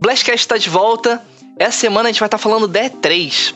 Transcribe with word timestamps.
Blastcast 0.00 0.40
está 0.40 0.56
de 0.56 0.70
volta. 0.70 1.20
Essa 1.58 1.78
semana 1.78 2.08
a 2.08 2.12
gente 2.12 2.20
vai 2.20 2.26
estar 2.26 2.38
tá 2.38 2.42
falando 2.42 2.66
da 2.66 2.80
E3. 2.80 3.54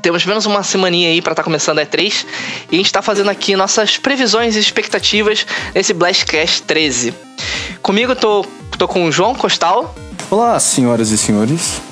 Temos 0.00 0.24
menos 0.24 0.46
uma 0.46 0.62
semaninha 0.62 1.10
aí 1.10 1.20
para 1.20 1.32
estar 1.32 1.42
tá 1.42 1.44
começando 1.44 1.80
a 1.80 1.86
E3 1.86 2.24
e 2.70 2.74
a 2.74 2.76
gente 2.76 2.86
está 2.86 3.02
fazendo 3.02 3.28
aqui 3.28 3.56
nossas 3.56 3.98
previsões 3.98 4.54
e 4.54 4.60
expectativas 4.60 5.44
nesse 5.74 5.92
Blastcast 5.92 6.62
13. 6.62 7.12
Comigo 7.82 8.14
tô, 8.14 8.46
tô 8.78 8.86
com 8.86 9.06
o 9.06 9.12
João 9.12 9.34
Costal. 9.34 9.92
Olá, 10.30 10.58
senhoras 10.60 11.10
e 11.10 11.18
senhores. 11.18 11.82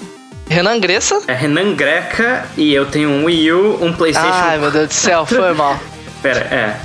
Renan 0.48 0.79
Gressa. 0.79 1.22
É 1.27 1.34
Renan 1.34 1.75
Greca 1.75 2.46
e 2.57 2.72
eu 2.72 2.86
tenho 2.86 3.11
um 3.11 3.25
Wii 3.25 3.52
U, 3.52 3.84
um 3.84 3.93
PlayStation. 3.93 4.30
Ai, 4.32 4.59
meu 4.59 4.70
Deus 4.70 4.88
do 4.88 4.95
céu, 4.95 5.27
foi 5.27 5.52
mal. 5.52 5.79
Pera, 6.22 6.41
é. 6.41 6.77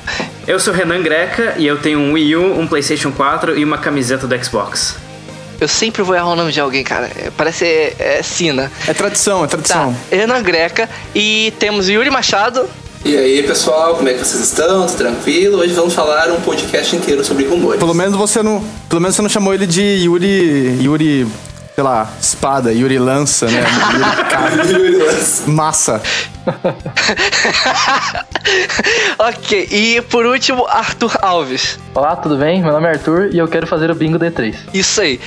Eu 0.48 0.60
sou 0.60 0.74
Renan 0.74 1.04
Greca 1.04 1.54
e 1.58 1.68
eu 1.68 1.80
tenho 1.80 2.00
um 2.00 2.14
Wii 2.14 2.36
U, 2.36 2.60
um 2.60 2.68
PlayStation 2.68 3.12
4 3.12 3.58
e 3.58 3.64
uma 3.64 3.78
camiseta 3.78 4.28
do 4.28 4.44
Xbox. 4.44 5.05
Eu 5.60 5.68
sempre 5.68 6.02
vou 6.04 6.16
errar 6.16 6.30
o 6.30 6.36
nome 6.36 6.52
de 6.52 6.60
alguém, 6.60 6.84
cara. 6.84 7.10
É, 7.16 7.32
parece 7.36 7.66
é, 7.66 7.96
é 8.00 8.24
Sina. 8.24 8.72
É 8.88 8.94
tradição, 8.94 9.44
é 9.44 9.48
tradição. 9.48 9.94
Tá. 9.94 10.16
Renan 10.16 10.42
Greca 10.42 10.90
e 11.14 11.54
temos 11.60 11.90
Yuri 11.90 12.10
Machado. 12.10 12.68
E 13.04 13.16
aí, 13.16 13.44
pessoal, 13.44 13.96
como 13.96 14.10
é 14.10 14.14
que 14.14 14.26
vocês 14.26 14.42
estão? 14.44 14.88
Tudo 14.88 14.98
tranquilo? 14.98 15.60
Hoje 15.60 15.74
vamos 15.74 15.94
falar 15.94 16.32
um 16.32 16.42
podcast 16.42 16.96
inteiro 16.96 17.24
sobre 17.24 17.46
rumores. 17.46 17.80
Pelo 17.80 17.94
menos 17.94 18.18
você 18.18 18.42
não, 18.42 18.64
pelo 18.90 19.00
menos 19.00 19.16
você 19.16 19.22
não 19.22 19.30
chamou 19.30 19.54
ele 19.54 19.68
de 19.68 19.82
Yuri, 19.82 20.80
Yuri 20.82 21.28
sei 21.76 21.84
lá, 21.84 22.10
espada, 22.22 22.72
Yuri 22.72 22.98
lança, 22.98 23.48
né? 23.48 23.62
Yuri, 24.72 24.96
lança. 24.96 25.52
Massa. 25.52 26.02
ok, 29.20 29.68
e 29.70 30.02
por 30.04 30.26
último, 30.26 30.66
Arthur 30.68 31.18
Alves. 31.22 31.78
Olá, 31.94 32.16
tudo 32.16 32.38
bem? 32.38 32.62
Meu 32.62 32.72
nome 32.72 32.88
é 32.88 32.92
Arthur 32.92 33.30
e 33.34 33.38
eu 33.38 33.48
quero 33.48 33.68
fazer 33.68 33.92
o 33.92 33.96
bingo 33.96 34.18
D3. 34.18 34.56
Isso 34.74 35.02
aí. 35.02 35.20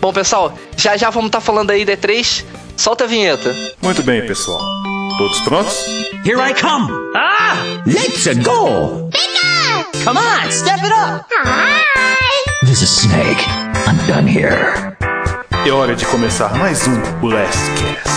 Bom, 0.00 0.12
pessoal, 0.12 0.56
já 0.76 0.96
já 0.96 1.10
vamos 1.10 1.30
estar 1.30 1.40
tá 1.40 1.44
falando 1.44 1.72
aí 1.72 1.84
D3. 1.84 2.44
Solta 2.76 3.02
a 3.02 3.06
vinheta. 3.08 3.52
Muito 3.82 4.04
bem, 4.04 4.24
pessoal. 4.24 4.60
Todos 5.18 5.40
prontos? 5.40 5.84
Here 6.24 6.40
I 6.40 6.54
come! 6.54 6.92
Ah! 7.16 7.56
Let's 7.84 8.24
go! 8.44 9.10
Bigger! 9.10 9.84
Come 10.04 10.16
on, 10.16 10.48
step 10.52 10.78
it 10.84 10.92
up! 10.92 11.26
Hi! 11.44 11.82
This 12.62 12.82
is 12.82 12.88
Snake. 12.88 13.42
I'm 13.88 13.96
done 14.06 14.28
here. 14.28 14.96
É 15.68 15.70
hora 15.70 15.94
de 15.94 16.06
começar 16.06 16.56
mais 16.56 16.88
um 16.88 16.98
Blastcast. 17.20 18.08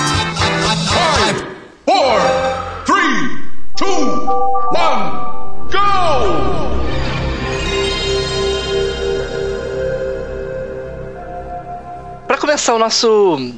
5, 1.27 1.45
4, 1.83 2.85
3, 2.85 3.03
2, 3.77 3.91
1, 3.91 4.25
go! 4.25 5.77
Para 12.25 12.37
começar 12.37 12.73
o 12.73 12.79
nosso 12.79 13.53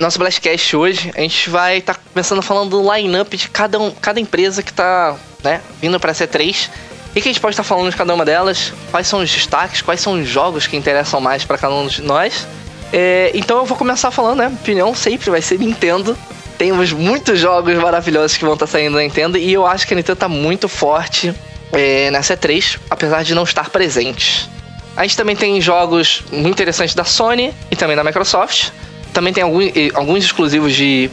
nosso 0.00 0.18
Blastcast 0.18 0.76
hoje, 0.76 1.12
a 1.16 1.20
gente 1.20 1.48
vai 1.48 1.78
estar 1.78 1.94
tá 1.94 2.00
começando 2.12 2.42
falando 2.42 2.70
do 2.70 2.92
line-up 2.92 3.36
de 3.36 3.48
cada, 3.50 3.78
um, 3.78 3.92
cada 3.92 4.18
empresa 4.18 4.64
que 4.64 4.72
está 4.72 5.14
né, 5.44 5.62
vindo 5.80 6.00
para 6.00 6.10
a 6.10 6.14
C3. 6.14 6.70
O 7.10 7.12
que 7.12 7.20
a 7.20 7.22
gente 7.22 7.40
pode 7.40 7.52
estar 7.52 7.62
tá 7.62 7.68
falando 7.68 7.88
de 7.88 7.96
cada 7.96 8.12
uma 8.12 8.24
delas? 8.24 8.72
Quais 8.90 9.06
são 9.06 9.20
os 9.20 9.30
destaques? 9.30 9.80
Quais 9.80 10.00
são 10.00 10.14
os 10.14 10.26
jogos 10.26 10.66
que 10.66 10.76
interessam 10.76 11.20
mais 11.20 11.44
para 11.44 11.56
cada 11.56 11.76
um 11.76 11.86
de 11.86 12.02
nós? 12.02 12.44
É, 12.92 13.30
então 13.34 13.58
eu 13.58 13.64
vou 13.64 13.76
começar 13.76 14.10
falando, 14.10 14.38
né? 14.38 14.48
Opinião 14.48 14.94
sempre 14.94 15.30
vai 15.30 15.42
ser 15.42 15.58
Nintendo. 15.58 16.16
Temos 16.56 16.92
muitos 16.92 17.38
jogos 17.38 17.74
maravilhosos 17.76 18.36
que 18.36 18.44
vão 18.44 18.54
estar 18.54 18.66
tá 18.66 18.72
saindo 18.72 18.94
da 18.96 19.02
Nintendo 19.02 19.38
e 19.38 19.52
eu 19.52 19.66
acho 19.66 19.86
que 19.86 19.94
a 19.94 19.96
Nintendo 19.96 20.14
está 20.14 20.28
muito 20.28 20.68
forte 20.68 21.32
é, 21.72 22.10
nessa 22.10 22.36
E3, 22.36 22.78
apesar 22.90 23.22
de 23.22 23.34
não 23.34 23.44
estar 23.44 23.70
presente. 23.70 24.48
A 24.96 25.02
gente 25.02 25.16
também 25.16 25.36
tem 25.36 25.60
jogos 25.60 26.24
muito 26.32 26.54
interessantes 26.54 26.94
da 26.94 27.04
Sony 27.04 27.54
e 27.70 27.76
também 27.76 27.94
da 27.94 28.02
Microsoft. 28.02 28.70
Também 29.12 29.32
tem 29.32 29.44
alguns, 29.44 29.70
alguns 29.94 30.24
exclusivos 30.24 30.74
de, 30.74 31.08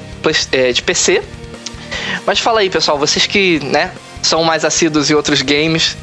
é, 0.52 0.72
de 0.72 0.82
PC. 0.82 1.22
Mas 2.26 2.40
fala 2.40 2.62
aí, 2.62 2.70
pessoal, 2.70 2.98
vocês 2.98 3.28
que 3.28 3.60
né, 3.64 3.92
são 4.24 4.44
mais 4.44 4.66
assíduos 4.66 5.12
em 5.12 5.14
outros 5.14 5.44
games, 5.44 5.96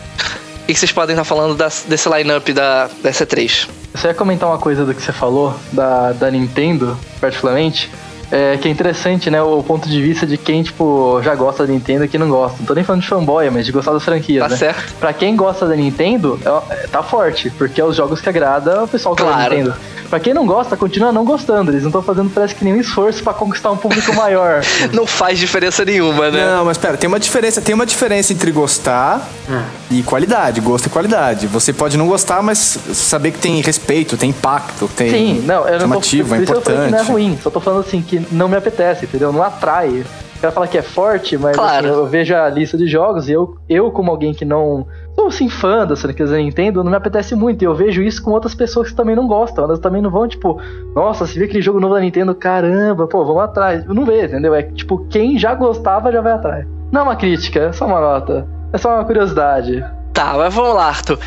que 0.72 0.80
vocês 0.80 0.92
podem 0.92 1.14
estar 1.14 1.24
falando 1.24 1.54
das, 1.54 1.84
desse 1.88 2.08
line-up 2.08 2.52
da, 2.52 2.88
dessa 3.02 3.26
E3? 3.26 3.68
Você 3.94 4.08
ia 4.08 4.14
comentar 4.14 4.48
uma 4.48 4.58
coisa 4.58 4.84
do 4.84 4.94
que 4.94 5.02
você 5.02 5.12
falou, 5.12 5.54
da, 5.72 6.12
da 6.12 6.30
Nintendo, 6.30 6.98
particularmente, 7.20 7.90
é, 8.32 8.56
que 8.56 8.66
é 8.66 8.70
interessante, 8.70 9.30
né? 9.30 9.42
O 9.42 9.62
ponto 9.62 9.86
de 9.86 10.00
vista 10.00 10.26
de 10.26 10.38
quem, 10.38 10.62
tipo, 10.62 11.20
já 11.22 11.34
gosta 11.34 11.66
da 11.66 11.72
Nintendo 11.72 12.06
e 12.06 12.08
quem 12.08 12.18
não 12.18 12.30
gosta. 12.30 12.56
Não 12.58 12.66
tô 12.66 12.72
nem 12.72 12.82
falando 12.82 13.02
de 13.02 13.08
fanboy, 13.08 13.50
mas 13.50 13.66
de 13.66 13.72
gostar 13.72 13.92
das 13.92 14.02
franquias, 14.02 14.42
tá 14.42 14.48
né? 14.48 14.56
certo. 14.56 14.94
Pra 14.94 15.12
quem 15.12 15.36
gosta 15.36 15.66
da 15.66 15.76
Nintendo, 15.76 16.40
é, 16.70 16.86
tá 16.86 17.02
forte, 17.02 17.50
porque 17.50 17.78
é 17.78 17.84
os 17.84 17.94
jogos 17.94 18.22
que 18.22 18.28
agrada 18.30 18.84
o 18.84 18.88
pessoal 18.88 19.14
que 19.14 19.22
claro. 19.22 19.36
da 19.36 19.56
Nintendo. 19.56 19.76
Pra 20.08 20.20
quem 20.20 20.34
não 20.34 20.46
gosta, 20.46 20.76
continua 20.76 21.10
não 21.10 21.24
gostando. 21.24 21.70
Eles 21.70 21.82
não 21.82 21.88
estão 21.88 22.02
fazendo, 22.02 22.30
parece 22.30 22.54
que 22.54 22.64
nenhum 22.64 22.80
esforço 22.80 23.22
para 23.22 23.32
conquistar 23.32 23.70
um 23.70 23.78
público 23.78 24.12
maior. 24.16 24.62
não 24.92 25.06
faz 25.06 25.38
diferença 25.38 25.84
nenhuma, 25.84 26.30
né? 26.30 26.44
Não, 26.54 26.66
mas 26.66 26.76
pera, 26.76 26.96
tem 26.96 27.08
uma 27.08 27.18
diferença, 27.20 27.60
tem 27.60 27.74
uma 27.74 27.86
diferença 27.86 28.32
entre 28.32 28.50
gostar 28.50 29.26
hum. 29.48 29.62
e 29.90 30.02
qualidade. 30.02 30.60
Gosto 30.60 30.86
e 30.86 30.90
qualidade. 30.90 31.46
Você 31.46 31.72
pode 31.72 31.96
não 31.96 32.06
gostar, 32.06 32.42
mas 32.42 32.78
saber 32.92 33.30
que 33.30 33.38
tem 33.38 33.60
respeito, 33.62 34.16
tem 34.16 34.30
impacto, 34.30 34.88
tem 34.94 35.10
Sim, 35.10 35.44
não, 35.46 35.66
eu 35.66 35.86
não 35.86 36.00
tô, 36.00 36.06
é 36.06 36.38
importante. 36.38 36.78
Eu 36.78 36.84
que 36.84 36.90
não 36.90 36.98
é 36.98 37.02
ruim, 37.02 37.38
só 37.42 37.50
tô 37.50 37.60
falando 37.60 37.80
assim 37.80 38.02
que 38.02 38.21
não 38.30 38.48
me 38.48 38.56
apetece, 38.56 39.04
entendeu? 39.04 39.32
Não 39.32 39.42
atrai. 39.42 40.04
Cara 40.40 40.52
fala 40.52 40.66
que 40.66 40.76
é 40.76 40.82
forte, 40.82 41.38
mas 41.38 41.56
claro. 41.56 41.86
assim, 41.86 41.96
eu 41.96 42.06
vejo 42.06 42.34
a 42.34 42.48
lista 42.48 42.76
de 42.76 42.88
jogos 42.88 43.28
e 43.28 43.32
eu, 43.32 43.56
eu 43.68 43.92
como 43.92 44.10
alguém 44.10 44.34
que 44.34 44.44
não 44.44 44.88
sou 45.14 45.28
assim 45.28 45.48
fã 45.48 45.86
das 45.86 46.02
franquias 46.02 46.30
da 46.30 46.36
Nintendo, 46.36 46.82
não 46.82 46.90
me 46.90 46.96
apetece 46.96 47.36
muito. 47.36 47.62
E 47.62 47.64
eu 47.64 47.74
vejo 47.74 48.02
isso 48.02 48.20
com 48.20 48.32
outras 48.32 48.52
pessoas 48.52 48.90
que 48.90 48.96
também 48.96 49.14
não 49.14 49.28
gostam. 49.28 49.62
Elas 49.62 49.78
também 49.78 50.02
não 50.02 50.10
vão, 50.10 50.26
tipo, 50.26 50.60
nossa, 50.96 51.26
se 51.26 51.38
vê 51.38 51.44
aquele 51.44 51.62
jogo 51.62 51.78
novo 51.78 51.94
da 51.94 52.00
Nintendo, 52.00 52.34
caramba, 52.34 53.06
pô, 53.06 53.24
vamos 53.24 53.42
atrás. 53.42 53.84
Eu 53.86 53.94
não 53.94 54.04
vejo, 54.04 54.26
entendeu? 54.26 54.52
É 54.52 54.62
tipo, 54.62 55.06
quem 55.08 55.38
já 55.38 55.54
gostava 55.54 56.10
já 56.10 56.20
vai 56.20 56.32
atrás. 56.32 56.66
Não 56.90 57.02
é 57.02 57.04
uma 57.04 57.16
crítica, 57.16 57.60
é 57.60 57.72
só 57.72 57.86
uma 57.86 58.00
nota. 58.00 58.46
É 58.72 58.78
só 58.78 58.94
uma 58.94 59.04
curiosidade. 59.04 59.84
Tá, 60.12 60.34
mas 60.36 60.52
vamos 60.52 60.74
lá, 60.74 60.88
Arthur. 60.88 61.18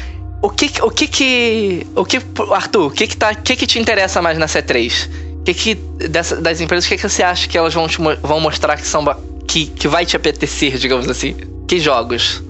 O 0.41 0.50
que 0.50 0.69
o 0.84 0.91
que 0.91 1.07
que 1.07 1.88
o 1.95 2.03
que 2.03 2.19
Arthur, 2.51 2.88
o 2.88 2.91
que 2.91 3.07
que 3.07 3.16
tá, 3.17 3.31
o 3.31 3.35
que 3.41 3.55
que 3.55 3.66
te 3.66 3.79
interessa 3.79 4.22
mais 4.22 4.38
na 4.38 4.45
C3? 4.45 5.09
O 5.45 5.53
que 5.53 5.53
que 5.53 5.75
dessa, 6.09 6.41
das 6.41 6.59
empresas, 6.59 6.85
o 6.85 6.89
que 6.89 6.97
que 6.97 7.07
você 7.07 7.22
acha 7.22 7.47
que 7.47 7.56
elas 7.56 7.73
vão 7.73 7.88
te, 7.88 8.00
vão 8.22 8.39
mostrar 8.39 8.78
que 8.78 8.88
são 8.88 9.06
que, 9.45 9.67
que 9.67 9.88
vai 9.88 10.06
te 10.06 10.16
apetecer, 10.16 10.78
digamos 10.78 11.07
assim? 11.07 11.35
Que 11.67 11.79
jogos? 11.79 12.44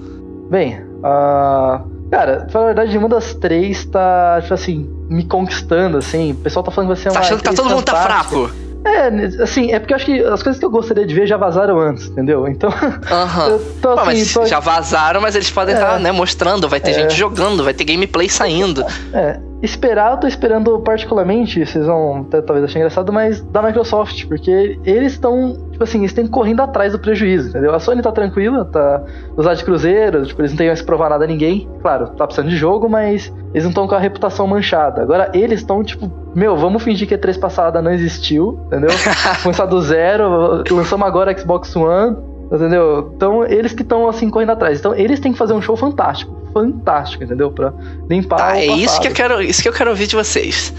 Bem, 0.50 0.86
Uh, 1.06 2.08
cara, 2.10 2.48
na 2.52 2.60
verdade, 2.64 2.98
uma 2.98 3.08
das 3.08 3.34
três 3.34 3.84
tá, 3.86 4.38
tipo 4.40 4.54
assim, 4.54 4.88
me 5.08 5.24
conquistando, 5.24 5.98
assim. 5.98 6.32
O 6.32 6.36
pessoal 6.36 6.64
tá 6.64 6.70
falando 6.70 6.90
que 6.90 6.94
vai 6.94 7.02
ser 7.02 7.08
uma. 7.10 7.14
Tá 7.14 7.20
achando 7.20 7.38
que 7.38 7.44
tá 7.44 7.52
todo 7.52 7.70
mundo 7.70 7.84
tá 7.84 8.02
fraco? 8.02 8.50
É, 8.84 9.08
assim, 9.42 9.72
é 9.72 9.80
porque 9.80 9.92
eu 9.92 9.96
acho 9.96 10.06
que 10.06 10.20
as 10.20 10.42
coisas 10.42 10.60
que 10.60 10.64
eu 10.64 10.70
gostaria 10.70 11.04
de 11.04 11.12
ver 11.12 11.26
já 11.26 11.36
vazaram 11.36 11.78
antes, 11.80 12.06
entendeu? 12.06 12.46
Então. 12.46 12.70
Aham. 13.10 13.48
Uhum. 13.48 13.58
Pô, 13.82 13.90
assim, 13.90 14.04
mas 14.04 14.32
tô... 14.32 14.46
já 14.46 14.60
vazaram, 14.60 15.20
mas 15.20 15.34
eles 15.34 15.50
podem 15.50 15.74
estar, 15.74 15.86
é. 15.86 15.90
tá, 15.94 15.98
né, 15.98 16.12
mostrando, 16.12 16.68
vai 16.68 16.80
ter 16.80 16.90
é. 16.90 16.94
gente 16.94 17.14
jogando, 17.14 17.64
vai 17.64 17.74
ter 17.74 17.84
gameplay 17.84 18.28
saindo. 18.28 18.84
É. 19.12 19.40
Esperar, 19.66 20.12
eu 20.12 20.18
tô 20.18 20.28
esperando 20.28 20.78
particularmente, 20.78 21.66
vocês 21.66 21.84
vão 21.84 22.22
talvez 22.24 22.64
achar 22.64 22.78
engraçado, 22.78 23.12
mas 23.12 23.42
da 23.42 23.60
Microsoft, 23.60 24.24
porque 24.26 24.78
eles 24.84 25.14
estão, 25.14 25.56
tipo 25.72 25.82
assim, 25.82 25.98
eles 25.98 26.12
estão 26.12 26.24
correndo 26.28 26.62
atrás 26.62 26.92
do 26.92 27.00
prejuízo, 27.00 27.48
entendeu? 27.48 27.74
A 27.74 27.80
Sony 27.80 28.00
tá 28.00 28.12
tranquila, 28.12 28.64
tá 28.64 29.02
usar 29.36 29.54
de 29.54 29.64
cruzeiro, 29.64 30.24
tipo, 30.24 30.40
eles 30.40 30.52
não 30.52 30.58
têm 30.58 30.68
mais 30.68 30.82
provar 30.82 31.10
nada 31.10 31.24
a 31.24 31.26
ninguém. 31.26 31.68
Claro, 31.82 32.10
tá 32.10 32.24
precisando 32.26 32.48
de 32.48 32.56
jogo, 32.56 32.88
mas 32.88 33.32
eles 33.52 33.64
não 33.64 33.70
estão 33.70 33.88
com 33.88 33.94
a 33.96 33.98
reputação 33.98 34.46
manchada. 34.46 35.02
Agora, 35.02 35.32
eles 35.34 35.60
estão, 35.60 35.82
tipo, 35.82 36.08
meu, 36.32 36.56
vamos 36.56 36.84
fingir 36.84 37.08
que 37.08 37.14
a 37.14 37.18
3 37.18 37.36
passada 37.36 37.82
não 37.82 37.90
existiu, 37.90 38.60
entendeu? 38.66 38.90
Começar 39.42 39.66
do 39.66 39.80
zero, 39.80 40.62
lançamos 40.70 41.04
agora 41.04 41.36
Xbox 41.36 41.74
One, 41.74 42.16
entendeu? 42.52 43.12
Então, 43.14 43.44
eles 43.44 43.72
que 43.72 43.82
estão, 43.82 44.08
assim, 44.08 44.30
correndo 44.30 44.50
atrás. 44.50 44.78
Então, 44.78 44.94
eles 44.94 45.20
têm 45.20 45.32
que 45.32 45.38
fazer 45.38 45.52
um 45.52 45.62
show 45.62 45.76
fantástico 45.76 46.46
fantástico, 46.56 47.22
entendeu? 47.22 47.50
Pra 47.50 47.70
limpar 48.08 48.52
ah, 48.52 48.58
é 48.58 48.64
isso 48.64 48.98
que 48.98 49.08
eu 49.08 49.12
quero, 49.12 49.42
isso 49.42 49.60
que 49.60 49.68
eu 49.68 49.74
quero 49.74 49.90
ouvir 49.90 50.06
de 50.06 50.16
vocês. 50.16 50.72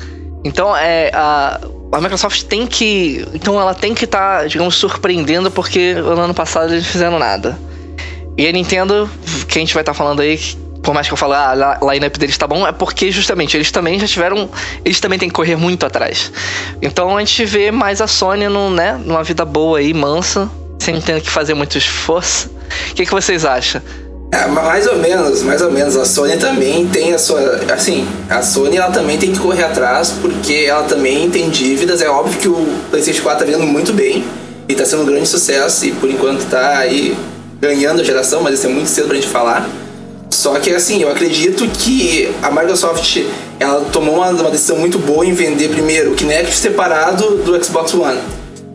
Então, 0.43 0.75
é 0.75 1.11
a, 1.13 1.59
a 1.91 2.01
Microsoft 2.01 2.43
tem 2.43 2.65
que, 2.65 3.23
então 3.33 3.59
ela 3.61 3.75
tem 3.75 3.93
que 3.93 4.05
estar, 4.05 4.39
tá, 4.41 4.47
digamos, 4.47 4.73
surpreendendo 4.75 5.51
porque 5.51 5.93
no 5.93 6.19
ano 6.19 6.33
passado 6.33 6.73
eles 6.73 6.83
não 6.83 6.91
fizeram 6.91 7.19
nada. 7.19 7.57
E 8.35 8.47
a 8.47 8.51
Nintendo, 8.51 9.09
que 9.47 9.59
a 9.59 9.61
gente 9.61 9.73
vai 9.73 9.81
estar 9.81 9.93
tá 9.93 9.97
falando 9.97 10.21
aí, 10.21 10.39
por 10.81 10.93
mais 10.93 11.07
que 11.07 11.13
eu 11.13 11.17
fale, 11.17 11.33
ah, 11.33 11.77
a 11.79 11.93
lineup 11.93 12.17
deles 12.17 12.37
tá 12.37 12.47
bom, 12.47 12.65
é 12.65 12.71
porque 12.71 13.11
justamente 13.11 13.55
eles 13.55 13.71
também 13.71 13.99
já 13.99 14.07
tiveram. 14.07 14.49
Eles 14.83 14.99
também 14.99 15.19
têm 15.19 15.29
que 15.29 15.35
correr 15.35 15.55
muito 15.55 15.85
atrás. 15.85 16.31
Então 16.81 17.15
a 17.15 17.19
gente 17.19 17.45
vê 17.45 17.71
mais 17.71 18.01
a 18.01 18.07
Sony 18.07 18.47
né, 18.73 18.99
numa 19.03 19.23
vida 19.23 19.43
boa 19.45 19.79
aí, 19.79 19.93
mansa, 19.93 20.49
sem 20.87 21.01
ter 21.01 21.19
que 21.21 21.29
fazer 21.29 21.53
muito 21.53 21.77
esforço. 21.77 22.49
O 22.91 22.93
que, 22.95 23.05
que 23.05 23.11
vocês 23.11 23.43
acham? 23.43 23.81
É, 24.31 24.47
mais 24.47 24.87
ou 24.87 24.97
menos, 24.97 25.43
mais 25.43 25.61
ou 25.61 25.69
menos. 25.69 25.97
A 25.97 26.05
Sony 26.05 26.37
também 26.37 26.87
tem 26.87 27.13
a 27.13 27.19
sua. 27.19 27.61
Assim, 27.73 28.07
a 28.29 28.41
Sony 28.41 28.77
ela 28.77 28.91
também 28.91 29.17
tem 29.17 29.33
que 29.33 29.39
correr 29.39 29.65
atrás, 29.65 30.13
porque 30.21 30.65
ela 30.67 30.83
também 30.83 31.29
tem 31.29 31.49
dívidas. 31.49 32.01
É 32.01 32.09
óbvio 32.09 32.39
que 32.39 32.47
o 32.47 32.79
PlayStation 32.89 33.23
4 33.23 33.45
tá 33.45 33.51
vindo 33.51 33.65
muito 33.65 33.91
bem 33.91 34.23
e 34.67 34.75
tá 34.75 34.85
sendo 34.85 35.03
um 35.03 35.05
grande 35.05 35.27
sucesso, 35.27 35.85
e 35.85 35.91
por 35.91 36.09
enquanto 36.09 36.45
tá 36.49 36.77
aí 36.77 37.17
ganhando 37.59 38.01
a 38.01 38.03
geração, 38.03 38.41
mas 38.41 38.55
isso 38.55 38.67
é 38.67 38.69
muito 38.69 38.89
cedo 38.89 39.07
pra 39.07 39.15
gente 39.15 39.27
falar. 39.27 39.67
Só 40.29 40.57
que 40.59 40.73
assim, 40.73 41.01
eu 41.01 41.09
acredito 41.09 41.67
que 41.67 42.29
a 42.41 42.51
Microsoft 42.51 43.23
ela 43.59 43.81
tomou 43.91 44.15
uma, 44.15 44.29
uma 44.29 44.51
decisão 44.51 44.77
muito 44.77 44.99
boa 44.99 45.25
em 45.25 45.33
vender 45.33 45.69
primeiro 45.69 46.11
o 46.11 46.15
Kinect 46.15 46.53
separado 46.53 47.37
do 47.37 47.63
Xbox 47.63 47.93
One. 47.93 48.19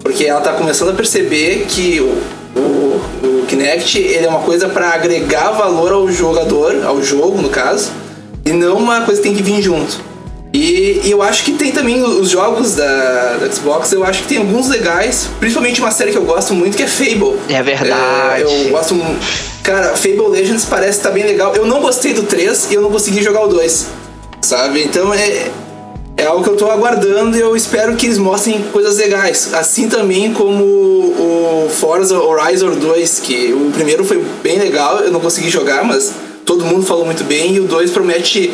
Porque 0.03 0.25
ela 0.25 0.41
tá 0.41 0.53
começando 0.53 0.91
a 0.91 0.93
perceber 0.95 1.67
que 1.69 2.01
o, 2.01 2.59
o, 2.59 3.01
o 3.43 3.47
Kinect 3.47 3.99
ele 3.99 4.27
é 4.27 4.29
uma 4.29 4.41
coisa 4.41 4.69
para 4.69 4.91
agregar 4.91 5.53
valor 5.53 5.93
ao 5.93 6.11
jogador, 6.11 6.85
ao 6.85 7.03
jogo 7.03 7.41
no 7.41 7.49
caso, 7.49 7.93
e 8.45 8.53
não 8.53 8.77
uma 8.77 9.03
coisa 9.03 9.21
que 9.21 9.29
tem 9.29 9.37
que 9.37 9.43
vir 9.43 9.63
junto. 9.63 10.13
E, 10.53 11.01
e, 11.05 11.11
eu 11.11 11.23
acho 11.23 11.45
que 11.45 11.53
tem 11.53 11.73
também 11.73 12.03
os 12.03 12.29
jogos 12.29 12.75
da, 12.75 13.39
da, 13.39 13.51
Xbox, 13.51 13.91
eu 13.93 14.05
acho 14.05 14.23
que 14.23 14.29
tem 14.29 14.39
alguns 14.39 14.69
legais, 14.69 15.29
principalmente 15.41 15.81
uma 15.81 15.91
série 15.91 16.13
que 16.13 16.19
eu 16.19 16.25
gosto 16.25 16.53
muito 16.53 16.77
que 16.77 16.83
é 16.83 16.87
Fable. 16.87 17.39
É 17.49 17.63
verdade. 17.63 18.43
É, 18.43 18.43
eu 18.43 18.71
gosto 18.71 18.95
Cara, 19.63 19.97
Fable 19.97 20.29
Legends 20.29 20.65
parece 20.65 20.99
estar 20.99 21.11
tá 21.11 21.15
bem 21.15 21.25
legal. 21.25 21.55
Eu 21.55 21.65
não 21.65 21.81
gostei 21.81 22.13
do 22.13 22.25
3 22.25 22.71
e 22.71 22.75
eu 22.75 22.83
não 22.83 22.91
consegui 22.91 23.23
jogar 23.23 23.45
o 23.45 23.49
2. 23.49 23.87
Sabe? 24.43 24.83
Então 24.83 25.15
é, 25.15 25.51
é 26.17 26.25
algo 26.25 26.45
que 26.45 26.51
eu 26.51 26.57
tô 26.57 26.71
aguardando 26.71 27.37
e 27.37 27.41
eu 27.41 27.57
espero 27.57 27.97
que 27.97 28.07
eles 28.07 28.19
mostrem 28.19 28.63
coisas 28.65 28.97
legais. 28.99 29.53
Assim 29.55 29.89
também 29.89 30.33
como 30.33 30.63
o 30.63 31.69
Forza 31.71 32.19
Horizon 32.19 32.75
2, 32.75 33.21
que 33.21 33.53
o 33.53 33.71
primeiro 33.73 34.05
foi 34.05 34.23
bem 34.43 34.59
legal, 34.59 34.99
eu 35.01 35.11
não 35.11 35.21
consegui 35.21 35.51
jogar, 35.51 35.85
mas 35.85 36.13
todo 36.45 36.65
mundo 36.65 36.85
falou 36.85 37.05
muito 37.05 37.25
bem, 37.25 37.55
e 37.55 37.61
o 37.61 37.65
2 37.65 37.91
promete 37.91 38.53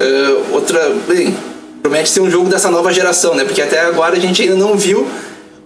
uh, 0.00 0.54
outra. 0.54 0.94
Bem, 1.08 1.36
promete 1.82 2.10
ser 2.10 2.20
um 2.20 2.30
jogo 2.30 2.48
dessa 2.48 2.70
nova 2.70 2.92
geração, 2.92 3.34
né? 3.34 3.44
Porque 3.44 3.62
até 3.62 3.80
agora 3.80 4.16
a 4.16 4.20
gente 4.20 4.42
ainda 4.42 4.54
não 4.54 4.76
viu 4.76 5.08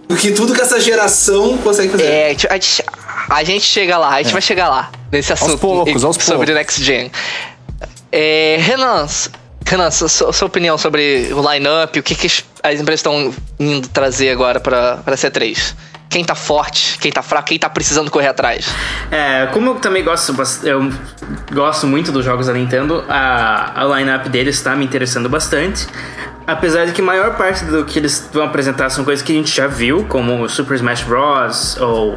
o 0.09 0.15
que 0.15 0.31
tudo 0.31 0.53
que 0.53 0.61
essa 0.61 0.79
geração 0.79 1.57
consegue 1.57 1.89
fazer. 1.89 2.05
É, 2.05 2.35
a 2.49 2.53
gente, 2.53 2.83
a 3.29 3.43
gente 3.43 3.65
chega 3.65 3.97
lá, 3.97 4.15
a 4.15 4.17
gente 4.21 4.29
é. 4.29 4.33
vai 4.33 4.41
chegar 4.41 4.69
lá 4.69 4.91
nesse 5.11 5.33
assunto 5.33 5.51
aos 5.51 5.59
poucos, 5.59 6.03
aos 6.03 6.15
sobre 6.15 6.35
poucos. 6.35 6.55
Next 6.55 6.83
Gen. 6.83 7.11
É, 8.11 8.57
Renan, 8.59 9.07
Renan, 9.73 9.89
sua, 9.89 10.07
sua, 10.07 10.45
opinião 10.45 10.77
sobre 10.77 11.33
o 11.33 11.51
line-up, 11.51 11.97
o 11.97 12.03
que, 12.03 12.13
que 12.13 12.27
as 12.27 12.79
empresas 12.79 12.99
estão 12.99 13.33
indo 13.59 13.87
trazer 13.87 14.29
agora 14.29 14.59
para 14.59 15.01
a 15.03 15.11
C3? 15.11 15.73
quem 16.09 16.23
tá 16.23 16.35
forte, 16.35 16.99
quem 16.99 17.11
tá 17.11 17.23
fraco, 17.23 17.47
quem 17.47 17.57
tá 17.57 17.67
precisando 17.67 18.11
correr 18.11 18.27
atrás. 18.27 18.67
É, 19.09 19.47
como 19.47 19.71
eu 19.71 19.75
também 19.77 20.03
gosto, 20.03 20.31
eu 20.63 20.91
gosto 21.51 21.87
muito 21.87 22.11
dos 22.11 22.23
jogos 22.23 22.45
da 22.45 22.53
Nintendo, 22.53 23.03
a, 23.09 23.81
a 23.81 23.97
line-up 23.97 24.29
deles 24.29 24.61
tá 24.61 24.75
me 24.75 24.85
interessando 24.85 25.27
bastante. 25.27 25.87
Apesar 26.45 26.85
de 26.85 26.91
que 26.91 27.01
a 27.01 27.03
maior 27.03 27.35
parte 27.35 27.63
do 27.65 27.85
que 27.85 27.99
eles 27.99 28.29
vão 28.33 28.43
apresentar 28.45 28.89
são 28.89 29.05
coisas 29.05 29.23
que 29.23 29.31
a 29.31 29.35
gente 29.35 29.55
já 29.55 29.67
viu, 29.67 30.05
como 30.09 30.43
o 30.43 30.49
Super 30.49 30.75
Smash 30.75 31.03
Bros. 31.03 31.77
ou 31.79 32.13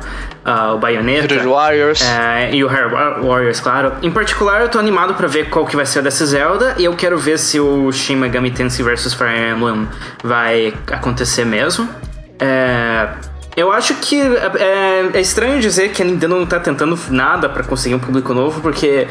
uh, 0.47 0.75
o 0.75 0.79
Bayonetta. 0.79 1.35
Hero 1.35 1.51
Warriors. 1.51 2.01
Uh, 2.01 2.55
e 2.55 2.65
o 2.65 2.71
Hero 2.71 2.91
Warriors, 3.25 3.61
claro. 3.61 3.93
Em 4.03 4.11
particular, 4.11 4.61
eu 4.63 4.69
tô 4.69 4.79
animado 4.79 5.15
para 5.15 5.29
ver 5.29 5.49
qual 5.49 5.65
que 5.65 5.77
vai 5.77 5.87
ser 5.87 6.03
dessa 6.03 6.27
Zelda, 6.27 6.75
e 6.79 6.85
eu 6.85 6.95
quero 6.95 7.19
ver 7.19 7.39
se 7.39 7.61
o 7.61 7.91
Shin 7.93 8.17
Megami 8.17 8.51
Tensei 8.51 8.85
vs 8.85 9.15
Fire 9.15 9.53
Emblem 9.53 9.89
vai 10.23 10.75
acontecer 10.91 11.45
mesmo. 11.45 11.89
É... 12.39 13.09
Eu 13.57 13.73
acho 13.73 13.95
que 13.95 14.21
é, 14.21 15.13
é, 15.15 15.21
estranho 15.21 15.59
dizer 15.61 15.89
que 15.89 16.03
a 16.03 16.05
Nintendo 16.05 16.39
não 16.39 16.45
tá 16.45 16.61
tentando 16.61 16.99
nada 17.09 17.49
para 17.49 17.65
conseguir 17.65 17.95
um 17.95 17.99
público 17.99 18.35
novo, 18.35 18.61
porque 18.61 19.09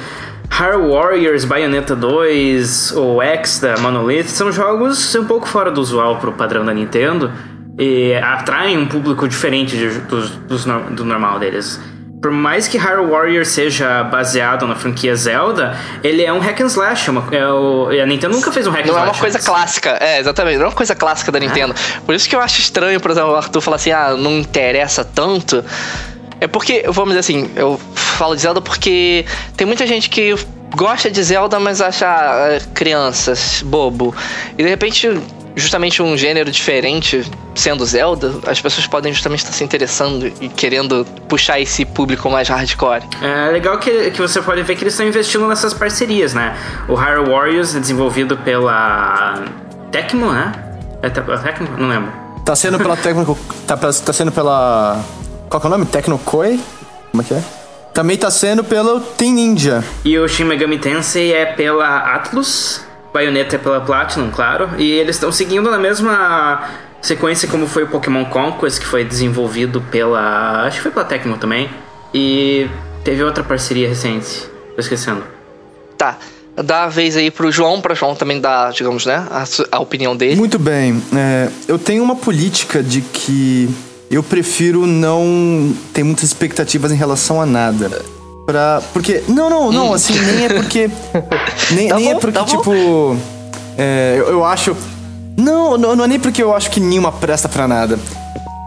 Hard 0.50 0.90
Warriors, 0.90 1.46
Bayonetta 1.46 1.96
2 1.96 2.94
ou 2.94 3.22
X 3.22 3.60
da 3.60 3.78
Monolith 3.78 4.30
são 4.30 4.52
jogos 4.52 5.14
um 5.16 5.26
pouco 5.26 5.48
fora 5.48 5.72
do 5.72 5.82
usual 5.82 6.18
pro 6.18 6.32
padrão 6.32 6.66
da 6.66 6.74
Nintendo 6.74 7.32
e 7.78 8.14
atraem 8.16 8.78
um 8.78 8.88
público 8.88 9.28
diferente 9.28 9.76
de, 9.76 9.90
dos, 10.02 10.30
dos, 10.30 10.66
do 10.66 11.04
normal 11.04 11.40
deles 11.40 11.80
por 12.26 12.32
mais 12.32 12.68
que 12.68 12.76
Hyrule 12.76 13.12
Warrior 13.12 13.46
seja 13.46 14.04
baseado 14.04 14.66
na 14.66 14.74
franquia 14.74 15.16
Zelda, 15.16 15.78
ele 16.04 16.24
é 16.24 16.34
um 16.34 16.40
hack 16.40 16.60
and 16.60 16.66
slash. 16.66 17.08
Uma, 17.12 17.24
é 17.32 17.46
o, 17.48 17.90
a 17.90 18.06
Nintendo 18.08 18.34
nunca 18.34 18.52
fez 18.52 18.66
um 18.66 18.72
hack 18.72 18.82
and 18.82 18.88
slash. 18.88 18.98
Não 18.98 19.06
é 19.06 19.12
uma 19.12 19.20
coisa 19.20 19.38
antes. 19.38 19.48
clássica, 19.48 19.98
é, 20.02 20.20
exatamente. 20.22 20.58
Não 20.58 20.64
é 20.64 20.68
uma 20.70 20.74
coisa 20.76 20.96
clássica 20.96 21.32
da 21.32 21.40
Nintendo. 21.40 21.76
É. 21.76 22.00
Por 22.00 22.16
isso 22.16 22.28
que 22.28 22.36
eu 22.36 22.42
acho 22.42 22.60
estranho, 22.60 23.00
por 23.00 23.12
exemplo, 23.12 23.30
o 23.30 23.36
Arthur 23.36 23.62
falar 23.62 23.76
assim, 23.76 23.92
ah, 23.92 24.16
não 24.18 24.40
interessa 24.40 25.06
tanto. 25.06 25.64
É 26.40 26.48
porque, 26.48 26.84
vamos 26.88 27.10
dizer 27.16 27.20
assim, 27.20 27.50
eu 27.56 27.80
falo 27.96 28.36
de 28.36 28.42
Zelda 28.42 28.62
porque 28.62 29.26
tem 29.56 29.66
muita 29.66 29.86
gente 29.88 30.10
que 30.10 30.36
gosta 30.76 31.10
de 31.10 31.24
Zelda, 31.24 31.60
mas 31.60 31.82
acha 31.82 32.08
ah, 32.08 32.60
crianças, 32.74 33.62
bobo. 33.66 34.14
E 34.58 34.64
de 34.64 34.70
repente 34.70 35.10
justamente 35.56 36.04
um 36.04 36.18
gênero 36.18 36.52
diferente, 36.52 37.24
sendo 37.56 37.86
Zelda, 37.86 38.34
as 38.46 38.60
pessoas 38.60 38.86
podem 38.86 39.14
justamente 39.14 39.40
estar 39.40 39.54
se 39.54 39.64
interessando 39.64 40.32
e 40.42 40.50
querendo 40.50 41.06
puxar 41.30 41.60
esse 41.60 41.86
público 41.86 42.30
mais 42.30 42.50
hardcore. 42.50 43.04
É 43.22 43.52
legal 43.52 43.80
que, 43.80 44.12
que 44.12 44.22
você 44.22 44.42
pode 44.42 44.62
ver 44.64 44.76
que 44.76 44.84
eles 44.84 44.94
estão 44.94 45.08
investindo 45.08 45.48
nessas 45.48 45.74
parcerias, 45.74 46.34
né? 46.34 46.56
O 46.88 46.94
Hyrule 46.94 47.30
Warriors 47.30 47.76
é 47.76 47.80
desenvolvido 47.80 48.38
pela 48.38 49.42
Tecmo, 49.92 50.32
né? 50.32 50.52
É 51.02 51.10
Tecmo? 51.10 51.70
Não 51.78 51.88
lembro. 51.88 52.12
Tá 52.44 52.56
sendo 52.56 52.78
pela 52.78 52.98
Tecmo. 52.98 53.38
Tá, 53.66 53.78
tá 53.78 54.14
sendo 54.14 54.32
pela. 54.32 55.02
Qual 55.50 55.62
é 55.64 55.68
o 55.68 55.70
nome? 55.70 55.86
Tecno 55.86 56.18
Koei? 56.20 56.60
Como 57.12 57.22
é 57.22 57.26
que 57.26 57.34
é? 57.34 57.44
Também 57.94 58.18
tá 58.18 58.30
sendo 58.30 58.64
pelo 58.64 59.00
Team 59.00 59.34
Ninja. 59.34 59.84
E 60.04 60.18
o 60.20 60.28
Shin 60.28 60.44
Megami 60.44 60.78
Tensei 60.78 61.34
é 61.34 61.46
pela 61.46 62.16
Atlus. 62.16 62.82
Bayonetta 63.14 63.56
é 63.56 63.60
pela 63.60 63.80
Platinum, 63.80 64.30
claro. 64.32 64.70
E 64.78 64.92
eles 64.92 65.16
estão 65.16 65.32
seguindo 65.32 65.72
na 65.72 65.78
mesma 65.78 66.62
sequência 67.02 67.48
como 67.48 67.68
foi 67.68 67.84
o 67.84 67.88
Pokémon 67.88 68.26
Conquest, 68.26 68.80
que 68.80 68.86
foi 68.86 69.06
desenvolvido 69.06 69.80
pela. 69.80 70.66
Acho 70.66 70.78
que 70.78 70.84
foi 70.84 70.92
pela 70.92 71.06
Tecmo 71.06 71.38
também. 71.38 71.70
E 72.14 72.68
teve 73.06 73.24
outra 73.24 73.44
parceria 73.44 73.88
recente. 73.88 74.46
Tô 74.74 74.82
esquecendo. 74.82 75.24
Tá. 75.98 76.18
Dá 76.56 76.86
a 76.86 76.88
vez 76.88 77.16
aí 77.16 77.30
pro 77.30 77.52
João, 77.52 77.82
para 77.82 77.94
João 77.94 78.16
também 78.16 78.40
dar, 78.40 78.72
digamos, 78.72 79.06
né, 79.06 79.26
a, 79.30 79.44
a 79.72 79.80
opinião 79.80 80.16
dele. 80.16 80.38
Muito 80.38 80.58
bem. 80.58 81.02
É, 81.14 81.50
eu 81.68 81.78
tenho 81.78 82.02
uma 82.02 82.16
política 82.16 82.82
de 82.82 83.02
que 83.02 83.70
eu 84.16 84.24
prefiro 84.24 84.86
não 84.86 85.74
ter 85.94 86.04
muitas 86.04 86.24
expectativas 86.24 86.92
em 86.92 86.96
relação 86.96 87.42
a 87.42 87.46
nada 87.46 88.04
pra. 88.46 88.82
Porque. 88.94 89.24
Não, 89.28 89.50
não, 89.50 89.72
não, 89.72 89.90
hum. 89.90 89.94
assim, 89.94 90.14
nem 90.14 90.46
é 90.46 90.50
porque. 90.50 90.90
Nem, 91.72 91.90
tá 91.90 91.96
nem 91.96 92.10
é 92.10 92.12
bom, 92.12 92.18
é 92.18 92.22
porque, 92.22 92.40
tá 92.40 92.46
tipo. 92.46 93.18
É, 93.78 94.16
eu, 94.18 94.28
eu, 94.28 94.46
acho. 94.46 94.76
Não, 95.36 95.78
não, 95.78 95.96
não 95.96 96.06
é 96.06 96.08
nem 96.08 96.20
porque 96.20 96.42
eu 96.42 96.56
acho 96.56 96.70
que 96.70 96.80
nenhuma 96.80 97.12
presta 97.12 97.50
pra 97.50 97.68
nada. 97.68 98.00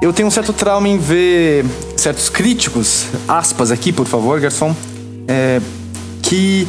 Eu 0.03 0.12
tenho 0.12 0.29
um 0.29 0.31
certo 0.31 0.53
trauma 0.53 0.89
em 0.89 0.99
ver 0.99 1.65
certos 1.97 2.29
críticos, 2.29 3.06
aspas 3.27 3.71
aqui, 3.71 3.93
por 3.93 4.06
favor, 4.06 4.39
garçom, 4.41 4.75
é, 5.27 5.61
que 6.23 6.67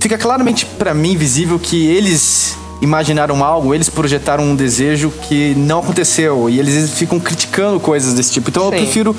fica 0.00 0.16
claramente 0.16 0.64
para 0.64 0.94
mim 0.94 1.16
visível 1.16 1.58
que 1.58 1.86
eles 1.86 2.56
imaginaram 2.84 3.42
algo, 3.42 3.74
eles 3.74 3.88
projetaram 3.88 4.44
um 4.44 4.54
desejo 4.54 5.10
que 5.10 5.54
não 5.54 5.80
aconteceu 5.80 6.48
e 6.48 6.58
eles 6.58 6.92
ficam 6.92 7.18
criticando 7.18 7.80
coisas 7.80 8.14
desse 8.14 8.32
tipo. 8.32 8.50
Então 8.50 8.64
Sim. 8.64 8.68
eu 8.68 8.82
prefiro 8.82 9.16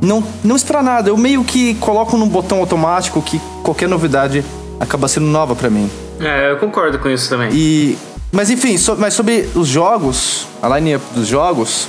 não, 0.00 0.24
não 0.42 0.56
esperar 0.56 0.82
nada. 0.82 1.10
Eu 1.10 1.16
meio 1.16 1.44
que 1.44 1.74
coloco 1.74 2.16
num 2.16 2.28
botão 2.28 2.60
automático 2.60 3.20
que 3.20 3.40
qualquer 3.62 3.88
novidade 3.88 4.44
acaba 4.78 5.08
sendo 5.08 5.26
nova 5.26 5.54
para 5.54 5.68
mim. 5.68 5.90
É, 6.20 6.50
eu 6.50 6.56
concordo 6.58 6.98
com 6.98 7.08
isso 7.08 7.28
também. 7.28 7.50
E. 7.52 7.98
Mas 8.30 8.50
enfim, 8.50 8.76
so, 8.76 8.94
mas 8.98 9.14
sobre 9.14 9.48
os 9.54 9.66
jogos, 9.66 10.46
a 10.62 10.78
line 10.78 10.98
dos 11.14 11.26
jogos, 11.26 11.88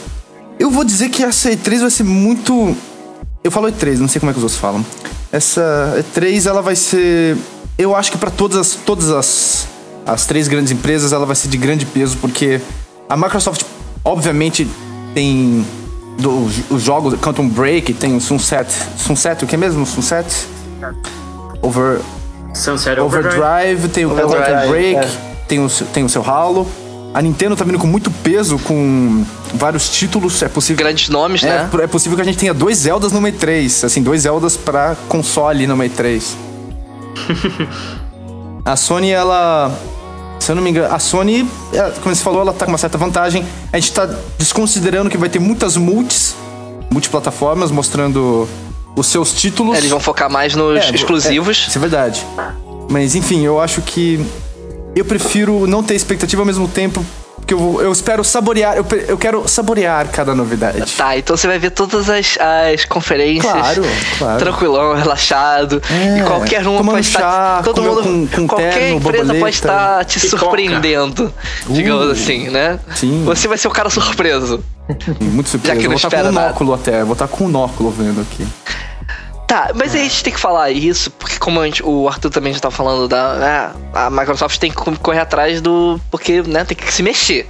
eu 0.57 0.71
vou 0.71 0.85
dizer 0.85 1.09
que 1.09 1.23
essa 1.23 1.51
E3 1.51 1.81
vai 1.81 1.89
ser 1.89 2.03
muito. 2.03 2.75
Eu 3.43 3.51
falo 3.51 3.67
E3, 3.67 3.97
não 3.97 4.07
sei 4.07 4.19
como 4.19 4.29
é 4.31 4.33
que 4.33 4.39
os 4.39 4.43
outros 4.43 4.59
falam. 4.59 4.85
Essa 5.31 6.03
E3 6.15 6.49
ela 6.49 6.61
vai 6.61 6.75
ser. 6.75 7.37
Eu 7.77 7.95
acho 7.95 8.11
que 8.11 8.17
para 8.17 8.31
todas 8.31 8.57
as, 8.57 8.73
todas 8.73 9.11
as, 9.11 9.67
as 10.13 10.25
três 10.25 10.47
grandes 10.47 10.71
empresas 10.71 11.13
ela 11.13 11.25
vai 11.25 11.35
ser 11.35 11.47
de 11.49 11.57
grande 11.57 11.85
peso, 11.85 12.17
porque 12.17 12.59
a 13.07 13.15
Microsoft, 13.15 13.63
obviamente, 14.03 14.67
tem 15.13 15.65
os 16.69 16.81
jogos 16.81 17.13
Quantum 17.19 17.47
Break, 17.47 17.93
tem 17.93 18.15
o 18.15 18.19
Sunset. 18.19 18.73
Sunset, 18.97 19.43
o 19.43 19.47
que 19.47 19.55
é 19.55 19.57
mesmo? 19.57 19.85
Sunset? 19.85 20.27
Over. 21.61 22.01
Sunset 22.53 22.99
Overdrive, 22.99 23.37
Overdrive 23.39 23.89
tem 23.89 24.05
o 24.05 24.11
Overdrive, 24.11 24.43
Quantum 24.43 24.69
Break, 24.69 24.95
é. 24.95 25.09
tem, 25.47 25.59
o, 25.63 25.69
tem 25.69 26.03
o 26.03 26.09
seu 26.09 26.23
Halo. 26.23 26.67
A 27.13 27.21
Nintendo 27.21 27.55
tá 27.55 27.63
vindo 27.63 27.79
com 27.79 27.87
muito 27.87 28.11
peso, 28.11 28.59
com 28.59 29.23
vários 29.53 29.89
títulos. 29.89 30.41
É 30.41 30.47
possível. 30.47 30.83
Grandes 30.83 31.09
nomes, 31.09 31.43
é, 31.43 31.47
né? 31.47 31.69
É 31.81 31.87
possível 31.87 32.15
que 32.15 32.21
a 32.21 32.25
gente 32.25 32.37
tenha 32.37 32.53
dois 32.53 32.77
Zeldas 32.77 33.11
no 33.11 33.21
Mei 33.21 33.31
3. 33.31 33.83
Assim, 33.83 34.01
dois 34.01 34.21
Zeldas 34.21 34.57
pra 34.57 34.95
console 35.07 35.65
no 35.65 35.75
Mei 35.75 35.89
3. 35.89 36.37
a 38.63 38.75
Sony, 38.75 39.09
ela 39.09 39.75
se 40.39 40.51
eu 40.51 40.55
não 40.55 40.63
me 40.63 40.69
engano, 40.69 40.93
a 40.93 40.99
Sony, 40.99 41.47
é, 41.73 41.91
como 42.01 42.15
você 42.15 42.23
falou, 42.23 42.41
ela 42.41 42.53
tá 42.53 42.65
com 42.65 42.71
uma 42.71 42.77
certa 42.77 42.97
vantagem. 42.97 43.45
A 43.71 43.79
gente 43.79 43.91
tá 43.91 44.09
desconsiderando 44.37 45.09
que 45.09 45.17
vai 45.17 45.29
ter 45.29 45.39
muitas 45.39 45.75
multis, 45.75 46.35
multiplataformas, 46.89 47.71
mostrando 47.71 48.47
os 48.95 49.07
seus 49.07 49.33
títulos. 49.33 49.75
É, 49.75 49.79
eles 49.79 49.89
vão 49.89 49.99
focar 49.99 50.29
mais 50.29 50.55
nos 50.55 50.79
é, 50.79 50.95
exclusivos. 50.95 51.65
É, 51.65 51.69
isso 51.69 51.77
é 51.77 51.81
verdade. 51.81 52.25
Mas 52.89 53.15
enfim, 53.15 53.45
eu 53.45 53.59
acho 53.59 53.81
que 53.81 54.25
eu 54.95 55.05
prefiro 55.05 55.67
não 55.67 55.83
ter 55.83 55.95
expectativa 55.95 56.41
ao 56.41 56.45
mesmo 56.45 56.67
tempo 56.67 57.05
porque 57.49 57.53
eu, 57.53 57.81
eu 57.81 57.91
espero 57.91 58.23
saborear, 58.23 58.75
eu, 58.77 58.85
eu 59.07 59.17
quero 59.17 59.47
saborear 59.47 60.07
cada 60.09 60.35
novidade. 60.35 60.79
Tá, 60.95 61.17
então 61.17 61.35
você 61.35 61.47
vai 61.47 61.57
ver 61.57 61.71
todas 61.71 62.09
as, 62.09 62.37
as 62.39 62.85
conferências. 62.85 63.51
Claro, 63.51 63.83
claro. 64.19 64.39
Tranquilão, 64.39 64.93
relaxado. 64.95 65.81
É, 65.89 66.19
e 66.19 66.23
qualquer 66.23 66.67
um 66.67 66.83
pode 66.83 67.07
estar. 67.07 67.19
chá, 67.19 67.61
Todo 67.63 67.81
comendo 67.81 68.03
mundo. 68.03 68.29
com- 68.29 68.41
com 68.41 68.47
qualquer 68.47 68.73
terno, 68.73 68.97
empresa 68.97 69.17
borboleta. 69.23 69.39
pode 69.39 69.55
estar 69.55 70.05
te 70.05 70.19
Pipoca. 70.19 70.37
surpreendendo. 70.43 71.33
Digamos 71.67 72.07
Uh, 72.07 72.11
assim, 72.11 72.49
né? 72.49 72.79
sim. 72.95 73.23
Você 73.25 73.47
vai 73.47 73.57
ser 73.57 73.67
o 73.67 73.71
cara 73.71 73.89
surpreso. 73.89 74.63
Muito 75.19 75.49
surpreso. 75.49 75.75
Já 75.75 75.79
que 75.79 75.85
eu 75.87 75.89
não 75.91 75.97
vou 75.97 76.07
estar 76.07 76.09
com 76.09 76.15
espera 76.15 76.29
um 76.29 76.31
nada. 76.31 76.49
óculo 76.51 76.73
até. 76.73 77.01
eu 77.01 77.05
Vou 77.05 77.13
estar 77.13 77.27
com 77.27 77.45
um 77.45 77.55
óculo 77.55 77.89
vendo 77.91 78.21
aqui. 78.21 78.45
Tá, 79.49 79.71
mas 79.73 79.95
aí 79.95 80.01
a 80.01 80.03
gente 80.03 80.23
tem 80.23 80.31
que 80.31 80.39
falar 80.39 80.69
isso, 80.69 81.09
porque 81.09 81.39
como 81.39 81.59
a 81.59 81.65
gente- 81.65 81.83
o 81.83 82.07
Arthur 82.07 82.29
também 82.29 82.53
já 82.53 82.59
tá 82.59 82.69
falando 82.69 83.07
da. 83.07 83.33
né, 83.33 83.71
a 83.95 84.07
Microsoft 84.11 84.59
tem 84.59 84.69
que 84.71 84.77
correr 84.99 85.19
atrás 85.21 85.59
do. 85.59 85.99
Porque, 86.11 86.43
né, 86.43 86.63
tem 86.63 86.77
que 86.77 86.93
se 86.93 87.01
mexer. 87.01 87.49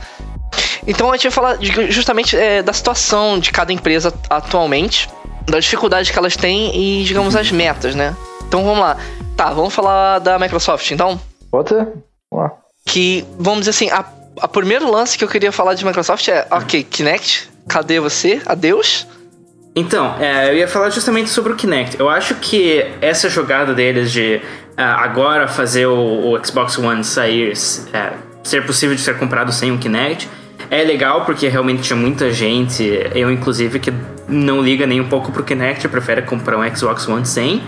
Então 0.87 1.09
a 1.11 1.17
gente 1.17 1.23
vai 1.23 1.31
falar 1.31 1.57
de- 1.57 1.91
justamente 1.91 2.37
é, 2.37 2.63
da 2.63 2.71
situação 2.71 3.37
de 3.37 3.51
cada 3.51 3.73
empresa 3.73 4.13
atualmente, 4.29 5.09
das 5.45 5.65
dificuldades 5.65 6.09
que 6.09 6.17
elas 6.17 6.37
têm 6.37 6.73
e, 6.73 7.03
digamos, 7.03 7.35
as 7.35 7.51
metas, 7.51 7.93
né? 7.93 8.15
Então 8.47 8.63
vamos 8.63 8.79
lá. 8.79 8.95
Tá, 9.35 9.51
vamos 9.51 9.73
falar 9.73 10.19
da 10.19 10.39
Microsoft, 10.39 10.89
então. 10.91 11.19
Pode 11.51 11.67
ser? 11.67 11.85
Vamos 12.31 12.45
lá. 12.45 12.51
Que, 12.85 13.25
vamos 13.37 13.59
dizer 13.59 13.71
assim, 13.71 13.89
a, 13.89 14.05
a 14.41 14.47
primeiro 14.47 14.89
lance 14.89 15.17
que 15.17 15.23
eu 15.25 15.27
queria 15.27 15.51
falar 15.51 15.73
de 15.73 15.85
Microsoft 15.85 16.25
é, 16.29 16.47
ok, 16.49 16.81
Kinect, 16.81 17.49
cadê 17.67 17.99
você? 17.99 18.41
Adeus. 18.45 19.05
Então, 19.75 20.15
é, 20.19 20.49
eu 20.49 20.57
ia 20.57 20.67
falar 20.67 20.89
justamente 20.89 21.29
sobre 21.29 21.53
o 21.53 21.55
Kinect. 21.55 21.99
Eu 21.99 22.09
acho 22.09 22.35
que 22.35 22.85
essa 23.01 23.29
jogada 23.29 23.73
deles 23.73 24.11
de 24.11 24.41
ah, 24.75 25.03
agora 25.03 25.47
fazer 25.47 25.85
o, 25.85 26.33
o 26.33 26.45
Xbox 26.45 26.77
One 26.77 27.03
sair, 27.03 27.53
é, 27.93 28.13
ser 28.43 28.65
possível 28.65 28.95
de 28.95 29.01
ser 29.01 29.17
comprado 29.17 29.51
sem 29.51 29.71
o 29.71 29.77
Kinect, 29.77 30.27
é 30.69 30.83
legal 30.83 31.25
porque 31.25 31.47
realmente 31.47 31.81
tinha 31.83 31.97
muita 31.97 32.31
gente, 32.31 32.83
eu 33.13 33.31
inclusive, 33.31 33.79
que 33.79 33.93
não 34.27 34.61
liga 34.61 34.85
nem 34.85 35.01
um 35.01 35.07
pouco 35.07 35.31
pro 35.31 35.43
Kinect, 35.43 35.87
prefere 35.87 36.21
comprar 36.21 36.57
um 36.57 36.75
Xbox 36.75 37.07
One 37.07 37.25
sem. 37.25 37.63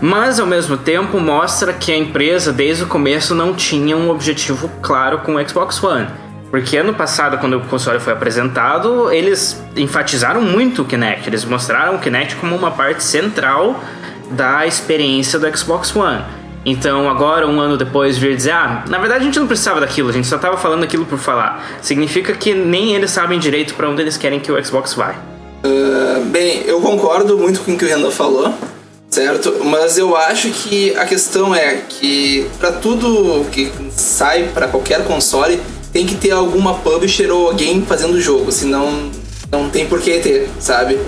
Mas 0.00 0.40
ao 0.40 0.46
mesmo 0.46 0.76
tempo 0.76 1.18
mostra 1.20 1.72
que 1.72 1.92
a 1.92 1.96
empresa 1.96 2.52
desde 2.52 2.84
o 2.84 2.86
começo 2.86 3.34
não 3.34 3.54
tinha 3.54 3.96
um 3.96 4.10
objetivo 4.10 4.70
claro 4.82 5.20
com 5.20 5.36
o 5.36 5.48
Xbox 5.48 5.82
One. 5.82 6.08
Porque 6.50 6.76
ano 6.76 6.94
passado, 6.94 7.38
quando 7.38 7.56
o 7.56 7.60
console 7.60 7.98
foi 7.98 8.12
apresentado, 8.12 9.10
eles 9.10 9.60
enfatizaram 9.76 10.40
muito 10.40 10.82
o 10.82 10.84
Kinect. 10.84 11.28
Eles 11.28 11.44
mostraram 11.44 11.96
o 11.96 11.98
Kinect 11.98 12.36
como 12.36 12.54
uma 12.54 12.70
parte 12.70 13.02
central 13.02 13.80
da 14.30 14.66
experiência 14.66 15.38
do 15.38 15.56
Xbox 15.56 15.94
One. 15.94 16.22
Então 16.64 17.08
agora, 17.08 17.46
um 17.46 17.60
ano 17.60 17.76
depois, 17.76 18.18
vir 18.18 18.36
dizer, 18.36 18.50
ah, 18.50 18.84
na 18.88 18.98
verdade 18.98 19.20
a 19.20 19.24
gente 19.24 19.38
não 19.38 19.46
precisava 19.46 19.78
daquilo, 19.78 20.08
a 20.08 20.12
gente 20.12 20.26
só 20.26 20.36
tava 20.36 20.56
falando 20.56 20.82
aquilo 20.82 21.04
por 21.04 21.18
falar. 21.18 21.64
Significa 21.80 22.32
que 22.32 22.54
nem 22.54 22.94
eles 22.94 23.12
sabem 23.12 23.38
direito 23.38 23.74
para 23.74 23.88
onde 23.88 24.02
eles 24.02 24.16
querem 24.16 24.40
que 24.40 24.50
o 24.50 24.64
Xbox 24.64 24.94
vai. 24.94 25.14
Ah, 25.62 26.20
bem, 26.24 26.64
eu 26.66 26.80
concordo 26.80 27.38
muito 27.38 27.60
com 27.60 27.72
o 27.74 27.78
que 27.78 27.84
o 27.84 27.88
Renan 27.88 28.10
falou, 28.10 28.52
certo? 29.08 29.64
Mas 29.64 29.96
eu 29.96 30.16
acho 30.16 30.50
que 30.50 30.92
a 30.96 31.04
questão 31.04 31.54
é 31.54 31.82
que 31.88 32.48
para 32.58 32.72
tudo 32.72 33.46
que 33.52 33.72
sai 33.90 34.50
para 34.52 34.66
qualquer 34.66 35.04
console 35.04 35.60
tem 35.96 36.04
que 36.06 36.14
ter 36.16 36.30
alguma 36.30 36.74
publisher 36.74 37.30
ou 37.30 37.46
alguém 37.48 37.80
fazendo 37.80 38.12
o 38.16 38.20
jogo, 38.20 38.52
senão 38.52 39.10
não 39.50 39.70
tem 39.70 39.86
por 39.86 39.98
que 39.98 40.18
ter, 40.18 40.46
sabe? 40.60 40.98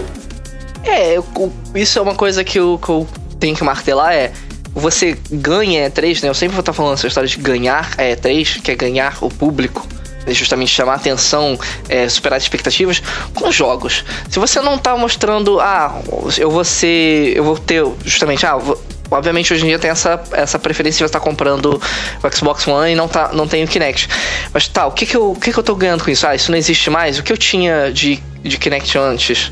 É, 0.83 1.18
eu- 1.18 1.52
isso 1.75 1.99
é 1.99 2.02
uma 2.02 2.14
coisa 2.14 2.42
que 2.42 2.59
eu, 2.59 2.80
que 2.83 2.88
eu 2.88 3.07
tenho 3.38 3.54
que 3.54 3.62
martelar, 3.62 4.14
é... 4.14 4.33
Você 4.75 5.18
ganha 5.30 5.90
E3, 5.90 6.23
né? 6.23 6.28
Eu 6.30 6.35
sempre 6.35 6.54
vou 6.54 6.61
estar 6.61 6.73
falando 6.73 6.95
essa 6.95 7.07
história 7.07 7.28
de 7.28 7.37
ganhar 7.37 7.90
a 7.99 8.02
E3, 8.02 8.62
que 8.62 8.71
é 8.71 8.75
ganhar 8.76 9.18
o 9.21 9.28
público. 9.28 9.87
é 10.25 10.33
Justamente 10.33 10.71
chamar 10.71 10.95
atenção, 10.95 11.59
é, 11.88 12.09
superar 12.09 12.37
as 12.38 12.45
expectativas 12.45 13.02
com 13.35 13.50
jogos. 13.52 14.04
Se 14.30 14.38
você 14.38 14.61
não 14.61 14.78
tá 14.78 14.97
mostrando, 14.97 15.59
ah, 15.61 16.00
eu 16.38 16.50
vou 16.50 16.64
ser. 16.64 17.37
Eu 17.37 17.45
vou 17.45 17.59
ter. 17.59 17.85
Justamente, 18.04 18.47
ah, 18.47 18.57
vou- 18.57 18.80
Obviamente 19.11 19.53
hoje 19.53 19.65
em 19.65 19.69
dia 19.69 19.79
tem 19.79 19.91
essa, 19.91 20.23
essa 20.33 20.59
preferência 20.59 20.99
de 20.99 21.09
estar 21.09 21.21
comprando 21.21 21.81
o 22.23 22.37
Xbox 22.37 22.67
One 22.67 22.93
e 22.93 22.95
não, 22.95 23.09
tá, 23.09 23.31
não 23.33 23.49
tem 23.49 23.65
o 23.65 23.69
Kinect. 23.69 24.09
Mas 24.53 24.69
tá, 24.69 24.87
o 24.87 24.93
que 24.93 25.07
que, 25.07 25.17
eu, 25.17 25.33
o 25.33 25.37
que 25.37 25.53
que 25.53 25.59
eu 25.59 25.62
tô 25.62 25.75
ganhando 25.75 26.05
com 26.05 26.11
isso? 26.11 26.27
Ah, 26.27 26.35
isso 26.35 26.50
não 26.50 26.59
existe 26.59 26.91
mais? 26.91 27.19
O 27.19 27.23
que 27.23 27.33
eu 27.33 27.38
tinha 27.38 27.91
de, 27.93 28.23
de 28.43 28.59
Kinect 28.59 28.99
antes? 28.99 29.50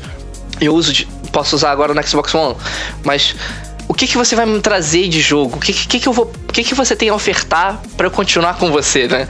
eu 0.59 0.73
uso 0.73 0.91
de, 0.91 1.05
posso 1.31 1.55
usar 1.55 1.71
agora 1.71 1.93
no 1.93 2.07
Xbox 2.07 2.33
One, 2.33 2.55
mas 3.03 3.35
o 3.87 3.93
que 3.93 4.07
que 4.07 4.17
você 4.17 4.35
vai 4.35 4.45
me 4.45 4.59
trazer 4.59 5.07
de 5.07 5.21
jogo? 5.21 5.57
O 5.57 5.59
que 5.59 5.73
que, 5.73 5.99
que 5.99 6.07
eu 6.07 6.13
vou, 6.13 6.31
o 6.47 6.53
que 6.53 6.63
que 6.63 6.75
você 6.75 6.95
tem 6.95 7.09
a 7.09 7.13
ofertar 7.13 7.81
pra 7.95 8.07
eu 8.07 8.11
continuar 8.11 8.57
com 8.57 8.71
você, 8.71 9.07
né? 9.07 9.27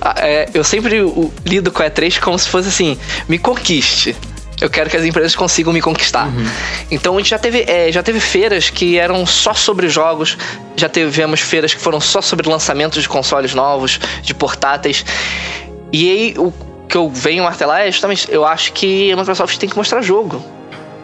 Ah, 0.00 0.14
é, 0.18 0.48
eu 0.52 0.64
sempre 0.64 1.00
lido 1.44 1.70
com 1.70 1.82
a 1.82 1.90
E3 1.90 2.18
como 2.18 2.38
se 2.38 2.48
fosse 2.48 2.68
assim, 2.68 2.98
me 3.28 3.38
conquiste. 3.38 4.16
Eu 4.60 4.68
quero 4.68 4.90
que 4.90 4.96
as 4.96 5.04
empresas 5.04 5.34
consigam 5.34 5.72
me 5.72 5.80
conquistar. 5.80 6.28
Então 6.90 7.14
a 7.14 7.18
gente 7.18 7.30
já 7.30 7.38
teve, 7.38 7.64
é, 7.66 7.90
já 7.90 8.02
teve 8.02 8.20
feiras 8.20 8.68
que 8.70 8.98
eram 8.98 9.24
só 9.24 9.54
sobre 9.54 9.88
jogos, 9.88 10.36
já 10.76 10.88
tivemos 10.88 11.40
feiras 11.40 11.72
que 11.72 11.80
foram 11.80 12.00
só 12.00 12.20
sobre 12.20 12.48
lançamentos 12.48 13.02
de 13.02 13.08
consoles 13.08 13.54
novos, 13.54 13.98
de 14.22 14.34
portáteis. 14.34 15.04
E 15.92 16.10
aí 16.10 16.34
o 16.38 16.52
que 16.88 16.96
eu 16.96 17.08
venho 17.08 17.44
martelar 17.44 17.82
é 17.82 17.90
justamente, 17.90 18.26
eu 18.30 18.44
acho 18.44 18.72
que 18.72 19.10
a 19.12 19.16
Microsoft 19.16 19.56
tem 19.58 19.68
que 19.68 19.76
mostrar 19.76 20.02
jogo. 20.02 20.44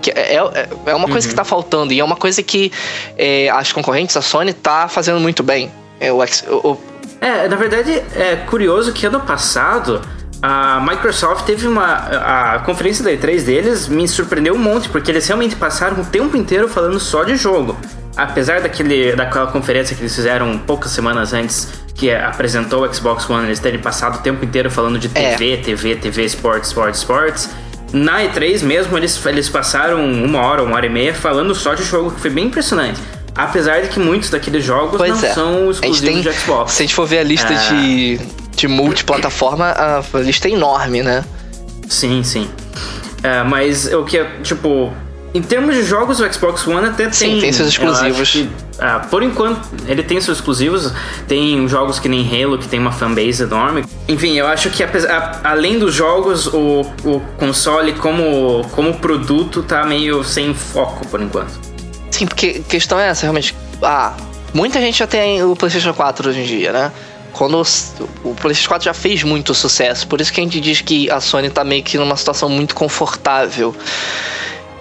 Que 0.02 0.10
é, 0.10 0.34
é, 0.36 0.68
é 0.86 0.94
uma 0.94 1.08
coisa 1.08 1.26
que 1.28 1.34
tá 1.34 1.44
faltando 1.44 1.92
e 1.92 1.98
é 2.00 2.04
uma 2.04 2.16
coisa 2.16 2.42
que 2.42 2.70
é, 3.16 3.48
as 3.50 3.72
concorrentes, 3.72 4.16
a 4.16 4.22
Sony, 4.22 4.52
tá 4.52 4.86
fazendo 4.88 5.18
muito 5.18 5.42
bem. 5.42 5.70
É, 5.98 6.12
o- 6.12 6.18
o- 6.20 6.78
É, 7.20 7.48
na 7.48 7.56
verdade, 7.56 7.92
é 8.14 8.36
curioso 8.48 8.92
que 8.92 9.06
ano 9.06 9.20
passado 9.20 10.02
a 10.42 10.80
Microsoft 10.80 11.44
teve 11.44 11.66
uma. 11.66 11.84
A 11.94 12.58
conferência 12.60 13.02
da 13.04 13.10
E3 13.10 13.42
deles 13.42 13.88
me 13.88 14.06
surpreendeu 14.06 14.54
um 14.54 14.58
monte, 14.58 14.88
porque 14.88 15.10
eles 15.10 15.26
realmente 15.26 15.56
passaram 15.56 16.00
o 16.00 16.04
tempo 16.04 16.36
inteiro 16.36 16.68
falando 16.68 16.98
só 17.00 17.24
de 17.24 17.36
jogo. 17.36 17.76
Apesar 18.16 18.60
daquele, 18.60 19.14
daquela 19.14 19.46
conferência 19.48 19.94
que 19.94 20.02
eles 20.02 20.14
fizeram 20.14 20.56
poucas 20.58 20.90
semanas 20.90 21.32
antes, 21.34 21.68
que 21.94 22.10
apresentou 22.14 22.84
o 22.86 22.94
Xbox 22.94 23.28
One, 23.28 23.46
eles 23.46 23.58
terem 23.58 23.78
passado 23.80 24.16
o 24.16 24.22
tempo 24.22 24.44
inteiro 24.44 24.70
falando 24.70 24.98
de 24.98 25.10
É. 25.14 25.34
TV, 25.34 25.56
TV, 25.58 25.96
TV, 25.96 26.24
Sports, 26.24 26.68
Sports, 26.68 26.98
Sports. 27.00 27.50
Na 27.92 28.20
E3 28.22 28.62
mesmo, 28.62 28.96
eles, 28.96 29.24
eles 29.26 29.48
passaram 29.48 30.04
uma 30.04 30.40
hora, 30.40 30.62
uma 30.62 30.76
hora 30.76 30.86
e 30.86 30.90
meia 30.90 31.14
falando 31.14 31.54
só 31.54 31.74
de 31.74 31.84
jogo, 31.84 32.10
que 32.10 32.20
foi 32.20 32.30
bem 32.30 32.46
impressionante. 32.46 33.00
Apesar 33.34 33.82
de 33.82 33.88
que 33.88 34.00
muitos 34.00 34.30
daqueles 34.30 34.64
jogos 34.64 34.96
pois 34.96 35.10
não 35.20 35.28
é. 35.28 35.34
são 35.34 35.70
exclusivos 35.70 36.00
tem, 36.00 36.20
de 36.22 36.32
Xbox. 36.32 36.72
se 36.72 36.82
a 36.82 36.86
gente 36.86 36.94
for 36.94 37.06
ver 37.06 37.18
a 37.18 37.22
lista 37.22 37.48
Ah. 37.52 37.74
de, 37.74 38.18
de 38.56 38.66
multiplataforma, 38.68 39.66
a 39.76 40.02
lista 40.18 40.48
é 40.48 40.52
enorme, 40.52 41.02
né? 41.02 41.24
Sim, 41.88 42.22
sim. 42.24 42.48
É, 43.22 43.42
mas 43.42 43.86
o 43.92 44.04
que 44.04 44.18
é, 44.18 44.24
tipo, 44.42 44.92
em 45.34 45.42
termos 45.42 45.74
de 45.74 45.82
jogos, 45.84 46.20
o 46.20 46.32
Xbox 46.32 46.66
One 46.66 46.86
até 46.88 47.10
Sim, 47.12 47.32
tem. 47.32 47.40
tem 47.40 47.52
seus 47.52 47.68
exclusivos. 47.68 48.30
que, 48.30 48.48
ah, 48.78 49.00
por 49.10 49.22
enquanto, 49.22 49.60
ele 49.86 50.02
tem 50.02 50.20
seus 50.20 50.38
exclusivos. 50.38 50.92
Tem 51.28 51.66
jogos 51.68 51.98
que 51.98 52.08
nem 52.08 52.22
Halo, 52.44 52.58
que 52.58 52.66
tem 52.68 52.78
uma 52.80 52.92
fanbase 52.92 53.42
enorme. 53.42 53.84
Enfim, 54.08 54.34
eu 54.36 54.46
acho 54.46 54.70
que 54.70 54.82
apesar, 54.82 55.40
a- 55.44 55.50
além 55.50 55.78
dos 55.78 55.92
jogos, 55.94 56.46
o, 56.46 56.80
o 57.04 57.20
console 57.38 57.92
como, 57.94 58.64
como 58.72 58.94
produto 58.94 59.62
tá 59.62 59.84
meio 59.84 60.22
sem 60.24 60.54
foco 60.54 61.06
por 61.08 61.20
enquanto. 61.20 61.58
Sim, 62.10 62.26
porque 62.26 62.62
a 62.66 62.70
questão 62.70 62.98
é 62.98 63.08
essa, 63.08 63.22
realmente. 63.22 63.54
Ah, 63.82 64.14
muita 64.54 64.80
gente 64.80 64.98
já 64.98 65.06
tem 65.06 65.42
o 65.42 65.54
PlayStation 65.54 65.92
4 65.92 66.30
hoje 66.30 66.40
em 66.40 66.44
dia, 66.46 66.72
né? 66.72 66.92
Quando 67.36 67.60
o 68.24 68.34
PlayStation 68.34 68.68
4 68.68 68.84
já 68.86 68.94
fez 68.94 69.22
muito 69.22 69.52
sucesso, 69.52 70.08
por 70.08 70.20
isso 70.22 70.32
que 70.32 70.40
a 70.40 70.42
gente 70.42 70.58
diz 70.58 70.80
que 70.80 71.10
a 71.10 71.20
Sony 71.20 71.50
tá 71.50 71.62
meio 71.62 71.82
que 71.82 71.98
numa 71.98 72.16
situação 72.16 72.48
muito 72.48 72.74
confortável, 72.74 73.74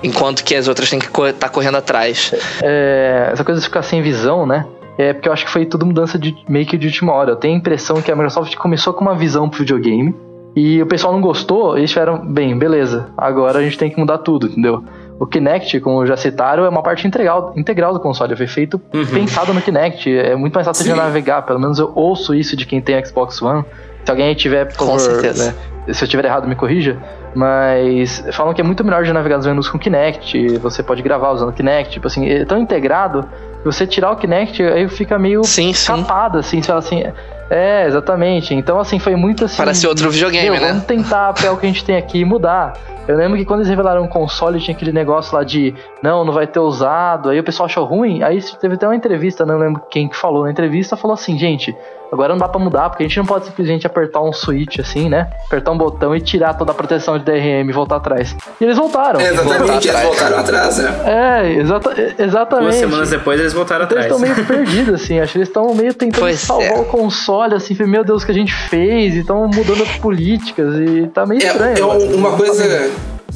enquanto 0.02 0.42
que 0.42 0.56
as 0.56 0.70
outras 0.70 0.90
têm 0.90 0.98
que 0.98 1.08
estar 1.08 1.34
tá 1.34 1.50
correndo 1.50 1.76
atrás. 1.76 2.34
É, 2.64 3.30
essa 3.34 3.44
coisa 3.44 3.60
de 3.60 3.68
ficar 3.68 3.84
sem 3.84 4.02
visão, 4.02 4.46
né? 4.46 4.66
É 4.98 5.12
porque 5.12 5.28
eu 5.28 5.34
acho 5.34 5.44
que 5.44 5.52
foi 5.52 5.66
tudo 5.66 5.86
mudança 5.86 6.18
de 6.18 6.34
meio 6.48 6.66
que 6.66 6.78
de 6.78 6.88
última 6.88 7.12
hora. 7.12 7.32
Eu 7.32 7.36
tenho 7.36 7.56
a 7.56 7.58
impressão 7.58 8.02
que 8.02 8.10
a 8.10 8.16
Microsoft 8.16 8.56
começou 8.56 8.94
com 8.94 9.02
uma 9.02 9.16
visão 9.16 9.50
pro 9.50 9.60
videogame 9.60 10.16
e 10.56 10.82
o 10.82 10.86
pessoal 10.86 11.12
não 11.12 11.20
gostou, 11.20 11.78
eles 11.78 11.92
tiveram, 11.92 12.26
bem, 12.26 12.58
beleza, 12.58 13.10
agora 13.18 13.60
a 13.60 13.62
gente 13.62 13.78
tem 13.78 13.90
que 13.90 14.00
mudar 14.00 14.20
tudo, 14.20 14.48
entendeu? 14.48 14.82
O 15.20 15.26
Kinect, 15.26 15.80
como 15.80 16.06
já 16.06 16.18
citaram, 16.18 16.66
é 16.66 16.70
uma 16.70 16.84
parte 16.84 17.08
integral, 17.08 17.54
integral 17.56 17.94
do 17.94 18.00
console. 18.02 18.36
Foi 18.36 18.48
feito 18.48 18.78
pensado 19.14 19.54
no 19.54 19.62
Kinect. 19.62 20.14
É 20.16 20.36
muito 20.36 20.54
mais 20.54 20.68
fácil 20.68 20.84
de 20.84 20.92
Sim. 20.92 20.98
navegar. 20.98 21.44
Pelo 21.44 21.60
menos 21.60 21.80
eu 21.80 21.92
ouço 21.96 22.36
isso 22.36 22.56
de 22.58 22.66
quem 22.66 22.82
tem 22.82 23.04
Xbox 23.06 23.42
One. 23.42 23.64
Se 24.04 24.12
alguém 24.12 24.28
aí 24.28 24.36
tiver, 24.36 24.66
por 24.66 24.78
Com 24.78 24.86
favor, 24.86 25.00
certeza. 25.00 25.56
né, 25.88 25.94
se 25.94 26.04
eu 26.04 26.08
tiver 26.08 26.26
errado, 26.26 26.48
me 26.48 26.56
corrija. 26.56 26.98
Mas 27.34 28.24
falam 28.34 28.54
que 28.54 28.62
é 28.62 28.64
muito 28.64 28.84
melhor 28.84 29.04
de 29.04 29.12
navegar 29.14 29.38
nos 29.38 29.46
menus 29.48 29.70
com 29.70 29.78
Kinect. 29.80 30.58
Você 30.60 30.82
pode 30.84 31.02
gravar 31.02 31.32
usando 31.32 31.50
o 31.50 31.54
Kinect. 31.54 31.94
Tipo 31.94 32.08
assim, 32.08 32.28
é 32.30 32.44
tão 32.46 32.58
integrado. 32.58 33.24
que 33.60 33.66
Você 33.66 33.86
tirar 33.88 34.12
o 34.12 34.16
Kinect, 34.16 34.62
aí 34.64 34.88
fica 34.90 35.18
meio 35.20 35.44
Sim, 35.44 35.72
sim. 35.74 35.88
capado, 35.88 36.40
assim. 36.40 36.62
Você 36.62 36.68
fala 36.68 36.80
assim. 36.80 37.04
É, 37.50 37.86
exatamente. 37.86 38.54
Então, 38.54 38.80
assim, 38.80 38.98
foi 39.00 39.16
muito 39.16 39.46
assim. 39.46 39.58
Parece 39.58 39.86
outro 39.88 40.10
videogame, 40.10 40.50
meu, 40.50 40.62
né? 40.62 40.70
Vamos 40.70 40.86
tentar 40.86 41.34
pegar 41.34 41.52
o 41.54 41.58
que 41.58 41.66
a 41.66 41.70
gente 41.70 41.86
tem 41.86 41.96
aqui 41.96 42.20
e 42.20 42.26
mudar. 42.26 42.74
Eu 43.08 43.16
lembro 43.16 43.38
que 43.38 43.46
quando 43.46 43.60
eles 43.60 43.70
revelaram 43.70 44.04
o 44.04 44.08
console, 44.08 44.60
tinha 44.60 44.76
aquele 44.76 44.92
negócio 44.92 45.36
lá 45.36 45.44
de 45.44 45.76
não, 46.02 46.26
não 46.26 46.34
vai 46.34 46.48
ter 46.48 46.60
usado. 46.60 47.30
Aí 47.30 47.40
o 47.40 47.44
pessoal 47.44 47.66
achou 47.68 47.86
ruim. 47.86 48.24
Aí 48.24 48.42
teve 48.60 48.76
até 48.76 48.88
uma 48.88 48.96
entrevista, 48.96 49.46
não 49.46 49.60
lembro 49.60 49.84
quem 49.90 50.08
que 50.08 50.16
falou 50.16 50.46
na 50.46 50.52
entrevista, 50.52 50.98
falou 50.98 51.14
assim, 51.14 51.38
gente, 51.38 51.76
agora 52.12 52.34
não 52.34 52.38
dá 52.38 52.48
pra 52.48 52.60
mudar, 52.60 52.90
porque 52.90 53.04
a 53.04 53.08
gente 53.08 53.18
não 53.18 53.26
pode 53.26 53.46
simplesmente 53.46 53.86
apertar 53.86 54.22
um 54.22 54.34
switch 54.34 54.80
assim, 54.80 55.10
né? 55.10 55.30
Apertar 55.46 55.72
um 55.72 55.78
botão 55.78 56.16
e 56.16 56.22
tirar 56.22 56.54
toda 56.54 56.72
a 56.72 56.76
proteção 56.76 57.18
de 57.18 57.26
DRM 57.26 57.70
e 57.70 57.72
voltar 57.72 57.98
atrás. 57.98 58.36
E 58.60 58.64
eles 58.64 58.78
voltaram. 58.78 59.20
É, 59.20 59.30
exatamente, 59.30 59.88
eles 59.88 60.02
voltaram 60.02 60.40
atrás, 60.40 60.78
né? 60.78 60.96
É, 61.06 61.54
exata, 61.54 62.16
exatamente. 62.18 62.70
Duas 62.70 62.76
semanas 62.76 63.10
depois 63.10 63.40
eles 63.40 63.54
voltaram 63.54 63.86
Então 63.86 63.98
eles 63.98 64.12
atrás. 64.12 64.22
estão 64.22 64.36
meio 64.36 64.66
perdidos, 64.66 65.02
assim. 65.02 65.20
Acho 65.20 65.34
que 65.34 65.38
eles 65.40 65.48
estão 65.48 65.74
meio 65.74 65.94
tentando 65.94 66.22
Pois 66.22 66.40
salvar 66.40 66.78
é. 66.78 66.80
o 66.80 66.86
console, 66.86 67.56
assim. 67.56 67.76
Meu 67.86 68.04
Deus, 68.04 68.24
o 68.24 68.26
que 68.26 68.32
a 68.32 68.36
gente 68.36 68.54
fez. 68.54 69.16
E 69.16 69.20
estão 69.20 69.48
mudando 69.48 69.84
as 69.84 69.98
políticas. 69.98 70.76
E 70.76 71.08
tá 71.08 71.26
meio 71.26 71.42
estranho. 71.42 71.76
É, 71.76 71.80
é 71.80 71.84
agora. 71.84 72.16
uma 72.16 72.32
coisa, 72.32 72.92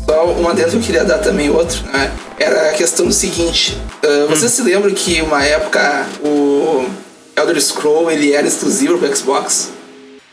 só 0.06 0.26
uma 0.26 0.54
dentro 0.54 0.72
que 0.72 0.78
eu 0.78 0.82
queria 0.82 1.06
dar 1.06 1.20
também 1.20 1.50
outro, 1.50 1.84
né? 1.92 2.12
Era 2.40 2.70
a 2.70 2.74
questão 2.74 3.06
do 3.06 3.14
seguinte, 3.14 3.78
uh, 4.04 4.28
você 4.28 4.48
se 4.48 4.62
lembra 4.62 4.90
que 4.92 5.22
uma 5.22 5.44
época 5.44 6.06
o 6.24 6.88
Elder 7.40 7.62
Scroll 7.62 8.12
ele 8.12 8.34
era 8.34 8.48
exclusivo 8.48 8.98
pro 8.98 9.16
Xbox? 9.16 9.70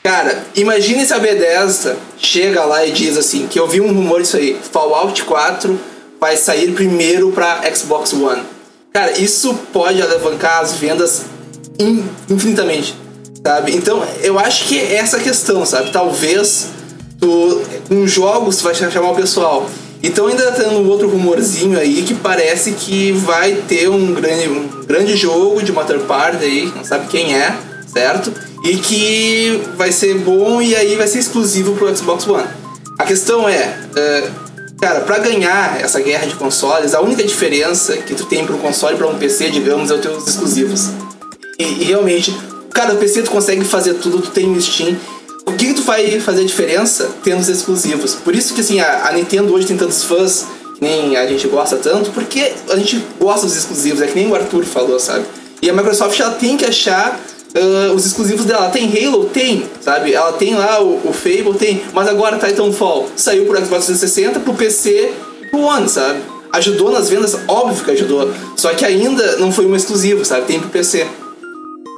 Cara, 0.03 0.45
imagine 0.55 1.05
se 1.05 1.13
a 1.13 1.19
Bethesda 1.19 1.97
chega 2.17 2.65
lá 2.65 2.85
e 2.87 2.93
diz 2.93 3.17
assim, 3.17 3.47
que 3.49 3.59
eu 3.59 3.67
vi 3.67 3.81
um 3.81 3.89
rumor 3.93 4.23
disso 4.23 4.37
aí, 4.37 4.57
Fallout 4.73 5.25
4 5.25 5.79
vai 6.21 6.37
sair 6.37 6.73
primeiro 6.73 7.33
pra 7.33 7.63
Xbox 7.75 8.13
One. 8.13 8.43
Cara, 8.93 9.19
isso 9.19 9.53
pode 9.73 10.01
alavancar 10.01 10.61
as 10.61 10.75
vendas 10.75 11.23
in- 11.79 12.05
infinitamente, 12.31 12.95
sabe? 13.45 13.75
Então, 13.77 14.03
eu 14.23 14.39
acho 14.39 14.67
que 14.69 14.79
é 14.79 14.95
essa 14.95 15.19
questão, 15.19 15.67
sabe? 15.67 15.91
Talvez 15.91 16.69
tu, 17.21 17.61
com 17.89 18.07
jogos 18.07 18.61
vai 18.63 18.75
chamar 18.75 19.11
o 19.11 19.15
pessoal. 19.17 19.69
Então 20.07 20.29
ainda 20.29 20.53
tá 20.53 20.63
tendo 20.63 20.79
um 20.79 20.89
outro 20.89 21.09
rumorzinho 21.09 21.77
aí 21.77 22.03
que 22.03 22.15
parece 22.15 22.71
que 22.73 23.11
vai 23.11 23.57
ter 23.67 23.89
um 23.89 24.15
grande, 24.15 24.49
um 24.49 24.85
grande 24.87 25.17
jogo 25.17 25.61
de 25.61 25.73
uma 25.73 25.83
party 25.85 26.45
aí, 26.45 26.73
não 26.77 26.85
sabe 26.85 27.09
quem 27.09 27.35
é, 27.35 27.53
certo? 27.93 28.33
E 28.63 28.77
que 28.77 29.61
vai 29.77 29.91
ser 29.91 30.15
bom 30.19 30.63
e 30.63 30.77
aí 30.77 30.95
vai 30.95 31.09
ser 31.09 31.19
exclusivo 31.19 31.75
pro 31.75 31.95
Xbox 31.95 32.25
One. 32.25 32.47
A 32.97 33.03
questão 33.03 33.49
é, 33.49 33.77
eh, 33.97 34.31
cara, 34.81 35.01
pra 35.01 35.19
ganhar 35.19 35.81
essa 35.81 36.01
guerra 36.01 36.27
de 36.27 36.37
consoles, 36.37 36.95
a 36.95 37.01
única 37.01 37.25
diferença 37.25 37.97
que 37.97 38.15
tu 38.15 38.27
tem 38.27 38.47
pro 38.47 38.59
console 38.59 38.95
e 38.95 38.99
pra 38.99 39.09
um 39.09 39.19
PC, 39.19 39.51
digamos, 39.51 39.91
é 39.91 39.95
os 39.95 40.01
teus 40.01 40.29
exclusivos. 40.29 40.91
E, 41.59 41.65
e 41.65 41.85
realmente, 41.85 42.33
cara, 42.73 42.95
o 42.95 42.97
PC 42.97 43.23
tu 43.23 43.33
consegue 43.33 43.65
fazer 43.65 43.95
tudo, 43.95 44.23
tu 44.23 44.31
tem 44.31 44.49
o 44.53 44.63
Steam. 44.63 44.97
O 45.47 45.53
que, 45.53 45.67
que 45.67 45.75
tu 45.75 45.83
vai 45.83 46.21
fazer 46.21 46.45
diferença 46.45 47.09
tendo 47.23 47.41
os 47.41 47.49
exclusivos? 47.49 48.15
Por 48.17 48.35
isso 48.35 48.53
que 48.53 48.61
assim, 48.61 48.81
a, 48.81 49.09
a 49.09 49.13
Nintendo 49.13 49.55
hoje 49.55 49.67
tem 49.67 49.77
tantos 49.77 50.03
fãs, 50.03 50.45
que 50.75 50.85
nem 50.85 51.17
a 51.17 51.27
gente 51.27 51.47
gosta 51.47 51.77
tanto, 51.77 52.11
porque 52.11 52.53
a 52.69 52.77
gente 52.77 53.03
gosta 53.19 53.47
dos 53.47 53.57
exclusivos, 53.57 54.03
é 54.03 54.09
que 54.09 54.15
nem 54.17 54.29
o 54.29 54.35
Arthur 54.35 54.65
falou, 54.65 54.99
sabe? 54.99 55.25
E 55.63 55.71
a 55.71 55.73
Microsoft 55.73 56.19
ela 56.19 56.33
tem 56.33 56.57
que 56.57 56.65
achar 56.65 57.19
ah, 57.55 57.93
os 57.95 58.05
exclusivos 58.05 58.45
dela. 58.45 58.65
Ela 58.65 58.71
tem 58.71 59.07
Halo? 59.07 59.27
Tem, 59.27 59.65
sabe? 59.81 60.13
Ela 60.13 60.33
tem 60.33 60.55
lá 60.55 60.83
o, 60.83 61.09
o 61.09 61.13
Fable, 61.13 61.55
tem. 61.59 61.83
Mas 61.93 62.09
agora 62.09 62.39
Titanfall 62.39 63.09
saiu 63.17 63.47
pro 63.47 63.57
Xbox 63.57 63.87
360, 63.87 64.41
pro 64.41 64.55
PC, 64.55 65.13
pro 65.51 65.61
One, 65.61 65.89
sabe? 65.89 66.21
Ajudou 66.53 66.91
nas 66.91 67.09
vendas, 67.09 67.37
óbvio 67.49 67.85
que 67.85 67.91
ajudou. 67.93 68.31
Só 68.57 68.75
que 68.75 68.85
ainda 68.85 69.37
não 69.37 69.51
foi 69.51 69.67
um 69.67 69.75
exclusivo, 69.75 70.25
sabe? 70.25 70.47
Tem 70.47 70.61
pro 70.61 70.69
PC. 70.69 71.07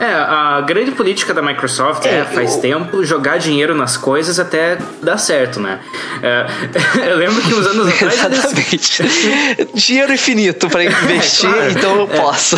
É, 0.00 0.06
a 0.06 0.60
grande 0.64 0.92
política 0.92 1.34
da 1.34 1.42
Microsoft 1.42 2.06
é, 2.06 2.20
É, 2.20 2.24
faz 2.24 2.54
eu- 2.54 2.60
tempo, 2.60 3.04
jogar 3.04 3.38
dinheiro 3.38 3.74
nas 3.74 3.96
coisas 3.96 4.38
até 4.38 4.78
dar 5.02 5.18
certo, 5.18 5.58
né? 5.58 5.80
É, 6.22 6.46
eu 7.10 7.16
lembro 7.16 7.42
que 7.42 7.52
uns 7.52 7.66
anos 7.66 7.88
atrás 7.92 8.24
eles, 8.24 8.38
Exatamente. 8.44 9.68
Dinheiro 9.74 10.12
infinito 10.12 10.68
pra 10.68 10.84
investir, 10.86 11.50
claro. 11.50 11.70
então 11.72 11.96
eu 11.96 12.08
É. 12.12 12.16
posso. 12.20 12.56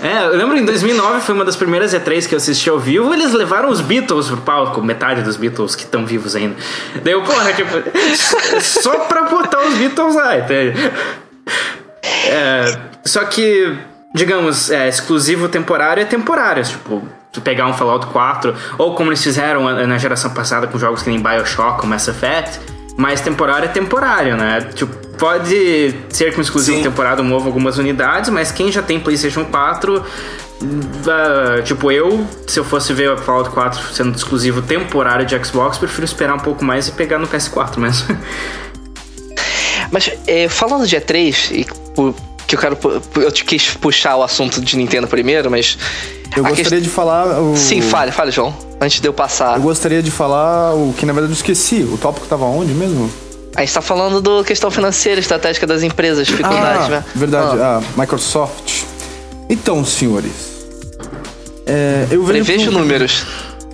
É, 0.00 0.26
eu 0.26 0.36
lembro 0.36 0.56
em 0.56 0.64
2009 0.64 1.20
foi 1.22 1.34
uma 1.34 1.44
das 1.44 1.56
primeiras 1.56 1.92
E3 1.92 2.28
que 2.28 2.34
eu 2.34 2.36
assisti 2.36 2.70
ao 2.70 2.78
vivo. 2.78 3.12
Eles 3.12 3.32
levaram 3.32 3.68
os 3.68 3.80
Beatles 3.80 4.28
pro 4.28 4.36
palco, 4.36 4.80
metade 4.80 5.22
dos 5.22 5.36
Beatles 5.36 5.74
que 5.74 5.82
estão 5.82 6.06
vivos 6.06 6.36
ainda. 6.36 6.54
Daí 7.02 7.12
eu, 7.14 7.22
porra, 7.22 7.52
tipo, 7.52 7.72
só 8.60 8.90
pra 9.06 9.22
botar 9.22 9.60
os 9.66 9.74
Beatles 9.74 10.14
lá, 10.14 10.38
entende? 10.38 10.78
É, 12.26 12.78
só 13.04 13.24
que, 13.24 13.76
digamos, 14.14 14.70
é, 14.70 14.88
exclusivo 14.88 15.48
temporário 15.48 16.00
é 16.02 16.04
temporário. 16.06 16.62
Tipo, 16.64 17.02
tu 17.32 17.40
pegar 17.40 17.66
um 17.66 17.74
Fallout 17.74 18.06
4, 18.06 18.54
ou 18.78 18.94
como 18.94 19.10
eles 19.10 19.22
fizeram 19.22 19.64
na 19.86 19.98
geração 19.98 20.30
passada 20.32 20.66
com 20.66 20.78
jogos 20.78 21.02
que 21.02 21.10
nem 21.10 21.20
Bioshock 21.20 21.82
ou 21.82 21.86
Mass 21.88 22.08
Effect. 22.08 22.58
Mas 22.96 23.20
temporário 23.20 23.66
é 23.66 23.68
temporário, 23.68 24.36
né? 24.36 24.60
Tipo, 24.74 24.92
pode 25.18 25.94
ser 26.10 26.32
que 26.32 26.38
um 26.38 26.42
exclusivo 26.42 26.78
Sim. 26.78 26.82
temporário 26.82 27.22
mova 27.22 27.46
algumas 27.46 27.78
unidades, 27.78 28.28
mas 28.30 28.50
quem 28.50 28.72
já 28.72 28.82
tem 28.82 28.98
PlayStation 28.98 29.44
4, 29.44 30.04
ah, 31.06 31.62
tipo 31.62 31.92
eu, 31.92 32.26
se 32.46 32.58
eu 32.58 32.64
fosse 32.64 32.92
ver 32.92 33.12
o 33.12 33.16
Fallout 33.16 33.50
4 33.50 33.94
sendo 33.94 34.16
exclusivo 34.16 34.62
temporário 34.62 35.24
de 35.24 35.38
Xbox, 35.44 35.78
prefiro 35.78 36.04
esperar 36.04 36.34
um 36.34 36.40
pouco 36.40 36.64
mais 36.64 36.88
e 36.88 36.92
pegar 36.92 37.18
no 37.20 37.28
PS4 37.28 37.76
mesmo. 37.76 38.18
Mas 39.92 40.10
é, 40.26 40.48
falando 40.48 40.86
de 40.86 40.96
E3, 40.96 41.52
e 41.52 41.64
pu- 41.94 42.14
que 42.48 42.54
eu 42.56 42.58
quero. 42.58 42.78
Eu 43.16 43.30
te 43.30 43.44
quis 43.44 43.74
puxar 43.74 44.16
o 44.16 44.22
assunto 44.22 44.60
de 44.60 44.76
Nintendo 44.76 45.06
primeiro, 45.06 45.50
mas. 45.50 45.78
Eu 46.34 46.42
gostaria 46.42 46.80
de 46.80 46.88
falar. 46.88 47.40
O... 47.40 47.56
Sim, 47.56 47.80
fale, 47.82 48.10
fale, 48.10 48.30
João. 48.30 48.56
Antes 48.80 49.00
de 49.00 49.06
eu 49.06 49.12
passar. 49.12 49.56
Eu 49.56 49.62
gostaria 49.62 50.02
de 50.02 50.10
falar 50.10 50.74
o 50.74 50.94
que 50.96 51.04
na 51.04 51.12
verdade 51.12 51.32
eu 51.32 51.36
esqueci. 51.36 51.82
O 51.82 51.98
tópico 51.98 52.26
tava 52.26 52.44
onde 52.46 52.72
mesmo? 52.72 53.10
A 53.54 53.60
gente 53.60 53.74
tá 53.74 53.80
falando 53.82 54.20
do 54.20 54.44
questão 54.44 54.70
financeira, 54.70 55.20
estratégica 55.20 55.66
das 55.66 55.82
empresas, 55.82 56.26
dificuldades, 56.26 56.86
ah, 56.86 56.88
né? 56.88 57.04
Verdade, 57.14 57.60
Ah, 57.60 57.82
a 57.96 58.00
Microsoft. 58.00 58.84
Então, 59.50 59.84
senhores. 59.84 60.30
É, 61.66 62.06
eu 62.10 62.24
vejo. 62.24 62.44
prevejo 62.44 62.70
que- 62.70 62.78
números. 62.78 63.26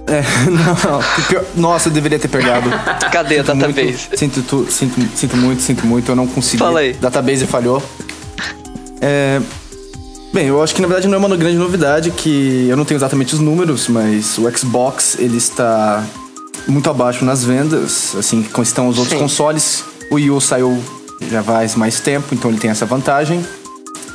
É, 0.06 0.22
não, 0.50 1.00
pior- 1.28 1.44
Nossa, 1.54 1.88
eu 1.88 1.92
deveria 1.92 2.18
ter 2.18 2.28
pegado. 2.28 2.70
Cadê 3.12 3.38
a 3.38 3.44
Sinto 3.44 3.56
muito, 3.56 3.74
database? 3.74 4.08
Sinto, 4.16 4.66
sinto, 4.70 5.06
sinto 5.16 5.36
muito, 5.36 5.62
sinto 5.62 5.86
muito, 5.86 6.10
eu 6.12 6.16
não 6.16 6.26
consegui. 6.26 6.58
Fala 6.58 6.80
aí. 6.80 6.92
Database 6.94 7.46
falhou. 7.46 7.82
É, 9.06 9.38
bem, 10.32 10.46
eu 10.46 10.62
acho 10.62 10.74
que 10.74 10.80
na 10.80 10.88
verdade 10.88 11.06
não 11.06 11.16
é 11.16 11.18
uma 11.18 11.36
grande 11.36 11.58
novidade 11.58 12.10
que 12.10 12.66
eu 12.70 12.76
não 12.76 12.86
tenho 12.86 12.96
exatamente 12.96 13.34
os 13.34 13.40
números, 13.40 13.86
mas 13.86 14.38
o 14.38 14.50
Xbox 14.56 15.18
ele 15.18 15.36
está 15.36 16.02
muito 16.66 16.88
abaixo 16.88 17.22
nas 17.22 17.44
vendas, 17.44 18.16
assim 18.16 18.42
como 18.42 18.62
estão 18.62 18.88
os 18.88 18.96
outros 18.96 19.14
Sim. 19.18 19.22
consoles. 19.22 19.84
O 20.10 20.14
Wii 20.14 20.30
U 20.30 20.40
saiu 20.40 20.82
já 21.30 21.42
faz 21.42 21.74
mais 21.74 22.00
tempo, 22.00 22.34
então 22.34 22.50
ele 22.50 22.58
tem 22.58 22.70
essa 22.70 22.86
vantagem. 22.86 23.44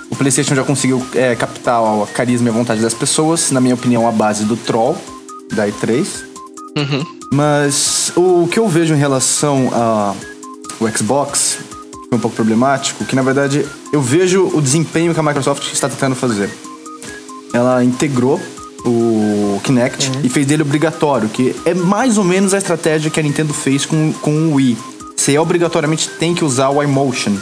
O 0.09 0.15
PlayStation 0.15 0.55
já 0.55 0.63
conseguiu 0.63 1.05
é, 1.13 1.35
captar 1.35 1.79
a 1.83 2.07
carisma 2.07 2.47
e 2.47 2.49
a 2.49 2.53
vontade 2.53 2.81
das 2.81 2.95
pessoas, 2.95 3.51
na 3.51 3.61
minha 3.61 3.75
opinião, 3.75 4.07
a 4.07 4.11
base 4.11 4.43
do 4.43 4.57
Troll 4.57 4.97
da 5.53 5.67
E3. 5.67 6.07
Mas 7.31 8.11
o 8.15 8.47
que 8.47 8.57
eu 8.57 8.67
vejo 8.67 8.95
em 8.95 8.97
relação 8.97 9.69
ao 9.71 10.89
Xbox, 10.97 11.59
é 12.11 12.15
um 12.15 12.19
pouco 12.19 12.35
problemático, 12.35 13.05
que 13.05 13.15
na 13.15 13.21
verdade 13.21 13.65
eu 13.93 14.01
vejo 14.01 14.49
o 14.53 14.61
desempenho 14.61 15.13
que 15.13 15.19
a 15.19 15.23
Microsoft 15.23 15.71
está 15.71 15.87
tentando 15.87 16.15
fazer. 16.15 16.49
Ela 17.53 17.83
integrou 17.83 18.39
o 18.85 19.59
Kinect 19.63 20.11
e 20.23 20.29
fez 20.29 20.45
dele 20.45 20.63
obrigatório, 20.63 21.29
que 21.29 21.55
é 21.65 21.73
mais 21.73 22.17
ou 22.17 22.23
menos 22.23 22.53
a 22.53 22.57
estratégia 22.57 23.11
que 23.11 23.19
a 23.19 23.23
Nintendo 23.23 23.53
fez 23.53 23.85
com, 23.85 24.13
com 24.21 24.31
o 24.47 24.55
Wii. 24.55 24.77
Você 25.15 25.37
obrigatoriamente 25.37 26.09
tem 26.09 26.33
que 26.33 26.43
usar 26.45 26.69
o 26.69 26.81
iMotion. 26.81 27.35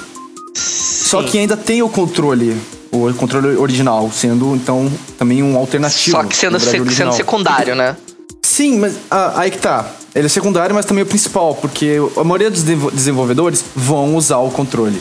Só 0.54 1.24
que 1.24 1.38
ainda 1.38 1.56
tem 1.56 1.82
o 1.82 1.88
controle, 1.88 2.58
o 2.92 3.14
controle 3.14 3.56
original, 3.56 4.10
sendo 4.12 4.56
então 4.56 4.92
também 5.18 5.44
um 5.44 5.56
alternativo. 5.56 6.18
Só 6.18 6.24
que 6.24 6.36
sendo, 6.36 6.60
sendo 6.60 7.14
secundário, 7.14 7.76
né? 7.76 7.96
Sim, 8.42 8.80
mas 8.80 8.96
ah, 9.10 9.34
aí 9.36 9.52
que 9.52 9.60
tá. 9.60 9.86
Ele 10.18 10.26
é 10.26 10.30
secundário, 10.30 10.74
mas 10.74 10.86
também 10.86 11.02
é 11.02 11.06
o 11.06 11.08
principal, 11.08 11.54
porque 11.56 11.98
a 12.18 12.24
maioria 12.24 12.50
dos 12.50 12.64
desenvol- 12.64 12.92
desenvolvedores 12.92 13.64
vão 13.76 14.16
usar 14.16 14.38
o 14.40 14.50
controle. 14.50 15.00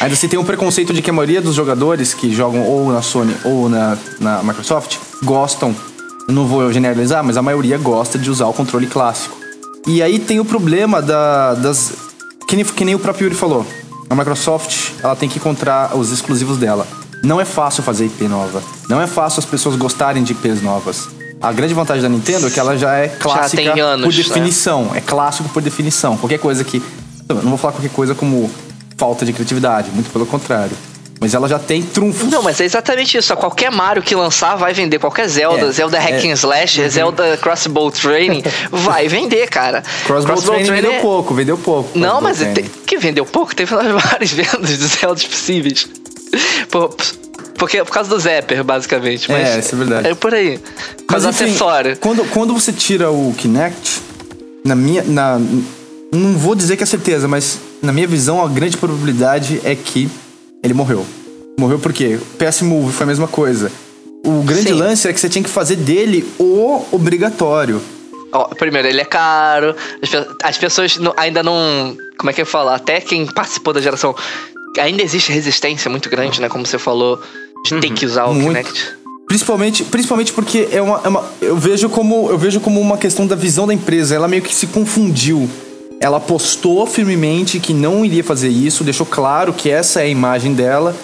Ainda 0.00 0.12
assim 0.14 0.28
tem 0.28 0.38
um 0.38 0.44
preconceito 0.44 0.92
de 0.92 1.00
que 1.00 1.08
a 1.08 1.12
maioria 1.12 1.40
dos 1.40 1.54
jogadores 1.54 2.12
que 2.12 2.34
jogam 2.34 2.62
ou 2.62 2.92
na 2.92 3.00
Sony 3.00 3.34
ou 3.44 3.68
na, 3.68 3.96
na 4.20 4.42
Microsoft 4.42 4.98
gostam, 5.24 5.74
não 6.28 6.46
vou 6.46 6.70
generalizar, 6.70 7.24
mas 7.24 7.36
a 7.38 7.42
maioria 7.42 7.78
gosta 7.78 8.18
de 8.18 8.30
usar 8.30 8.46
o 8.46 8.52
controle 8.52 8.86
clássico. 8.86 9.34
E 9.86 10.02
aí 10.02 10.18
tem 10.18 10.38
o 10.38 10.44
problema 10.44 11.00
da, 11.00 11.54
das. 11.54 11.92
Que 12.46 12.56
nem, 12.56 12.64
que 12.64 12.84
nem 12.84 12.94
o 12.94 12.98
próprio 12.98 13.26
Yuri 13.26 13.36
falou. 13.36 13.64
A 14.10 14.14
Microsoft 14.14 14.90
ela 15.02 15.16
tem 15.16 15.28
que 15.28 15.38
encontrar 15.38 15.96
os 15.96 16.12
exclusivos 16.12 16.58
dela. 16.58 16.86
Não 17.24 17.40
é 17.40 17.44
fácil 17.46 17.82
fazer 17.82 18.04
IP 18.06 18.28
nova. 18.28 18.62
Não 18.90 19.00
é 19.00 19.06
fácil 19.06 19.38
as 19.40 19.46
pessoas 19.46 19.76
gostarem 19.76 20.22
de 20.22 20.32
IPs 20.32 20.60
novas. 20.62 21.08
A 21.40 21.52
grande 21.52 21.74
vantagem 21.74 22.02
da 22.02 22.08
Nintendo 22.08 22.46
é 22.46 22.50
que 22.50 22.58
ela 22.58 22.76
já 22.78 22.94
é 22.96 23.08
clássica 23.08 23.56
tem 23.72 23.80
anos, 23.80 24.06
por 24.06 24.12
né? 24.14 24.22
definição. 24.22 24.90
É 24.94 25.00
clássico 25.00 25.48
por 25.50 25.62
definição. 25.62 26.16
Qualquer 26.16 26.38
coisa 26.38 26.64
que. 26.64 26.82
Não 27.28 27.36
vou 27.50 27.58
falar 27.58 27.72
qualquer 27.72 27.90
coisa 27.90 28.14
como 28.14 28.50
falta 28.96 29.24
de 29.24 29.32
criatividade, 29.32 29.90
muito 29.90 30.10
pelo 30.10 30.24
contrário. 30.26 30.72
Mas 31.18 31.34
ela 31.34 31.48
já 31.48 31.58
tem 31.58 31.82
trunfos. 31.82 32.28
Não, 32.30 32.42
mas 32.42 32.60
é 32.60 32.64
exatamente 32.64 33.16
isso. 33.16 33.34
Qualquer 33.36 33.70
Mario 33.70 34.02
que 34.02 34.14
lançar 34.14 34.54
vai 34.56 34.74
vender. 34.74 34.98
Qualquer 34.98 35.26
Zelda, 35.28 35.66
É, 35.66 35.72
Zelda 35.72 35.98
Hack 35.98 36.24
é. 36.24 36.28
and 36.30 36.34
Slash, 36.34 36.88
Zelda 36.90 37.36
Crossbow 37.38 37.90
Training, 37.90 38.42
vai 38.70 39.08
vender, 39.08 39.48
cara. 39.48 39.82
Crossbow, 40.06 40.36
Training 40.36 40.70
vendeu 40.70 40.92
é- 40.92 41.00
pouco, 41.00 41.34
vendeu 41.34 41.56
pouco. 41.56 41.98
Não, 41.98 42.20
Crossbow 42.20 42.22
mas 42.22 42.38
Training. 42.38 42.54
te- 42.62 42.70
que 42.86 42.98
vendeu 42.98 43.24
pouco, 43.24 43.54
teve 43.56 43.74
várias 43.98 44.30
vendas 44.30 44.78
de 44.78 44.86
Zeldas 44.86 45.24
possíveis. 45.24 45.88
Por, 46.70 46.94
porque, 47.58 47.82
por 47.84 47.92
causa 47.92 48.08
do 48.10 48.18
Zapper, 48.18 48.62
basicamente. 48.64 49.30
Mas 49.30 49.48
É, 49.48 49.58
isso 49.58 49.74
é 49.74 49.78
verdade. 49.78 50.08
É 50.08 50.14
por 50.14 50.34
aí. 50.34 50.58
Por 50.58 50.72
Mas 50.98 51.06
causa 51.06 51.26
do 51.28 51.34
enfim, 51.34 51.44
acessório. 51.44 51.96
Quando, 51.98 52.24
quando 52.30 52.54
você 52.54 52.72
tira 52.72 53.10
o 53.10 53.34
Kinect, 53.36 54.02
na 54.64 54.74
minha. 54.74 55.02
Na, 55.04 55.38
não 56.12 56.34
vou 56.38 56.54
dizer 56.54 56.76
que 56.76 56.82
é 56.82 56.86
certeza, 56.86 57.26
mas 57.28 57.58
na 57.82 57.92
minha 57.92 58.06
visão, 58.06 58.42
a 58.44 58.48
grande 58.48 58.76
probabilidade 58.76 59.60
é 59.64 59.74
que 59.74 60.08
ele 60.62 60.72
morreu. 60.74 61.04
Morreu 61.58 61.78
por 61.78 61.92
quê? 61.92 62.18
PS 62.38 62.62
Move 62.62 62.92
foi 62.92 63.04
a 63.04 63.06
mesma 63.06 63.26
coisa. 63.28 63.70
O 64.24 64.42
grande 64.42 64.68
Sim. 64.68 64.72
lance 64.74 65.08
é 65.08 65.12
que 65.12 65.20
você 65.20 65.28
tinha 65.28 65.42
que 65.42 65.50
fazer 65.50 65.76
dele 65.76 66.26
o 66.38 66.84
obrigatório. 66.92 67.80
Ó, 68.32 68.44
primeiro, 68.54 68.88
ele 68.88 69.00
é 69.00 69.04
caro. 69.04 69.74
As, 70.02 70.08
pe- 70.10 70.26
as 70.42 70.58
pessoas 70.58 70.96
não- 70.96 71.14
ainda 71.16 71.42
não. 71.42 71.96
Como 72.18 72.28
é 72.30 72.32
que 72.32 72.42
eu 72.42 72.46
falo? 72.46 72.70
Até 72.70 73.00
quem 73.00 73.24
participou 73.26 73.72
da 73.72 73.80
geração. 73.80 74.14
Ainda 74.78 75.02
existe 75.02 75.32
resistência 75.32 75.90
muito 75.90 76.10
grande, 76.10 76.40
né? 76.40 76.48
Como 76.48 76.66
você 76.66 76.78
falou, 76.78 77.20
de 77.74 77.80
ter 77.80 77.92
que 77.92 78.06
usar 78.06 78.26
o 78.26 78.34
Muito. 78.34 78.48
Kinect. 78.48 78.96
Principalmente, 79.28 79.84
principalmente 79.84 80.32
porque 80.32 80.68
é 80.70 80.80
uma, 80.80 81.00
é 81.04 81.08
uma- 81.08 81.24
eu 81.40 81.56
vejo 81.56 81.88
como 81.88 82.30
eu 82.30 82.38
vejo 82.38 82.60
como 82.60 82.80
uma 82.80 82.96
questão 82.96 83.26
da 83.26 83.34
visão 83.34 83.66
da 83.66 83.74
empresa. 83.74 84.14
Ela 84.14 84.28
meio 84.28 84.42
que 84.42 84.54
se 84.54 84.68
confundiu. 84.68 85.48
Ela 86.00 86.18
apostou 86.18 86.86
firmemente 86.86 87.58
que 87.58 87.72
não 87.74 88.04
iria 88.04 88.22
fazer 88.22 88.48
isso, 88.48 88.84
deixou 88.84 89.06
claro 89.06 89.52
que 89.52 89.68
essa 89.70 90.00
é 90.00 90.04
a 90.04 90.08
imagem 90.08 90.54
dela. 90.54 90.94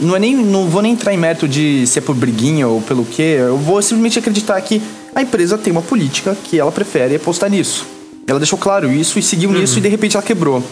Não 0.00 0.16
é 0.16 0.18
nem 0.18 0.34
não 0.34 0.68
vou 0.68 0.80
nem 0.80 0.92
entrar 0.92 1.12
em 1.12 1.18
mérito 1.18 1.46
de 1.46 1.86
se 1.86 1.98
é 1.98 2.02
por 2.02 2.14
briguinha 2.14 2.66
ou 2.66 2.80
pelo 2.80 3.04
quê. 3.04 3.36
Eu 3.40 3.58
vou 3.58 3.80
simplesmente 3.82 4.18
acreditar 4.18 4.60
que 4.62 4.80
a 5.14 5.20
empresa 5.22 5.58
tem 5.58 5.70
uma 5.72 5.82
política 5.82 6.36
que 6.44 6.58
ela 6.58 6.72
prefere 6.72 7.16
apostar 7.16 7.50
nisso. 7.50 7.86
Ela 8.26 8.38
deixou 8.40 8.58
claro 8.58 8.90
isso 8.90 9.18
e 9.18 9.22
seguiu 9.22 9.52
nisso 9.52 9.78
e 9.78 9.82
de 9.82 9.88
repente 9.88 10.16
ela 10.16 10.24
quebrou 10.24 10.62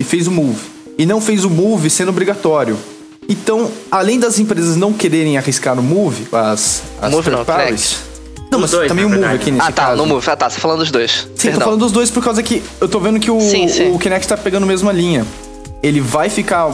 e 0.00 0.02
fez 0.04 0.26
o 0.26 0.30
move. 0.32 0.58
E 0.98 1.04
não 1.04 1.20
fez 1.20 1.44
o 1.44 1.50
move 1.50 1.90
sendo 1.90 2.08
obrigatório. 2.08 2.76
Então, 3.28 3.70
além 3.90 4.18
das 4.20 4.38
empresas 4.38 4.76
não 4.76 4.92
quererem 4.92 5.36
arriscar 5.38 5.74
no 5.74 5.82
Move, 5.82 6.26
as, 6.32 6.82
as 7.00 7.10
Move 7.10 7.30
não, 7.30 7.44
parties- 7.44 7.96
Não, 8.50 8.58
mas 8.60 8.70
dois, 8.70 8.86
também 8.88 9.04
o 9.04 9.08
Move 9.08 9.24
aqui 9.24 9.50
nesse 9.50 9.66
Ah, 9.68 9.72
tá, 9.72 9.86
caso. 9.86 9.96
no 9.96 10.06
Move. 10.06 10.28
Ah, 10.30 10.36
tá, 10.36 10.48
você 10.50 10.56
tá 10.56 10.60
falando 10.60 10.78
dos 10.80 10.90
dois. 10.90 11.10
Sim, 11.10 11.26
Perdão. 11.36 11.58
tô 11.60 11.64
falando 11.64 11.80
dos 11.80 11.92
dois 11.92 12.10
por 12.10 12.22
causa 12.22 12.42
que 12.42 12.62
eu 12.80 12.88
tô 12.88 13.00
vendo 13.00 13.18
que 13.18 13.30
o, 13.30 13.40
Sim, 13.40 13.66
sim. 13.68 13.90
o 13.90 13.98
Kinect 13.98 14.28
tá 14.28 14.36
pegando 14.36 14.64
a 14.64 14.66
mesma 14.66 14.92
linha. 14.92 15.26
Ele 15.82 16.00
vai 16.00 16.28
ficar. 16.28 16.70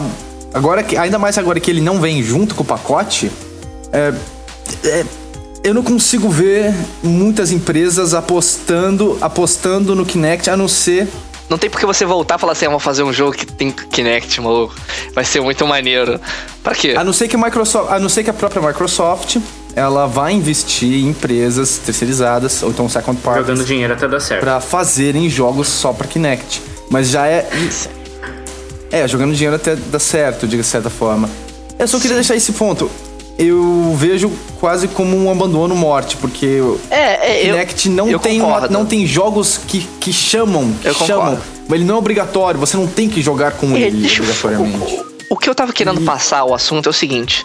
Agora 0.52 0.82
que. 0.82 0.96
Ainda 0.96 1.18
mais 1.18 1.38
agora 1.38 1.58
que 1.60 1.70
ele 1.70 1.80
não 1.80 2.00
vem 2.00 2.22
junto 2.22 2.54
com 2.54 2.62
o 2.62 2.66
pacote. 2.66 3.30
é- 3.92 4.12
é- 4.84 5.04
eu 5.62 5.74
não 5.74 5.82
consigo 5.82 6.28
ver 6.30 6.72
muitas 7.02 7.50
empresas 7.52 8.14
apostando, 8.14 9.18
apostando 9.20 9.94
no 9.94 10.04
Kinect, 10.06 10.48
a 10.50 10.56
não 10.56 10.66
ser. 10.68 11.06
Não 11.50 11.58
tem 11.58 11.68
por 11.68 11.80
que 11.80 11.84
você 11.84 12.06
voltar 12.06 12.36
e 12.36 12.38
falar 12.38 12.52
assim, 12.52 12.66
ah, 12.66 12.68
vamos 12.68 12.84
fazer 12.84 13.02
um 13.02 13.12
jogo 13.12 13.36
que 13.36 13.44
tem 13.44 13.72
Kinect, 13.72 14.40
maluco. 14.40 14.72
Vai 15.12 15.24
ser 15.24 15.40
muito 15.40 15.66
maneiro. 15.66 16.20
Pra 16.62 16.76
quê? 16.76 16.94
A 16.96 17.02
não 17.02 17.12
ser 17.12 17.26
que 17.26 17.34
a 17.34 17.38
Microsoft, 17.38 17.90
a 17.90 17.98
não 17.98 18.08
ser 18.08 18.22
que 18.22 18.30
a 18.30 18.32
própria 18.32 18.62
Microsoft 18.62 19.36
ela 19.74 20.06
vai 20.06 20.32
investir 20.32 21.04
em 21.04 21.08
empresas 21.08 21.78
terceirizadas 21.78 22.62
ou 22.62 22.70
então 22.70 22.88
second 22.88 23.20
parties 23.20 23.46
Jogando 23.46 23.64
dinheiro 23.64 23.92
até 23.92 24.06
dar 24.06 24.20
certo. 24.20 24.40
para 24.40 24.60
fazerem 24.60 25.28
jogos 25.28 25.66
só 25.66 25.92
para 25.92 26.06
Kinect. 26.06 26.62
Mas 26.88 27.08
já 27.08 27.26
é 27.26 27.48
é 28.92 29.08
jogando 29.08 29.34
dinheiro 29.34 29.56
até 29.56 29.74
dar 29.74 29.98
certo, 29.98 30.46
de 30.46 30.62
certa 30.62 30.88
forma. 30.88 31.28
Eu 31.78 31.88
só 31.88 31.98
queria 31.98 32.14
deixar 32.14 32.36
esse 32.36 32.52
ponto. 32.52 32.88
Eu 33.42 33.94
vejo 33.96 34.30
quase 34.60 34.86
como 34.86 35.16
um 35.16 35.30
abandono 35.30 35.74
morte, 35.74 36.16
porque 36.18 36.60
o 36.60 36.78
É, 36.90 37.38
é, 37.38 37.40
eu- 37.48 37.54
Kinect 37.54 37.88
não 37.88 38.08
eu 38.08 38.18
tem 38.18 38.40
uma- 38.42 38.68
não 38.68 38.84
tem 38.84 39.06
jogos 39.06 39.56
que, 39.58 39.80
que 39.98 40.12
chamam, 40.12 40.70
que 40.82 40.88
Eu 40.88 40.94
chamam. 40.94 41.24
concordo. 41.36 41.42
Mas 41.66 41.78
ele 41.80 41.84
não 41.88 41.94
é 41.94 41.98
obrigatório, 41.98 42.60
você 42.60 42.76
não 42.76 42.86
tem 42.86 43.08
que 43.08 43.22
jogar 43.22 43.52
com 43.52 43.74
É, 43.76 43.80
ele 43.82 44.06
eu- 44.06 44.12
obrigatoriamente. 44.22 44.94
O, 45.30 45.34
o 45.34 45.36
que 45.38 45.48
eu 45.48 45.54
tava 45.54 45.72
querendo 45.72 46.02
passar, 46.02 46.44
o 46.44 46.54
assunto 46.54 46.88
é 46.88 46.90
o 46.90 46.92
seguinte. 46.92 47.44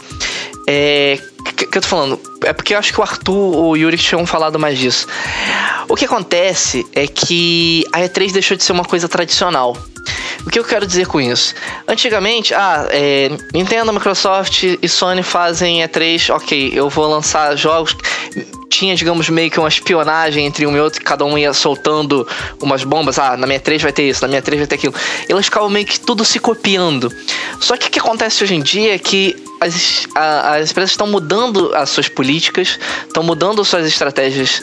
É. 0.67 1.17
Que, 1.55 1.67
que 1.67 1.77
eu 1.77 1.81
tô 1.81 1.87
falando? 1.87 2.19
É 2.43 2.51
porque 2.51 2.73
eu 2.73 2.79
acho 2.79 2.91
que 2.91 2.99
o 2.99 3.03
Arthur 3.03 3.33
ou 3.55 3.69
o 3.71 3.77
Yuri 3.77 3.97
tinham 3.97 4.25
falado 4.25 4.57
mais 4.59 4.77
disso. 4.79 5.07
O 5.87 5.95
que 5.95 6.03
acontece 6.03 6.85
é 6.91 7.05
que 7.07 7.85
a 7.93 7.99
E3 8.01 8.31
deixou 8.33 8.57
de 8.57 8.63
ser 8.63 8.71
uma 8.73 8.83
coisa 8.83 9.07
tradicional. 9.07 9.77
O 10.45 10.49
que 10.49 10.59
eu 10.59 10.63
quero 10.63 10.85
dizer 10.85 11.07
com 11.07 11.19
isso? 11.19 11.55
Antigamente, 11.87 12.53
ah, 12.53 12.87
é, 12.91 13.29
Nintendo, 13.53 13.91
Microsoft 13.91 14.63
e 14.81 14.87
Sony 14.87 15.23
fazem 15.23 15.81
E3, 15.81 16.33
ok, 16.33 16.71
eu 16.73 16.87
vou 16.89 17.07
lançar 17.07 17.55
jogos. 17.57 17.95
Tinha, 18.69 18.95
digamos, 18.95 19.27
meio 19.29 19.49
que 19.49 19.59
uma 19.59 19.69
espionagem 19.69 20.45
entre 20.45 20.67
um 20.67 20.75
e 20.75 20.79
outro, 20.79 21.01
cada 21.03 21.23
um 21.25 21.37
ia 21.37 21.51
soltando 21.53 22.27
umas 22.61 22.83
bombas. 22.83 23.17
Ah, 23.17 23.35
na 23.35 23.47
minha 23.47 23.59
3 23.59 23.81
vai 23.81 23.91
ter 23.91 24.07
isso, 24.09 24.21
na 24.21 24.27
minha 24.27 24.41
3 24.41 24.59
vai 24.59 24.67
ter 24.67 24.75
aquilo. 24.75 24.93
Elas 25.27 25.45
ficavam 25.45 25.69
meio 25.69 25.85
que 25.85 25.99
tudo 25.99 26.23
se 26.23 26.37
copiando. 26.39 27.11
Só 27.59 27.75
que 27.75 27.87
o 27.87 27.89
que 27.89 27.99
acontece 27.99 28.43
hoje 28.43 28.53
em 28.53 28.61
dia 28.61 28.93
é 28.93 28.99
que 28.99 29.35
as, 29.59 30.05
a- 30.13 30.55
as 30.57 30.71
empresas 30.71 30.91
estão 30.91 31.07
mudando 31.07 31.73
as 31.73 31.89
suas 31.89 32.07
políticas, 32.07 32.77
estão 33.07 33.23
mudando 33.23 33.63
suas 33.65 33.87
estratégias 33.87 34.61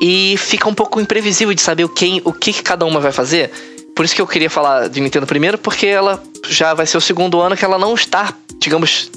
e 0.00 0.36
fica 0.38 0.68
um 0.68 0.74
pouco 0.74 1.00
imprevisível 1.00 1.52
de 1.54 1.60
saber 1.62 1.84
o, 1.84 1.88
quem, 1.88 2.20
o 2.24 2.32
que, 2.32 2.52
que 2.52 2.62
cada 2.62 2.84
uma 2.84 3.00
vai 3.00 3.10
fazer. 3.12 3.50
Por 3.94 4.04
isso 4.04 4.14
que 4.14 4.20
eu 4.20 4.26
queria 4.26 4.50
falar 4.50 4.88
de 4.88 5.00
Nintendo 5.00 5.26
primeiro, 5.26 5.56
porque 5.56 5.86
ela 5.86 6.22
já 6.48 6.74
vai 6.74 6.86
ser 6.86 6.96
o 6.96 7.00
segundo 7.00 7.40
ano 7.40 7.56
que 7.56 7.64
ela 7.64 7.78
não 7.78 7.94
está, 7.94 8.34
digamos, 8.58 9.10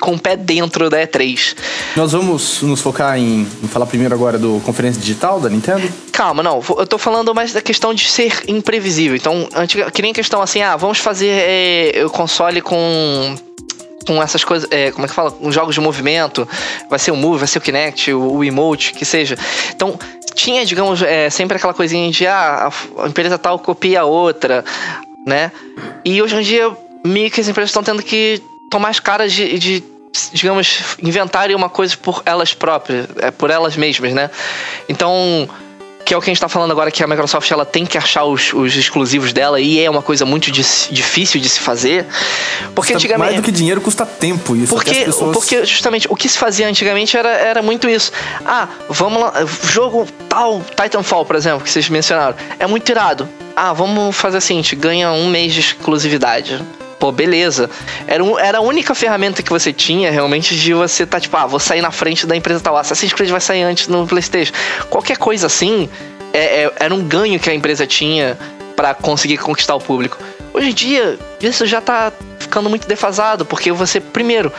com 0.00 0.12
o 0.12 0.18
pé 0.18 0.36
dentro 0.36 0.88
da 0.88 0.98
E3. 0.98 1.56
Nós 1.96 2.12
vamos 2.12 2.62
nos 2.62 2.80
focar 2.80 3.18
em, 3.18 3.46
em 3.62 3.68
falar 3.68 3.86
primeiro 3.86 4.14
agora 4.14 4.38
do 4.38 4.60
conferência 4.64 5.00
digital 5.00 5.40
da 5.40 5.48
Nintendo? 5.48 5.88
Calma, 6.12 6.42
não. 6.42 6.62
Eu 6.78 6.86
tô 6.86 6.96
falando 6.96 7.34
mais 7.34 7.52
da 7.52 7.60
questão 7.60 7.92
de 7.92 8.08
ser 8.08 8.44
imprevisível. 8.46 9.16
Então, 9.16 9.48
antiga, 9.54 9.90
que 9.90 10.00
nem 10.00 10.12
questão 10.12 10.40
assim, 10.40 10.62
ah, 10.62 10.76
vamos 10.76 10.98
fazer 10.98 11.30
é, 11.30 12.04
o 12.04 12.10
console 12.10 12.60
com. 12.60 13.36
Com 14.06 14.22
essas 14.22 14.44
coisas, 14.44 14.68
é, 14.70 14.90
como 14.90 15.06
é 15.06 15.08
que 15.08 15.14
fala? 15.14 15.30
Com 15.30 15.50
jogos 15.50 15.74
de 15.74 15.80
movimento, 15.80 16.46
vai 16.90 16.98
ser 16.98 17.10
o 17.10 17.16
Move, 17.16 17.38
vai 17.38 17.48
ser 17.48 17.58
o 17.58 17.60
Kinect, 17.60 18.12
o, 18.12 18.34
o 18.34 18.44
Emote, 18.44 18.92
que 18.92 19.04
seja. 19.04 19.36
Então, 19.74 19.98
tinha, 20.34 20.64
digamos, 20.64 21.00
é, 21.02 21.30
sempre 21.30 21.56
aquela 21.56 21.72
coisinha 21.72 22.10
de, 22.10 22.26
ah, 22.26 22.70
a, 22.98 23.06
empresa 23.08 23.38
tal 23.38 23.58
copia 23.58 24.02
a 24.02 24.04
outra, 24.04 24.64
né? 25.26 25.50
E 26.04 26.20
hoje 26.20 26.36
em 26.36 26.42
dia, 26.42 26.70
meio 27.04 27.30
que 27.30 27.40
as 27.40 27.48
empresas 27.48 27.70
estão 27.70 27.82
tendo 27.82 28.02
que 28.02 28.42
tomar 28.70 28.88
as 28.88 29.00
caras 29.00 29.32
de, 29.32 29.58
de 29.58 29.84
digamos, 30.32 30.96
inventarem 31.02 31.56
uma 31.56 31.68
coisa 31.68 31.96
por 31.96 32.22
elas 32.24 32.54
próprias, 32.54 33.06
é, 33.18 33.30
por 33.30 33.50
elas 33.50 33.76
mesmas, 33.76 34.12
né? 34.12 34.30
Então, 34.88 35.48
que 36.04 36.12
é 36.12 36.16
o 36.16 36.20
que 36.20 36.30
a 36.30 36.32
gente 36.32 36.40
tá 36.40 36.48
falando 36.48 36.70
agora, 36.70 36.90
que 36.90 37.02
a 37.02 37.06
Microsoft 37.06 37.50
ela 37.50 37.64
tem 37.64 37.86
que 37.86 37.96
achar 37.96 38.24
os, 38.24 38.52
os 38.52 38.76
exclusivos 38.76 39.32
dela 39.32 39.60
e 39.60 39.80
é 39.80 39.88
uma 39.88 40.02
coisa 40.02 40.24
muito 40.26 40.50
difícil 40.50 41.40
de 41.40 41.48
se 41.48 41.60
fazer. 41.60 42.06
Porque 42.74 42.92
Custa 42.92 42.94
antigamente. 42.94 43.32
Mais 43.32 43.36
do 43.36 43.42
que 43.42 43.50
dinheiro 43.50 43.80
custa 43.80 44.04
tempo 44.04 44.54
isso. 44.54 44.74
Porque, 44.74 44.94
pessoas... 44.94 45.32
porque 45.32 45.64
justamente 45.64 46.06
o 46.10 46.16
que 46.16 46.28
se 46.28 46.38
fazia 46.38 46.68
antigamente 46.68 47.16
era, 47.16 47.30
era 47.30 47.62
muito 47.62 47.88
isso. 47.88 48.12
Ah, 48.44 48.68
vamos 48.88 49.20
lá, 49.20 49.32
jogo 49.64 50.06
tal, 50.28 50.60
Titanfall, 50.60 51.24
por 51.24 51.36
exemplo, 51.36 51.62
que 51.62 51.70
vocês 51.70 51.88
mencionaram, 51.88 52.36
é 52.58 52.66
muito 52.66 52.88
irado. 52.90 53.28
Ah, 53.56 53.72
vamos 53.72 54.14
fazer 54.14 54.38
assim, 54.38 54.54
a 54.54 54.56
gente 54.56 54.76
ganha 54.76 55.12
um 55.12 55.28
mês 55.28 55.54
de 55.54 55.60
exclusividade. 55.60 56.60
Pô, 57.04 57.12
beleza. 57.12 57.68
Era, 58.06 58.24
um- 58.24 58.38
era 58.38 58.56
a 58.56 58.60
única 58.62 58.94
ferramenta 58.94 59.42
que 59.42 59.50
você 59.50 59.74
tinha 59.74 60.10
realmente 60.10 60.56
de 60.58 60.72
você 60.72 61.04
tá 61.04 61.20
tipo, 61.20 61.36
ah, 61.36 61.44
vou 61.46 61.60
sair 61.60 61.82
na 61.82 61.90
frente 61.90 62.26
da 62.26 62.34
empresa 62.34 62.60
tal. 62.60 62.78
Assassin's 62.78 63.12
Creed 63.12 63.28
vai 63.30 63.42
sair 63.42 63.62
antes 63.62 63.88
no 63.88 64.06
PlayStation. 64.06 64.54
Qualquer 64.88 65.18
coisa 65.18 65.46
assim 65.46 65.86
é- 66.32 66.62
é- 66.62 66.72
era 66.80 66.94
um 66.94 67.02
ganho 67.04 67.38
que 67.38 67.50
a 67.50 67.54
empresa 67.54 67.86
tinha 67.86 68.38
pra 68.74 68.94
conseguir 68.94 69.36
conquistar 69.36 69.74
o 69.74 69.80
público. 69.80 70.16
Hoje 70.54 70.70
em 70.70 70.72
dia, 70.72 71.18
isso 71.42 71.66
já 71.66 71.82
tá 71.82 72.10
ficando 72.38 72.70
muito 72.70 72.88
defasado, 72.88 73.44
porque 73.44 73.70
você, 73.70 74.00
primeiro, 74.00 74.50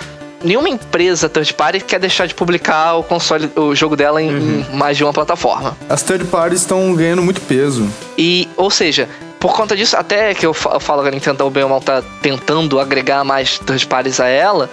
nenhuma 0.43 0.69
empresa 0.69 1.27
third 1.27 1.51
party 1.55 1.79
quer 1.79 1.99
deixar 1.99 2.27
de 2.27 2.35
publicar 2.35 2.93
o 2.93 3.01
console, 3.01 3.49
o 3.55 3.73
jogo 3.73 3.95
dela 3.95 4.21
em, 4.21 4.29
em 4.29 4.65
mais 4.75 4.95
de 4.97 5.03
uma 5.03 5.11
plataforma. 5.11 5.75
As 5.89 6.03
third 6.03 6.25
parties 6.25 6.61
estão 6.61 6.93
ganhando 6.93 7.23
muito 7.23 7.41
peso. 7.41 7.89
E, 8.15 8.47
ou 8.55 8.69
seja, 8.69 9.09
por 9.45 9.53
conta 9.53 9.75
disso, 9.75 9.95
até 9.95 10.33
que 10.33 10.43
eu 10.43 10.55
fa- 10.55 10.71
eu 10.73 10.79
falo 10.79 11.03
que 11.03 11.07
a 11.09 11.11
Nintendo 11.11 11.47
bem 11.51 11.61
ou 11.61 11.69
mal 11.69 11.79
tá 11.79 12.01
tentando 12.19 12.79
agregar 12.79 13.23
mais 13.23 13.59
third 13.59 13.85
parties 13.85 14.19
a 14.19 14.27
ela, 14.27 14.67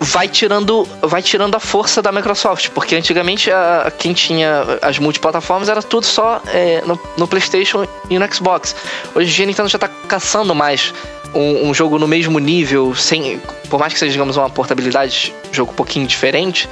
vai 0.00 0.28
tirando, 0.28 0.86
vai 1.00 1.22
tirando 1.22 1.54
a 1.54 1.58
força 1.58 2.02
da 2.02 2.12
Microsoft, 2.12 2.68
porque 2.74 2.94
antigamente 2.94 3.50
a, 3.50 3.90
quem 3.98 4.12
tinha 4.12 4.64
as 4.82 4.98
multiplataformas 4.98 5.70
era 5.70 5.82
tudo 5.82 6.04
só 6.04 6.42
é, 6.48 6.82
no, 6.84 7.00
no 7.16 7.26
PlayStation 7.26 7.86
e 8.10 8.18
no 8.18 8.34
Xbox. 8.34 8.76
Hoje 9.14 9.30
em 9.30 9.34
dia 9.34 9.44
a 9.44 9.46
Nintendo 9.46 9.68
já 9.70 9.78
tá 9.78 9.88
caçando 9.88 10.54
mais 10.54 10.92
um, 11.34 11.70
um 11.70 11.72
jogo 11.72 11.98
no 11.98 12.06
mesmo 12.06 12.38
nível, 12.38 12.94
sem, 12.94 13.40
por 13.70 13.80
mais 13.80 13.94
que 13.94 13.98
seja, 13.98 14.12
digamos, 14.12 14.36
uma 14.36 14.50
portabilidade, 14.50 15.32
jogo 15.50 15.72
um 15.72 15.74
pouquinho 15.74 16.06
diferente, 16.06 16.68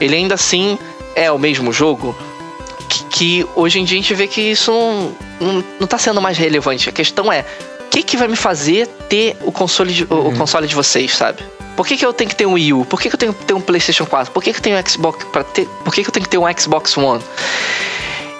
ele 0.00 0.16
ainda 0.16 0.36
assim 0.36 0.78
é 1.14 1.30
o 1.30 1.38
mesmo 1.38 1.70
jogo 1.70 2.16
que, 2.88 3.04
que 3.04 3.46
hoje 3.54 3.78
em 3.80 3.84
dia 3.84 3.98
a 3.98 4.02
gente 4.02 4.14
vê 4.14 4.26
que 4.26 4.40
isso 4.40 4.70
não, 4.72 5.12
não, 5.40 5.64
não 5.80 5.86
tá 5.86 5.98
sendo 5.98 6.20
mais 6.20 6.36
relevante. 6.38 6.88
A 6.88 6.92
questão 6.92 7.32
é 7.32 7.44
que 7.90 8.02
que 8.02 8.16
vai 8.16 8.26
me 8.28 8.36
fazer 8.36 8.86
ter 9.08 9.36
o 9.42 9.52
console 9.52 9.92
de, 9.92 10.04
o- 10.04 10.28
o 10.28 10.36
console 10.36 10.66
de 10.66 10.74
vocês, 10.74 11.12
sabe? 11.14 11.42
Por 11.76 11.86
que, 11.86 11.96
que 11.96 12.04
eu 12.06 12.12
tenho 12.12 12.30
que 12.30 12.36
ter 12.36 12.46
um 12.46 12.52
Wii 12.54 12.72
U? 12.72 12.84
Por 12.84 13.00
que, 13.00 13.08
que 13.08 13.14
eu 13.14 13.18
tenho 13.18 13.34
que 13.34 13.44
ter 13.44 13.54
um 13.54 13.60
PlayStation 13.60 14.06
4? 14.06 14.32
Por 14.32 14.42
que, 14.42 14.52
que 14.52 14.58
eu 14.58 14.62
tenho 14.62 14.78
um 14.78 14.86
Xbox 14.88 15.24
para 15.32 15.42
ter? 15.44 15.66
Por 15.84 15.92
que, 15.92 16.02
que 16.02 16.08
eu 16.08 16.12
tenho 16.12 16.24
que 16.24 16.30
ter 16.30 16.38
um 16.38 16.44
Xbox 16.58 16.96
One? 16.96 17.20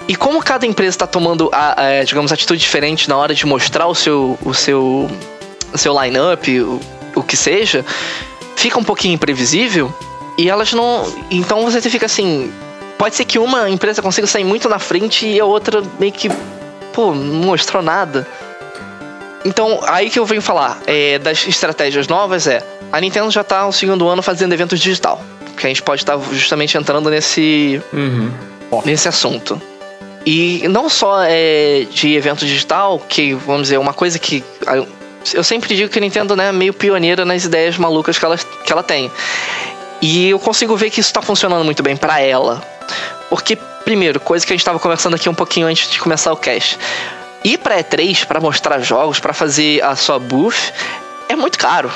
E 0.07 0.15
como 0.15 0.41
cada 0.41 0.65
empresa 0.65 0.89
está 0.95 1.07
tomando, 1.07 1.49
a, 1.51 1.99
a, 1.99 2.03
digamos, 2.03 2.31
atitude 2.31 2.59
diferente 2.61 3.09
na 3.09 3.17
hora 3.17 3.33
de 3.33 3.45
mostrar 3.45 3.87
o 3.87 3.95
seu, 3.95 4.37
o 4.43 4.53
seu, 4.53 5.09
o 5.73 5.77
seu 5.77 5.99
line-up, 6.01 6.59
o, 6.61 6.79
o 7.15 7.23
que 7.23 7.35
seja, 7.35 7.83
fica 8.55 8.77
um 8.79 8.83
pouquinho 8.83 9.15
imprevisível 9.15 9.93
e 10.37 10.47
elas 10.49 10.71
não. 10.73 11.11
Então 11.31 11.63
você 11.65 11.81
fica 11.89 12.05
assim. 12.05 12.51
Pode 12.97 13.15
ser 13.15 13.25
que 13.25 13.37
uma 13.37 13.69
empresa 13.69 14.01
consiga 14.01 14.25
sair 14.27 14.43
muito 14.43 14.69
na 14.69 14.79
frente 14.79 15.27
e 15.27 15.39
a 15.39 15.45
outra 15.45 15.83
meio 15.99 16.11
que. 16.11 16.29
Pô, 16.93 17.13
não 17.13 17.45
mostrou 17.47 17.83
nada. 17.83 18.25
Então, 19.43 19.79
aí 19.87 20.09
que 20.09 20.17
eu 20.17 20.25
venho 20.25 20.41
falar 20.41 20.79
é, 20.87 21.19
das 21.19 21.45
estratégias 21.47 22.07
novas 22.07 22.47
é. 22.47 22.63
A 22.91 22.99
Nintendo 23.01 23.29
já 23.29 23.43
tá 23.43 23.65
no 23.65 23.73
segundo 23.73 24.07
ano 24.07 24.21
fazendo 24.23 24.53
eventos 24.53 24.79
digital. 24.79 25.21
Que 25.57 25.65
a 25.65 25.69
gente 25.69 25.83
pode 25.83 26.01
estar 26.01 26.17
justamente 26.31 26.77
entrando 26.77 27.09
nesse, 27.09 27.81
Uhum. 27.93 28.31
nesse 28.85 29.07
assunto. 29.07 29.61
E 30.25 30.65
não 30.69 30.89
só 30.89 31.21
é, 31.23 31.85
de 31.91 32.15
evento 32.15 32.45
digital, 32.45 32.99
que, 33.07 33.33
vamos 33.33 33.63
dizer, 33.63 33.77
uma 33.77 33.93
coisa 33.93 34.17
que. 34.17 34.43
eu- 35.33 35.43
sempre 35.43 35.75
digo 35.75 35.89
que 35.89 35.99
a 35.99 36.01
Nintendo 36.01 36.35
né, 36.35 36.47
é 36.49 36.51
meio 36.51 36.73
pioneira 36.73 37.23
nas 37.25 37.43
ideias 37.43 37.77
malucas 37.77 38.17
que 38.17 38.25
ela, 38.25 38.37
que 38.37 38.71
ela 38.71 38.81
tem. 38.83 39.11
E 40.01 40.29
eu 40.29 40.39
consigo 40.39 40.75
ver 40.75 40.89
que 40.89 40.99
isso 41.01 41.13
tá 41.13 41.21
funcionando 41.21 41.63
muito 41.63 41.83
bem 41.83 41.95
pra 41.95 42.19
ela. 42.19 42.61
Porque, 43.29 43.55
primeiro, 43.83 44.19
coisa 44.19 44.45
que 44.45 44.53
a 44.53 44.55
gente 44.55 44.65
tava 44.65 44.79
conversando 44.79 45.15
aqui 45.15 45.27
um 45.29 45.33
pouquinho 45.33 45.67
antes 45.67 45.89
de 45.89 45.99
começar 45.99 46.31
o 46.31 46.37
cast. 46.37 46.77
Ir 47.43 47.57
pra 47.59 47.77
E3 47.83 48.25
pra 48.25 48.39
mostrar 48.39 48.79
jogos, 48.79 49.19
pra 49.19 49.33
fazer 49.33 49.83
a 49.83 49.95
sua 49.95 50.17
booth, 50.19 50.73
é 51.29 51.35
muito 51.35 51.57
caro. 51.57 51.91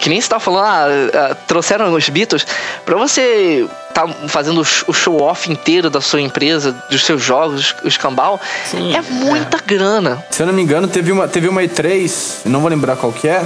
Que 0.00 0.08
nem 0.10 0.20
você 0.20 0.28
tava 0.28 0.40
falando, 0.40 0.64
ah, 0.66 1.30
ah, 1.30 1.34
trouxeram 1.46 1.92
os 1.94 2.08
Beatles. 2.08 2.44
Pra 2.84 2.96
você 2.96 3.66
tá 3.94 4.06
fazendo 4.28 4.60
o 4.60 4.64
sh- 4.64 4.84
o 4.88 4.92
show-off 4.92 5.50
inteiro 5.50 5.88
da 5.88 6.00
sua 6.00 6.20
empresa, 6.20 6.72
dos 6.90 7.04
seus 7.04 7.22
jogos, 7.22 7.74
o 7.84 7.88
escambau, 7.88 8.40
Sim, 8.66 8.94
é 8.94 9.00
muita 9.00 9.58
grana. 9.64 10.22
Se 10.30 10.42
eu 10.42 10.46
não 10.46 10.52
me 10.52 10.60
engano, 10.62 10.88
teve 10.88 11.12
uma, 11.12 11.28
teve 11.28 11.48
uma 11.48 11.62
E3, 11.62 12.40
eu 12.44 12.50
não 12.50 12.60
vou 12.60 12.68
lembrar 12.68 12.96
qual 12.96 13.12
que 13.12 13.28
é, 13.28 13.42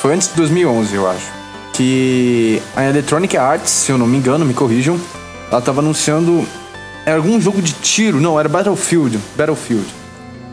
foi 0.00 0.14
antes 0.14 0.28
de 0.28 0.34
2011, 0.36 0.94
eu 0.94 1.10
acho. 1.10 1.26
Que 1.74 2.62
a 2.76 2.84
Electronic 2.84 3.36
Arts, 3.36 3.70
se 3.70 3.90
eu 3.92 3.98
não 3.98 4.06
me 4.06 4.16
engano, 4.18 4.44
me 4.44 4.54
corrijam, 4.54 5.00
ela 5.50 5.60
tava 5.60 5.80
anunciando 5.80 6.46
era 7.06 7.16
algum 7.16 7.40
jogo 7.40 7.62
de 7.62 7.72
tiro, 7.72 8.20
não, 8.20 8.38
era 8.38 8.48
Battlefield, 8.48 9.18
Battlefield. 9.34 9.86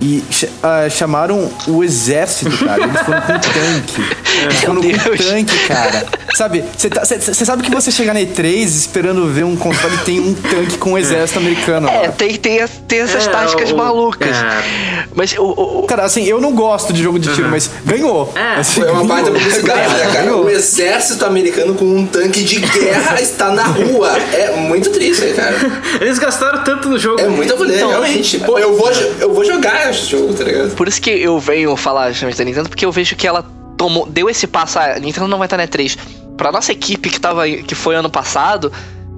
E 0.01 0.21
ah, 0.61 0.87
chamaram 0.89 1.49
o 1.67 1.83
exército, 1.83 2.51
cara. 2.65 2.83
Eles 2.83 2.99
foram 3.01 3.21
com 3.21 3.39
tanque. 3.39 4.15
Eles 4.43 4.59
foram 4.59 4.81
Meu 4.81 4.99
com 4.99 5.09
Deus. 5.09 5.25
tanque, 5.25 5.67
cara. 5.67 6.05
Sabe, 6.35 6.63
você 6.77 7.45
sabe 7.45 7.63
que 7.63 7.71
você 7.73 7.89
chegar 7.91 8.13
na 8.13 8.19
E3 8.19 8.65
esperando 8.65 9.25
ver 9.31 9.45
um 9.45 9.55
console 9.55 9.95
e 9.95 9.97
tem 9.99 10.19
um 10.19 10.33
tanque 10.33 10.77
com 10.77 10.91
um 10.91 10.97
exército 10.97 11.39
americano. 11.39 11.87
É, 11.87 12.07
lá. 12.07 12.07
tem, 12.09 12.35
tem, 12.35 12.59
tem 12.87 12.99
essas 12.99 13.25
É, 13.25 13.29
táticas 13.31 13.71
o- 13.71 13.77
malucas. 13.77 14.35
é. 14.35 15.05
Mas 15.15 15.31
o, 15.37 15.43
o- 15.43 15.79
o- 15.79 15.83
Cara, 15.87 16.03
assim, 16.03 16.25
eu 16.25 16.41
não 16.41 16.51
gosto 16.53 16.91
de 16.91 17.01
jogo 17.01 17.17
de 17.17 17.33
tiro, 17.33 17.47
mas 17.49 17.69
ganhou. 17.85 18.31
É, 18.35 18.59
Assim, 18.59 18.81
É 18.81 18.83
uma 18.91 18.91
ganhou. 18.95 19.07
baita 19.07 19.31
publicidade, 19.31 19.93
né, 19.93 19.99
cara? 20.11 20.23
Ganhou. 20.25 20.43
O 20.43 20.49
exército 20.49 21.25
americano 21.25 21.73
com 21.73 21.85
um 21.85 22.05
tanque 22.05 22.43
de 22.43 22.59
guerra 22.59 23.19
está 23.21 23.49
na 23.51 23.63
rua. 23.63 24.11
É 24.33 24.51
muito 24.57 24.89
triste, 24.89 25.25
cara. 25.33 25.55
Eles 26.01 26.19
gastaram 26.19 26.63
tanto 26.65 26.89
no 26.89 26.99
jogo. 26.99 27.21
É 27.21 27.29
mulher, 27.29 27.45
Então, 27.77 27.89
realmente. 27.89 28.39
Pô, 28.39 28.59
eu 28.59 28.75
vou, 28.75 28.91
eu 29.21 29.33
vou 29.33 29.45
jogar 29.45 29.84
jogo, 29.91 30.33
tá 30.33 30.43
ligado? 30.43 30.75
Por 30.75 30.87
isso 30.87 31.01
que 31.01 31.09
eu 31.09 31.39
venho 31.39 31.75
falar 31.75 32.11
justamente 32.11 32.37
da 32.37 32.43
Nintendo, 32.45 32.69
porque 32.69 32.85
eu 32.85 32.91
vejo 32.91 33.15
que 33.15 33.27
ela 33.27 33.45
tomou, 33.77 34.05
deu 34.05 34.29
esse 34.29 34.47
passo. 34.47 34.79
A 34.79 34.99
Nintendo 34.99 35.27
não 35.27 35.37
vai 35.37 35.45
estar 35.47 35.57
na 35.57 35.67
E3. 35.67 35.97
Pra 36.37 36.51
nossa 36.51 36.71
equipe 36.71 37.09
que, 37.09 37.19
tava, 37.19 37.47
que 37.47 37.75
foi 37.75 37.95
ano 37.95 38.09
passado, 38.09 38.71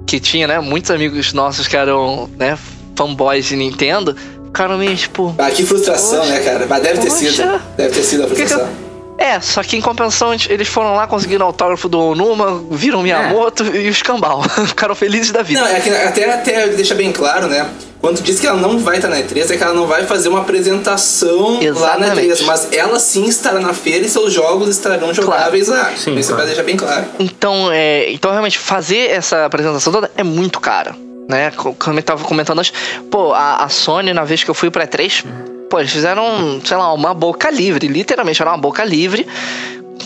que 0.06 0.20
tinha, 0.20 0.46
né, 0.46 0.60
muitos 0.60 0.90
amigos 0.90 1.32
nossos 1.32 1.66
que 1.66 1.76
eram, 1.76 2.28
né, 2.38 2.56
fanboys 2.96 3.44
de 3.46 3.56
Nintendo, 3.56 4.16
ficaram 4.46 4.78
meio 4.78 4.96
tipo. 4.96 5.34
Ah, 5.38 5.50
que 5.50 5.64
frustração, 5.64 6.20
Poxa. 6.20 6.32
né, 6.32 6.40
cara? 6.40 6.66
Mas 6.68 6.82
deve 6.82 6.98
ter 7.00 7.08
Poxa. 7.08 7.30
sido. 7.30 7.60
Deve 7.76 7.94
ter 7.94 8.02
sido 8.02 8.24
a 8.24 8.26
"Por 8.26 8.36
que 8.36 8.44
que 8.46 8.52
eu-" 8.52 8.58
frustração. 8.58 8.87
É, 9.18 9.40
só 9.40 9.62
que 9.64 9.76
em 9.76 9.80
compensação 9.80 10.32
eles 10.48 10.68
foram 10.68 10.94
lá, 10.94 11.06
conseguiram 11.08 11.44
autógrafo 11.44 11.88
do 11.88 11.98
Onuma, 11.98 12.62
viram 12.70 13.02
Miyamoto 13.02 13.64
e 13.64 13.88
o 13.88 13.90
escambau. 13.90 14.42
ficaram 14.66 14.94
felizes 14.94 15.32
da 15.32 15.42
vida. 15.42 15.60
Não, 15.60 15.66
é 15.66 15.80
que 15.80 15.90
até, 15.90 16.32
até 16.32 16.68
deixa 16.68 16.94
bem 16.94 17.10
claro, 17.10 17.48
né? 17.48 17.68
Quando 18.00 18.22
diz 18.22 18.38
que 18.38 18.46
ela 18.46 18.56
não 18.60 18.78
vai 18.78 18.94
estar 18.96 19.08
na 19.08 19.16
E3, 19.16 19.50
é 19.50 19.56
que 19.56 19.62
ela 19.64 19.74
não 19.74 19.88
vai 19.88 20.06
fazer 20.06 20.28
uma 20.28 20.38
apresentação 20.42 21.54
lá 21.54 21.58
na 21.58 21.64
Exatamente. 21.64 22.42
E3. 22.42 22.44
Mas 22.44 22.68
ela 22.72 23.00
sim 23.00 23.24
estará 23.24 23.58
na 23.58 23.74
feira 23.74 24.06
e 24.06 24.08
seus 24.08 24.32
jogos 24.32 24.68
estarão 24.68 25.12
jogáveis 25.12 25.66
lá. 25.66 25.90
Sim, 25.96 26.14
Isso 26.14 26.28
claro. 26.28 26.36
vai 26.36 26.46
deixar 26.46 26.62
bem 26.62 26.76
claro. 26.76 27.04
Então, 27.18 27.72
é, 27.72 28.10
então 28.12 28.30
realmente 28.30 28.56
fazer 28.56 29.10
essa 29.10 29.44
apresentação 29.46 29.92
toda 29.92 30.10
é 30.16 30.22
muito 30.22 30.60
cara, 30.60 30.94
né? 31.28 31.50
Co- 31.50 31.74
Como 31.74 31.98
eu 31.98 32.02
tava 32.04 32.22
comentando 32.22 32.60
antes, 32.60 32.72
pô, 33.10 33.32
a, 33.32 33.64
a 33.64 33.68
Sony 33.68 34.12
na 34.14 34.22
vez 34.22 34.44
que 34.44 34.50
eu 34.50 34.54
fui 34.54 34.70
pra 34.70 34.86
E3, 34.86 35.24
pô, 35.68 35.78
eles 35.80 35.90
fizeram, 35.92 36.60
sei 36.64 36.76
lá, 36.76 36.92
uma 36.92 37.12
boca 37.14 37.50
livre, 37.50 37.86
literalmente 37.88 38.40
era 38.42 38.50
uma 38.50 38.58
boca 38.58 38.84
livre. 38.84 39.26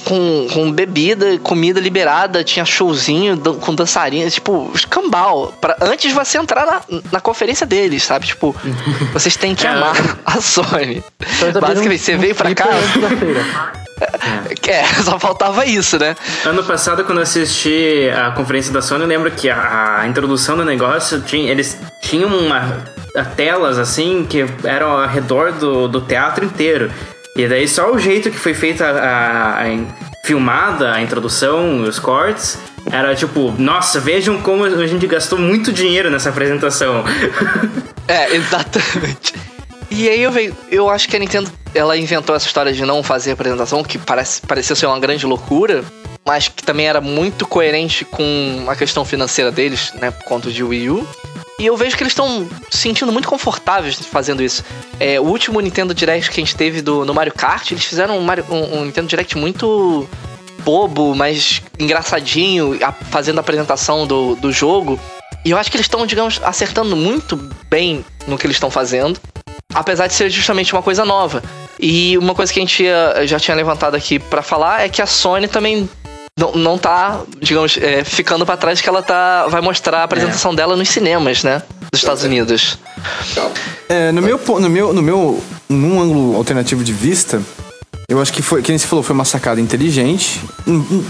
Com, 0.04 0.48
com 0.52 0.72
bebida, 0.72 1.38
comida 1.38 1.78
liberada, 1.78 2.42
tinha 2.42 2.64
showzinho 2.64 3.36
dan- 3.36 3.54
com 3.54 3.72
dançarina, 3.72 4.28
tipo, 4.28 4.68
escambau. 4.74 5.52
Pra, 5.60 5.76
antes 5.80 6.08
de 6.08 6.14
você 6.14 6.38
entrar 6.38 6.66
na, 6.66 6.80
na 7.12 7.20
conferência 7.20 7.64
deles, 7.64 8.02
sabe? 8.02 8.26
Tipo, 8.26 8.54
vocês 9.12 9.36
têm 9.36 9.54
que 9.54 9.64
É. 9.64 9.70
amar 9.70 9.94
a 10.24 10.40
Sony. 10.40 11.04
Então 11.38 11.60
Basicamente, 11.60 12.02
você 12.02 12.16
um 12.16 12.18
veio 12.18 12.34
pra 12.34 12.52
cá. 12.54 12.66
feira. 12.66 13.44
É, 14.66 14.84
só 15.04 15.16
faltava 15.18 15.64
isso, 15.64 15.96
né? 15.96 16.16
Ano 16.44 16.64
passado, 16.64 17.04
quando 17.04 17.18
eu 17.18 17.22
assisti 17.22 18.08
a 18.10 18.32
conferência 18.32 18.72
da 18.72 18.82
Sony, 18.82 19.02
eu 19.02 19.06
lembro 19.08 19.30
que 19.30 19.48
a, 19.48 20.00
a 20.00 20.08
introdução 20.08 20.56
do 20.56 20.64
negócio, 20.64 21.20
tinha, 21.20 21.48
eles 21.52 21.78
tinham 22.02 22.28
uma, 22.28 22.82
telas 23.36 23.78
assim 23.78 24.26
que 24.28 24.44
eram 24.64 24.90
ao 25.00 25.06
redor 25.08 25.52
do, 25.52 25.86
do 25.88 26.00
teatro 26.00 26.44
inteiro. 26.44 26.90
E 27.36 27.46
daí 27.48 27.66
só 27.66 27.90
o 27.92 27.98
jeito 27.98 28.30
que 28.30 28.38
foi 28.38 28.54
feita 28.54 28.86
a, 28.86 29.62
a- 29.62 29.66
filmada, 30.24 30.92
a 30.92 31.02
introdução, 31.02 31.82
os 31.82 31.98
cortes, 31.98 32.58
era 32.90 33.14
tipo, 33.14 33.52
nossa, 33.58 33.98
vejam 34.00 34.40
como 34.40 34.64
a 34.64 34.86
gente 34.86 35.06
gastou 35.06 35.38
muito 35.38 35.72
dinheiro 35.72 36.10
nessa 36.10 36.28
apresentação. 36.30 37.04
É, 38.08 38.34
exatamente. 38.34 39.32
E 39.88 40.08
aí 40.08 40.20
eu 40.22 40.32
vejo, 40.32 40.54
eu 40.70 40.90
acho 40.90 41.08
que 41.08 41.14
a 41.14 41.18
Nintendo 41.18 41.50
ela 41.72 41.96
inventou 41.96 42.34
essa 42.34 42.46
história 42.46 42.72
de 42.72 42.84
não 42.84 43.00
fazer 43.02 43.30
apresentação, 43.30 43.82
que 43.84 43.96
parece, 43.96 44.42
parecia 44.42 44.74
ser 44.74 44.86
uma 44.86 44.98
grande 44.98 45.24
loucura, 45.24 45.84
mas 46.26 46.48
que 46.48 46.62
também 46.64 46.86
era 46.88 47.00
muito 47.00 47.46
coerente 47.46 48.04
com 48.04 48.64
a 48.68 48.74
questão 48.74 49.04
financeira 49.04 49.52
deles, 49.52 49.92
né, 50.00 50.10
por 50.10 50.24
conta 50.24 50.50
de 50.50 50.64
Wii 50.64 50.90
U. 50.90 51.08
E 51.62 51.66
eu 51.66 51.76
vejo 51.76 51.96
que 51.96 52.02
eles 52.02 52.10
estão 52.10 52.48
se 52.68 52.78
sentindo 52.78 53.12
muito 53.12 53.28
confortáveis 53.28 53.94
fazendo 53.94 54.42
isso. 54.42 54.64
É, 54.98 55.20
o 55.20 55.22
último 55.22 55.60
Nintendo 55.60 55.94
Direct 55.94 56.28
que 56.28 56.40
a 56.40 56.44
gente 56.44 56.56
teve 56.56 56.82
do, 56.82 57.04
no 57.04 57.14
Mario 57.14 57.32
Kart, 57.32 57.70
eles 57.70 57.84
fizeram 57.84 58.18
um, 58.18 58.20
Mario- 58.20 58.44
um- 58.50 58.78
um 58.80 58.84
Nintendo 58.84 59.06
Direct 59.06 59.38
muito 59.38 60.08
bobo, 60.64 61.14
mas 61.14 61.62
engraçadinho, 61.78 62.76
a- 62.84 62.90
fazendo 62.90 63.38
a 63.38 63.42
apresentação 63.42 64.08
do, 64.08 64.34
do 64.34 64.50
jogo. 64.50 64.98
E 65.44 65.52
eu 65.52 65.56
acho 65.56 65.70
que 65.70 65.76
eles 65.76 65.84
estão, 65.86 66.04
digamos, 66.04 66.40
acertando 66.42 66.96
muito 66.96 67.36
bem 67.70 68.04
no 68.26 68.36
que 68.36 68.44
eles 68.44 68.56
estão 68.56 68.68
fazendo, 68.70 69.20
apesar 69.72 70.08
de 70.08 70.14
ser 70.14 70.30
justamente 70.30 70.72
uma 70.72 70.82
coisa 70.82 71.04
nova. 71.04 71.44
E 71.78 72.18
uma 72.18 72.34
coisa 72.34 72.52
que 72.52 72.58
a 72.58 72.62
gente 72.62 72.84
já 73.24 73.38
tinha 73.38 73.56
levantado 73.56 73.94
aqui 73.94 74.18
pra 74.18 74.42
falar 74.42 74.82
é 74.84 74.88
que 74.88 75.00
a 75.00 75.06
Sony 75.06 75.46
também 75.46 75.88
não, 76.38 76.52
não 76.52 76.78
tá, 76.78 77.20
digamos, 77.40 77.76
é, 77.76 78.02
ficando 78.04 78.46
pra 78.46 78.56
trás, 78.56 78.80
que 78.80 78.88
ela 78.88 79.02
tá 79.02 79.46
vai 79.48 79.60
mostrar 79.60 79.98
a 79.98 80.04
apresentação 80.04 80.54
dela 80.54 80.74
nos 80.76 80.88
cinemas, 80.88 81.42
né? 81.42 81.62
Dos 81.92 82.00
Estados 82.00 82.24
Unidos. 82.24 82.78
Calma. 83.34 83.50
É, 83.88 84.10
no 84.12 84.22
meu, 84.22 84.40
no 84.60 84.70
meu, 84.70 84.92
no 84.94 85.02
meu, 85.02 85.44
num 85.68 86.00
ângulo 86.00 86.36
alternativo 86.36 86.82
de 86.82 86.92
vista, 86.92 87.42
eu 88.08 88.20
acho 88.20 88.32
que 88.32 88.40
foi, 88.42 88.62
que 88.62 88.70
nem 88.70 88.78
você 88.78 88.86
falou, 88.86 89.02
foi 89.02 89.14
uma 89.14 89.24
sacada 89.26 89.60
inteligente. 89.60 90.40
Hum, 90.66 90.84
hum, 90.90 91.04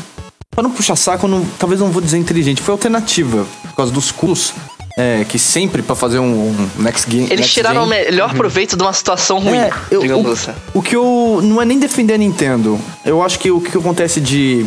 Pra 0.54 0.62
não 0.62 0.70
puxar 0.70 0.96
saco, 0.96 1.26
não- 1.26 1.46
talvez 1.58 1.80
não 1.80 1.90
vou 1.90 2.02
dizer 2.02 2.18
inteligente, 2.18 2.61
foi 2.61 2.72
alternativa, 2.72 3.46
por 3.70 3.74
causa 3.76 3.90
dos 3.90 4.11
custos, 4.12 4.52
é, 4.98 5.24
que 5.26 5.38
sempre 5.38 5.80
pra 5.80 5.94
fazer 5.96 6.18
um, 6.18 6.26
um 6.50 6.68
next 6.82 7.08
game. 7.08 7.24
Eles 7.24 7.38
next 7.38 7.54
tiraram 7.54 7.85
o 7.85 7.88
gen- 7.88 8.04
melhor 8.04 8.35
proveito 8.35 8.76
de 8.76 8.82
uma 8.82 8.92
situação 8.92 9.38
ruim, 9.38 9.56
É, 9.56 9.70
eu- 9.90 10.02
digamos 10.02 10.28
o, 10.28 10.32
assim. 10.32 10.52
o 10.74 10.82
que 10.82 10.94
eu. 10.94 11.40
Não 11.42 11.62
é 11.62 11.64
nem 11.64 11.78
defender 11.78 12.12
a 12.12 12.18
Nintendo. 12.18 12.78
Eu 13.02 13.22
acho 13.22 13.38
que 13.38 13.50
o 13.50 13.62
que 13.62 13.78
acontece 13.78 14.20
de 14.20 14.66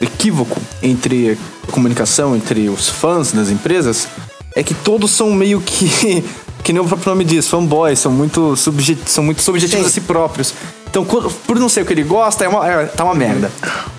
equívoco 0.00 0.60
entre 0.82 1.38
a 1.66 1.72
comunicação, 1.72 2.36
entre 2.36 2.68
os 2.68 2.88
fãs 2.88 3.32
das 3.32 3.48
empresas, 3.50 4.08
é 4.54 4.62
que 4.62 4.74
todos 4.74 5.10
são 5.10 5.30
meio 5.32 5.60
que. 5.60 6.24
Que 6.64 6.72
nem 6.72 6.82
o 6.82 6.84
próprio 6.84 7.10
nome 7.10 7.24
diz, 7.24 7.46
fanboys, 7.46 8.00
são 8.00 8.10
muito, 8.10 8.56
subje, 8.56 8.98
são 9.06 9.22
muito 9.22 9.40
subjetivos 9.40 9.86
a 9.86 9.88
si 9.88 10.00
próprios. 10.00 10.52
Então, 10.90 11.04
por 11.04 11.60
não 11.60 11.68
ser 11.68 11.82
o 11.82 11.86
que 11.86 11.92
ele 11.92 12.02
gosta, 12.02 12.44
é 12.44 12.48
uma, 12.48 12.68
é, 12.68 12.86
tá 12.86 13.04
uma 13.04 13.14
merda. 13.14 13.52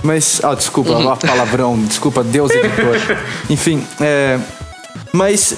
Mas. 0.04 0.42
Ah, 0.44 0.54
desculpa, 0.54 0.92
Uhum. 0.92 1.16
palavrão, 1.16 1.80
desculpa, 1.86 2.26
Deus 2.26 2.52
editor. 2.52 2.98
Enfim, 3.50 3.82
é. 4.02 4.38
Mas 5.14 5.54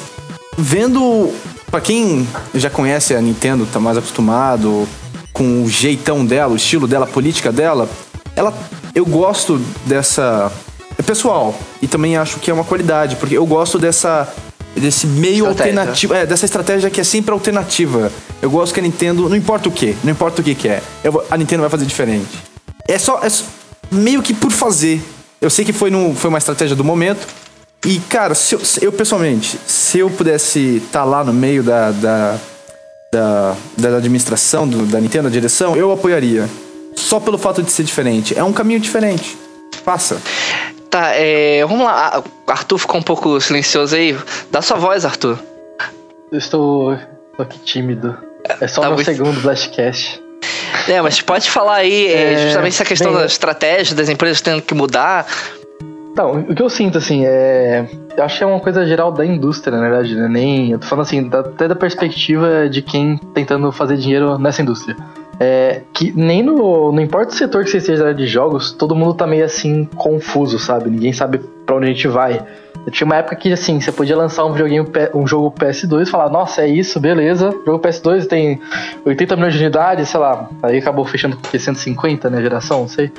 vendo. 0.55 1.33
Pra 1.71 1.81
quem 1.81 2.27
já 2.53 2.69
conhece 2.69 3.15
a 3.15 3.21
Nintendo, 3.21 3.65
tá 3.65 3.79
mais 3.79 3.97
acostumado 3.97 4.87
com 5.33 5.63
o 5.63 5.69
jeitão 5.69 6.23
dela, 6.23 6.53
o 6.53 6.57
estilo 6.57 6.87
dela, 6.87 7.05
a 7.05 7.07
política 7.09 7.51
dela, 7.51 7.89
ela 8.35 8.53
eu 8.93 9.05
gosto 9.05 9.59
dessa 9.85 10.51
é 10.97 11.01
pessoal 11.01 11.57
e 11.81 11.87
também 11.87 12.17
acho 12.17 12.39
que 12.39 12.51
é 12.51 12.53
uma 12.53 12.63
qualidade, 12.63 13.15
porque 13.15 13.37
eu 13.37 13.45
gosto 13.45 13.77
dessa 13.79 14.27
desse 14.75 15.07
meio 15.07 15.47
Estratégia. 15.49 15.79
alternativo, 15.79 16.13
é, 16.13 16.25
dessa 16.25 16.45
estratégia 16.45 16.89
que 16.89 17.01
é 17.01 17.03
sempre 17.03 17.31
alternativa. 17.31 18.11
Eu 18.41 18.49
gosto 18.49 18.73
que 18.73 18.79
a 18.79 18.83
Nintendo, 18.83 19.27
não 19.27 19.35
importa 19.35 19.67
o 19.67 19.71
que, 19.71 19.95
não 20.03 20.11
importa 20.11 20.41
o 20.41 20.43
que 20.43 20.55
que 20.55 20.67
é, 20.69 20.81
eu 21.03 21.23
a 21.29 21.35
Nintendo 21.37 21.61
vai 21.61 21.69
fazer 21.69 21.85
diferente. 21.85 22.29
É 22.87 22.97
só, 22.97 23.19
é 23.23 23.27
meio 23.91 24.21
que 24.21 24.33
por 24.33 24.51
fazer. 24.51 25.01
Eu 25.41 25.49
sei 25.49 25.65
que 25.65 25.73
foi, 25.73 25.89
no, 25.89 26.13
foi 26.15 26.29
uma 26.29 26.37
estratégia 26.37 26.75
do 26.75 26.83
momento. 26.83 27.27
E, 27.85 27.99
cara, 28.09 28.35
se 28.35 28.55
eu, 28.55 28.59
se 28.63 28.83
eu, 28.83 28.91
pessoalmente, 28.91 29.57
se 29.65 29.99
eu 29.99 30.09
pudesse 30.09 30.81
estar 30.85 31.03
lá 31.05 31.23
no 31.23 31.31
meio 31.33 31.63
da, 31.63 31.91
da, 31.91 32.37
da, 33.11 33.55
da 33.77 33.97
administração 33.97 34.67
do- 34.67 34.85
da 34.85 34.99
Nintendo, 34.99 35.25
da 35.25 35.29
direção, 35.29 35.75
eu 35.77 35.91
apoiaria. 35.91 36.47
Só 36.99 37.19
pelo 37.19 37.37
fato 37.37 37.63
de 37.63 37.71
ser 37.71 37.83
diferente. 37.83 38.37
É 38.37 38.43
um 38.43 38.53
caminho 38.53 38.79
diferente. 38.79 39.37
Faça. 39.83 40.21
Tá, 40.89 41.11
é. 41.13 41.63
Vamos 41.65 41.85
lá. 41.85 42.21
Ah, 42.47 42.51
Arthur 42.51 42.77
ficou 42.77 42.99
um 42.99 43.03
pouco 43.03 43.39
silencioso 43.39 43.95
aí. 43.95 44.17
Dá 44.51 44.61
sua 44.61 44.77
voz, 44.77 45.05
Arthur. 45.05 45.39
Eu 46.31 46.37
estou, 46.37 46.93
estou 46.93 47.03
aqui 47.39 47.57
tímido. 47.59 48.15
É 48.59 48.67
só 48.67 48.81
Tá 48.81 48.87
meu 48.87 48.95
muito- 48.95 49.05
segundo 49.11 49.39
Blastcast. 49.41 50.21
É, 50.87 51.01
mas 51.01 51.21
pode 51.21 51.49
falar 51.49 51.75
aí 51.75 52.07
é, 52.07 52.33
É, 52.33 52.37
justamente 52.47 52.73
essa 52.73 52.85
questão 52.85 53.11
bem, 53.11 53.19
da 53.21 53.25
estratégia 53.25 53.95
das 53.95 54.09
empresas 54.09 54.41
tendo 54.41 54.61
que 54.61 54.73
mudar. 54.73 55.25
Então, 56.11 56.45
o 56.49 56.55
que 56.55 56.61
eu 56.61 56.69
sinto, 56.69 56.97
assim, 56.97 57.23
é. 57.25 57.87
Eu 58.17 58.23
acho 58.23 58.37
que 58.37 58.43
é 58.43 58.47
uma 58.47 58.59
coisa 58.59 58.85
geral 58.85 59.11
da 59.11 59.25
indústria, 59.25 59.77
na 59.77 59.81
verdade, 59.87 60.15
né? 60.15 60.27
Nem. 60.27 60.71
Eu 60.71 60.79
tô 60.79 60.87
falando 60.87 61.05
assim, 61.05 61.27
da- 61.29 61.39
até 61.41 61.67
da 61.67 61.75
perspectiva 61.75 62.67
de 62.69 62.81
quem 62.81 63.17
tentando 63.33 63.71
fazer 63.71 63.97
dinheiro 63.97 64.37
nessa 64.37 64.61
indústria. 64.61 64.95
É, 65.39 65.83
que 65.93 66.11
nem 66.11 66.43
no. 66.43 66.91
Não 66.91 67.01
importa 67.01 67.31
o 67.31 67.35
setor 67.35 67.63
que 67.63 67.69
você 67.69 67.77
esteja 67.77 68.13
de 68.13 68.27
jogos, 68.27 68.73
todo 68.73 68.93
mundo 68.93 69.13
tá 69.13 69.25
meio 69.25 69.45
assim 69.45 69.85
confuso, 69.95 70.59
sabe? 70.59 70.89
Ninguém 70.89 71.13
sabe 71.13 71.39
pra 71.65 71.75
onde 71.75 71.85
a 71.85 71.89
gente 71.89 72.07
vai. 72.07 72.45
Eu 72.85 72.91
tinha 72.91 73.05
uma 73.05 73.17
época 73.17 73.35
que, 73.35 73.51
assim, 73.51 73.79
você 73.79 73.91
podia 73.91 74.17
lançar 74.17 74.45
um 74.45 74.51
videogame, 74.51 74.87
um 75.13 75.27
jogo 75.27 75.51
PS2 75.51 76.07
e 76.07 76.09
falar, 76.09 76.29
nossa, 76.29 76.61
é 76.61 76.67
isso, 76.67 76.99
beleza. 76.99 77.51
Jogo 77.65 77.79
PS2 77.79 78.25
tem 78.25 78.59
80 79.05 79.35
milhões 79.35 79.53
de 79.53 79.59
unidades, 79.59 80.09
sei 80.09 80.19
lá. 80.19 80.49
Aí 80.63 80.77
acabou 80.77 81.05
fechando 81.05 81.35
com 81.35 81.45
o 81.45 81.49
quê? 81.49 81.59
150, 81.59 82.29
né? 82.29 82.41
Geração, 82.41 82.81
não 82.81 82.87
sei. 82.87 83.11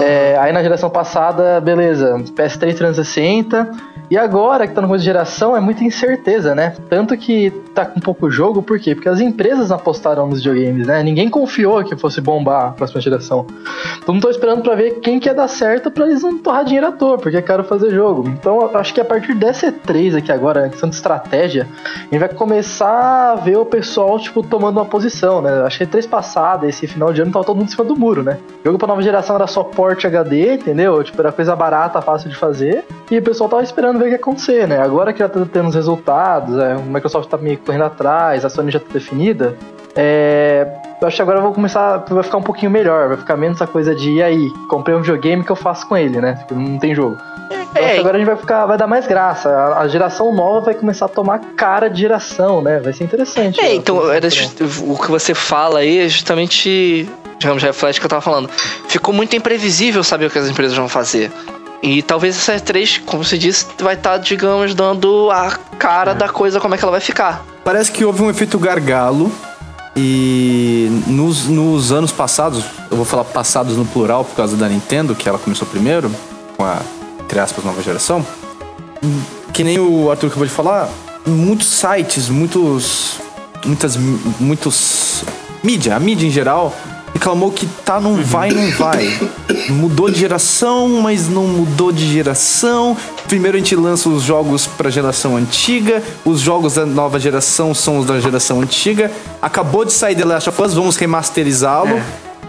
É, 0.00 0.36
aí 0.38 0.52
na 0.52 0.62
geração 0.62 0.88
passada, 0.88 1.60
beleza, 1.60 2.16
PS3 2.34 2.74
360. 2.74 3.70
E 4.10 4.16
agora 4.16 4.66
que 4.66 4.72
tá 4.72 4.80
no 4.80 4.86
começo 4.86 5.02
de 5.02 5.06
geração, 5.06 5.54
é 5.54 5.60
muita 5.60 5.84
incerteza, 5.84 6.54
né? 6.54 6.74
Tanto 6.88 7.16
que 7.16 7.50
tá 7.74 7.84
com 7.84 8.00
pouco 8.00 8.30
jogo, 8.30 8.62
por 8.62 8.78
quê? 8.78 8.94
Porque 8.94 9.08
as 9.08 9.20
empresas 9.20 9.70
apostaram 9.70 10.26
nos 10.26 10.38
videogames, 10.38 10.86
né? 10.86 11.02
Ninguém 11.02 11.28
confiou 11.28 11.84
que 11.84 11.94
fosse 11.94 12.20
bombar 12.20 12.68
a 12.68 12.70
próxima 12.70 13.02
geração. 13.02 13.46
Todo 14.00 14.14
mundo 14.14 14.22
tá 14.22 14.30
esperando 14.30 14.62
pra 14.62 14.74
ver 14.74 15.00
quem 15.00 15.20
que 15.20 15.28
ia 15.28 15.34
dar 15.34 15.48
certo 15.48 15.90
pra 15.90 16.06
eles 16.06 16.22
não 16.22 16.38
torrar 16.38 16.64
dinheiro 16.64 16.86
à 16.86 16.92
toa, 16.92 17.18
porque 17.18 17.36
é 17.36 17.42
caro 17.42 17.64
fazer 17.64 17.90
jogo. 17.90 18.26
Então 18.28 18.70
acho 18.74 18.94
que 18.94 19.00
a 19.00 19.04
partir 19.04 19.34
dessa 19.34 19.70
E3 19.70 20.16
aqui 20.16 20.32
agora, 20.32 20.64
a 20.64 20.68
questão 20.70 20.88
de 20.88 20.94
estratégia, 20.94 21.68
a 21.84 22.00
gente 22.00 22.18
vai 22.18 22.28
começar 22.30 23.32
a 23.32 23.34
ver 23.34 23.58
o 23.58 23.66
pessoal, 23.66 24.18
tipo, 24.18 24.42
tomando 24.42 24.78
uma 24.78 24.86
posição, 24.86 25.42
né? 25.42 25.62
Acho 25.64 25.78
que 25.78 25.84
a 25.84 25.86
E3 25.86 26.08
passada, 26.08 26.66
esse 26.66 26.86
final 26.86 27.12
de 27.12 27.20
ano, 27.20 27.30
tava 27.30 27.44
todo 27.44 27.56
mundo 27.56 27.66
em 27.66 27.70
cima 27.70 27.84
do 27.84 27.94
muro, 27.94 28.22
né? 28.22 28.38
Jogo 28.64 28.78
pra 28.78 28.88
nova 28.88 29.02
geração 29.02 29.36
era 29.36 29.46
só 29.46 29.62
porte 29.62 30.06
HD, 30.06 30.54
entendeu? 30.54 31.04
Tipo, 31.04 31.20
era 31.20 31.30
coisa 31.30 31.54
barata, 31.54 32.00
fácil 32.00 32.30
de 32.30 32.36
fazer. 32.36 32.84
E 33.10 33.18
o 33.18 33.22
pessoal 33.22 33.48
tava 33.48 33.62
esperando 33.62 33.98
ver 33.98 34.04
o 34.04 34.08
que 34.08 34.12
ia 34.12 34.16
acontecer, 34.16 34.68
né? 34.68 34.78
Agora 34.82 35.12
que 35.12 35.18
já 35.20 35.28
tá 35.28 35.40
tendo 35.50 35.68
os 35.68 35.74
resultados, 35.74 36.58
é, 36.58 36.76
o 36.76 36.82
Microsoft 36.82 37.28
tá 37.28 37.38
meio 37.38 37.56
correndo 37.58 37.84
atrás, 37.84 38.44
a 38.44 38.48
Sony 38.50 38.70
já 38.70 38.78
tá 38.80 38.86
definida. 38.92 39.56
É, 39.96 40.66
eu 41.00 41.08
acho 41.08 41.16
que 41.16 41.22
agora 41.22 41.38
eu 41.38 41.42
vou 41.42 41.52
começar. 41.52 42.04
Vai 42.08 42.22
ficar 42.22 42.36
um 42.36 42.42
pouquinho 42.42 42.70
melhor, 42.70 43.08
vai 43.08 43.16
ficar 43.16 43.36
menos 43.36 43.56
essa 43.60 43.66
coisa 43.66 43.94
de 43.94 44.12
e 44.12 44.22
aí, 44.22 44.50
comprei 44.68 44.94
um 44.94 45.00
videogame 45.00 45.42
que 45.42 45.50
eu 45.50 45.56
faço 45.56 45.86
com 45.88 45.96
ele, 45.96 46.20
né? 46.20 46.44
Não 46.50 46.78
tem 46.78 46.94
jogo. 46.94 47.16
Eu 47.50 47.56
acho 47.62 47.70
É, 47.74 47.94
que 47.94 48.00
agora 48.00 48.16
a 48.16 48.18
gente 48.18 48.28
vai 48.28 48.36
ficar, 48.36 48.66
vai 48.66 48.76
dar 48.76 48.86
mais 48.86 49.06
graça. 49.06 49.48
A, 49.48 49.80
a 49.80 49.88
geração 49.88 50.32
nova 50.34 50.66
vai 50.66 50.74
começar 50.74 51.06
a 51.06 51.08
tomar 51.08 51.40
cara 51.56 51.88
de 51.88 52.00
geração, 52.02 52.60
né? 52.62 52.78
Vai 52.78 52.92
ser 52.92 53.04
interessante. 53.04 53.58
É, 53.60 53.74
então, 53.74 54.12
era 54.12 54.28
just- 54.28 54.60
o 54.86 54.96
que 54.98 55.10
você 55.10 55.34
fala 55.34 55.80
aí 55.80 55.98
é 55.98 56.08
justamente, 56.08 57.08
digamos, 57.38 57.62
reflete 57.62 57.96
o 57.98 58.00
que 58.00 58.06
eu 58.06 58.10
tava 58.10 58.22
falando. 58.22 58.48
Ficou 58.88 59.12
muito 59.14 59.34
imprevisível 59.34 60.04
saber 60.04 60.26
o 60.26 60.30
que 60.30 60.38
as 60.38 60.48
empresas 60.48 60.76
vão 60.76 60.88
fazer. 60.88 61.32
E 61.82 62.02
talvez 62.02 62.36
essa 62.36 62.54
E3, 62.54 63.02
como 63.04 63.24
você 63.24 63.38
disse, 63.38 63.66
vai 63.78 63.94
estar, 63.94 64.18
digamos, 64.18 64.74
dando 64.74 65.30
a 65.30 65.50
cara 65.78 66.12
da 66.14 66.28
coisa, 66.28 66.58
como 66.60 66.74
é 66.74 66.78
que 66.78 66.84
ela 66.84 66.92
vai 66.92 67.00
ficar. 67.00 67.44
Parece 67.64 67.92
que 67.92 68.04
houve 68.04 68.22
um 68.22 68.30
efeito 68.30 68.58
gargalo 68.58 69.30
e 69.96 70.88
nos, 71.06 71.46
nos 71.46 71.90
anos 71.90 72.12
passados, 72.12 72.64
eu 72.90 72.96
vou 72.96 73.04
falar 73.04 73.24
passados 73.24 73.76
no 73.76 73.84
plural 73.84 74.24
por 74.24 74.36
causa 74.36 74.56
da 74.56 74.68
Nintendo, 74.68 75.14
que 75.14 75.28
ela 75.28 75.38
começou 75.38 75.66
primeiro, 75.66 76.10
com 76.56 76.64
a, 76.64 76.78
entre 77.20 77.38
aspas, 77.40 77.64
nova 77.64 77.82
geração. 77.82 78.24
Que 79.52 79.64
nem 79.64 79.78
o 79.78 80.10
Arthur 80.10 80.28
acabou 80.28 80.46
de 80.46 80.52
falar, 80.52 80.88
muitos 81.26 81.68
sites, 81.68 82.28
muitos. 82.28 83.18
muitas. 83.64 83.96
muitos. 84.38 85.24
mídia, 85.62 85.96
a 85.96 86.00
mídia 86.00 86.26
em 86.26 86.30
geral, 86.30 86.74
reclamou 87.18 87.50
que 87.50 87.66
tá, 87.84 88.00
não 88.00 88.14
vai, 88.22 88.50
não 88.50 88.70
vai. 88.70 89.18
Mudou 89.68 90.08
de 90.08 90.20
geração, 90.20 90.88
mas 91.02 91.28
não 91.28 91.42
mudou 91.42 91.90
de 91.90 92.10
geração. 92.10 92.96
Primeiro 93.26 93.56
a 93.56 93.60
gente 93.60 93.74
lança 93.74 94.08
os 94.08 94.22
jogos 94.22 94.66
pra 94.66 94.88
geração 94.88 95.36
antiga, 95.36 96.00
os 96.24 96.40
jogos 96.40 96.74
da 96.74 96.86
nova 96.86 97.18
geração 97.18 97.74
são 97.74 97.98
os 97.98 98.06
da 98.06 98.20
geração 98.20 98.60
antiga. 98.60 99.10
Acabou 99.42 99.84
de 99.84 99.92
sair 99.92 100.14
The 100.14 100.24
Last 100.24 100.48
of 100.48 100.62
Us, 100.62 100.74
vamos 100.74 100.96
remasterizá-lo. 100.96 102.00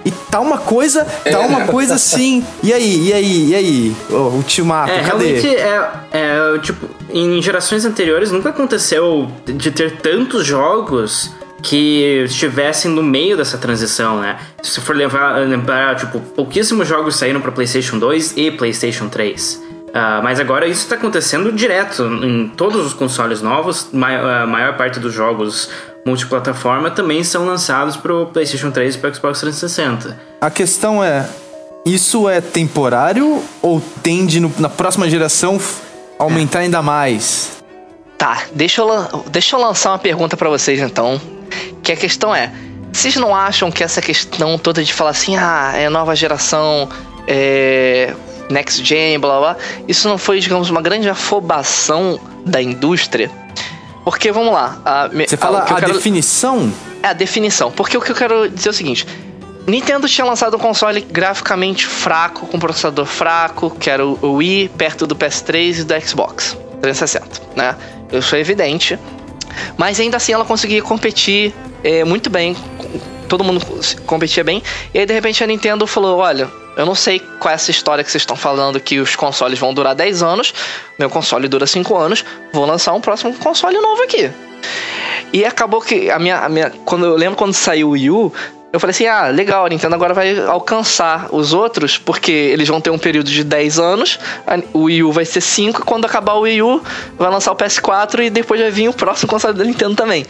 E 0.06 0.12
tá 0.12 0.40
uma 0.40 0.58
coisa, 0.58 1.04
tá 1.30 1.40
uma 1.42 1.66
coisa 1.66 1.96
assim. 1.96 2.46
E 2.64 2.72
aí, 2.72 3.08
e 3.10 3.14
aí, 3.14 3.50
e 3.50 3.56
aí? 3.56 3.96
Ô, 4.10 4.16
ultimato, 4.36 4.92
É, 4.92 5.04
cadê? 5.04 5.26
realmente, 5.26 5.48
é, 5.48 5.90
é, 6.12 6.60
tipo, 6.60 6.88
em 7.12 7.42
gerações 7.42 7.84
anteriores 7.84 8.32
nunca 8.32 8.50
aconteceu 8.50 9.30
de 9.46 9.72
ter 9.72 9.98
tantos 9.98 10.46
jogos 10.46 11.32
que 11.64 12.24
estivessem 12.26 12.90
no 12.92 13.04
meio 13.04 13.36
dessa 13.38 13.58
transição, 13.58 14.20
né? 14.20 14.38
Se 14.64 14.72
você 14.72 14.82
for 14.82 14.96
levar, 14.96 15.38
lembrar, 15.48 15.96
tipo, 15.96 16.20
pouquíssimos 16.20 16.88
jogos 16.88 17.16
saíram 17.16 17.42
para 17.42 17.52
PlayStation 17.52 18.00
2 18.00 18.34
e 18.38 18.52
PlayStation 18.52 19.10
3. 19.10 19.62
Ah, 19.94 20.22
mas 20.24 20.40
agora 20.40 20.68
isso 20.68 20.84
está 20.84 20.96
acontecendo 20.96 21.52
direto 21.52 22.04
em 22.24 22.48
todos 22.56 22.86
os 22.86 22.94
consoles 22.94 23.42
novos. 23.42 23.88
Ma- 23.92 24.42
A 24.44 24.46
maior 24.48 24.78
parte 24.78 25.00
dos 25.00 25.14
jogos 25.14 25.70
multiplataforma 26.06 26.92
também 26.92 27.24
são 27.24 27.46
lançados 27.46 27.98
para 27.98 28.14
o 28.14 28.26
PlayStation 28.28 28.72
3 28.72 28.96
e 28.96 28.98
para 29.00 29.10
o 29.10 29.16
Xbox 29.16 29.40
360. 29.40 30.20
A 30.42 30.50
questão 30.52 31.04
é: 31.04 31.28
isso 31.86 32.30
é 32.30 32.40
temporário 32.40 33.44
ou 33.62 33.82
tende 34.04 34.40
no- 34.40 34.54
na 34.60 34.70
próxima 34.70 35.10
geração 35.10 35.60
aumentar 36.20 36.60
ainda 36.60 36.82
mais? 36.82 37.58
Tá, 38.18 38.44
deixa 38.54 38.82
eu, 38.82 39.24
deixa 39.32 39.56
eu 39.56 39.60
lançar 39.62 39.92
uma 39.92 39.98
pergunta 40.00 40.38
pra 40.38 40.50
vocês 40.50 40.80
então. 40.80 41.20
Que 41.84 41.92
a 41.92 41.96
questão 41.96 42.34
é: 42.36 42.52
vocês 42.92 43.16
não 43.16 43.36
acham 43.36 43.72
que 43.72 43.84
essa 43.84 44.02
questão 44.02 44.58
toda 44.58 44.84
de 44.84 44.94
falar 44.94 45.12
assim, 45.12 45.36
ah, 45.38 45.72
é 45.76 45.90
nova 45.90 46.16
geração, 46.16 46.90
é. 47.28 48.14
Next 48.50 48.84
Gen, 48.84 49.20
blá 49.20 49.38
blá, 49.40 49.58
isso 49.88 50.10
não 50.10 50.18
foi, 50.18 50.40
digamos, 50.40 50.72
uma 50.72 50.82
grande 50.82 51.08
afobação 51.08 52.20
da 52.44 52.60
indústria? 52.60 53.30
Porque, 54.04 54.32
vamos 54.32 54.52
lá. 54.52 54.82
a 54.84 55.08
Você 55.08 55.36
a- 55.36 55.38
fala 55.38 55.60
a 55.60 55.76
quero- 55.76 55.94
definição? 55.94 56.74
é 57.04 57.10
a 57.10 57.14
definição. 57.14 57.72
Porque 57.72 57.96
o 57.96 58.02
que 58.02 58.12
eu 58.12 58.16
quero 58.16 58.50
dizer 58.50 58.70
é 58.70 58.72
o 58.72 58.74
seguinte: 58.74 59.06
Nintendo 59.68 60.08
tinha 60.10 60.26
lançado 60.26 60.56
um 60.58 60.60
console 60.60 61.02
graficamente 61.02 61.86
fraco, 61.86 62.48
com 62.48 62.58
processador 62.58 63.06
fraco, 63.06 63.70
que 63.70 63.88
era 63.88 64.04
o 64.04 64.18
o 64.20 64.32
Wii, 64.38 64.70
perto 64.70 65.06
do 65.06 65.16
PS3 65.16 65.82
e 65.82 65.84
do 65.84 66.02
Xbox 66.02 66.58
360, 66.82 67.28
né? 67.56 67.76
Isso 68.12 68.36
é 68.36 68.40
evidente. 68.40 68.98
Mas 69.78 70.00
ainda 70.00 70.18
assim 70.18 70.34
ela 70.34 70.46
conseguia 70.46 70.82
competir 70.82 71.54
eh, 71.84 72.04
muito 72.04 72.30
bem. 72.30 72.56
Todo 73.28 73.44
mundo 73.44 73.66
competia 74.06 74.44
bem. 74.44 74.64
E 74.94 75.00
aí 75.00 75.06
de 75.06 75.14
repente 75.14 75.44
a 75.44 75.48
Nintendo 75.48 75.86
falou: 75.88 76.20
olha. 76.20 76.50
Eu 76.78 76.86
não 76.86 76.96
sei 76.96 77.20
qual 77.20 77.52
é 77.52 77.56
essa 77.56 77.72
história 77.72 78.02
que 78.06 78.10
vocês 78.10 78.22
estão 78.22 78.38
falando 78.38 78.80
que 78.80 79.00
os 79.00 79.14
consoles 79.14 79.60
vão 79.60 79.74
durar 79.74 79.94
10 79.94 80.24
anos, 80.24 80.54
meu 80.98 81.10
console 81.10 81.46
dura 81.50 81.68
5 81.68 81.94
anos, 81.98 82.24
vou 82.54 82.66
lançar 82.66 82.94
um 82.94 83.02
próximo 83.02 83.34
console 83.34 83.78
novo 83.82 84.02
aqui. 84.04 84.32
E 85.34 85.44
acabou 85.46 85.82
que 85.82 86.10
a 86.10 86.18
minha, 86.18 86.38
a 86.38 86.48
minha. 86.48 86.72
Quando 86.86 87.06
eu 87.06 87.16
lembro 87.16 87.38
quando 87.38 87.54
saiu 87.54 87.90
o 87.90 87.92
Wii 87.92 88.10
U, 88.12 88.34
eu 88.72 88.80
falei 88.80 88.92
assim: 88.92 89.08
ah, 89.08 89.28
legal, 89.28 89.66
a 89.66 89.70
Nintendo 89.70 89.96
agora 89.96 90.14
vai 90.14 90.40
alcançar 90.40 91.28
os 91.32 91.54
outros, 91.54 91.98
porque 91.98 92.32
eles 92.32 92.68
vão 92.68 92.80
ter 92.80 92.90
um 92.90 92.98
período 92.98 93.30
de 93.30 93.44
10 93.44 93.80
anos, 93.80 94.20
o 94.74 94.84
Wii 94.84 95.04
U 95.04 95.12
vai 95.12 95.26
ser 95.26 95.42
5, 95.42 95.82
e 95.82 95.84
quando 95.84 96.06
acabar 96.06 96.34
o 96.34 96.42
Wii 96.42 96.62
U, 96.62 96.82
vai 97.18 97.30
lançar 97.32 97.52
o 97.52 97.56
PS4 97.56 98.26
e 98.26 98.30
depois 98.30 98.62
vai 98.62 98.70
vir 98.70 98.90
o 98.90 98.94
próximo 98.94 99.30
console 99.30 99.58
da 99.58 99.64
Nintendo 99.64 99.96
também. 99.96 100.26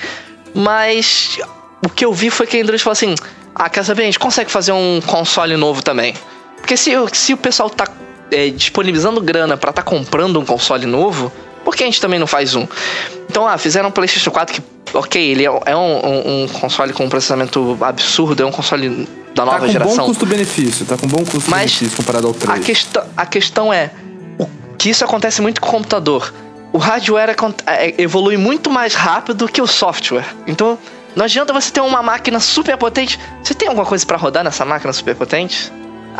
Mas 0.53 1.37
o 1.85 1.89
que 1.89 2.05
eu 2.05 2.13
vi 2.13 2.29
foi 2.29 2.47
que 2.47 2.57
a 2.57 2.59
indústria 2.59 2.79
falou 2.79 2.93
assim: 2.93 3.15
ah, 3.53 3.69
quer 3.69 3.83
saber, 3.83 4.03
a 4.03 4.05
gente 4.05 4.19
consegue 4.19 4.49
fazer 4.49 4.71
um 4.71 5.01
console 5.05 5.57
novo 5.57 5.83
também. 5.83 6.13
Porque 6.57 6.77
se, 6.77 6.91
se 7.13 7.33
o 7.33 7.37
pessoal 7.37 7.69
tá 7.69 7.87
é, 8.31 8.49
disponibilizando 8.49 9.19
grana 9.19 9.57
pra 9.57 9.73
tá 9.73 9.81
comprando 9.81 10.39
um 10.39 10.45
console 10.45 10.85
novo, 10.85 11.31
por 11.69 11.75
que 11.75 11.83
a 11.83 11.85
gente 11.85 12.01
também 12.01 12.17
não 12.19 12.25
faz 12.25 12.55
um? 12.55 12.65
Então, 13.29 13.47
ah, 13.47 13.55
fizeram 13.59 13.89
um 13.89 13.91
PlayStation 13.91 14.31
4 14.31 14.55
que 14.55 14.61
ok, 14.97 15.21
ele 15.23 15.45
é, 15.45 15.51
é 15.67 15.75
um, 15.75 15.79
um- 16.03 16.43
um 16.43 16.47
console 16.47 16.91
com 16.93 17.05
um 17.05 17.09
processamento 17.09 17.77
absurdo, 17.81 18.41
é 18.41 18.45
um 18.45 18.51
console 18.51 19.07
da 19.35 19.43
Tá 19.43 19.45
nova 19.45 19.59
com 19.59 19.65
bom 19.67 19.71
geração. 19.71 20.05
custo-benefício, 20.07 20.83
tá 20.87 20.97
com 20.97 21.05
bom 21.07 21.23
custo-benefício 21.23 21.95
comparado 21.95 22.25
ao 22.25 22.33
3. 22.33 22.59
A, 22.59 22.63
questão, 22.63 23.03
a 23.15 23.25
questão 23.27 23.71
é 23.71 23.91
o, 24.39 24.47
que 24.79 24.89
isso 24.89 25.05
acontece 25.05 25.43
muito 25.43 25.61
com 25.61 25.67
o 25.67 25.71
computador. 25.71 26.33
O 26.73 26.79
hardware 26.79 27.35
é- 27.67 27.93
evolui 28.01 28.35
muito 28.35 28.71
mais 28.71 28.95
rápido 28.95 29.47
que 29.47 29.61
o 29.61 29.67
software. 29.67 30.25
Então, 30.47 30.75
não 31.15 31.25
adianta 31.25 31.53
você 31.53 31.69
ter 31.71 31.81
uma 31.81 32.01
máquina 32.01 32.39
super 32.39 32.75
potente. 32.77 33.19
Você 33.43 33.53
tem 33.53 33.67
alguma 33.67 33.85
coisa 33.85 34.03
pra 34.07 34.17
rodar 34.17 34.43
nessa 34.43 34.65
máquina 34.65 34.91
super 34.91 35.15
potente? 35.15 35.71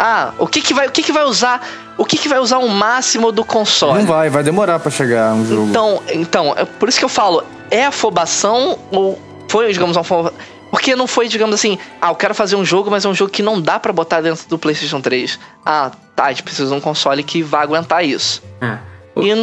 Ah, 0.01 0.31
o 0.39 0.47
que 0.47 0.61
que 0.61 0.73
vai, 0.73 0.87
o 0.87 0.91
que 0.91 1.03
que 1.03 1.11
vai 1.11 1.23
usar? 1.25 1.61
O 1.97 2.05
que 2.05 2.17
que 2.17 2.29
vai 2.29 2.39
usar 2.39 2.59
o 2.59 2.69
máximo 2.69 3.31
do 3.33 3.43
console? 3.43 3.99
Não 3.99 4.05
vai, 4.05 4.29
vai 4.29 4.41
demorar 4.43 4.79
pra 4.79 4.89
chegar 4.89 5.33
um 5.33 5.45
jogo. 5.45 5.67
Então, 5.69 6.01
então, 6.13 6.53
é 6.55 6.63
por 6.63 6.87
isso 6.87 6.97
que 6.97 7.03
eu 7.03 7.09
falo, 7.09 7.43
é 7.69 7.85
afobação 7.85 8.79
ou 8.91 9.19
foi, 9.49 9.71
digamos, 9.73 9.97
uma 9.97 10.01
afobação? 10.01 10.37
Porque 10.71 10.95
não 10.95 11.05
foi, 11.07 11.27
digamos 11.27 11.55
assim, 11.55 11.77
ah, 12.01 12.09
eu 12.09 12.15
quero 12.15 12.33
fazer 12.33 12.55
um 12.55 12.63
jogo, 12.63 12.89
mas 12.89 13.03
é 13.03 13.09
um 13.09 13.13
jogo 13.13 13.29
que 13.31 13.41
não 13.41 13.59
dá 13.59 13.77
pra 13.79 13.91
botar 13.91 14.21
dentro 14.21 14.47
do 14.47 14.57
PlayStation 14.57 15.01
3. 15.01 15.37
Ah, 15.65 15.91
tá, 16.15 16.25
a 16.25 16.29
gente 16.29 16.43
precisa 16.43 16.69
de 16.69 16.73
um 16.75 16.79
console 16.79 17.21
que 17.23 17.41
vá 17.43 17.61
aguentar 17.61 18.05
isso. 18.05 18.41
É. 18.61 18.77
O- 19.15 19.23
E, 19.23 19.33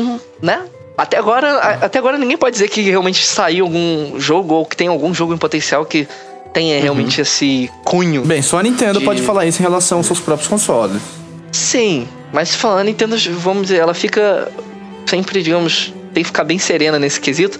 né? 0.40 0.62
Até 0.96 1.18
agora, 1.18 1.52
a- 1.58 1.84
até 1.86 1.98
agora 1.98 2.16
ninguém 2.16 2.38
pode 2.38 2.52
dizer 2.54 2.68
que 2.68 2.80
realmente 2.80 3.26
saiu 3.26 3.66
algum 3.66 4.18
jogo 4.18 4.54
ou 4.54 4.64
que 4.64 4.74
tem 4.76 4.88
algum 4.88 5.12
jogo 5.12 5.34
em 5.34 5.36
potencial 5.36 5.84
que 5.84 6.08
tenha 6.56 6.80
realmente 6.80 7.20
esse 7.20 7.70
cunho. 7.84 8.22
Bem, 8.24 8.40
só 8.40 8.58
a 8.58 8.62
Nintendo 8.62 8.98
de- 8.98 9.04
pode 9.04 9.20
falar 9.20 9.44
isso 9.44 9.60
em 9.60 9.62
relação 9.62 9.98
aos 9.98 10.06
seus 10.06 10.18
próprios 10.20 10.48
consoles. 10.48 11.02
Sim, 11.52 12.08
mas 12.32 12.54
falando 12.54 12.80
a 12.80 12.84
Nintendo, 12.84 13.14
vamos 13.38 13.64
dizer, 13.64 13.76
ela 13.76 13.92
fica 13.92 14.50
sempre, 15.04 15.42
digamos, 15.42 15.92
tem 16.14 16.22
que 16.22 16.28
ficar 16.28 16.44
bem 16.44 16.58
serena 16.58 16.98
nesse 16.98 17.20
quesito. 17.20 17.58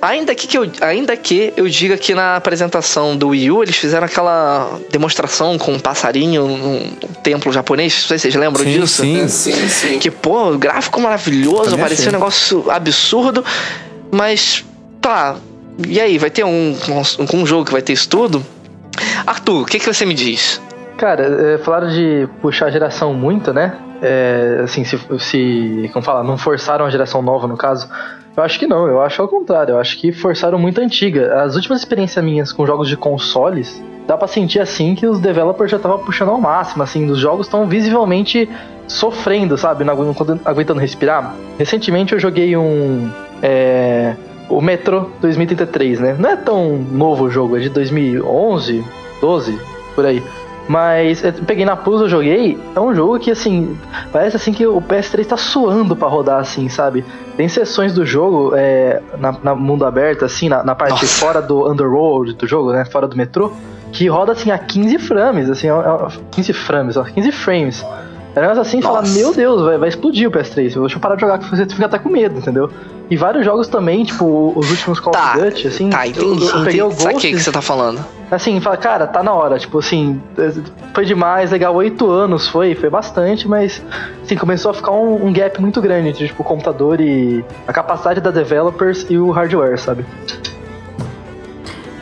Ainda 0.00 0.34
que, 0.34 0.46
que 0.46 0.56
eu, 0.56 0.70
ainda 0.80 1.14
que 1.14 1.52
eu 1.58 1.68
diga 1.68 1.96
que 1.98 2.14
na 2.14 2.36
apresentação 2.36 3.16
do 3.16 3.28
Wii 3.28 3.50
U 3.50 3.62
eles 3.62 3.76
fizeram 3.76 4.06
aquela 4.06 4.78
demonstração 4.90 5.58
com 5.58 5.72
um 5.74 5.78
passarinho 5.78 6.46
num 6.46 6.90
templo 7.22 7.52
japonês, 7.52 7.92
não 8.00 8.08
sei 8.08 8.18
se 8.18 8.22
vocês 8.22 8.34
lembram 8.34 8.64
Sim, 8.64 8.80
disso. 8.80 9.02
sim. 9.02 9.28
Sim, 9.28 9.68
sim. 9.68 9.98
Que, 9.98 10.10
pô, 10.10 10.56
gráfico 10.56 10.98
maravilhoso, 11.00 11.76
parecia 11.76 12.08
um 12.08 12.12
negócio 12.12 12.70
absurdo, 12.70 13.44
mas 14.10 14.64
tá. 15.02 15.36
E 15.86 16.00
aí, 16.00 16.18
vai 16.18 16.30
ter 16.30 16.44
um, 16.44 16.70
um, 16.72 17.40
um 17.40 17.46
jogo 17.46 17.64
que 17.64 17.72
vai 17.72 17.82
ter 17.82 17.92
isso 17.92 18.08
tudo? 18.08 18.42
Arthur, 19.26 19.62
o 19.62 19.64
que, 19.64 19.78
que 19.78 19.86
você 19.86 20.04
me 20.04 20.14
diz? 20.14 20.60
Cara, 20.96 21.22
é, 21.54 21.58
falaram 21.58 21.88
de 21.88 22.28
puxar 22.42 22.66
a 22.66 22.70
geração 22.70 23.14
muito, 23.14 23.52
né? 23.52 23.76
É, 24.02 24.60
assim, 24.64 24.84
se, 24.84 24.98
se. 25.20 25.90
Como 25.92 26.04
fala, 26.04 26.24
não 26.24 26.36
forçaram 26.36 26.84
a 26.84 26.90
geração 26.90 27.22
nova, 27.22 27.46
no 27.46 27.56
caso. 27.56 27.88
Eu 28.36 28.42
acho 28.42 28.58
que 28.58 28.66
não, 28.66 28.86
eu 28.86 29.00
acho 29.02 29.20
ao 29.20 29.28
contrário. 29.28 29.72
Eu 29.74 29.78
acho 29.80 29.98
que 29.98 30.12
forçaram 30.12 30.58
muito 30.58 30.80
a 30.80 30.84
antiga. 30.84 31.42
As 31.42 31.54
últimas 31.56 31.80
experiências 31.80 32.24
minhas 32.24 32.52
com 32.52 32.64
jogos 32.66 32.88
de 32.88 32.96
consoles, 32.96 33.82
dá 34.06 34.16
pra 34.16 34.26
sentir 34.28 34.60
assim 34.60 34.94
que 34.94 35.06
os 35.06 35.20
developers 35.20 35.70
já 35.70 35.76
estavam 35.76 35.98
puxando 36.00 36.30
ao 36.30 36.40
máximo, 36.40 36.82
assim, 36.82 37.08
os 37.10 37.18
jogos 37.18 37.46
estão 37.46 37.66
visivelmente 37.66 38.48
sofrendo, 38.86 39.56
sabe? 39.58 39.84
Não 39.84 39.92
agu- 39.92 40.04
não 40.04 40.40
aguentando 40.44 40.80
respirar. 40.80 41.34
Recentemente 41.58 42.12
eu 42.12 42.18
joguei 42.20 42.56
um. 42.56 43.10
É, 43.42 44.14
o 44.48 44.60
Metro 44.60 45.10
2033, 45.20 46.00
né? 46.00 46.16
Não 46.18 46.30
é 46.30 46.36
tão 46.36 46.76
novo 46.76 47.24
o 47.24 47.30
jogo, 47.30 47.56
é 47.56 47.60
de 47.60 47.68
2011, 47.68 48.84
12, 49.20 49.58
por 49.94 50.06
aí. 50.06 50.22
Mas 50.68 51.24
eu 51.24 51.32
peguei 51.32 51.64
na 51.64 51.74
Plus, 51.76 52.02
eu 52.02 52.08
joguei. 52.10 52.58
É 52.76 52.80
um 52.80 52.94
jogo 52.94 53.18
que, 53.18 53.30
assim, 53.30 53.74
parece 54.12 54.36
assim 54.36 54.52
que 54.52 54.66
o 54.66 54.82
PS3 54.82 55.24
tá 55.26 55.36
suando 55.36 55.96
pra 55.96 56.06
rodar, 56.08 56.38
assim, 56.40 56.68
sabe? 56.68 57.04
Tem 57.38 57.48
sessões 57.48 57.94
do 57.94 58.04
jogo 58.04 58.52
é, 58.54 59.00
na, 59.18 59.34
na 59.42 59.54
mundo 59.54 59.86
aberto, 59.86 60.26
assim, 60.26 60.48
na, 60.48 60.62
na 60.62 60.74
parte 60.74 61.02
Nossa. 61.02 61.06
fora 61.06 61.40
do 61.40 61.66
underworld 61.70 62.34
do 62.34 62.46
jogo, 62.46 62.72
né? 62.72 62.84
Fora 62.84 63.08
do 63.08 63.16
metrô, 63.16 63.50
que 63.92 64.06
roda, 64.08 64.32
assim, 64.32 64.50
a 64.50 64.58
15 64.58 64.98
frames, 64.98 65.48
assim, 65.48 65.68
é- 65.68 65.70
é- 65.70 66.08
15 66.32 66.52
frames, 66.52 66.96
ó, 66.98 67.02
15 67.04 67.32
frames. 67.32 67.86
É 68.38 68.46
um 68.46 68.50
negócio 68.50 68.62
assim, 68.62 68.80
falar, 68.82 69.00
Nossa. 69.00 69.18
meu 69.18 69.34
Deus, 69.34 69.62
vai, 69.62 69.78
vai 69.78 69.88
explodir 69.88 70.28
o 70.28 70.30
PS3. 70.30 70.54
Deixa 70.80 70.96
eu 70.96 71.00
parar 71.00 71.14
de 71.16 71.20
jogar 71.22 71.38
que 71.38 71.48
você 71.50 71.66
fica 71.66 71.86
até 71.86 71.98
com 71.98 72.08
medo, 72.08 72.38
entendeu? 72.38 72.70
E 73.10 73.16
vários 73.16 73.44
jogos 73.44 73.68
também, 73.68 74.04
tipo, 74.04 74.52
os 74.54 74.70
últimos 74.70 75.00
Call 75.00 75.12
Tá, 75.12 75.32
of 75.34 75.40
Duty, 75.44 75.68
assim. 75.68 75.90
Tá, 75.90 76.06
eu- 76.06 76.10
entendi. 76.10 76.46
Eu, 76.46 76.64
peguei 76.64 76.82
o 76.82 76.86
entendi. 76.86 77.02
Sabe 77.02 77.10
o 77.10 77.12
Ghost, 77.14 77.26
que, 77.26 77.32
que 77.36 77.42
você 77.42 77.50
tá 77.52 77.62
falando? 77.62 78.04
Assim, 78.30 78.60
fala, 78.60 78.76
cara, 78.76 79.06
tá 79.06 79.22
na 79.22 79.32
hora. 79.32 79.58
Tipo 79.58 79.78
assim, 79.78 80.20
foi 80.94 81.04
demais, 81.06 81.50
legal, 81.50 81.74
oito 81.74 82.08
anos 82.10 82.46
foi, 82.48 82.74
foi 82.74 82.90
bastante, 82.90 83.48
mas 83.48 83.82
assim, 84.22 84.36
começou 84.36 84.70
a 84.70 84.74
ficar 84.74 84.92
um, 84.92 85.26
um 85.26 85.32
gap 85.32 85.58
muito 85.60 85.80
grande 85.80 86.08
entre 86.10 86.26
tipo, 86.26 86.42
o 86.42 86.44
computador 86.44 87.00
e 87.00 87.42
a 87.66 87.72
capacidade 87.72 88.20
da 88.20 88.30
developers 88.30 89.06
e 89.08 89.16
o 89.18 89.30
hardware, 89.30 89.78
sabe? 89.78 90.04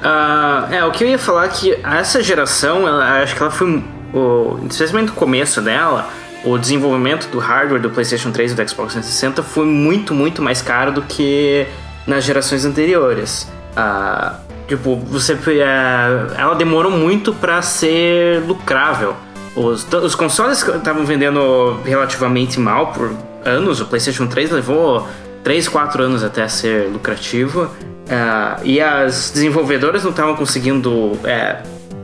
Ah, 0.03 0.69
é, 0.71 0.85
o 0.85 0.91
que 0.91 1.05
eu 1.05 1.09
ia 1.09 1.19
falar 1.19 1.47
é 1.47 1.49
que 1.49 1.79
essa 1.85 2.23
geração, 2.23 2.87
ela- 2.87 3.23
acho 3.23 3.35
que 3.35 3.43
ela 3.43 3.51
foi, 3.51 3.83
o, 4.15 4.59
especialmente 4.69 5.09
no 5.11 5.15
começo 5.17 5.61
dela, 5.61 6.07
o 6.47 6.57
desenvolvimento 6.57 7.29
do 7.29 7.41
hardware 7.41 7.83
do 7.83 7.91
PlayStation 7.91 8.31
3 8.31 8.53
e 8.53 8.55
do 8.55 8.69
Xbox 8.69 8.93
360 8.93 9.43
foi 9.43 9.67
muito, 9.67 10.15
muito 10.15 10.41
mais 10.41 10.63
caro 10.63 10.93
do 10.93 11.03
que 11.03 11.67
nas 12.07 12.23
gerações 12.23 12.65
anteriores. 12.65 13.51
Ah, 13.77 14.39
tipo, 14.69 14.95
você, 14.95 15.33
é, 15.33 16.41
ela 16.41 16.55
demorou 16.55 16.93
muito 16.93 17.35
para 17.35 17.61
ser 17.63 18.43
lucrável. 18.47 19.17
Os, 19.57 19.85
os 19.93 20.15
consoles 20.15 20.63
estavam 20.63 21.05
vendendo 21.05 21.81
relativamente 21.85 22.61
mal 22.61 22.93
por 22.93 23.13
anos, 23.45 23.81
o 23.81 23.87
PlayStation 23.87 24.29
3 24.29 24.53
levou 24.53 25.09
3, 25.43 25.67
4 25.67 26.03
anos 26.05 26.23
até 26.23 26.47
ser 26.47 26.89
lucrativo. 26.93 27.69
Ah, 28.09 28.61
e 28.63 28.81
as 28.81 29.33
desenvolvedoras 29.33 30.05
não 30.05 30.13
estavam 30.13 30.37
conseguindo 30.37 31.19
é, 31.25 31.57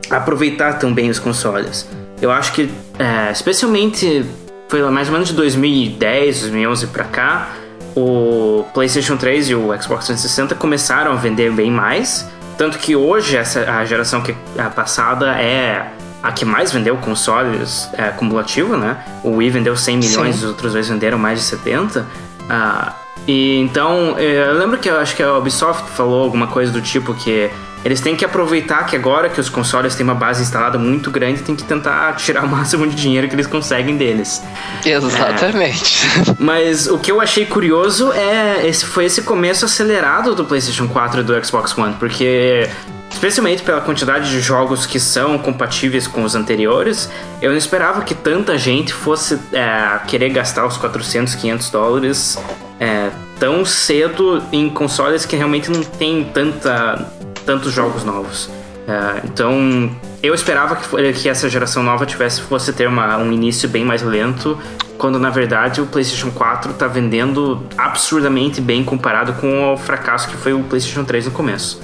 aproveitar 0.09 0.73
tão 0.79 0.93
bem 0.93 1.09
os 1.09 1.17
consoles. 1.17 1.87
Eu 2.23 2.31
acho 2.31 2.53
que, 2.53 2.69
é, 2.97 3.29
especialmente, 3.33 4.23
foi 4.69 4.81
lá 4.81 4.89
mais 4.89 5.09
ou 5.09 5.13
menos 5.13 5.27
de 5.27 5.35
2010, 5.35 6.39
2011 6.43 6.87
pra 6.87 7.03
cá, 7.03 7.49
o 7.97 8.63
PlayStation 8.73 9.17
3 9.17 9.49
e 9.49 9.55
o 9.55 9.65
Xbox 9.81 10.05
360 10.05 10.55
começaram 10.55 11.11
a 11.11 11.15
vender 11.15 11.51
bem 11.51 11.69
mais. 11.69 12.25
Tanto 12.57 12.79
que 12.79 12.95
hoje 12.95 13.35
essa, 13.35 13.69
a 13.69 13.83
geração 13.83 14.21
que 14.21 14.33
a 14.57 14.69
passada 14.69 15.37
é 15.37 15.91
a 16.21 16.31
que 16.31 16.45
mais 16.45 16.71
vendeu 16.71 16.95
consoles 16.95 17.89
é, 17.91 18.07
cumulativo, 18.11 18.77
né? 18.77 19.03
O 19.21 19.31
Wii 19.31 19.49
vendeu 19.49 19.75
100 19.75 19.97
milhões, 19.97 20.35
Sim. 20.37 20.43
os 20.43 20.49
outros 20.51 20.71
dois 20.71 20.87
venderam 20.87 21.17
mais 21.17 21.39
de 21.39 21.45
70. 21.45 22.07
Ah, 22.49 22.93
e 23.27 23.59
então, 23.59 24.17
eu 24.17 24.57
lembro 24.57 24.77
que 24.77 24.89
eu 24.89 24.97
acho 24.97 25.13
que 25.13 25.21
a 25.21 25.37
Ubisoft 25.37 25.89
falou 25.89 26.23
alguma 26.23 26.47
coisa 26.47 26.71
do 26.71 26.81
tipo 26.81 27.13
que 27.13 27.51
eles 27.83 27.99
têm 27.99 28.15
que 28.15 28.23
aproveitar 28.23 28.85
que 28.85 28.95
agora 28.95 29.29
que 29.29 29.39
os 29.39 29.49
consoles 29.49 29.95
têm 29.95 30.03
uma 30.03 30.15
base 30.15 30.41
instalada 30.41 30.77
muito 30.77 31.11
grande, 31.11 31.41
tem 31.41 31.55
que 31.55 31.63
tentar 31.63 32.15
tirar 32.17 32.45
o 32.45 32.47
máximo 32.47 32.87
de 32.87 32.95
dinheiro 32.95 33.27
que 33.27 33.35
eles 33.35 33.47
conseguem 33.47 33.97
deles. 33.97 34.41
Exatamente. 34.85 36.01
Mas 36.39 36.87
o 36.87 36.97
que 36.97 37.11
eu 37.11 37.19
achei 37.19 37.45
curioso 37.45 38.11
é 38.13 38.67
esse 38.67 38.85
foi 38.85 39.05
esse 39.05 39.21
começo 39.21 39.65
acelerado 39.65 40.35
do 40.35 40.45
PlayStation 40.45 40.87
4 40.87 41.21
e 41.21 41.23
do 41.23 41.45
Xbox 41.45 41.77
One, 41.77 41.95
porque 41.99 42.69
especialmente 43.13 43.61
pela 43.61 43.79
quantidade 43.79 44.29
de 44.29 44.41
jogos 44.41 44.85
que 44.85 44.99
são 44.99 45.37
compatíveis 45.37 46.07
com 46.07 46.23
os 46.23 46.35
anteriores, 46.35 47.09
eu 47.41 47.51
não 47.51 47.57
esperava 47.57 48.01
que 48.01 48.15
tanta 48.15 48.57
gente 48.57 48.93
fosse 48.93 49.39
é, 49.53 49.99
querer 50.07 50.29
gastar 50.29 50.65
os 50.65 50.77
400, 50.77 51.35
500 51.35 51.69
dólares 51.69 52.39
é, 52.79 53.11
tão 53.39 53.63
cedo 53.63 54.43
em 54.51 54.69
consoles 54.69 55.25
que 55.25 55.35
realmente 55.35 55.69
não 55.69 55.83
tem 55.83 56.23
tanta, 56.23 57.07
tantos 57.45 57.71
jogos 57.71 58.03
novos. 58.03 58.49
É, 58.87 59.21
então, 59.25 59.89
eu 60.21 60.33
esperava 60.33 60.75
que, 60.75 61.13
que 61.13 61.29
essa 61.29 61.47
geração 61.49 61.81
nova 61.83 62.05
tivesse 62.05 62.41
fosse 62.41 62.73
ter 62.73 62.87
uma- 62.87 63.17
um 63.17 63.31
início 63.31 63.69
bem 63.69 63.85
mais 63.85 64.01
lento, 64.01 64.57
quando 64.97 65.17
na 65.17 65.29
verdade 65.29 65.81
o 65.81 65.85
PlayStation 65.85 66.31
4 66.31 66.71
está 66.71 66.87
vendendo 66.87 67.63
absurdamente 67.77 68.59
bem 68.61 68.83
comparado 68.83 69.33
com 69.33 69.73
o 69.73 69.77
fracasso 69.77 70.27
que 70.29 70.35
foi 70.37 70.53
o 70.53 70.63
PlayStation 70.63 71.03
3 71.03 71.25
no 71.25 71.31
começo. 71.31 71.81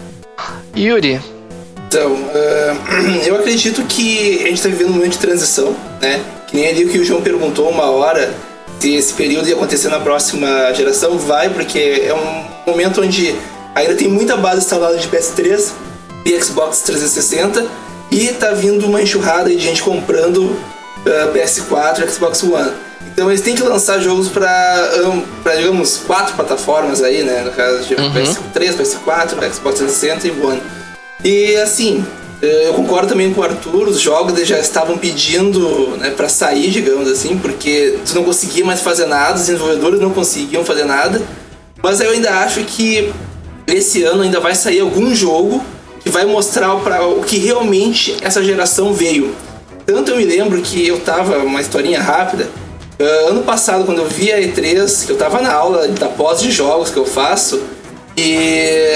Yuri, 0.76 1.20
Então, 1.88 2.16
ah, 2.36 2.76
eu 3.26 3.36
acredito 3.36 3.82
que 3.84 4.44
a 4.44 4.48
gente 4.48 4.54
está 4.56 4.70
vivendo 4.70 4.90
um 4.90 4.94
momento 4.94 5.14
de 5.14 5.18
transição, 5.20 5.76
né? 6.02 6.22
Que 6.48 6.56
nem 6.56 6.68
ali 6.68 6.86
o 6.86 6.90
que 6.90 7.00
o 7.00 7.06
João 7.06 7.22
perguntou 7.22 7.68
uma 7.70 7.90
hora 7.90 8.32
se 8.80 8.94
esse 8.96 9.14
período 9.14 9.48
ia 9.50 9.56
acontecer 9.56 9.90
na 9.90 10.00
próxima 10.00 10.72
geração, 10.74 11.18
vai, 11.18 11.50
porque 11.50 11.80
é 12.06 12.14
um 12.14 12.70
momento 12.72 13.02
onde 13.02 13.36
ainda 13.76 13.96
tem 13.96 14.08
muita 14.08 14.38
base 14.38 14.60
instalada 14.60 14.98
de 14.98 15.08
PS3 15.08 15.72
e 16.26 16.42
Xbox 16.42 16.82
360 16.82 17.66
e 18.12 18.28
tá 18.30 18.52
vindo 18.52 18.86
uma 18.86 19.02
enxurrada 19.02 19.50
de 19.50 19.60
gente 19.60 19.82
comprando 19.82 20.56
ah, 21.06 21.32
PS4 21.34 22.04
e 22.04 22.12
Xbox 22.12 22.44
One. 22.44 22.72
Então 23.14 23.30
eles 23.30 23.42
têm 23.42 23.56
que 23.56 23.64
lançar 23.64 24.00
jogos 24.00 24.30
para, 24.30 24.90
digamos, 25.58 25.98
quatro 26.06 26.36
plataformas 26.36 27.02
aí, 27.02 27.24
né? 27.24 27.44
No 27.44 27.52
caso 27.52 27.84
de 27.84 27.96
PS3, 27.96 28.76
PS4, 28.76 29.54
Xbox 29.54 29.80
360 29.80 30.28
e 30.28 30.32
One. 30.32 30.62
E 31.24 31.56
assim, 31.58 32.06
eh, 32.42 32.68
eu 32.68 32.74
concordo 32.74 33.10
também 33.10 33.34
com 33.34 33.42
o 33.42 33.44
Arthur, 33.44 33.90
os 33.90 34.00
jogos 34.00 34.40
já 34.48 34.58
estavam 34.60 34.98
pedindo 34.98 35.98
né, 35.98 36.12
para 36.12 36.30
sair, 36.30 36.70
digamos 36.70 37.10
assim, 37.10 37.38
porque 37.38 37.98
tu 38.06 38.16
não 38.16 38.24
conseguia 38.24 38.64
mais 38.64 38.82
fazer 38.82 39.06
nada, 39.06 39.36
os 39.36 39.48
desenvolvedores 39.48 40.00
não 40.00 40.12
conseguiam 40.12 40.64
fazer 40.64 40.86
nada. 40.86 41.22
Mas 41.82 42.00
eu 42.02 42.12
ainda 42.12 42.32
acho 42.40 42.64
que 42.64 43.12
esse 43.70 44.04
ano 44.04 44.24
ainda 44.24 44.40
vai 44.40 44.56
sair 44.56 44.80
algum 44.80 45.14
jogo 45.14 45.64
que 46.00 46.10
vai 46.10 46.26
mostrar 46.26 46.76
para 46.78 47.06
o 47.06 47.24
que 47.24 47.38
realmente 47.38 48.18
essa 48.22 48.44
geração 48.44 48.94
veio. 48.94 49.34
Tanto 49.86 50.12
eu 50.12 50.18
me 50.18 50.26
lembro 50.26 50.62
que 50.62 50.88
eu 50.88 51.00
tava, 51.00 51.40
uma 51.40 51.62
historinha 51.62 52.02
rápida, 52.02 52.50
uh, 53.00 53.30
ano 53.30 53.44
passado 53.44 53.86
quando 53.86 54.00
eu 54.00 54.08
vi 54.08 54.32
a 54.32 54.40
E3, 54.40 55.06
que 55.06 55.12
eu 55.12 55.18
tava 55.18 55.42
na 55.42 55.52
aula 55.52 55.88
da 55.88 56.08
pós 56.08 56.42
de 56.42 56.52
jogos 56.52 56.90
que 56.90 56.98
eu 56.98 57.06
faço, 57.06 57.62
e 58.16 58.36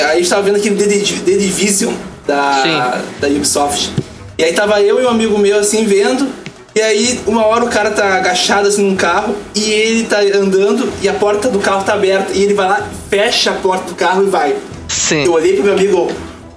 aí 0.06 0.12
a 0.12 0.16
gente 0.16 0.30
tava 0.30 0.44
vendo 0.44 0.58
aquele 0.58 0.76
The, 0.76 0.86
The 0.86 1.38
Division 1.38 1.94
da, 2.28 3.02
da 3.20 3.28
Ubisoft. 3.28 3.92
E 4.38 4.44
aí 4.44 4.54
tava 4.54 4.82
eu 4.82 5.02
e 5.02 5.06
um 5.06 5.10
amigo 5.10 5.38
meu 5.38 5.60
assim 5.60 5.86
vendo, 5.86 6.28
e 6.76 6.82
aí, 6.82 7.20
uma 7.28 7.46
hora 7.46 7.64
o 7.64 7.70
cara 7.70 7.92
tá 7.92 8.16
agachado 8.16 8.68
assim 8.68 8.84
num 8.84 8.96
carro 8.96 9.36
e 9.54 9.72
ele 9.72 10.06
tá 10.06 10.20
andando 10.22 10.92
e 11.04 11.08
a 11.08 11.14
porta 11.14 11.48
do 11.48 11.60
carro 11.60 11.84
tá 11.84 11.94
aberta. 11.94 12.34
E 12.34 12.42
ele 12.42 12.56
vai 12.56 12.68
lá, 12.68 12.88
fecha 13.12 13.52
a 13.52 13.54
porta 13.54 13.90
do 13.90 13.96
carro 13.96 14.24
e 14.24 14.30
vai. 14.30 14.56
Sim. 14.88 15.24
Eu 15.24 15.34
olhei 15.34 15.54
pro 15.54 15.66
meu 15.66 15.74
amigo, 15.74 16.12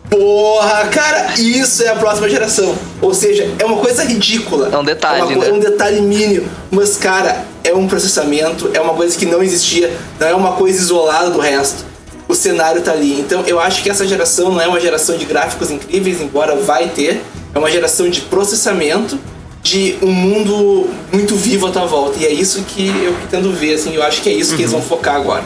porra, 0.09 0.87
cara, 0.87 1.35
isso 1.39 1.83
é 1.83 1.89
a 1.89 1.97
próxima 1.97 2.31
geração. 2.31 2.75
Ou 3.03 3.12
seja, 3.12 3.47
é 3.59 3.64
uma 3.67 3.77
coisa 3.77 4.05
ridícula. 4.05 4.71
É 4.73 4.79
um 4.79 4.85
detalhe, 4.85 5.35
é, 5.35 5.37
né? 5.37 5.49
é 5.49 5.53
um 5.53 5.59
detalhe 5.59 6.01
mínimo. 6.01 6.49
Mas, 6.71 6.97
cara, 6.97 7.45
é 7.62 7.75
um 7.75 7.87
processamento, 7.87 8.71
é 8.73 8.81
uma 8.81 8.95
coisa 8.95 9.19
que 9.19 9.27
não 9.27 9.43
existia, 9.43 9.95
não 10.19 10.27
é 10.27 10.35
uma 10.35 10.53
coisa 10.53 10.79
isolada 10.79 11.29
do 11.29 11.41
resto. 11.41 11.85
O 12.27 12.35
cenário 12.35 12.81
tá 12.81 12.93
ali. 12.93 13.21
Então, 13.21 13.45
eu 13.47 13.61
acho 13.61 13.83
que 13.83 13.91
essa 13.91 14.07
geração 14.07 14.51
não 14.51 14.62
é 14.62 14.67
uma 14.67 14.81
geração 14.81 15.19
de 15.19 15.27
gráficos 15.27 15.71
incríveis, 15.71 16.23
embora 16.23 16.57
vai 16.57 16.89
ter. 16.89 17.23
É 17.55 17.59
uma 17.59 17.71
geração 17.71 18.09
de 18.09 18.23
processamento 18.23 19.19
de 19.67 19.99
um 20.01 20.12
mundo 20.12 20.89
muito 21.12 21.35
vivo 21.35 21.67
à 21.67 21.71
tua 21.73 21.87
volta. 21.87 22.19
E 22.21 22.25
é 22.25 22.33
isso 22.33 22.62
que 22.62 22.87
eu 22.87 23.12
pretendo 23.14 23.53
ver, 23.53 23.75
assim, 23.75 23.95
eu 23.95 24.03
acho 24.03 24.23
que 24.23 24.29
é 24.29 24.33
isso 24.33 24.55
que 24.55 24.62
eles 24.62 24.73
vão 24.73 24.81
focar 24.81 25.17
agora. 25.17 25.45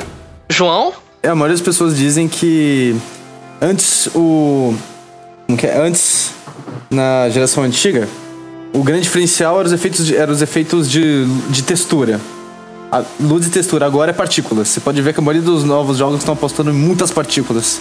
João? 0.50 0.92
É, 1.22 1.28
a 1.28 1.34
maioria 1.34 1.56
das 1.56 1.64
pessoas 1.64 1.96
dizem 1.96 2.28
que 2.28 2.94
antes 3.60 4.08
o. 4.14 4.74
Como 5.46 5.58
que 5.58 5.66
é? 5.66 5.80
Antes, 5.80 6.32
na 6.90 7.28
geração 7.30 7.64
antiga, 7.64 8.06
o 8.74 8.82
grande 8.82 9.04
diferencial 9.04 9.58
eram 9.58 9.66
os 9.66 9.72
efeitos 9.72 10.06
de, 10.06 10.16
eram 10.16 10.32
os 10.32 10.42
efeitos 10.42 10.90
de, 10.90 11.24
de 11.48 11.62
textura. 11.62 12.20
A 12.92 13.02
luz 13.20 13.46
e 13.46 13.50
textura 13.50 13.86
agora 13.86 14.10
é 14.10 14.14
partículas. 14.14 14.68
Você 14.68 14.80
pode 14.80 15.00
ver 15.00 15.14
que 15.14 15.20
a 15.20 15.22
maioria 15.22 15.42
dos 15.42 15.64
novos 15.64 15.96
jogos 15.96 16.18
estão 16.18 16.34
apostando 16.34 16.70
em 16.70 16.74
muitas 16.74 17.10
partículas. 17.10 17.80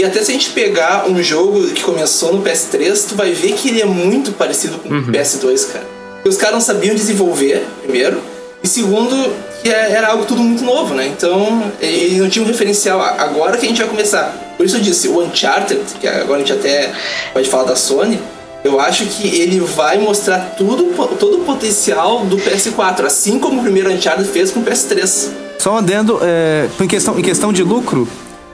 E 0.00 0.04
até 0.04 0.22
se 0.24 0.30
a 0.30 0.32
gente 0.32 0.48
pegar 0.50 1.04
um 1.10 1.22
jogo 1.22 1.62
que 1.72 1.82
começou 1.82 2.32
no 2.32 2.42
PS3, 2.42 3.04
tu 3.06 3.14
vai 3.14 3.32
ver 3.32 3.52
que 3.52 3.68
ele 3.68 3.82
é 3.82 3.84
muito 3.84 4.32
parecido 4.32 4.78
com 4.78 4.88
o 4.88 5.02
PS2, 5.12 5.66
cara. 5.70 5.84
Porque 6.14 6.28
os 6.30 6.38
caras 6.38 6.54
não 6.54 6.60
sabiam 6.62 6.94
desenvolver, 6.94 7.66
primeiro, 7.82 8.18
e 8.64 8.66
segundo, 8.66 9.30
que 9.62 9.68
é- 9.68 9.92
era 9.92 10.08
algo 10.08 10.24
tudo 10.24 10.40
muito 10.42 10.64
novo, 10.64 10.94
né? 10.94 11.06
Então, 11.06 11.70
eles 11.82 12.16
não 12.18 12.30
tinham 12.30 12.46
um 12.46 12.48
referencial. 12.48 12.98
Agora 12.98 13.58
que 13.58 13.66
a 13.66 13.68
gente 13.68 13.76
vai 13.76 13.90
começar. 13.90 14.54
Por 14.56 14.64
isso 14.64 14.76
eu 14.76 14.80
disse, 14.80 15.06
o 15.06 15.20
Uncharted, 15.22 15.80
que 16.00 16.08
agora 16.08 16.36
a 16.36 16.38
gente 16.38 16.52
até 16.54 16.90
pode 17.34 17.50
falar 17.50 17.64
da 17.64 17.76
Sony, 17.76 18.18
eu 18.64 18.80
acho 18.80 19.04
que 19.04 19.38
ele 19.38 19.60
vai 19.60 19.98
mostrar 19.98 20.54
tudo, 20.56 20.94
todo 21.18 21.42
o 21.42 21.44
potencial 21.44 22.24
do 22.24 22.38
PS4, 22.38 23.04
assim 23.04 23.38
como 23.38 23.60
o 23.60 23.62
primeiro 23.62 23.90
Uncharted 23.92 24.26
fez 24.30 24.50
com 24.50 24.60
o 24.60 24.62
PS3. 24.64 25.28
Só 25.58 25.76
adendo, 25.76 26.18
é, 26.22 26.68
em, 26.80 26.88
questão, 26.88 27.18
em 27.18 27.22
questão 27.22 27.52
de 27.52 27.62
lucro, 27.62 28.08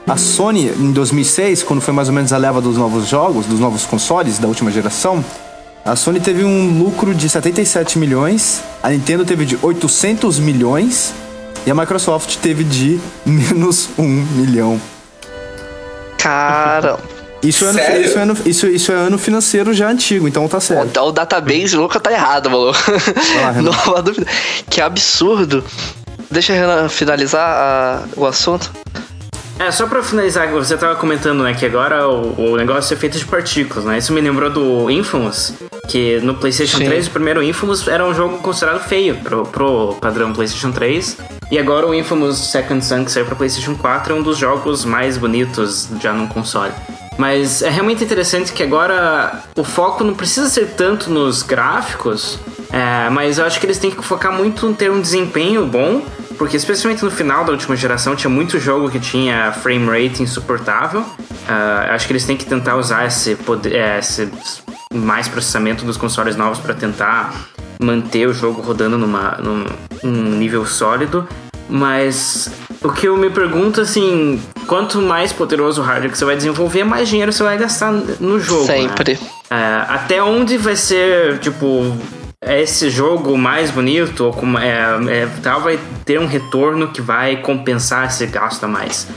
a 0.06 0.16
Sony, 0.16 0.68
em 0.78 0.92
2006, 0.92 1.62
quando 1.64 1.80
foi 1.80 1.92
mais 1.92 2.08
ou 2.08 2.14
menos 2.14 2.32
a 2.32 2.38
leva 2.38 2.60
dos 2.60 2.76
novos 2.76 3.08
jogos, 3.08 3.46
dos 3.46 3.58
novos 3.58 3.84
consoles 3.84 4.38
da 4.38 4.46
última 4.46 4.70
geração, 4.70 5.24
a 5.84 5.96
Sony 5.96 6.20
teve 6.20 6.44
um 6.44 6.78
lucro 6.78 7.14
de 7.14 7.28
77 7.28 7.98
milhões, 7.98 8.60
a 8.82 8.90
Nintendo 8.90 9.24
teve 9.24 9.44
de 9.44 9.58
800 9.60 10.38
milhões 10.38 11.12
e 11.66 11.70
a 11.70 11.74
Microsoft 11.74 12.36
teve 12.36 12.62
de 12.64 13.00
menos 13.26 13.88
1 13.98 14.02
milhão. 14.02 14.80
Cara. 16.18 16.98
Isso 17.42 17.64
é, 17.64 17.68
ano, 17.68 17.78
isso, 18.04 18.18
é 18.18 18.22
ano, 18.22 18.36
isso, 18.46 18.66
isso 18.66 18.92
é 18.92 18.94
ano 18.94 19.18
financeiro 19.18 19.72
já 19.74 19.88
antigo, 19.88 20.26
então 20.26 20.48
tá 20.48 20.58
certo. 20.58 20.98
O, 20.98 21.08
o 21.08 21.12
database 21.12 21.76
louco 21.76 22.00
tá 22.00 22.10
errado, 22.10 22.50
maluco. 22.50 22.78
Não 23.62 23.94
há 23.94 24.00
dúvida. 24.00 24.26
Que 24.68 24.80
absurdo. 24.80 25.62
Deixa 26.30 26.54
eu 26.54 26.88
finalizar 26.88 27.46
a- 27.48 28.02
o 28.16 28.26
assunto. 28.26 28.72
É, 29.58 29.70
só 29.70 29.86
pra 29.86 30.02
finalizar, 30.02 30.50
você 30.50 30.76
tava 30.76 30.96
comentando, 30.96 31.42
né, 31.42 31.54
que 31.54 31.64
agora 31.64 32.06
o, 32.06 32.52
o 32.52 32.56
negócio 32.56 32.92
é 32.92 32.96
feito 32.96 33.18
de 33.18 33.24
partículas, 33.24 33.86
né? 33.86 33.96
Isso 33.96 34.12
me 34.12 34.20
lembrou 34.20 34.50
do 34.50 34.90
Infamous, 34.90 35.54
que 35.88 36.20
no 36.20 36.34
PlayStation 36.34 36.76
Sim. 36.78 36.84
3, 36.84 37.06
o 37.06 37.10
primeiro 37.10 37.42
Infamous 37.42 37.88
era 37.88 38.04
um 38.04 38.14
jogo 38.14 38.38
considerado 38.38 38.86
feio 38.86 39.16
pro, 39.16 39.46
pro 39.46 39.94
padrão 39.94 40.32
PlayStation 40.32 40.72
3. 40.72 41.16
E 41.50 41.58
agora 41.58 41.86
o 41.86 41.94
Infamous 41.94 42.36
Second 42.36 42.84
Son, 42.84 43.04
que 43.04 43.10
saiu 43.10 43.24
pra 43.24 43.34
PlayStation 43.34 43.74
4, 43.76 44.12
é 44.12 44.16
um 44.16 44.22
dos 44.22 44.36
jogos 44.36 44.84
mais 44.84 45.16
bonitos 45.16 45.88
já 46.00 46.12
num 46.12 46.26
console. 46.26 46.72
Mas 47.16 47.62
é 47.62 47.70
realmente 47.70 48.04
interessante 48.04 48.52
que 48.52 48.62
agora 48.62 49.42
o 49.56 49.64
foco 49.64 50.04
não 50.04 50.12
precisa 50.12 50.48
ser 50.50 50.74
tanto 50.76 51.08
nos 51.08 51.42
gráficos, 51.42 52.38
é, 52.70 53.08
mas 53.08 53.38
eu 53.38 53.46
acho 53.46 53.58
que 53.58 53.64
eles 53.64 53.78
têm 53.78 53.90
que 53.90 54.04
focar 54.04 54.32
muito 54.32 54.66
em 54.66 54.74
ter 54.74 54.90
um 54.90 55.00
desempenho 55.00 55.64
bom, 55.64 56.02
porque 56.36 56.56
especialmente 56.56 57.04
no 57.04 57.10
final 57.10 57.44
da 57.44 57.52
última 57.52 57.76
geração 57.76 58.14
tinha 58.14 58.30
muito 58.30 58.58
jogo 58.58 58.90
que 58.90 59.00
tinha 59.00 59.52
frame 59.52 59.86
rate 59.86 60.22
insuportável. 60.22 61.04
Ah, 61.48 61.88
acho 61.90 62.06
que 62.06 62.12
eles 62.12 62.24
têm 62.24 62.36
que 62.36 62.44
tentar 62.44 62.76
usar 62.76 63.06
esse, 63.06 63.34
poder, 63.36 63.74
é, 63.74 63.98
esse 63.98 64.28
mais 64.94 65.28
processamento 65.28 65.84
dos 65.84 65.96
consoles 65.96 66.36
novos 66.36 66.58
para 66.58 66.74
tentar 66.74 67.34
manter 67.80 68.26
o 68.26 68.32
jogo 68.32 68.62
rodando 68.62 68.96
numa, 68.96 69.38
num, 69.42 69.64
num 70.02 70.36
nível 70.36 70.64
sólido. 70.66 71.26
Mas 71.68 72.48
o 72.82 72.90
que 72.92 73.08
eu 73.08 73.16
me 73.16 73.28
pergunto 73.28 73.80
assim, 73.80 74.40
quanto 74.66 75.00
mais 75.02 75.32
poderoso 75.32 75.80
o 75.80 75.84
hardware 75.84 76.12
que 76.12 76.18
você 76.18 76.24
vai 76.24 76.36
desenvolver, 76.36 76.84
mais 76.84 77.08
dinheiro 77.08 77.32
você 77.32 77.42
vai 77.42 77.58
gastar 77.58 77.92
no 77.92 78.38
jogo. 78.38 78.66
né? 78.66 78.66
Sempre. 78.66 79.18
É, 79.50 79.82
até 79.88 80.22
onde 80.22 80.56
vai 80.56 80.76
ser, 80.76 81.38
tipo, 81.38 81.96
esse 82.42 82.90
jogo 82.90 83.36
mais 83.36 83.70
bonito, 83.70 84.24
ou 84.24 84.32
como, 84.32 84.58
é, 84.58 84.72
é, 85.08 85.28
tal, 85.42 85.62
vai 85.62 85.78
ter 86.04 86.20
um 86.20 86.26
retorno 86.26 86.88
que 86.88 87.00
vai 87.00 87.36
compensar 87.40 88.06
esse 88.06 88.26
gasto 88.26 88.64
a 88.64 88.68
mais. 88.68 89.08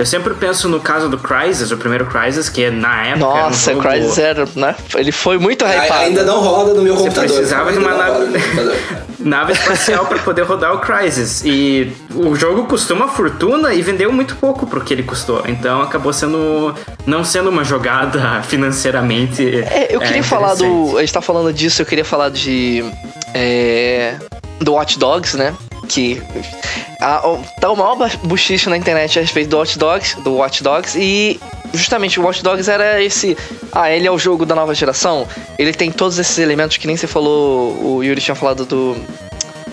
Eu 0.00 0.06
sempre 0.06 0.32
penso 0.32 0.66
no 0.66 0.80
caso 0.80 1.10
do 1.10 1.18
Crysis, 1.18 1.70
o 1.70 1.76
primeiro 1.76 2.06
Crysis, 2.06 2.48
que 2.48 2.70
na 2.70 3.08
época. 3.08 3.18
Nossa, 3.26 3.70
era 3.72 3.76
um 3.76 3.80
o 3.80 3.82
jogo, 3.82 3.94
Crysis 3.94 4.18
era, 4.18 4.48
né? 4.56 4.74
Ele 4.96 5.12
foi 5.12 5.36
muito 5.36 5.62
hypado. 5.62 5.92
Ainda 5.92 6.24
não 6.24 6.40
roda 6.40 6.72
no 6.72 6.80
meu 6.80 6.94
Você 6.94 7.02
computador. 7.02 7.28
precisava 7.36 7.70
de 7.70 7.78
uma 7.78 7.94
nave, 7.94 8.38
nave 9.20 9.52
espacial 9.52 10.06
para 10.06 10.18
poder 10.20 10.40
rodar 10.44 10.74
o 10.74 10.78
Crysis. 10.78 11.42
E 11.44 11.92
o 12.14 12.34
jogo 12.34 12.64
custou 12.64 12.96
uma 12.96 13.08
fortuna 13.08 13.74
e 13.74 13.82
vendeu 13.82 14.10
muito 14.10 14.36
pouco 14.36 14.66
pro 14.66 14.80
que 14.80 14.94
ele 14.94 15.02
custou. 15.02 15.42
Então 15.46 15.82
acabou 15.82 16.14
sendo. 16.14 16.74
não 17.04 17.22
sendo 17.22 17.50
uma 17.50 17.62
jogada 17.62 18.40
financeiramente. 18.48 19.46
É, 19.54 19.94
eu 19.94 20.00
queria 20.00 20.24
falar 20.24 20.54
do. 20.54 20.96
A 20.96 21.00
gente 21.02 21.12
tá 21.12 21.20
falando 21.20 21.52
disso, 21.52 21.82
eu 21.82 21.86
queria 21.86 22.06
falar 22.06 22.30
de. 22.30 22.82
É, 23.34 24.14
do 24.62 24.72
Watch 24.72 24.98
Dogs, 24.98 25.36
né? 25.36 25.54
Que. 25.86 26.22
A, 27.00 27.22
tá 27.60 27.70
o 27.70 27.76
maior 27.76 27.96
buchicho 28.24 28.68
na 28.68 28.76
internet 28.76 29.18
a 29.18 29.22
respeito 29.22 29.48
do 29.48 29.56
Watch 29.56 29.78
Dogs, 29.78 30.20
do 30.20 30.34
Watch 30.34 30.62
Dogs, 30.62 30.98
e 30.98 31.40
justamente 31.72 32.20
o 32.20 32.24
Watch 32.24 32.42
Dogs 32.42 32.70
era 32.70 33.02
esse. 33.02 33.36
Ah, 33.72 33.90
ele 33.90 34.06
é 34.06 34.10
o 34.10 34.18
jogo 34.18 34.44
da 34.44 34.54
nova 34.54 34.74
geração. 34.74 35.26
Ele 35.58 35.72
tem 35.72 35.90
todos 35.90 36.18
esses 36.18 36.38
elementos 36.38 36.76
que 36.76 36.86
nem 36.86 36.96
você 36.96 37.06
falou, 37.06 37.96
o 37.96 38.02
Yuri 38.02 38.20
tinha 38.20 38.34
falado 38.34 38.64
do. 38.64 38.96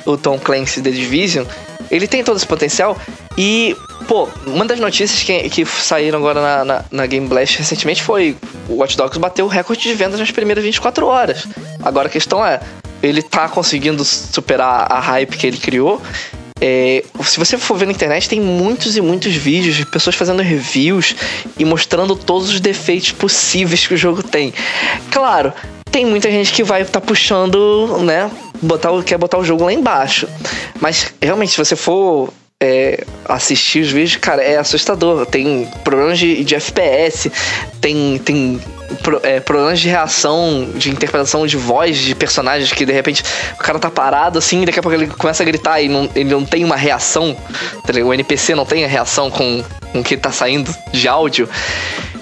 O 0.06 0.16
Tom 0.16 0.40
Clancy 0.40 0.82
The 0.82 0.90
Division. 0.90 1.46
Ele 1.92 2.08
tem 2.08 2.24
todo 2.24 2.38
esse 2.38 2.48
potencial. 2.48 2.98
E, 3.38 3.76
pô, 4.08 4.28
uma 4.46 4.66
das 4.66 4.80
notícias 4.80 5.24
que, 5.24 5.50
que 5.50 5.66
saíram 5.66 6.20
agora 6.20 6.42
na, 6.42 6.66
na, 6.66 6.86
na 6.90 7.06
Game 7.06 7.28
Blast 7.28 7.58
recentemente 7.58 8.02
foi 8.02 8.36
o 8.70 8.76
Watch 8.76 8.98
Dogs 8.98 9.20
bateu 9.20 9.46
o 9.46 9.50
recorde 9.50 9.82
de 9.82 9.94
vendas 9.94 10.20
nas 10.20 10.32
primeiras 10.32 10.64
24 10.64 11.06
horas. 11.06 11.46
Agora 11.84 12.08
a 12.08 12.12
questão 12.12 12.46
é, 12.46 12.60
ele 13.04 13.22
tá 13.22 13.48
conseguindo 13.48 14.04
superar 14.04 14.88
a 14.90 15.00
hype 15.00 15.38
que 15.38 15.48
ele 15.48 15.58
criou. 15.58 16.02
É, 16.60 17.04
se 17.24 17.38
você 17.38 17.58
for 17.58 17.78
ver 17.78 17.86
na 17.86 17.92
internet, 17.92 18.28
tem 18.28 18.40
muitos 18.40 18.98
e 18.98 19.02
muitos 19.02 19.34
vídeos 19.36 19.76
de 19.76 19.86
pessoas 19.86 20.16
fazendo 20.16 20.42
reviews 20.42 21.16
e 21.58 21.66
mostrando 21.66 22.16
todos 22.16 22.50
os 22.50 22.60
defeitos 22.60 23.12
possíveis 23.12 23.86
que 23.86 23.94
o 23.94 23.98
jogo 23.98 24.24
tem. 24.24 24.54
Claro, 25.12 25.54
tem 25.92 26.06
muita 26.06 26.30
gente 26.30 26.52
que 26.52 26.64
vai 26.64 26.82
estar 26.82 27.02
puxando, 27.02 28.00
né? 28.04 28.30
Botar, 28.62 28.90
quer 29.04 29.18
botar 29.18 29.38
o 29.38 29.44
jogo 29.44 29.66
lá 29.66 29.74
embaixo. 29.74 30.28
Mas 30.80 31.14
realmente, 31.22 31.52
se 31.52 31.58
você 31.58 31.76
for 31.76 32.34
é, 32.62 33.04
assistir 33.26 33.82
os 33.82 33.92
vídeos, 33.92 34.16
cara, 34.16 34.44
é 34.44 34.58
assustador. 34.58 35.26
Tem 35.26 35.68
problemas 35.84 36.20
de, 36.20 36.44
de 36.44 36.56
FPS, 36.56 37.32
tem, 37.80 38.18
tem 38.20 38.60
pro- 39.04 39.20
é, 39.24 39.40
problemas 39.40 39.80
de 39.80 39.88
reação, 39.90 40.70
de 40.76 40.90
interpretação 40.90 41.46
de 41.46 41.58
voz 41.58 41.98
de 41.98 42.14
personagens 42.16 42.72
que 42.72 42.86
de 42.86 42.92
repente 42.94 43.24
o 43.54 43.58
cara 43.64 43.80
tá 43.80 43.90
parado 43.90 44.40
assim, 44.40 44.62
e 44.62 44.66
daqui 44.66 44.80
a 44.80 44.82
pouco 44.82 44.96
ele 44.96 45.08
começa 45.08 45.44
a 45.44 45.46
gritar 45.46 45.82
e 45.82 45.88
não, 45.90 46.10
ele 46.16 46.30
não 46.30 46.44
tem 46.46 46.64
uma 46.64 46.76
reação. 46.76 47.36
tá? 47.86 47.94
O 48.04 48.14
NPC 48.14 48.56
não 48.56 48.66
tem 48.66 48.84
a 48.86 48.88
reação 48.88 49.30
com, 49.32 49.64
com 49.92 50.00
o 50.00 50.04
que 50.04 50.16
tá 50.18 50.32
saindo 50.32 50.74
de 50.92 51.08
áudio. 51.08 51.50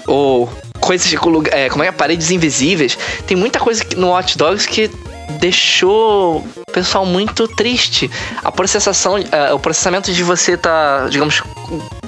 Ou 0.06 0.48
coisas 0.80 1.08
de 1.08 1.16
lugar- 1.16 1.52
é, 1.56 1.68
como 1.68 1.82
é 1.82 1.90
paredes 1.90 2.30
invisíveis. 2.30 2.96
Tem 3.26 3.36
muita 3.36 3.58
coisa 3.58 3.84
no 3.96 4.08
Watch 4.10 4.38
Dogs 4.38 4.66
que 4.68 4.88
deixou 5.32 6.38
o 6.38 6.72
pessoal 6.72 7.04
muito 7.04 7.48
triste. 7.48 8.10
A 8.42 8.50
processação, 8.50 9.18
é, 9.18 9.52
o 9.52 9.58
processamento 9.58 10.12
de 10.12 10.22
você 10.22 10.56
tá, 10.56 11.08
digamos, 11.08 11.42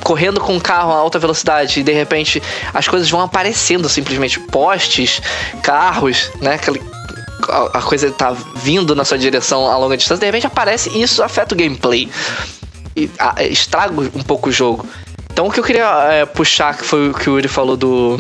correndo 0.03 0.41
com 0.41 0.55
um 0.55 0.61
carro 0.61 0.93
a 0.93 0.97
alta 0.97 1.19
velocidade 1.19 1.81
e 1.81 1.83
de 1.83 1.93
repente 1.93 2.43
as 2.73 2.89
coisas 2.89 3.11
vão 3.11 3.21
aparecendo 3.21 3.89
simplesmente 3.89 4.39
postes, 4.41 5.21
carros, 5.63 6.31
né? 6.41 6.55
Aquele, 6.55 6.83
a, 7.49 7.79
a 7.79 7.83
coisa 7.83 8.11
tá 8.11 8.35
vindo 8.57 8.95
na 8.95 9.05
sua 9.05 9.19
direção 9.19 9.67
a 9.67 9.77
longa 9.77 9.97
distância, 9.97 10.21
de 10.21 10.27
repente 10.27 10.47
aparece 10.47 10.91
e 10.91 11.03
isso 11.03 11.23
afeta 11.23 11.55
o 11.55 11.59
gameplay. 11.59 12.09
E 12.97 13.11
a, 13.19 13.43
estraga 13.45 13.93
um 14.15 14.23
pouco 14.23 14.49
o 14.49 14.53
jogo. 14.53 14.87
Então 15.33 15.47
o 15.47 15.53
que 15.53 15.61
eu 15.61 15.65
queria 15.65 15.89
é, 16.11 16.27
puxar, 16.27 16.77
que 16.77 16.85
foi 16.85 17.11
o 17.11 17.15
que 17.15 17.29
o 17.31 17.35
Yuri 17.35 17.49
falou 17.49 17.77
do. 17.77 18.19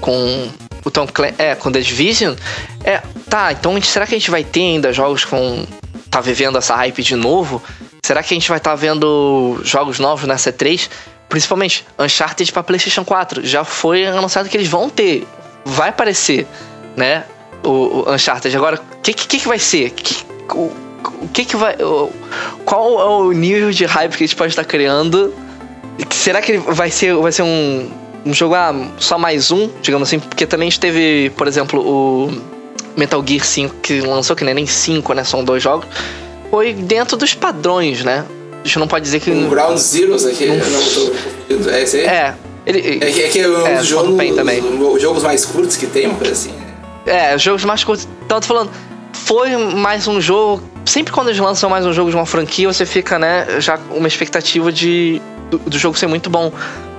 com 0.00 0.48
o 0.86 0.90
Tom 0.90 1.04
Clan 1.08 1.32
é, 1.36 1.56
com 1.56 1.70
The 1.70 1.80
Division, 1.80 2.36
é, 2.84 3.02
tá, 3.28 3.50
então 3.50 3.80
será 3.82 4.06
que 4.06 4.14
a 4.14 4.18
gente 4.18 4.30
vai 4.30 4.44
ter 4.44 4.60
ainda 4.60 4.92
jogos 4.92 5.24
com. 5.24 5.66
tá 6.08 6.20
vivendo 6.20 6.56
essa 6.56 6.76
hype 6.76 7.02
de 7.02 7.16
novo? 7.16 7.60
Será 8.04 8.22
que 8.22 8.32
a 8.32 8.36
gente 8.36 8.48
vai 8.48 8.58
estar 8.58 8.70
tá 8.70 8.76
vendo 8.76 9.60
jogos 9.64 9.98
novos 9.98 10.28
nessa 10.28 10.52
E3? 10.52 10.88
Principalmente 11.28 11.84
Uncharted 11.98 12.52
para 12.52 12.62
PlayStation 12.62 13.04
4. 13.04 13.44
Já 13.44 13.64
foi 13.64 14.06
anunciado 14.06 14.48
que 14.48 14.56
eles 14.56 14.68
vão 14.68 14.88
ter. 14.88 15.26
Vai 15.64 15.88
aparecer, 15.88 16.46
né? 16.96 17.24
O, 17.64 18.04
o 18.08 18.14
Uncharted. 18.14 18.56
Agora, 18.56 18.76
o 18.76 19.00
que, 19.00 19.12
que, 19.12 19.40
que 19.40 19.48
vai 19.48 19.58
ser? 19.58 19.90
Que, 19.90 20.24
o, 20.54 20.72
o 21.20 21.28
que, 21.32 21.44
que 21.44 21.56
vai. 21.56 21.74
O, 21.82 22.12
qual 22.64 23.00
é 23.00 23.24
o 23.24 23.32
nível 23.32 23.72
de 23.72 23.84
hype 23.84 24.16
que 24.16 24.22
a 24.22 24.26
gente 24.28 24.36
pode 24.36 24.52
estar 24.52 24.64
criando? 24.64 25.34
Será 26.10 26.40
que 26.40 26.58
vai 26.58 26.92
ser, 26.92 27.12
vai 27.16 27.32
ser 27.32 27.42
um, 27.42 27.90
um 28.26 28.34
jogo 28.34 28.54
ah, 28.54 28.74
só 28.98 29.16
mais 29.16 29.50
um, 29.50 29.70
digamos 29.80 30.08
assim? 30.08 30.18
Porque 30.18 30.46
também 30.46 30.66
a 30.66 30.70
gente 30.70 30.80
teve, 30.80 31.30
por 31.36 31.46
exemplo, 31.46 31.80
o 31.80 32.30
Metal 32.96 33.24
Gear 33.26 33.44
5 33.44 33.76
que 33.76 34.00
lançou, 34.00 34.36
que 34.36 34.44
não 34.44 34.50
é 34.50 34.54
nem 34.54 34.66
5, 34.66 35.14
né? 35.14 35.24
São 35.24 35.42
dois 35.42 35.62
jogos 35.62 35.86
foi 36.50 36.72
dentro 36.72 37.16
dos 37.16 37.34
padrões, 37.34 38.02
né? 38.02 38.24
A 38.52 38.66
gente 38.66 38.78
não 38.78 38.88
pode 38.88 39.04
dizer 39.04 39.20
que. 39.20 39.30
O 39.30 39.48
Ground 39.48 39.76
Zeroes 39.76 40.24
aqui. 40.24 40.46
Não... 40.46 40.56
Não, 40.56 41.64
tô... 41.64 41.70
É 41.70 41.82
esse 41.82 41.98
aí? 41.98 42.06
É. 42.06 42.34
Ele, 42.64 42.98
é, 43.00 43.10
é 43.10 43.28
que 43.28 43.38
é 43.38 43.46
os 43.46 43.66
é, 43.66 43.82
jogos, 43.82 44.34
também. 44.34 44.60
Os 44.60 45.00
jogos 45.00 45.22
mais 45.22 45.44
curtos 45.44 45.76
que 45.76 45.86
tem, 45.86 46.06
uma 46.06 46.16
coisa 46.16 46.32
assim. 46.32 46.52
É, 47.04 47.36
os 47.36 47.42
jogos 47.42 47.64
mais 47.64 47.84
curtos. 47.84 48.08
Então, 48.24 48.40
tô 48.40 48.46
falando, 48.46 48.70
foi 49.12 49.56
mais 49.56 50.08
um 50.08 50.20
jogo. 50.20 50.62
Sempre 50.84 51.12
quando 51.12 51.28
eles 51.28 51.38
lançam 51.38 51.68
mais 51.68 51.86
um 51.86 51.92
jogo 51.92 52.10
de 52.10 52.16
uma 52.16 52.26
franquia, 52.26 52.72
você 52.72 52.84
fica, 52.84 53.18
né, 53.18 53.60
já 53.60 53.78
com 53.78 53.98
uma 53.98 54.08
expectativa 54.08 54.72
de 54.72 55.20
do, 55.50 55.58
do 55.58 55.78
jogo 55.78 55.96
ser 55.96 56.06
muito 56.06 56.28
bom. 56.28 56.52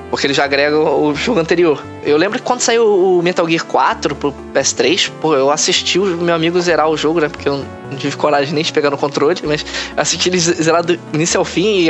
Porque 0.10 0.26
ele 0.26 0.34
já 0.34 0.45
agrega 0.45 0.78
o 0.78 1.14
jogo 1.14 1.39
anterior. 1.39 1.84
Eu 2.03 2.16
lembro 2.18 2.39
que 2.39 2.45
quando 2.45 2.62
saiu 2.62 2.86
o 2.86 3.22
Metal 3.22 3.47
Gear 3.47 3.66
4 3.66 4.16
pro 4.16 4.34
PS3, 4.53 5.12
pô, 5.22 5.36
eu 5.36 5.51
assisti 5.51 5.99
o 5.99 6.05
meu 6.05 6.34
amigo 6.34 6.60
zerar 6.62 6.88
o 6.88 6.95
jogo, 6.95 7.20
né? 7.20 7.28
Porque 7.28 7.49
eu 7.49 7.66
não 7.91 7.97
tive 7.97 8.16
coragem 8.16 8.53
nem 8.53 8.64
de 8.64 8.72
pegar 8.72 8.89
no 8.89 8.97
controle, 8.97 9.41
mas 9.43 9.66
assisti 9.97 10.30
ele 10.30 10.39
zerar 10.39 10.84
do 10.84 10.97
início 11.14 11.38
ao 11.38 11.45
fim 11.45 11.80
e 11.82 11.89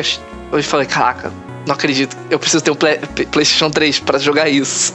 eu 0.51 0.63
falei, 0.63 0.87
caraca, 0.87 1.31
não 1.67 1.75
acredito, 1.75 2.17
eu 2.29 2.39
preciso 2.39 2.63
ter 2.63 2.71
um 2.71 2.75
Play, 2.75 2.97
PlayStation 3.31 3.69
3 3.69 3.99
para 3.99 4.17
jogar 4.17 4.49
isso. 4.49 4.93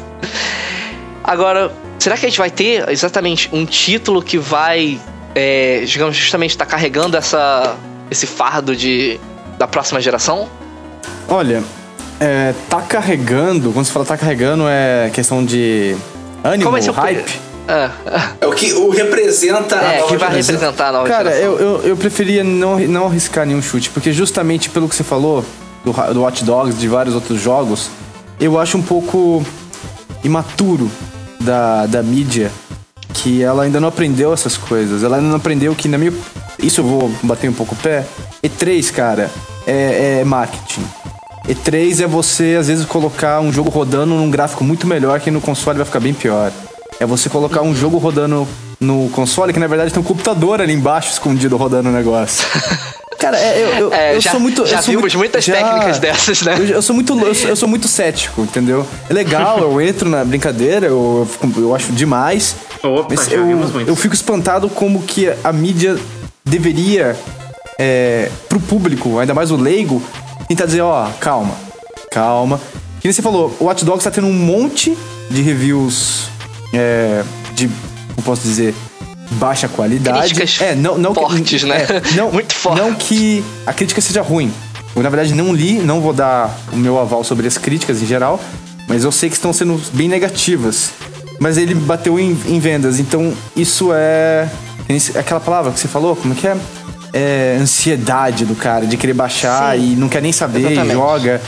Agora, 1.22 1.72
será 1.98 2.16
que 2.16 2.26
a 2.26 2.28
gente 2.28 2.38
vai 2.38 2.50
ter 2.50 2.88
exatamente 2.88 3.48
um 3.52 3.64
título 3.64 4.22
que 4.22 4.38
vai, 4.38 5.00
é, 5.34 5.82
digamos, 5.84 6.16
justamente 6.16 6.50
estar 6.50 6.64
tá 6.64 6.70
carregando 6.70 7.16
essa, 7.16 7.76
esse 8.10 8.26
fardo 8.26 8.74
de, 8.74 9.20
da 9.58 9.68
próxima 9.68 10.00
geração? 10.00 10.48
Olha, 11.28 11.62
é, 12.22 12.54
tá 12.68 12.80
carregando, 12.80 13.72
quando 13.72 13.84
você 13.84 13.92
fala 13.92 14.04
tá 14.04 14.16
carregando, 14.16 14.64
é 14.68 15.10
questão 15.12 15.44
de 15.44 15.96
ânimo, 16.44 16.70
Como 16.70 16.78
é 16.78 16.80
hype? 16.80 17.40
É. 17.66 17.90
é 18.40 18.46
o 18.46 18.52
que 18.52 18.72
o 18.72 18.90
representa 18.90 19.76
é, 19.76 19.78
a 19.78 20.00
nova 20.00 20.08
que 20.08 20.16
vai 20.16 20.30
geração. 20.30 20.54
representar 20.54 20.88
a 20.88 20.92
nova 20.92 21.08
Cara, 21.08 21.30
eu, 21.36 21.58
eu, 21.58 21.82
eu, 21.82 21.96
preferia 21.96 22.44
não, 22.44 22.78
não 22.78 23.06
arriscar 23.06 23.46
nenhum 23.46 23.62
chute, 23.62 23.90
porque 23.90 24.12
justamente 24.12 24.70
pelo 24.70 24.88
que 24.88 24.94
você 24.94 25.04
falou 25.04 25.44
do, 25.84 25.92
do 26.12 26.22
Watch 26.22 26.44
Dogs, 26.44 26.78
de 26.78 26.86
vários 26.86 27.14
outros 27.14 27.40
jogos, 27.40 27.90
eu 28.38 28.58
acho 28.58 28.78
um 28.78 28.82
pouco 28.82 29.44
imaturo 30.22 30.90
da, 31.40 31.86
da 31.86 32.02
mídia 32.02 32.50
que 33.14 33.42
ela 33.42 33.64
ainda 33.64 33.80
não 33.80 33.88
aprendeu 33.88 34.32
essas 34.32 34.56
coisas. 34.56 35.02
Ela 35.02 35.16
ainda 35.16 35.28
não 35.28 35.36
aprendeu 35.36 35.74
que, 35.74 35.88
na 35.88 35.98
minha. 35.98 36.12
Isso 36.58 36.80
eu 36.80 36.84
vou 36.84 37.12
bater 37.22 37.48
um 37.48 37.52
pouco 37.52 37.74
o 37.74 37.78
pé. 37.78 38.04
E3, 38.42 38.92
cara, 38.92 39.30
é, 39.66 40.20
é 40.20 40.24
marketing. 40.24 40.84
E3 41.48 42.04
é 42.04 42.06
você, 42.06 42.56
às 42.58 42.68
vezes, 42.68 42.84
colocar 42.84 43.40
um 43.40 43.52
jogo 43.52 43.70
rodando 43.70 44.14
num 44.14 44.30
gráfico 44.30 44.62
muito 44.62 44.86
melhor 44.86 45.20
que 45.20 45.30
no 45.30 45.40
console 45.40 45.78
vai 45.78 45.86
ficar 45.86 46.00
bem 46.00 46.14
pior. 46.14 46.52
É 47.00 47.06
você 47.06 47.28
colocar 47.28 47.62
um 47.62 47.74
jogo 47.74 47.98
rodando 47.98 48.46
no 48.78 49.08
console 49.10 49.52
que 49.52 49.58
na 49.58 49.66
verdade 49.66 49.92
tem 49.92 50.00
um 50.00 50.04
computador 50.04 50.60
ali 50.60 50.72
embaixo 50.72 51.12
escondido 51.12 51.56
rodando 51.56 51.88
o 51.88 51.92
negócio. 51.92 52.46
Cara, 53.18 53.38
é, 53.38 53.62
eu, 53.62 53.68
eu, 53.68 53.94
é, 53.94 54.16
eu 54.16 54.20
já, 54.20 54.32
sou 54.32 54.40
muito. 54.40 54.66
Já 54.66 54.82
sou 54.82 54.90
vimos 54.90 55.02
muito, 55.02 55.18
muitas 55.18 55.44
já, 55.44 55.54
técnicas 55.54 56.00
dessas, 56.00 56.42
né? 56.42 56.56
Eu, 56.58 56.64
eu 56.66 56.82
sou 56.82 56.92
muito, 56.92 57.16
eu 57.20 57.34
sou, 57.34 57.50
eu 57.50 57.56
sou, 57.56 57.68
muito 57.68 57.86
cético, 57.86 58.42
entendeu? 58.42 58.84
É 59.08 59.14
legal, 59.14 59.60
eu 59.60 59.80
entro 59.80 60.08
na 60.08 60.24
brincadeira, 60.24 60.86
eu, 60.86 61.28
eu 61.56 61.72
acho 61.72 61.92
demais. 61.92 62.56
Opa, 62.82 63.06
mas 63.10 63.30
eu, 63.30 63.80
eu 63.86 63.94
fico 63.94 64.12
espantado 64.12 64.68
como 64.68 65.02
que 65.02 65.32
a 65.44 65.52
mídia 65.52 65.96
deveria, 66.44 67.16
é, 67.78 68.28
pro 68.48 68.58
público, 68.58 69.20
ainda 69.20 69.32
mais 69.32 69.52
o 69.52 69.56
leigo, 69.56 70.02
tentar 70.54 70.66
dizer, 70.66 70.82
ó, 70.82 71.08
calma, 71.20 71.54
calma. 72.10 72.60
Que 73.00 73.08
nem 73.08 73.12
você 73.12 73.22
falou, 73.22 73.56
o 73.58 73.64
Watch 73.64 73.84
Dogs 73.84 74.04
tá 74.04 74.10
tendo 74.10 74.26
um 74.26 74.32
monte 74.32 74.96
de 75.30 75.42
reviews 75.42 76.28
é, 76.72 77.24
de, 77.54 77.68
como 78.14 78.22
posso 78.24 78.42
dizer, 78.42 78.74
baixa 79.32 79.68
qualidade. 79.68 80.34
Críticas 80.34 80.60
é, 80.60 80.74
não, 80.74 80.98
não 80.98 81.14
fortes, 81.14 81.62
que, 81.62 81.68
né? 81.68 81.86
É, 81.88 82.16
não, 82.16 82.30
Muito 82.32 82.54
forte. 82.54 82.80
Não 82.80 82.94
que 82.94 83.44
a 83.66 83.72
crítica 83.72 84.00
seja 84.00 84.22
ruim. 84.22 84.52
Eu, 84.94 85.02
na 85.02 85.08
verdade, 85.08 85.34
não 85.34 85.54
li, 85.54 85.78
não 85.78 86.00
vou 86.00 86.12
dar 86.12 86.54
o 86.72 86.76
meu 86.76 86.98
aval 86.98 87.24
sobre 87.24 87.46
as 87.46 87.56
críticas 87.56 88.02
em 88.02 88.06
geral, 88.06 88.38
mas 88.86 89.04
eu 89.04 89.12
sei 89.12 89.30
que 89.30 89.36
estão 89.36 89.52
sendo 89.52 89.80
bem 89.94 90.08
negativas. 90.08 90.90
Mas 91.40 91.56
ele 91.56 91.74
bateu 91.74 92.20
em, 92.20 92.38
em 92.46 92.60
vendas, 92.60 93.00
então 93.00 93.34
isso 93.56 93.90
é. 93.92 94.48
Aquela 95.18 95.40
palavra 95.40 95.72
que 95.72 95.80
você 95.80 95.88
falou, 95.88 96.14
como 96.14 96.34
é 96.34 96.36
que 96.36 96.46
é? 96.46 96.56
É, 97.12 97.58
ansiedade 97.60 98.44
do 98.44 98.54
cara, 98.54 98.86
de 98.86 98.96
querer 98.96 99.14
baixar 99.14 99.76
Sim. 99.76 99.92
e 99.92 99.96
não 99.96 100.08
quer 100.08 100.22
nem 100.22 100.32
saber, 100.32 100.72
Exatamente. 100.72 100.94
joga. 100.94 101.40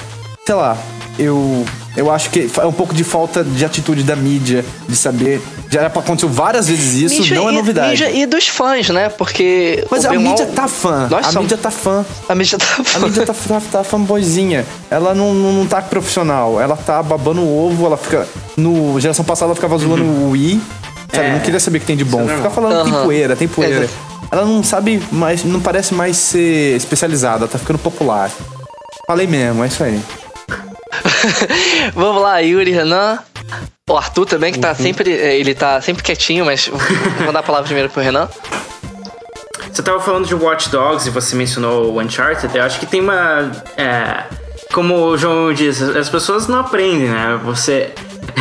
Sei 0.44 0.54
lá, 0.54 0.76
eu, 1.18 1.64
eu 1.96 2.10
acho 2.10 2.28
que 2.30 2.50
é 2.60 2.66
um 2.66 2.72
pouco 2.72 2.94
de 2.94 3.04
falta 3.04 3.44
de 3.44 3.64
atitude 3.64 4.02
da 4.02 4.16
mídia, 4.16 4.64
de 4.88 4.96
saber. 4.96 5.40
Já 5.70 5.86
aconteceu 5.86 6.28
várias 6.28 6.68
vezes 6.68 7.12
isso, 7.12 7.22
mídia 7.22 7.36
não 7.36 7.48
é 7.48 7.52
novidade. 7.52 7.90
Mídia 7.90 8.10
e 8.10 8.26
dos 8.26 8.48
fãs, 8.48 8.90
né? 8.90 9.08
Porque. 9.08 9.84
Mas 9.90 10.04
a 10.04 10.12
mídia 10.12 10.46
tá 10.46 10.68
fã. 10.68 11.08
Nós 11.08 11.26
a 11.26 11.30
somos... 11.30 11.44
mídia 11.44 11.56
tá 11.56 11.70
fã. 11.70 12.04
A 12.28 12.34
mídia 12.34 12.58
tá 12.58 12.66
fã. 12.66 12.98
A 12.98 13.00
mídia 13.00 13.24
tá, 13.24 13.32
tá, 13.32 13.62
tá 13.72 13.84
fanboyzinha. 13.84 14.66
Ela 14.90 15.14
não, 15.14 15.32
não, 15.32 15.52
não 15.52 15.66
tá 15.66 15.80
profissional. 15.80 16.60
Ela 16.60 16.76
tá 16.76 17.02
babando 17.02 17.40
o 17.40 17.66
ovo, 17.66 17.86
ela 17.86 17.96
fica. 17.96 18.26
No 18.56 18.98
geração 19.00 19.24
passada 19.24 19.48
ela 19.48 19.54
ficava 19.54 19.78
zoando 19.78 20.02
uhum. 20.02 20.28
o 20.28 20.30
Wii. 20.32 20.60
Sabe? 21.12 21.28
É. 21.28 21.32
Não 21.32 21.40
queria 21.40 21.60
saber 21.60 21.78
o 21.78 21.80
que 21.80 21.86
tem 21.86 21.96
de 21.96 22.04
bom. 22.04 22.28
É 22.28 22.36
Fica 22.36 22.50
falando 22.50 22.76
uhum. 22.76 22.84
tem 22.84 23.02
poeira, 23.02 23.36
tem 23.36 23.48
poeira. 23.48 23.84
É 23.84 24.13
ela 24.34 24.44
não 24.44 24.64
sabe 24.64 25.00
mais, 25.12 25.44
não 25.44 25.60
parece 25.60 25.94
mais 25.94 26.16
ser 26.16 26.76
especializada, 26.76 27.46
tá 27.46 27.56
ficando 27.56 27.78
popular. 27.78 28.28
Falei 29.06 29.28
mesmo, 29.28 29.62
é 29.62 29.68
isso 29.68 29.84
aí. 29.84 30.02
Vamos 31.94 32.20
lá, 32.20 32.38
Yuri, 32.40 32.72
Renan. 32.72 33.20
O 33.88 33.96
Arthur 33.96 34.26
também, 34.26 34.52
que 34.52 34.58
tá 34.58 34.70
uhum. 34.70 34.74
sempre. 34.74 35.12
Eh, 35.12 35.38
ele 35.38 35.54
tá 35.54 35.80
sempre 35.80 36.02
quietinho, 36.02 36.44
mas 36.44 36.66
vou 37.22 37.32
dar 37.32 37.40
a 37.40 37.42
palavra 37.44 37.66
primeiro 37.66 37.88
pro 37.90 38.02
Renan. 38.02 38.28
Você 39.70 39.82
tava 39.82 40.00
falando 40.00 40.26
de 40.26 40.34
Watch 40.34 40.68
Dogs 40.68 41.06
e 41.06 41.10
você 41.10 41.36
mencionou 41.36 41.92
o 41.92 42.00
Uncharted. 42.00 42.56
Eu 42.56 42.64
acho 42.64 42.80
que 42.80 42.86
tem 42.86 43.00
uma. 43.00 43.52
É, 43.76 44.24
como 44.72 44.96
o 44.96 45.16
João 45.16 45.52
disse, 45.52 45.84
as 45.96 46.08
pessoas 46.08 46.48
não 46.48 46.60
aprendem, 46.60 47.08
né? 47.08 47.38
Você. 47.44 47.92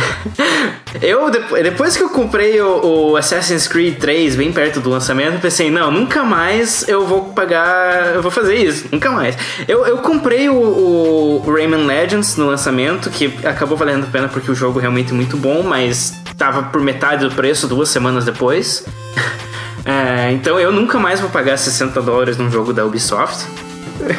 eu, 1.00 1.30
depois 1.30 1.96
que 1.96 2.02
eu 2.02 2.08
comprei 2.08 2.60
o, 2.60 3.10
o, 3.12 3.16
Assassin's 3.16 3.66
Creed 3.66 3.98
3 3.98 4.36
bem 4.36 4.52
perto 4.52 4.80
do 4.80 4.90
lançamento, 4.90 5.40
pensei, 5.40 5.70
não, 5.70 5.90
nunca 5.90 6.22
mais 6.22 6.88
eu 6.88 7.06
vou 7.06 7.26
pagar, 7.32 8.14
eu 8.14 8.22
vou 8.22 8.30
fazer 8.30 8.56
isso, 8.56 8.86
nunca 8.90 9.10
mais. 9.10 9.36
Eu, 9.66 9.86
eu 9.86 9.98
comprei 9.98 10.48
o, 10.48 10.54
o 10.54 11.52
Rayman 11.52 11.86
Legends 11.86 12.36
no 12.36 12.46
lançamento, 12.46 13.10
que 13.10 13.32
acabou 13.44 13.76
valendo 13.76 14.04
a 14.04 14.06
pena 14.08 14.28
porque 14.28 14.50
o 14.50 14.54
jogo 14.54 14.78
é 14.78 14.82
realmente 14.82 15.12
muito 15.12 15.36
bom, 15.36 15.62
mas 15.62 16.14
tava 16.36 16.64
por 16.64 16.80
metade 16.80 17.26
do 17.26 17.34
preço 17.34 17.66
duas 17.66 17.88
semanas 17.88 18.24
depois. 18.24 18.84
é, 19.84 20.32
então 20.32 20.58
eu 20.58 20.72
nunca 20.72 20.98
mais 20.98 21.20
vou 21.20 21.30
pagar 21.30 21.56
60 21.56 22.00
dólares 22.02 22.36
num 22.36 22.50
jogo 22.50 22.72
da 22.72 22.84
Ubisoft. 22.84 23.46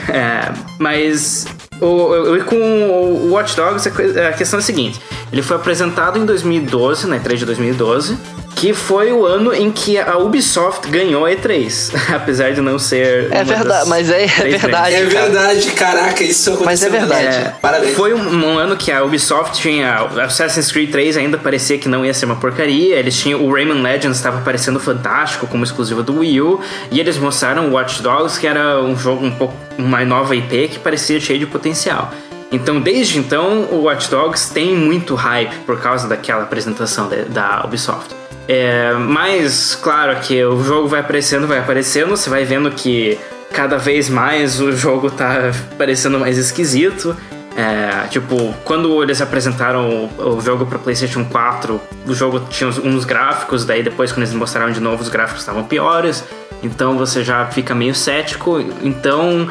É, 0.07 0.53
mas 0.79 1.45
o, 1.81 2.43
com 2.45 2.55
o 2.55 3.31
Watch 3.31 3.55
Dogs, 3.55 3.87
a 3.87 4.33
questão 4.33 4.59
é 4.59 4.61
a 4.61 4.65
seguinte: 4.65 4.99
ele 5.31 5.41
foi 5.41 5.55
apresentado 5.55 6.17
em 6.17 6.25
2012, 6.25 7.07
na 7.07 7.19
E3 7.19 7.37
de 7.37 7.45
2012, 7.45 8.17
que 8.55 8.73
foi 8.73 9.11
o 9.11 9.25
ano 9.25 9.53
em 9.53 9.69
que 9.69 9.99
a 9.99 10.17
Ubisoft 10.17 10.89
ganhou 10.89 11.25
a 11.25 11.31
E3, 11.31 11.93
apesar 12.15 12.53
de 12.53 12.61
não 12.61 12.79
ser. 12.79 13.27
É 13.31 13.43
verdade, 13.43 13.89
mas 13.89 14.09
é, 14.09 14.23
é 14.23 14.27
verdade. 14.27 14.95
É 14.95 15.03
verdade, 15.03 15.71
caraca, 15.71 16.23
isso 16.23 16.53
aconteceu. 16.53 16.65
Mas 16.65 16.83
é 16.83 16.89
verdade. 16.89 17.25
É, 17.25 17.53
Parabéns. 17.61 17.95
Foi 17.95 18.13
um, 18.13 18.45
um, 18.45 18.57
ano 18.57 18.77
que 18.77 18.91
a 18.91 19.03
Ubisoft 19.03 19.61
tinha. 19.61 19.95
Assassin's 20.23 20.71
Creed 20.71 20.89
3 20.89 21.17
ainda 21.17 21.37
parecia 21.37 21.77
que 21.77 21.89
não 21.89 22.05
ia 22.05 22.13
ser 22.13 22.25
uma 22.25 22.37
porcaria. 22.37 22.95
Eles 22.95 23.17
tinham. 23.17 23.45
O 23.45 23.53
Rayman 23.53 23.81
Legends 23.81 24.17
estava 24.17 24.41
parecendo 24.41 24.79
fantástico 24.79 25.45
como 25.47 25.63
exclusivo 25.63 26.01
do 26.01 26.19
Wii 26.19 26.41
U. 26.41 26.61
E 26.89 26.99
eles 26.99 27.17
mostraram 27.17 27.71
Watch 27.71 28.01
Dogs, 28.01 28.39
que 28.39 28.47
era 28.47 28.81
um 28.81 28.97
jogo 28.97 29.25
um 29.25 29.31
pouco. 29.31 29.53
uma 29.77 30.03
nova 30.05 30.35
IP 30.35 30.69
que 30.69 30.79
parecia 30.79 31.19
cheio 31.19 31.39
de 31.39 31.45
potencial. 31.45 32.11
Então, 32.51 32.79
desde 32.79 33.19
então, 33.19 33.63
o 33.71 33.83
Watch 33.83 34.09
Dogs 34.09 34.53
tem 34.53 34.73
muito 34.73 35.13
hype 35.15 35.55
por 35.65 35.79
causa 35.81 36.07
daquela 36.07 36.43
apresentação 36.43 37.09
de, 37.09 37.23
da 37.23 37.61
Ubisoft. 37.65 38.24
É, 38.47 38.93
mas, 38.93 39.75
claro 39.75 40.19
que 40.19 40.43
o 40.43 40.63
jogo 40.63 40.87
vai 40.87 40.99
aparecendo, 40.99 41.47
vai 41.47 41.59
aparecendo, 41.59 42.09
você 42.09 42.29
vai 42.29 42.45
vendo 42.45 42.69
que 42.71 43.17
cada 43.51 43.77
vez 43.77 44.09
mais 44.09 44.59
o 44.59 44.71
jogo 44.71 45.09
tá 45.09 45.51
parecendo 45.77 46.19
mais 46.19 46.37
esquisito. 46.37 47.15
É, 47.57 48.07
tipo, 48.09 48.53
quando 48.65 49.01
eles 49.01 49.21
apresentaram 49.21 50.09
o, 50.17 50.35
o 50.35 50.41
jogo 50.41 50.65
para 50.65 50.77
PlayStation 50.77 51.23
4, 51.23 51.79
o 52.05 52.13
jogo 52.13 52.41
tinha 52.49 52.69
uns, 52.69 52.77
uns, 52.77 53.05
gráficos, 53.05 53.63
daí 53.63 53.81
depois, 53.81 54.11
quando 54.11 54.23
eles 54.23 54.33
mostraram 54.33 54.73
de 54.73 54.81
novo, 54.81 55.01
os 55.01 55.07
gráficos 55.07 55.41
estavam 55.41 55.63
piores, 55.63 56.21
então 56.61 56.97
você 56.97 57.23
já 57.23 57.45
fica 57.45 57.73
meio 57.73 57.95
cético. 57.95 58.59
Então, 58.83 59.47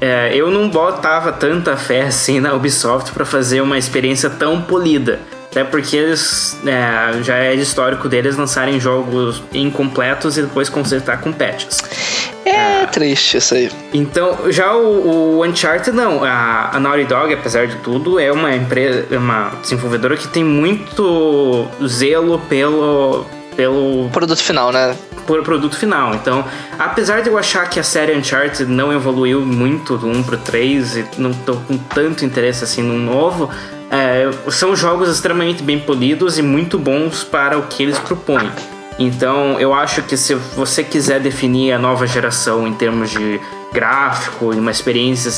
é, 0.00 0.36
eu 0.36 0.50
não 0.50 0.68
botava 0.68 1.32
tanta 1.32 1.76
fé 1.78 2.02
assim 2.02 2.40
na 2.40 2.52
Ubisoft 2.52 3.12
para 3.12 3.24
fazer 3.24 3.62
uma 3.62 3.78
experiência 3.78 4.28
tão 4.28 4.60
polida. 4.60 5.18
Até 5.56 5.64
porque 5.64 5.96
eles 5.96 6.54
é, 6.66 7.22
já 7.22 7.36
é 7.38 7.54
histórico 7.54 8.10
deles 8.10 8.36
lançarem 8.36 8.78
jogos 8.78 9.42
incompletos 9.54 10.36
e 10.36 10.42
depois 10.42 10.68
consertar 10.68 11.22
com 11.22 11.32
patches. 11.32 11.78
É, 12.44 12.82
é 12.82 12.86
triste 12.86 13.38
isso 13.38 13.54
aí. 13.54 13.72
Então, 13.94 14.52
já 14.52 14.76
o, 14.76 15.38
o 15.38 15.44
Uncharted, 15.46 15.96
não. 15.96 16.22
A, 16.22 16.76
a, 16.76 16.78
Naughty 16.78 17.04
Dog, 17.04 17.32
apesar 17.32 17.66
de 17.66 17.76
tudo, 17.76 18.20
é 18.20 18.30
uma 18.30 18.54
empresa, 18.54 19.06
uma 19.16 19.50
desenvolvedora 19.62 20.14
que 20.18 20.28
tem 20.28 20.44
muito 20.44 21.66
zelo 21.86 22.38
pelo. 22.50 23.24
pelo. 23.56 24.10
Produto 24.10 24.42
final, 24.42 24.70
né? 24.70 24.94
Por 25.26 25.42
produto 25.42 25.74
final. 25.74 26.14
Então, 26.14 26.44
apesar 26.78 27.22
de 27.22 27.30
eu 27.30 27.38
achar 27.38 27.68
que 27.70 27.80
a 27.80 27.82
série 27.82 28.14
Uncharted 28.14 28.70
não 28.70 28.92
evoluiu 28.92 29.40
muito 29.40 29.96
do 29.96 30.06
1 30.06 30.22
pro 30.22 30.36
3 30.36 30.96
e 30.98 31.06
não 31.16 31.32
tô 31.32 31.56
com 31.56 31.78
tanto 31.78 32.26
interesse 32.26 32.62
assim 32.62 32.82
no 32.82 32.98
novo, 32.98 33.50
é, 33.90 34.30
são 34.50 34.74
jogos 34.74 35.08
extremamente 35.08 35.62
bem 35.62 35.78
polidos 35.78 36.38
e 36.38 36.42
muito 36.42 36.78
bons 36.78 37.22
para 37.22 37.58
o 37.58 37.62
que 37.66 37.82
eles 37.82 37.98
propõem. 37.98 38.50
Então, 38.98 39.60
eu 39.60 39.74
acho 39.74 40.02
que 40.02 40.16
se 40.16 40.34
você 40.34 40.82
quiser 40.82 41.20
definir 41.20 41.72
a 41.72 41.78
nova 41.78 42.06
geração 42.06 42.66
em 42.66 42.72
termos 42.72 43.10
de 43.10 43.40
gráfico 43.72 44.54
e 44.54 44.58
uma 44.58 44.70
experiência 44.70 45.30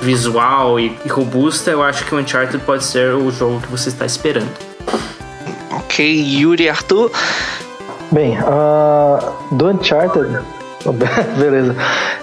visual 0.00 0.80
e, 0.80 0.96
e 1.04 1.08
robusta, 1.08 1.70
eu 1.70 1.82
acho 1.82 2.04
que 2.06 2.14
o 2.14 2.18
Uncharted 2.18 2.64
pode 2.64 2.84
ser 2.84 3.14
o 3.14 3.30
jogo 3.30 3.60
que 3.60 3.68
você 3.68 3.90
está 3.90 4.06
esperando. 4.06 4.50
Ok, 5.70 6.04
Yuri 6.04 6.68
Arthur. 6.68 7.10
Bem, 8.10 8.38
uh, 8.40 9.54
do 9.54 9.68
Uncharted, 9.68 10.38
Beleza. 11.38 11.74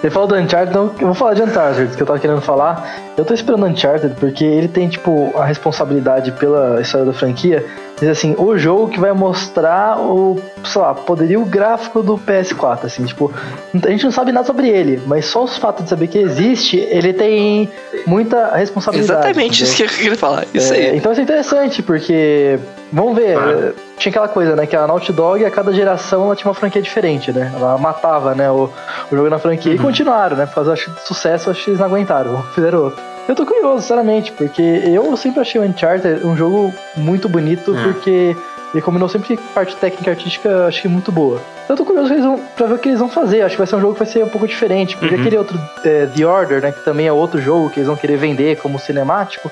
Ele 0.04 0.12
falou 0.12 0.28
do 0.28 0.36
Uncharted, 0.36 0.70
então 0.70 0.92
eu 1.00 1.08
vou 1.08 1.14
falar 1.14 1.34
de 1.34 1.44
Uncharted, 1.44 1.96
que 1.96 2.02
eu 2.02 2.08
tava 2.08 2.20
querendo 2.20 2.42
falar. 2.42 3.14
Eu 3.18 3.26
tô 3.26 3.34
esperando 3.34 3.66
Uncharted 3.66 4.16
porque 4.20 4.44
ele 4.44 4.68
tem, 4.68 4.88
tipo, 4.90 5.32
a 5.38 5.46
responsabilidade 5.46 6.32
pela 6.34 6.82
história 6.82 7.06
da 7.06 7.14
franquia. 7.14 7.66
Diz 8.02 8.10
assim, 8.10 8.36
o 8.36 8.58
jogo 8.58 8.90
que 8.90 9.00
vai 9.00 9.14
mostrar 9.14 10.00
o, 10.00 10.42
sei 10.66 10.82
lá, 10.82 10.94
poderio 10.96 11.46
gráfico 11.46 12.02
do 12.02 12.18
PS4, 12.18 12.86
assim, 12.86 13.06
tipo, 13.06 13.32
a 13.76 13.90
gente 13.92 14.04
não 14.04 14.12
sabe 14.12 14.32
nada 14.32 14.46
sobre 14.48 14.68
ele, 14.70 15.00
mas 15.06 15.26
só 15.26 15.44
o 15.44 15.48
fato 15.48 15.84
de 15.84 15.90
saber 15.90 16.08
que 16.08 16.18
existe, 16.18 16.78
ele 16.78 17.14
tem 17.14 17.70
muita 18.08 18.56
responsabilidade. 18.56 19.20
Exatamente 19.20 19.64
entendeu? 19.64 19.68
isso 19.68 19.76
que 19.76 19.84
eu 19.84 19.88
queria 19.88 20.18
falar, 20.18 20.46
isso 20.52 20.74
é, 20.74 20.78
aí. 20.78 20.98
Então 20.98 21.12
isso 21.12 21.22
é 21.22 21.24
interessante, 21.24 21.84
porque, 21.84 22.58
vamos 22.92 23.16
ver, 23.16 23.38
ah 23.38 23.72
tinha 24.02 24.10
aquela 24.10 24.28
coisa, 24.28 24.56
né? 24.56 24.66
Que 24.66 24.76
a 24.76 24.88
Naughty 24.88 25.14
Dog, 25.14 25.46
a 25.46 25.52
cada 25.52 25.72
geração, 25.72 26.26
ela 26.26 26.36
tinha 26.36 26.48
uma 26.48 26.56
franquia 26.56 26.82
diferente, 26.82 27.32
né? 27.32 27.52
Ela 27.56 27.78
matava, 27.78 28.34
né? 28.34 28.50
O, 28.50 28.70
o 29.12 29.16
jogo 29.16 29.30
na 29.30 29.38
franquia 29.38 29.72
uhum. 29.72 29.78
e 29.78 29.80
continuaram, 29.80 30.36
né? 30.36 30.46
Por 30.48 30.56
causa 30.56 30.74
acho, 30.74 30.90
do 30.90 31.00
sucesso, 31.02 31.52
acho 31.52 31.64
que 31.64 31.70
eles 31.70 31.80
não 31.80 31.88
aguentaram. 31.88 32.42
Fizeram 32.56 32.86
outro. 32.86 33.11
Eu 33.28 33.36
tô 33.36 33.46
curioso, 33.46 33.82
sinceramente, 33.82 34.32
porque 34.32 34.62
eu 34.62 35.16
sempre 35.16 35.42
achei 35.42 35.60
o 35.60 35.64
Uncharted 35.64 36.26
um 36.26 36.36
jogo 36.36 36.74
muito 36.98 37.30
bonito, 37.30 37.72
uhum. 37.72 37.94
porque 37.94 38.36
ele 38.74 38.82
combinou 38.82 39.08
sempre 39.08 39.38
parte 39.54 39.76
técnica 39.76 40.10
e 40.10 40.14
artística, 40.14 40.66
acho 40.66 40.82
que 40.82 40.88
muito 40.88 41.12
boa. 41.12 41.42
Eu 41.70 41.76
tô 41.76 41.86
curioso 41.86 42.14
vão, 42.14 42.40
pra 42.56 42.68
ver 42.68 42.74
o 42.74 42.78
que 42.78 42.90
eles 42.90 43.00
vão 43.00 43.10
fazer. 43.10 43.42
Acho 43.42 43.56
que 43.56 43.60
vai 43.60 43.68
ser 43.68 43.76
um 43.76 43.82
jogo 43.82 43.94
que 43.94 44.00
vai 44.00 44.08
ser 44.08 44.24
um 44.24 44.30
pouco 44.30 44.48
diferente. 44.48 44.98
Porque 44.98 45.16
uhum. 45.16 45.22
aquele 45.22 45.38
outro, 45.38 45.60
é, 45.86 46.06
The 46.06 46.26
Order, 46.26 46.62
né? 46.62 46.72
Que 46.72 46.84
também 46.84 47.08
é 47.08 47.14
outro 47.14 47.40
jogo 47.42 47.70
que 47.70 47.80
eles 47.80 47.88
vão 47.88 47.96
querer 47.96 48.18
vender 48.18 48.58
como 48.58 48.78
cinemático 48.78 49.50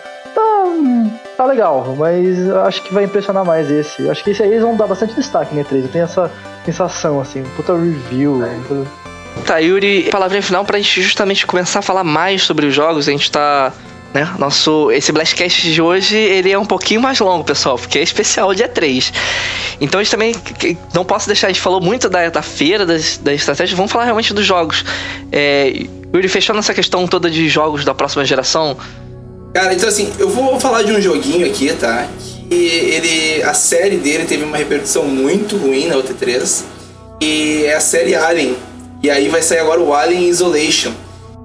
tá 1.39 1.45
legal, 1.45 1.95
mas 1.97 2.49
acho 2.49 2.83
que 2.83 2.93
vai 2.93 3.05
impressionar 3.05 3.45
mais 3.45 3.71
esse. 3.71 4.09
Acho 4.09 4.23
que 4.23 4.31
esse 4.31 4.43
aí 4.43 4.49
eles 4.49 4.61
vão 4.61 4.75
dar 4.75 4.87
bastante 4.87 5.15
destaque 5.15 5.55
no 5.55 5.63
E3. 5.63 5.83
Eu 5.83 5.87
tenho 5.87 6.03
essa 6.03 6.29
sensação, 6.65 7.19
assim, 7.19 7.43
puta 7.55 7.73
review. 7.73 8.41
Puta... 8.67 8.85
Tá, 9.45 9.57
Yuri, 9.57 10.09
palavrinha 10.11 10.41
final 10.41 10.63
pra 10.65 10.77
gente 10.77 11.01
justamente 11.01 11.45
começar 11.45 11.79
a 11.79 11.81
falar 11.81 12.03
mais 12.03 12.43
sobre 12.43 12.65
os 12.65 12.73
jogos. 12.73 13.07
A 13.07 13.11
gente 13.11 13.31
tá. 13.31 13.73
Né? 14.13 14.27
Nosso, 14.39 14.91
esse 14.91 15.11
Blastcast 15.11 15.71
de 15.71 15.79
hoje 15.79 16.17
ele 16.17 16.51
é 16.51 16.57
um 16.57 16.65
pouquinho 16.65 16.99
mais 16.99 17.19
longo, 17.19 17.43
pessoal, 17.43 17.77
porque 17.77 17.99
é 17.99 18.01
especial 18.01 18.55
dia 18.55 18.67
3. 18.67 19.13
Então 19.79 19.99
a 19.99 20.03
gente 20.03 20.11
também 20.11 20.35
não 20.95 21.05
posso 21.05 21.27
deixar, 21.27 21.45
a 21.45 21.49
gente 21.51 21.61
falou 21.61 21.79
muito 21.79 22.09
da, 22.09 22.27
da 22.27 22.41
feira, 22.41 22.87
das, 22.87 23.17
das 23.17 23.35
estratégias, 23.35 23.77
vamos 23.77 23.91
falar 23.91 24.05
realmente 24.05 24.33
dos 24.33 24.45
jogos. 24.45 24.83
É, 25.31 25.85
Yuri, 26.11 26.27
fechando 26.27 26.57
essa 26.57 26.73
questão 26.73 27.07
toda 27.07 27.29
de 27.29 27.47
jogos 27.47 27.85
da 27.85 27.93
próxima 27.93 28.25
geração, 28.25 28.75
Cara, 29.53 29.73
então 29.73 29.89
assim, 29.89 30.13
eu 30.19 30.29
vou 30.29 30.59
falar 30.59 30.83
de 30.83 30.91
um 30.91 31.01
joguinho 31.01 31.45
aqui, 31.45 31.73
tá? 31.73 32.07
Que 32.47 32.55
ele. 32.55 33.43
A 33.43 33.53
série 33.53 33.97
dele 33.97 34.25
teve 34.25 34.43
uma 34.43 34.57
repercussão 34.57 35.05
muito 35.05 35.57
ruim 35.57 35.87
na 35.87 35.95
UT3. 35.95 36.63
E 37.21 37.63
é 37.65 37.73
a 37.73 37.79
série 37.79 38.15
Alien. 38.15 38.55
E 39.01 39.09
aí 39.09 39.29
vai 39.29 39.41
sair 39.41 39.59
agora 39.59 39.79
o 39.79 39.93
Alien 39.93 40.27
Isolation. 40.27 40.91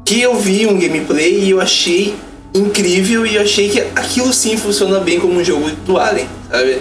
Que 0.04 0.20
eu 0.20 0.34
vi 0.34 0.66
um 0.66 0.78
gameplay 0.78 1.40
e 1.40 1.50
eu 1.50 1.60
achei 1.60 2.14
incrível 2.54 3.26
e 3.26 3.36
eu 3.36 3.42
achei 3.42 3.68
que 3.68 3.80
aquilo 3.80 4.32
sim 4.32 4.56
funciona 4.56 5.00
bem 5.00 5.18
como 5.18 5.34
um 5.34 5.44
jogo 5.44 5.70
do 5.84 5.98
Alien, 5.98 6.28
sabe? 6.50 6.80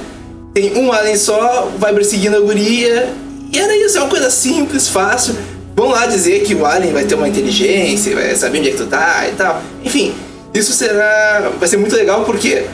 Tem 0.53 0.77
um 0.77 0.91
Alien 0.91 1.17
só, 1.17 1.71
vai 1.79 1.93
perseguindo 1.93 2.37
a 2.37 2.39
guria. 2.39 3.11
E 3.51 3.57
era 3.57 3.75
isso, 3.75 3.97
é 3.97 4.01
uma 4.01 4.09
coisa 4.09 4.29
simples, 4.29 4.87
fácil. 4.87 5.35
Vão 5.75 5.89
lá 5.89 6.05
dizer 6.05 6.43
que 6.43 6.53
o 6.53 6.65
Alien 6.65 6.93
vai 6.93 7.05
ter 7.05 7.15
uma 7.15 7.27
inteligência, 7.27 8.13
vai 8.13 8.35
saber 8.35 8.59
onde 8.59 8.69
é 8.69 8.71
que 8.71 8.77
tu 8.77 8.85
tá 8.85 9.27
e 9.27 9.31
tal. 9.31 9.61
Enfim, 9.83 10.13
isso 10.53 10.73
será. 10.73 11.51
vai 11.57 11.67
ser 11.67 11.77
muito 11.77 11.95
legal 11.95 12.23
por 12.23 12.37
quê? 12.37 12.65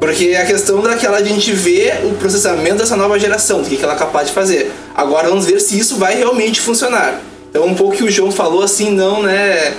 Porque 0.00 0.26
é 0.26 0.42
a 0.42 0.46
questão 0.46 0.80
daquela 0.80 1.20
de 1.20 1.30
a 1.30 1.32
gente 1.32 1.52
ver 1.52 2.04
o 2.04 2.14
processamento 2.14 2.76
dessa 2.76 2.96
nova 2.96 3.18
geração, 3.18 3.62
do 3.62 3.68
que 3.68 3.82
ela 3.82 3.94
é 3.94 3.96
capaz 3.96 4.28
de 4.28 4.32
fazer. 4.32 4.72
Agora 4.94 5.28
vamos 5.28 5.46
ver 5.46 5.60
se 5.60 5.78
isso 5.78 5.96
vai 5.96 6.16
realmente 6.16 6.60
funcionar. 6.60 7.20
Então 7.50 7.64
um 7.66 7.74
pouco 7.74 7.96
que 7.96 8.04
o 8.04 8.10
João 8.10 8.30
falou 8.30 8.62
assim, 8.62 8.90
não, 8.90 9.22
né? 9.22 9.74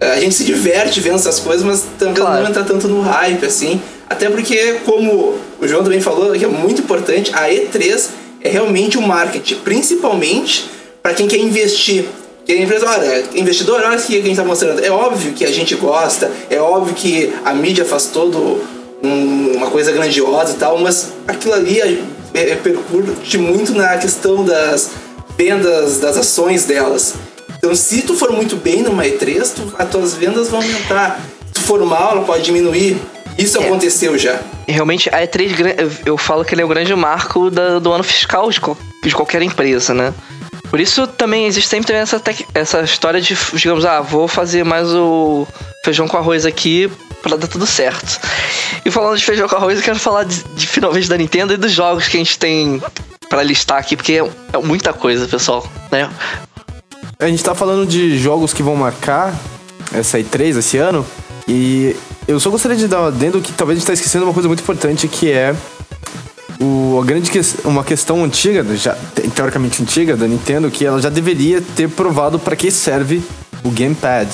A 0.00 0.18
gente 0.18 0.34
se 0.34 0.44
diverte 0.44 1.00
vendo 1.00 1.16
essas 1.16 1.38
coisas, 1.38 1.62
mas 1.62 1.84
também 1.98 2.14
claro. 2.14 2.42
não 2.42 2.48
entra 2.48 2.64
tanto 2.64 2.88
no 2.88 3.02
hype, 3.02 3.44
assim. 3.44 3.80
Até 4.08 4.30
porque, 4.30 4.76
como 4.84 5.38
o 5.60 5.68
João 5.68 5.84
também 5.84 6.00
falou, 6.00 6.32
que 6.32 6.44
é 6.44 6.48
muito 6.48 6.80
importante, 6.80 7.30
a 7.34 7.48
E3 7.48 8.08
é 8.40 8.48
realmente 8.48 8.96
o 8.96 9.02
um 9.02 9.06
marketing, 9.06 9.56
principalmente 9.56 10.70
para 11.02 11.12
quem 11.12 11.28
quer 11.28 11.38
investir 11.38 12.06
e 12.50 12.52
a 12.52 12.62
empresa, 12.62 12.84
olha, 12.88 13.24
investidor, 13.34 13.80
olha 13.80 13.96
o 13.96 14.02
que 14.02 14.14
a 14.14 14.16
gente 14.16 14.30
está 14.32 14.44
mostrando. 14.44 14.84
É 14.84 14.90
óbvio 14.90 15.32
que 15.32 15.44
a 15.44 15.52
gente 15.52 15.76
gosta, 15.76 16.28
é 16.50 16.58
óbvio 16.58 16.94
que 16.94 17.32
a 17.44 17.54
mídia 17.54 17.84
faz 17.84 18.06
todo 18.06 18.60
um, 19.02 19.52
uma 19.54 19.68
coisa 19.68 19.92
grandiosa 19.92 20.54
e 20.54 20.56
tal, 20.56 20.76
mas 20.78 21.12
aquilo 21.28 21.54
ali 21.54 21.80
é, 21.80 22.00
é, 22.34 22.56
percute 22.56 23.38
muito 23.38 23.72
na 23.72 23.96
questão 23.98 24.44
das 24.44 24.90
vendas 25.40 25.98
das 25.98 26.18
ações 26.18 26.66
delas. 26.66 27.14
Então, 27.56 27.74
se 27.74 28.02
tu 28.02 28.14
for 28.14 28.30
muito 28.30 28.56
bem 28.56 28.82
numa 28.82 29.04
E3, 29.04 29.50
tu, 29.54 29.72
as 29.78 29.88
tuas 29.88 30.14
vendas 30.14 30.50
vão 30.50 30.60
aumentar. 30.60 31.18
Se 31.46 31.54
tu 31.54 31.60
for 31.62 31.82
mal, 31.86 32.12
ela 32.12 32.24
pode 32.26 32.42
diminuir. 32.42 32.98
Isso 33.38 33.58
é. 33.58 33.64
aconteceu 33.64 34.18
já. 34.18 34.38
Realmente, 34.68 35.08
a 35.08 35.22
E3, 35.22 36.02
eu 36.04 36.18
falo 36.18 36.44
que 36.44 36.54
ele 36.54 36.60
é 36.60 36.64
o 36.64 36.68
grande 36.68 36.94
marco 36.94 37.50
da, 37.50 37.78
do 37.78 37.90
ano 37.90 38.04
fiscal 38.04 38.50
de, 38.50 38.60
de 39.02 39.14
qualquer 39.14 39.40
empresa, 39.40 39.94
né? 39.94 40.12
Por 40.68 40.78
isso 40.78 41.06
também 41.06 41.46
existe 41.46 41.70
sempre 41.70 41.94
essa, 41.94 42.22
essa 42.54 42.82
história 42.82 43.20
de, 43.20 43.34
digamos, 43.54 43.86
ah, 43.86 44.02
vou 44.02 44.28
fazer 44.28 44.62
mais 44.62 44.88
o 44.88 45.46
feijão 45.82 46.06
com 46.06 46.18
arroz 46.18 46.44
aqui 46.44 46.90
para 47.22 47.36
dar 47.36 47.46
tudo 47.46 47.66
certo. 47.66 48.20
E 48.84 48.90
falando 48.90 49.16
de 49.16 49.24
feijão 49.24 49.48
com 49.48 49.56
arroz, 49.56 49.78
eu 49.78 49.84
quero 49.84 49.98
falar 49.98 50.24
de, 50.24 50.44
de 50.54 50.66
finalmente 50.66 51.08
da 51.08 51.16
Nintendo 51.16 51.54
e 51.54 51.56
dos 51.56 51.72
jogos 51.72 52.08
que 52.08 52.18
a 52.18 52.20
gente 52.20 52.38
tem 52.38 52.80
para 53.30 53.44
listar 53.44 53.78
aqui, 53.78 53.96
porque 53.96 54.14
é, 54.14 54.28
é, 54.52 54.58
muita 54.58 54.92
coisa, 54.92 55.26
pessoal, 55.28 55.64
né? 55.90 56.10
A 57.16 57.28
gente 57.28 57.44
tá 57.44 57.54
falando 57.54 57.86
de 57.86 58.18
jogos 58.18 58.52
que 58.52 58.62
vão 58.62 58.74
marcar 58.74 59.32
essa 59.94 60.18
E3 60.18 60.58
esse 60.58 60.76
ano, 60.78 61.06
e 61.46 61.94
eu 62.26 62.40
só 62.40 62.50
gostaria 62.50 62.76
de 62.76 62.88
dar 62.88 63.08
dentro 63.10 63.40
que 63.40 63.52
talvez 63.52 63.76
a 63.76 63.78
gente 63.78 63.86
tá 63.86 63.92
esquecendo 63.92 64.24
uma 64.24 64.34
coisa 64.34 64.48
muito 64.48 64.62
importante 64.62 65.06
que 65.06 65.30
é 65.30 65.54
o, 66.60 66.98
a 67.00 67.04
grande 67.04 67.30
que, 67.30 67.40
uma 67.64 67.84
questão 67.84 68.24
antiga, 68.24 68.64
já 68.76 68.96
teoricamente 69.34 69.80
antiga 69.80 70.16
da 70.16 70.26
Nintendo, 70.26 70.68
que 70.68 70.84
ela 70.84 71.00
já 71.00 71.08
deveria 71.08 71.62
ter 71.62 71.88
provado 71.88 72.38
para 72.38 72.56
que 72.56 72.70
serve 72.70 73.22
o 73.62 73.70
gamepad. 73.70 74.28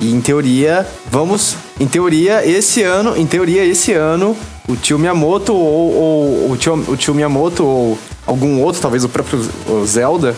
E 0.00 0.12
em 0.12 0.20
teoria, 0.20 0.84
vamos, 1.08 1.54
em 1.78 1.86
teoria 1.86 2.44
esse 2.44 2.82
ano, 2.82 3.16
em 3.16 3.24
teoria 3.24 3.64
esse 3.64 3.92
ano, 3.92 4.36
o 4.68 4.74
tio 4.74 4.98
Miyamoto 4.98 5.54
ou, 5.54 5.94
ou 5.94 6.50
o, 6.50 6.56
tio, 6.56 6.74
o 6.88 6.96
tio 6.96 7.14
Miyamoto 7.14 7.64
ou 7.64 7.98
algum 8.26 8.60
outro, 8.62 8.80
talvez 8.80 9.04
o 9.04 9.08
próprio 9.08 9.40
Zelda, 9.86 10.34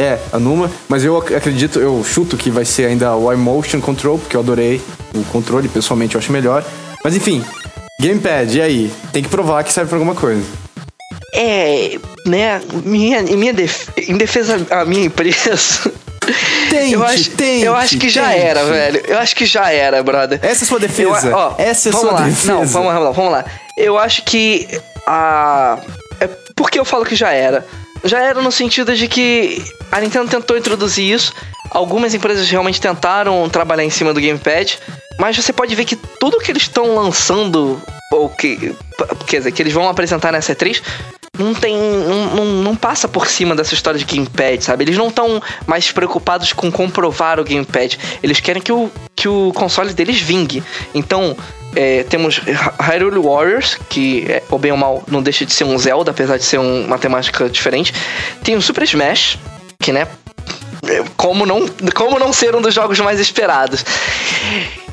é, 0.00 0.18
a 0.32 0.38
Numa, 0.38 0.70
mas 0.88 1.04
eu 1.04 1.16
acredito, 1.16 1.78
eu 1.80 2.04
chuto 2.04 2.36
que 2.36 2.50
vai 2.50 2.64
ser 2.64 2.86
ainda 2.86 3.14
o 3.16 3.32
iMotion 3.32 3.80
Control, 3.80 4.18
porque 4.18 4.36
eu 4.36 4.40
adorei 4.40 4.80
o 5.14 5.24
controle, 5.24 5.68
pessoalmente 5.68 6.14
eu 6.14 6.18
acho 6.20 6.30
melhor. 6.32 6.62
Mas 7.02 7.16
enfim, 7.16 7.42
Gamepad, 8.00 8.54
e 8.56 8.60
aí? 8.60 8.92
Tem 9.12 9.22
que 9.22 9.28
provar 9.28 9.64
que 9.64 9.72
serve 9.72 9.88
pra 9.88 9.96
alguma 9.98 10.14
coisa. 10.14 10.42
É, 11.34 11.98
né, 12.26 12.60
minha, 12.84 13.22
minha 13.22 13.52
def- 13.52 13.88
em 14.08 14.16
defesa 14.16 14.58
da 14.58 14.84
minha 14.84 15.06
empresa. 15.06 15.56
Tente, 16.68 16.92
eu 16.94 17.04
acho, 17.04 17.30
tente, 17.30 17.64
eu 17.64 17.74
acho 17.76 17.98
que 17.98 18.08
já 18.08 18.28
tente. 18.30 18.40
era, 18.40 18.64
velho. 18.64 19.00
Eu 19.06 19.18
acho 19.18 19.36
que 19.36 19.46
já 19.46 19.70
era, 19.70 20.02
brother. 20.02 20.40
Essa 20.42 20.64
é 20.64 20.66
sua 20.66 20.80
defesa. 20.80 21.28
Eu, 21.28 21.36
ó, 21.36 21.54
Essa 21.56 21.88
é 21.88 21.92
sua 21.92 22.10
lá. 22.12 22.20
defesa. 22.22 22.52
Não, 22.52 22.66
vamos 22.66 22.92
lá, 22.92 23.10
vamos 23.12 23.30
lá. 23.32 23.44
Eu 23.78 23.96
acho 23.96 24.24
que 24.24 24.66
a. 25.06 25.78
É 26.66 26.68
porque 26.68 26.80
eu 26.80 26.84
falo 26.84 27.04
que 27.04 27.14
já 27.14 27.30
era. 27.30 27.64
Já 28.02 28.20
era 28.20 28.42
no 28.42 28.50
sentido 28.50 28.94
de 28.96 29.06
que 29.06 29.62
a 29.90 30.00
Nintendo 30.00 30.28
tentou 30.28 30.58
introduzir 30.58 31.14
isso. 31.14 31.32
Algumas 31.70 32.12
empresas 32.12 32.50
realmente 32.50 32.80
tentaram 32.80 33.48
trabalhar 33.48 33.84
em 33.84 33.90
cima 33.90 34.12
do 34.12 34.20
Gamepad. 34.20 34.76
Mas 35.16 35.36
você 35.36 35.52
pode 35.52 35.74
ver 35.76 35.84
que 35.84 35.94
tudo 35.94 36.38
que 36.38 36.50
eles 36.50 36.62
estão 36.62 36.92
lançando, 36.96 37.80
ou 38.12 38.28
que. 38.28 38.74
Quer 39.28 39.38
dizer, 39.38 39.52
que 39.52 39.62
eles 39.62 39.72
vão 39.72 39.88
apresentar 39.88 40.32
nessa 40.32 40.56
E3, 40.56 40.82
não 41.38 41.54
tem. 41.54 41.76
Não, 41.76 42.34
não, 42.34 42.44
não 42.62 42.76
passa 42.76 43.06
por 43.08 43.26
cima 43.26 43.54
dessa 43.54 43.74
história 43.74 43.98
de 43.98 44.04
Gamepad, 44.04 44.62
sabe? 44.62 44.84
Eles 44.84 44.96
não 44.96 45.08
estão 45.08 45.42
mais 45.66 45.90
preocupados 45.92 46.52
com 46.52 46.70
comprovar 46.70 47.38
o 47.40 47.44
Gamepad. 47.44 47.98
Eles 48.22 48.40
querem 48.40 48.62
que 48.62 48.72
o, 48.72 48.90
que 49.14 49.28
o 49.28 49.52
console 49.54 49.92
deles 49.92 50.20
vingue. 50.20 50.62
Então, 50.94 51.36
é, 51.74 52.02
temos 52.04 52.40
Hyrule 52.80 53.18
Warriors, 53.18 53.78
que, 53.88 54.24
é, 54.28 54.42
ou 54.50 54.58
bem 54.58 54.72
ou 54.72 54.78
mal, 54.78 55.02
não 55.08 55.22
deixa 55.22 55.44
de 55.44 55.52
ser 55.52 55.64
um 55.64 55.76
Zelda, 55.78 56.10
apesar 56.10 56.36
de 56.38 56.44
ser 56.44 56.58
um- 56.58 56.84
uma 56.86 56.98
temática 56.98 57.48
diferente. 57.48 57.92
Tem 58.42 58.56
o 58.56 58.62
Super 58.62 58.84
Smash, 58.84 59.38
que, 59.78 59.92
né? 59.92 60.06
é, 60.88 61.02
Como 61.16 61.44
não, 61.44 61.66
como 61.94 62.18
não 62.18 62.32
ser 62.32 62.54
um 62.54 62.62
dos 62.62 62.72
jogos 62.74 62.98
mais 63.00 63.20
esperados. 63.20 63.84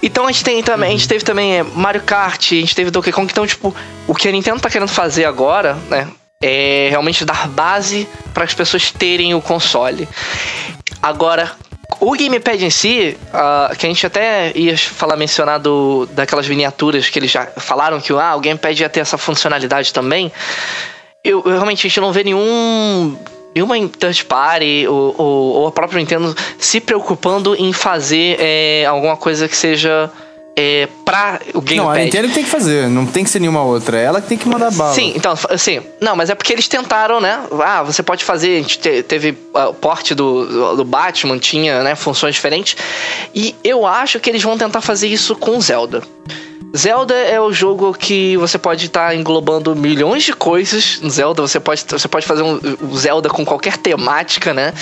Então 0.01 0.27
a 0.27 0.31
gente 0.31 0.43
tem 0.43 0.61
também, 0.61 0.89
a 0.89 0.91
gente 0.91 1.07
teve 1.07 1.23
também 1.23 1.59
é, 1.59 1.63
Mario 1.63 2.01
Kart, 2.01 2.51
a 2.51 2.55
gente 2.55 2.75
teve 2.75 2.91
Donkey 2.91 3.11
Kong, 3.13 3.31
então 3.31 3.47
tipo, 3.47 3.73
o 4.05 4.13
que 4.13 4.27
a 4.27 4.31
Nintendo 4.31 4.59
tá 4.59 4.69
querendo 4.69 4.89
fazer 4.89 5.23
agora, 5.23 5.77
né, 5.89 6.07
é 6.41 6.87
realmente 6.89 7.23
dar 7.25 7.47
base 7.47 8.07
para 8.33 8.43
as 8.43 8.53
pessoas 8.53 8.91
terem 8.91 9.33
o 9.33 9.41
console. 9.41 10.07
Agora, 11.01 11.51
o 11.99 12.11
gamepad 12.11 12.63
em 12.63 12.69
si, 12.69 13.17
ah, 13.33 13.71
que 13.77 13.85
a 13.85 13.89
gente 13.89 14.05
até 14.05 14.51
ia 14.55 14.77
falar 14.77 15.15
mencionar 15.15 15.59
do, 15.59 16.05
daquelas 16.11 16.47
miniaturas 16.47 17.09
que 17.09 17.19
eles 17.19 17.31
já 17.31 17.45
falaram 17.45 17.99
que 17.99 18.11
ah, 18.13 18.35
o 18.35 18.39
gamepad 18.39 18.81
ia 18.81 18.89
ter 18.89 18.99
essa 18.99 19.17
funcionalidade 19.17 19.93
também. 19.93 20.31
Eu, 21.23 21.41
eu 21.45 21.51
realmente 21.51 21.85
a 21.85 21.89
gente 21.89 21.99
não 22.01 22.11
vê 22.11 22.23
nenhum 22.23 23.17
nenhuma 23.55 23.75
third 23.87 24.25
party 24.25 24.87
ou, 24.87 25.15
ou, 25.17 25.53
ou 25.53 25.67
a 25.67 25.71
própria 25.71 25.99
Nintendo 25.99 26.35
se 26.57 26.81
preocupando 26.81 27.55
em 27.55 27.71
fazer 27.71 28.37
é, 28.39 28.85
alguma 28.85 29.15
coisa 29.15 29.47
que 29.47 29.55
seja 29.55 30.11
é, 30.55 30.87
pra 31.03 31.39
o 31.53 31.61
gamepad. 31.61 31.77
Não, 31.77 31.89
a 31.89 31.97
Nintendo 31.97 32.27
que 32.27 32.33
tem 32.35 32.43
que 32.43 32.49
fazer, 32.49 32.87
não 32.87 33.05
tem 33.05 33.23
que 33.23 33.29
ser 33.29 33.39
nenhuma 33.39 33.63
outra. 33.63 33.97
É 33.99 34.03
ela 34.03 34.21
que 34.21 34.27
tem 34.27 34.37
que 34.37 34.47
mandar 34.47 34.71
bala. 34.71 34.93
Sim, 34.93 35.13
então, 35.15 35.33
assim, 35.49 35.81
não, 35.99 36.15
mas 36.15 36.29
é 36.29 36.35
porque 36.35 36.53
eles 36.53 36.67
tentaram, 36.67 37.19
né? 37.19 37.39
Ah, 37.63 37.81
você 37.83 38.03
pode 38.03 38.23
fazer, 38.23 38.57
a 38.57 38.61
gente 38.61 38.77
te- 38.79 39.03
teve 39.03 39.37
ah, 39.55 39.69
o 39.69 39.73
porte 39.73 40.13
do, 40.13 40.75
do 40.75 40.85
Batman, 40.85 41.37
tinha, 41.39 41.81
né, 41.83 41.95
funções 41.95 42.35
diferentes. 42.35 42.75
E 43.33 43.55
eu 43.63 43.85
acho 43.85 44.19
que 44.19 44.29
eles 44.29 44.43
vão 44.43 44.57
tentar 44.57 44.81
fazer 44.81 45.07
isso 45.07 45.35
com 45.35 45.59
Zelda. 45.59 46.03
Zelda 46.75 47.13
é 47.13 47.39
o 47.39 47.51
jogo 47.53 47.93
que 47.93 48.35
você 48.37 48.57
pode 48.57 48.87
estar 48.87 49.15
englobando 49.15 49.75
milhões 49.75 50.23
de 50.23 50.33
coisas 50.33 50.99
Zelda. 51.07 51.41
Você 51.43 51.59
pode, 51.59 51.85
você 51.87 52.07
pode 52.07 52.25
fazer 52.25 52.41
um 52.41 52.59
Zelda 52.95 53.29
com 53.29 53.45
qualquer 53.45 53.77
temática, 53.77 54.53
né? 54.55 54.73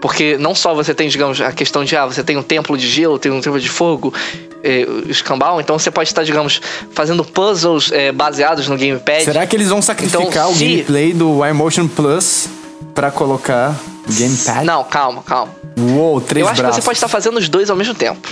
Porque 0.00 0.38
não 0.38 0.54
só 0.54 0.74
você 0.74 0.94
tem, 0.94 1.08
digamos, 1.08 1.40
a 1.40 1.52
questão 1.52 1.84
de, 1.84 1.94
ah, 1.96 2.06
você 2.06 2.22
tem 2.24 2.36
um 2.36 2.42
templo 2.42 2.76
de 2.78 2.88
gelo, 2.88 3.18
tem 3.18 3.30
um 3.30 3.40
templo 3.40 3.60
de 3.60 3.68
fogo, 3.68 4.14
eh, 4.64 4.86
escambau, 5.08 5.60
então 5.60 5.78
você 5.78 5.90
pode 5.90 6.08
estar, 6.08 6.22
digamos, 6.24 6.60
fazendo 6.92 7.22
puzzles 7.24 7.92
eh, 7.92 8.10
baseados 8.10 8.66
no 8.66 8.78
gamepad. 8.78 9.24
Será 9.24 9.46
que 9.46 9.54
eles 9.54 9.68
vão 9.68 9.82
sacrificar 9.82 10.22
Então, 10.26 10.50
o 10.50 10.54
se- 10.54 10.64
gameplay 10.64 11.12
do 11.12 11.44
iMotion 11.46 11.86
Plus 11.86 12.48
pra 12.94 13.10
colocar 13.10 13.74
gamepad? 14.08 14.64
Não, 14.64 14.82
calma, 14.84 15.22
calma. 15.22 15.52
Uou, 15.78 16.20
três 16.20 16.44
eu 16.46 16.50
acho 16.50 16.60
braços. 16.62 16.76
que 16.78 16.82
você 16.82 16.86
pode 16.86 16.96
estar 16.96 17.08
fazendo 17.08 17.36
os 17.38 17.48
dois 17.50 17.68
ao 17.68 17.76
mesmo 17.76 17.94
tempo. 17.94 18.26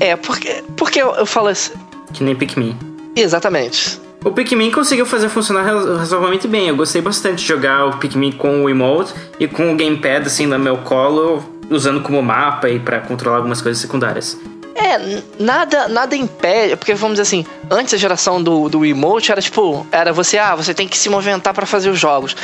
É, 0.00 0.16
porque, 0.16 0.64
porque 0.76 1.00
eu, 1.00 1.14
eu 1.14 1.26
falo 1.26 1.46
assim. 1.48 1.70
Que 2.12 2.24
nem 2.24 2.34
Pikmin. 2.34 2.76
Exatamente. 3.14 4.00
O 4.24 4.30
Pikmin 4.30 4.70
conseguiu 4.70 5.04
fazer 5.04 5.28
funcionar 5.28 5.62
ra- 5.62 5.96
razoavelmente 5.98 6.46
bem. 6.46 6.68
Eu 6.68 6.76
gostei 6.76 7.02
bastante 7.02 7.42
de 7.42 7.48
jogar 7.48 7.86
o 7.86 7.96
Pikmin 7.98 8.32
com 8.32 8.64
o 8.64 8.70
emote 8.70 9.12
e 9.38 9.48
com 9.48 9.72
o 9.72 9.76
gamepad 9.76 10.26
assim 10.26 10.46
no 10.46 10.58
meu 10.58 10.78
colo, 10.78 11.42
usando 11.68 12.00
como 12.00 12.22
mapa 12.22 12.68
e 12.68 12.78
pra 12.78 13.00
controlar 13.00 13.38
algumas 13.38 13.60
coisas 13.60 13.80
secundárias. 13.82 14.38
É, 14.74 15.20
nada, 15.38 15.88
nada 15.88 16.16
impede, 16.16 16.76
porque 16.76 16.94
vamos 16.94 17.14
dizer 17.18 17.22
assim, 17.22 17.44
antes 17.70 17.92
a 17.94 17.96
geração 17.96 18.42
do, 18.42 18.68
do 18.68 18.84
emote 18.86 19.30
era 19.30 19.40
tipo, 19.40 19.86
era 19.92 20.12
você, 20.12 20.38
ah, 20.38 20.54
você 20.54 20.72
tem 20.72 20.88
que 20.88 20.96
se 20.96 21.08
movimentar 21.08 21.52
pra 21.52 21.66
fazer 21.66 21.90
os 21.90 21.98
jogos. 21.98 22.34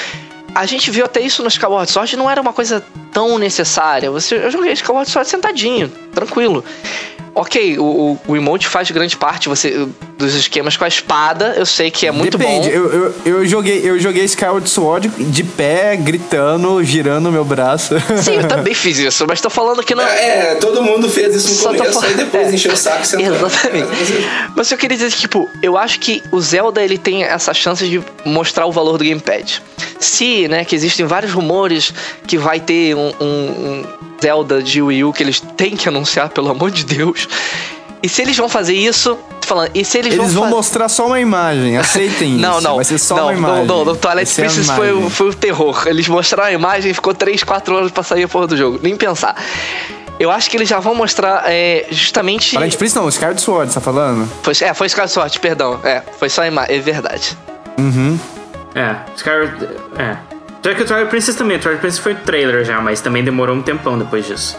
A 0.54 0.66
gente 0.66 0.90
viu 0.90 1.04
até 1.04 1.20
isso 1.20 1.42
no 1.42 1.48
Skyward 1.48 1.90
Sword, 1.90 2.16
não 2.16 2.28
era 2.28 2.40
uma 2.40 2.52
coisa 2.52 2.84
tão 3.12 3.38
necessária. 3.38 4.10
Você, 4.10 4.34
eu 4.36 4.50
joguei 4.50 4.72
Skyward 4.72 5.08
Sword 5.08 5.28
sentadinho, 5.28 5.88
tranquilo. 6.12 6.64
Ok, 7.34 7.78
o, 7.78 7.82
o, 7.84 8.20
o 8.28 8.36
emote 8.36 8.66
faz 8.66 8.90
grande 8.90 9.16
parte 9.16 9.48
você, 9.48 9.86
dos 10.16 10.34
esquemas 10.34 10.76
com 10.76 10.84
a 10.84 10.88
espada, 10.88 11.54
eu 11.56 11.64
sei 11.64 11.90
que 11.90 12.06
é 12.06 12.10
muito 12.10 12.36
Depende, 12.36 12.68
bom. 12.68 12.74
eu, 12.74 12.92
eu, 12.92 13.14
eu 13.24 13.46
joguei, 13.46 13.80
eu 13.88 13.98
joguei 14.00 14.24
Skyward 14.24 14.68
Sword 14.68 15.08
de 15.08 15.44
pé, 15.44 15.96
gritando, 15.96 16.82
girando 16.82 17.30
meu 17.30 17.44
braço. 17.44 17.94
Sim, 18.22 18.34
eu 18.36 18.48
também 18.48 18.74
fiz 18.74 18.98
isso, 18.98 19.24
mas 19.28 19.40
tô 19.40 19.48
falando 19.48 19.82
que 19.84 19.94
não. 19.94 20.02
É, 20.04 20.56
todo 20.56 20.82
mundo 20.82 21.08
fez 21.08 21.34
isso 21.36 21.48
no 21.50 21.54
Só 21.54 21.74
começo, 21.74 22.00
falando- 22.00 22.16
depois 22.16 22.48
é. 22.48 22.54
encheu 22.54 22.72
o 22.72 22.76
saco 22.76 23.06
sentou. 23.06 23.34
Exatamente. 23.34 23.88
Mas 24.56 24.70
eu 24.72 24.78
queria 24.78 24.96
dizer 24.96 25.12
que, 25.12 25.18
tipo, 25.18 25.48
eu 25.62 25.76
acho 25.78 26.00
que 26.00 26.22
o 26.32 26.40
Zelda 26.40 26.82
ele 26.82 26.98
tem 26.98 27.22
essa 27.22 27.54
chance 27.54 27.86
de 27.88 28.02
mostrar 28.24 28.66
o 28.66 28.72
valor 28.72 28.98
do 28.98 29.04
gamepad. 29.04 29.62
Se, 30.00 30.48
né, 30.48 30.64
que 30.64 30.74
existem 30.74 31.06
vários 31.06 31.32
rumores 31.32 31.92
que 32.26 32.36
vai 32.38 32.58
ter 32.58 32.94
um, 32.96 33.12
um- 33.20 33.24
um 33.24 33.84
Zelda 34.22 34.62
de 34.62 34.80
Wii 34.82 35.04
U 35.04 35.12
que 35.12 35.22
eles 35.22 35.40
têm 35.40 35.76
que 35.76 35.88
anunciar, 35.88 36.28
pelo 36.30 36.50
amor 36.50 36.70
de 36.70 36.84
Deus. 36.84 37.28
E 38.02 38.08
se 38.08 38.22
eles 38.22 38.36
vão 38.36 38.48
fazer 38.48 38.74
isso, 38.74 39.18
falando, 39.42 39.70
e 39.74 39.84
se 39.84 39.98
eles, 39.98 40.14
Eles 40.14 40.32
vão 40.32 40.44
fa- 40.44 40.50
mostrar 40.50 40.88
só 40.88 41.06
uma 41.08 41.18
imagem, 41.20 41.76
aceitem 41.76 42.32
isso. 42.38 42.40
Não, 42.40 42.60
não. 42.60 42.76
Vai 42.76 42.84
ser 42.84 42.98
só 42.98 43.16
não, 43.16 43.24
uma 43.24 43.32
imagem. 43.34 43.66
Não, 43.66 43.78
não, 43.78 43.84
no 43.86 43.96
Twilight 43.96 44.32
Princess 44.34 44.70
foi, 44.70 44.92
o- 44.92 45.10
foi 45.10 45.28
o 45.30 45.34
terror. 45.34 45.82
Eles 45.86 46.06
mostraram 46.06 46.50
a 46.50 46.52
imagem 46.52 46.90
e 46.92 46.94
ficou 46.94 47.12
3, 47.12 47.42
4 47.42 47.74
horas 47.74 47.90
pra 47.90 48.02
sair 48.04 48.22
a 48.24 48.28
porra 48.28 48.46
do 48.46 48.56
jogo. 48.56 48.78
Nem 48.82 48.96
pensar. 48.96 49.34
Eu 50.20 50.30
acho 50.32 50.48
que 50.50 50.56
eles 50.56 50.68
já 50.68 50.78
vão 50.80 50.94
mostrar 50.94 51.44
é, 51.46 51.86
justamente. 51.90 52.50
Twilight 52.54 52.76
Princess 52.76 53.00
não, 53.00 53.08
Skyward 53.08 53.40
Sword, 53.40 53.72
você 53.72 53.74
tá 53.74 53.80
falando? 53.80 54.28
Foi, 54.42 54.52
é, 54.62 54.74
foi 54.74 54.86
Skyward 54.88 55.12
Sword, 55.12 55.40
perdão. 55.40 55.80
É, 55.84 56.02
foi 56.18 56.28
só 56.28 56.42
a 56.42 56.46
imagem. 56.46 56.76
É 56.76 56.80
verdade. 56.80 57.36
Uhum. 57.78 58.18
É, 58.74 58.96
Skyward. 59.16 59.68
É. 59.96 60.16
Já 60.68 60.74
que 60.74 60.82
o 60.82 60.86
Twilight 60.86 61.08
Princess 61.10 61.34
também, 61.34 61.56
o 61.56 61.60
Twilight 61.60 61.80
Princess 61.80 61.98
foi 62.02 62.14
trailer 62.14 62.62
já, 62.64 62.78
mas 62.80 63.00
também 63.00 63.24
demorou 63.24 63.56
um 63.56 63.62
tempão 63.62 63.98
depois 63.98 64.26
disso. 64.26 64.56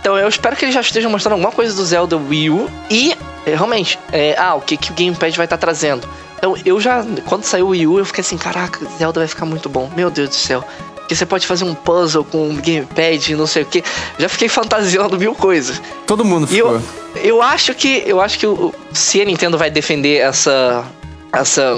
Então 0.00 0.16
eu 0.18 0.28
espero 0.28 0.56
que 0.56 0.64
eles 0.64 0.74
já 0.74 0.80
estejam 0.80 1.10
mostrando 1.10 1.34
alguma 1.34 1.52
coisa 1.52 1.74
do 1.74 1.84
Zelda 1.84 2.16
Wii 2.16 2.50
U 2.50 2.70
e 2.90 3.12
é, 3.46 3.54
realmente, 3.54 3.96
é, 4.12 4.34
ah, 4.38 4.54
o 4.56 4.60
que, 4.60 4.76
que 4.76 4.90
o 4.90 4.94
Gamepad 4.94 5.36
vai 5.36 5.46
estar 5.46 5.56
trazendo. 5.56 6.08
Então 6.38 6.56
eu 6.64 6.80
já, 6.80 7.04
quando 7.26 7.44
saiu 7.44 7.66
o 7.66 7.68
Wii 7.70 7.86
U, 7.86 7.98
eu 7.98 8.04
fiquei 8.04 8.22
assim, 8.22 8.36
caraca, 8.36 8.84
Zelda 8.98 9.20
vai 9.20 9.28
ficar 9.28 9.46
muito 9.46 9.68
bom. 9.68 9.88
Meu 9.96 10.10
Deus 10.10 10.28
do 10.30 10.34
céu. 10.34 10.64
Porque 10.96 11.14
você 11.14 11.24
pode 11.24 11.46
fazer 11.46 11.64
um 11.64 11.72
puzzle 11.74 12.24
com 12.24 12.48
um 12.48 12.56
gamepad 12.56 13.32
e 13.32 13.36
não 13.36 13.46
sei 13.46 13.62
o 13.62 13.66
que. 13.66 13.84
Já 14.18 14.28
fiquei 14.28 14.48
fantasiando 14.50 15.16
mil 15.16 15.34
coisas. 15.36 15.80
Todo 16.06 16.24
mundo 16.24 16.44
E 16.50 16.56
ficou. 16.56 16.72
eu, 16.74 16.82
eu 17.22 17.42
acho 17.42 17.72
que 17.74 18.02
eu 18.04 18.20
acho 18.20 18.36
que 18.38 18.46
o- 18.48 18.74
se 18.92 19.22
a 19.22 19.24
Nintendo 19.24 19.56
vai 19.56 19.70
defender 19.70 20.16
essa 20.18 20.84
essa 21.32 21.76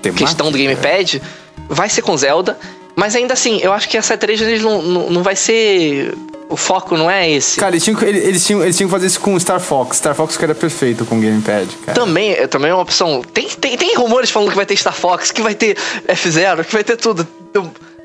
Temática? 0.00 0.12
questão 0.26 0.52
do 0.52 0.56
gamepad, 0.58 1.20
vai 1.68 1.88
ser 1.88 2.02
com 2.02 2.16
Zelda, 2.16 2.56
mas 2.98 3.14
ainda 3.14 3.32
assim, 3.34 3.60
eu 3.62 3.72
acho 3.72 3.88
que 3.88 3.96
essa 3.96 4.16
3 4.16 4.40
eles 4.42 4.62
não, 4.62 4.82
não, 4.82 5.10
não 5.10 5.22
vai 5.22 5.36
ser 5.36 6.12
o 6.50 6.56
foco 6.56 6.96
não 6.96 7.10
é 7.10 7.30
esse. 7.30 7.60
Cara, 7.60 7.72
eles 7.72 7.84
tinham, 7.84 7.98
que- 7.98 8.04
eles, 8.06 8.44
tinham, 8.44 8.62
eles 8.62 8.76
tinham 8.76 8.88
que 8.88 8.94
fazer 8.94 9.06
isso 9.06 9.20
com 9.20 9.34
o 9.34 9.40
Star 9.40 9.60
Fox. 9.60 9.98
Star 9.98 10.14
Fox 10.14 10.36
que 10.36 10.44
era 10.44 10.54
perfeito 10.54 11.04
com 11.04 11.18
o 11.18 11.20
gamepad, 11.20 11.68
cara. 11.84 11.98
Também, 12.00 12.32
é- 12.32 12.46
também 12.46 12.70
é 12.70 12.74
uma 12.74 12.82
opção. 12.82 13.22
Tem, 13.32 13.46
tem, 13.48 13.76
tem 13.76 13.94
rumores 13.96 14.30
falando 14.30 14.48
que 14.50 14.56
vai 14.56 14.64
ter 14.66 14.74
Star 14.76 14.94
Fox, 14.94 15.30
que 15.30 15.42
vai 15.42 15.54
ter 15.54 15.76
F-Zero, 16.06 16.64
que 16.64 16.72
vai 16.72 16.82
ter 16.82 16.96
tudo. 16.96 17.26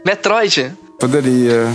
Metroid. 0.05 0.73
Poderia. 0.99 1.67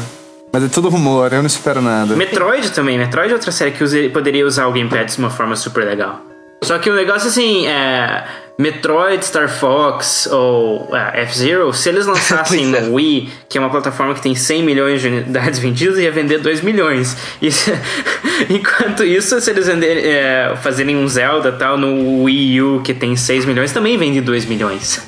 Mas 0.52 0.64
é 0.64 0.68
tudo 0.68 0.88
rumor, 0.88 1.32
eu 1.32 1.40
não 1.40 1.46
espero 1.46 1.80
nada. 1.82 2.14
Metroid 2.16 2.70
também. 2.72 2.98
Metroid 2.98 3.30
é 3.30 3.34
outra 3.34 3.50
série 3.52 3.70
que 3.72 4.08
poderia 4.10 4.46
usar 4.46 4.66
o 4.66 4.72
gamepad 4.72 5.10
de 5.12 5.18
uma 5.18 5.30
forma 5.30 5.54
super 5.56 5.84
legal. 5.84 6.20
Só 6.62 6.78
que 6.78 6.90
o 6.90 6.94
negócio 6.94 7.28
assim, 7.28 7.66
é. 7.66 8.24
Metroid, 8.58 9.24
Star 9.24 9.48
Fox 9.48 10.26
ou 10.32 10.88
é, 10.96 11.22
F-Zero, 11.22 11.72
se 11.72 11.88
eles 11.88 12.04
lançassem 12.10 12.70
Pois 12.72 12.82
é. 12.82 12.86
no 12.88 12.94
Wii, 12.94 13.30
que 13.48 13.56
é 13.56 13.60
uma 13.60 13.70
plataforma 13.70 14.14
que 14.14 14.20
tem 14.20 14.34
100 14.34 14.62
milhões 14.64 15.00
de 15.00 15.06
unidades 15.06 15.60
vendidas, 15.60 15.96
ia 15.98 16.10
vender 16.10 16.38
2 16.38 16.60
milhões. 16.62 17.16
Isso- 17.40 17.70
enquanto 18.50 19.04
isso, 19.04 19.40
se 19.40 19.50
eles 19.50 19.66
venderem, 19.68 20.04
é, 20.04 20.54
fazerem 20.60 20.96
um 20.96 21.06
Zelda 21.06 21.52
tal 21.52 21.78
no 21.78 22.24
Wii 22.24 22.60
U, 22.62 22.80
que 22.82 22.92
tem 22.92 23.14
6 23.14 23.44
milhões, 23.44 23.70
também 23.72 23.96
vende 23.96 24.20
2 24.20 24.44
milhões. 24.46 25.06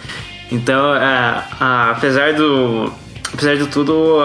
Então, 0.52 0.94
é, 0.94 1.42
apesar 1.90 2.34
do. 2.34 2.92
Apesar 3.32 3.56
de 3.56 3.66
tudo, 3.68 4.18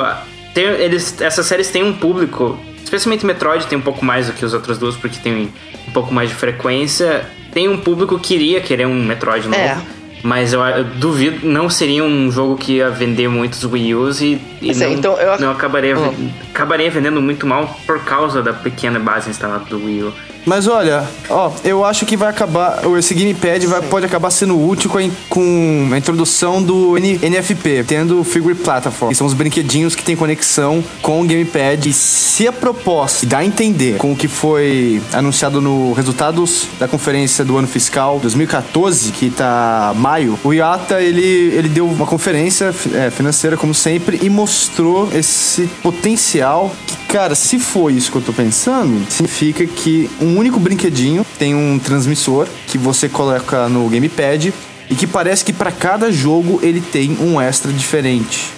tem- 0.53 0.65
eles, 0.65 1.19
essas 1.21 1.45
séries 1.45 1.69
têm 1.69 1.83
um 1.83 1.93
público 1.93 2.57
especialmente 2.83 3.25
Metroid 3.25 3.65
tem 3.65 3.77
um 3.77 3.81
pouco 3.81 4.05
mais 4.05 4.27
do 4.27 4.33
que 4.33 4.45
os 4.45 4.53
outros 4.53 4.77
duas, 4.77 4.95
porque 4.95 5.17
tem 5.17 5.51
um 5.87 5.91
pouco 5.91 6.13
mais 6.13 6.29
de 6.29 6.35
frequência. 6.35 7.25
Tem 7.55 7.67
um 7.69 7.77
público 7.77 8.19
que 8.19 8.35
iria 8.35 8.59
querer 8.61 8.85
um 8.85 8.93
Metroid 9.03 9.47
novo. 9.47 9.57
É. 9.59 9.77
Mas 10.21 10.51
eu, 10.53 10.61
eu 10.61 10.83
duvido, 10.83 11.47
não 11.47 11.69
seria 11.69 12.03
um 12.03 12.29
jogo 12.31 12.57
que 12.57 12.73
ia 12.73 12.89
vender 12.89 13.29
muitos 13.29 13.63
Wii 13.63 13.95
U's 13.95 14.21
e, 14.21 14.41
e 14.61 14.71
Assim, 14.71 14.83
não, 14.83 14.91
então 14.93 15.17
eu 15.19 15.31
ac- 15.33 15.41
não 15.41 15.51
acabaria, 15.51 15.97
Hum. 15.97 16.29
acabaria 16.53 16.89
vendendo 16.91 17.21
muito 17.21 17.45
mal 17.47 17.79
por 17.85 18.03
causa 18.03 18.41
da 18.43 18.51
pequena 18.51 18.99
base 18.99 19.29
instalada 19.29 19.65
do 19.65 19.77
Wii 19.77 20.03
U. 20.03 20.13
Mas 20.45 20.67
olha, 20.67 21.03
ó, 21.29 21.51
eu 21.63 21.83
acho 21.83 22.05
que 22.05 22.15
vai 22.15 22.29
acabar. 22.29 22.81
Esse 22.99 23.13
gamepad 23.15 23.65
vai, 23.65 23.81
pode 23.81 24.05
acabar 24.05 24.29
sendo 24.29 24.63
útil 24.63 24.89
com 24.89 24.97
a, 24.99 25.03
in- 25.03 25.11
com 25.29 25.89
a 25.91 25.97
introdução 25.97 26.61
do 26.61 26.97
N- 26.97 27.19
NFP, 27.21 27.83
tendo 27.87 28.19
o 28.19 28.23
Figure 28.23 28.53
Platform, 28.53 29.09
que 29.09 29.15
são 29.17 29.25
os 29.25 29.33
brinquedinhos 29.33 29.95
que 29.95 30.03
tem 30.03 30.15
conexão 30.15 30.83
com 31.01 31.21
o 31.21 31.25
gamepad. 31.25 31.89
E 31.89 31.93
se 31.93 32.47
a 32.47 32.51
proposta 32.51 33.25
dá 33.25 33.39
a 33.39 33.45
entender 33.45 33.97
com 33.97 34.11
o 34.11 34.15
que 34.15 34.27
foi 34.27 35.01
anunciado 35.13 35.59
no 35.59 35.93
resultados 35.93 36.67
da 36.79 36.87
conferência 36.87 37.43
do 37.43 37.57
ano 37.57 37.67
fiscal 37.67 38.19
2014, 38.19 39.11
que 39.13 39.31
tá 39.31 39.93
maio, 39.95 40.37
o 40.43 40.53
Iata 40.53 41.01
ele, 41.01 41.21
ele 41.55 41.69
deu 41.69 41.87
uma 41.87 42.05
conferência 42.05 42.73
é, 42.93 43.09
financeira, 43.09 43.57
como 43.57 43.73
sempre, 43.73 44.19
e 44.21 44.29
mostrou 44.29 45.09
esse 45.13 45.67
potencial 45.81 46.71
que, 46.85 47.04
cara, 47.15 47.33
se 47.33 47.57
for 47.59 47.89
isso 47.89 48.11
que 48.11 48.17
eu 48.17 48.21
tô 48.21 48.33
pensando, 48.33 49.09
significa 49.09 49.65
que 49.65 50.09
um 50.19 50.37
único 50.37 50.59
brinquedinho 50.59 51.25
tem 51.39 51.55
um 51.55 51.79
transmissor 51.79 52.45
que 52.67 52.77
você 52.77 53.07
coloca 53.07 53.69
no 53.69 53.87
gamepad 53.87 54.53
e 54.89 54.95
que 54.95 55.07
parece 55.07 55.45
que 55.45 55.53
para 55.53 55.71
cada 55.71 56.11
jogo 56.11 56.59
ele 56.61 56.81
tem 56.81 57.17
um 57.21 57.39
extra 57.39 57.71
diferente. 57.71 58.49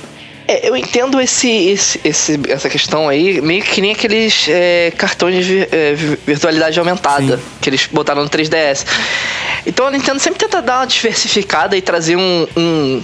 É, 0.47 0.68
eu 0.68 0.76
entendo 0.76 1.22
esse, 1.22 1.47
esse, 1.47 1.99
esse- 2.03 2.39
essa 2.49 2.68
questão 2.68 3.08
aí, 3.08 3.39
meio 3.41 3.62
que 3.62 3.80
nem 3.80 3.91
aqueles 3.91 4.47
é, 4.49 4.91
cartões 4.97 5.45
de 5.45 5.60
é, 5.72 5.93
vi- 5.93 6.18
virtualidade 6.26 6.80
aumentada 6.80 7.38
Sim. 7.38 7.43
que 7.62 7.70
eles 7.70 7.86
botaram 7.91 8.24
no 8.24 8.30
3DS. 8.30 8.86
Então 9.68 9.86
a 9.86 9.91
Nintendo 9.91 10.20
sempre 10.20 10.39
tenta 10.39 10.64
dar 10.64 10.80
uma 10.80 10.88
diversificada 10.88 11.78
e 11.78 11.82
trazer 11.82 12.16
um, 12.16 12.47
um 12.58 13.03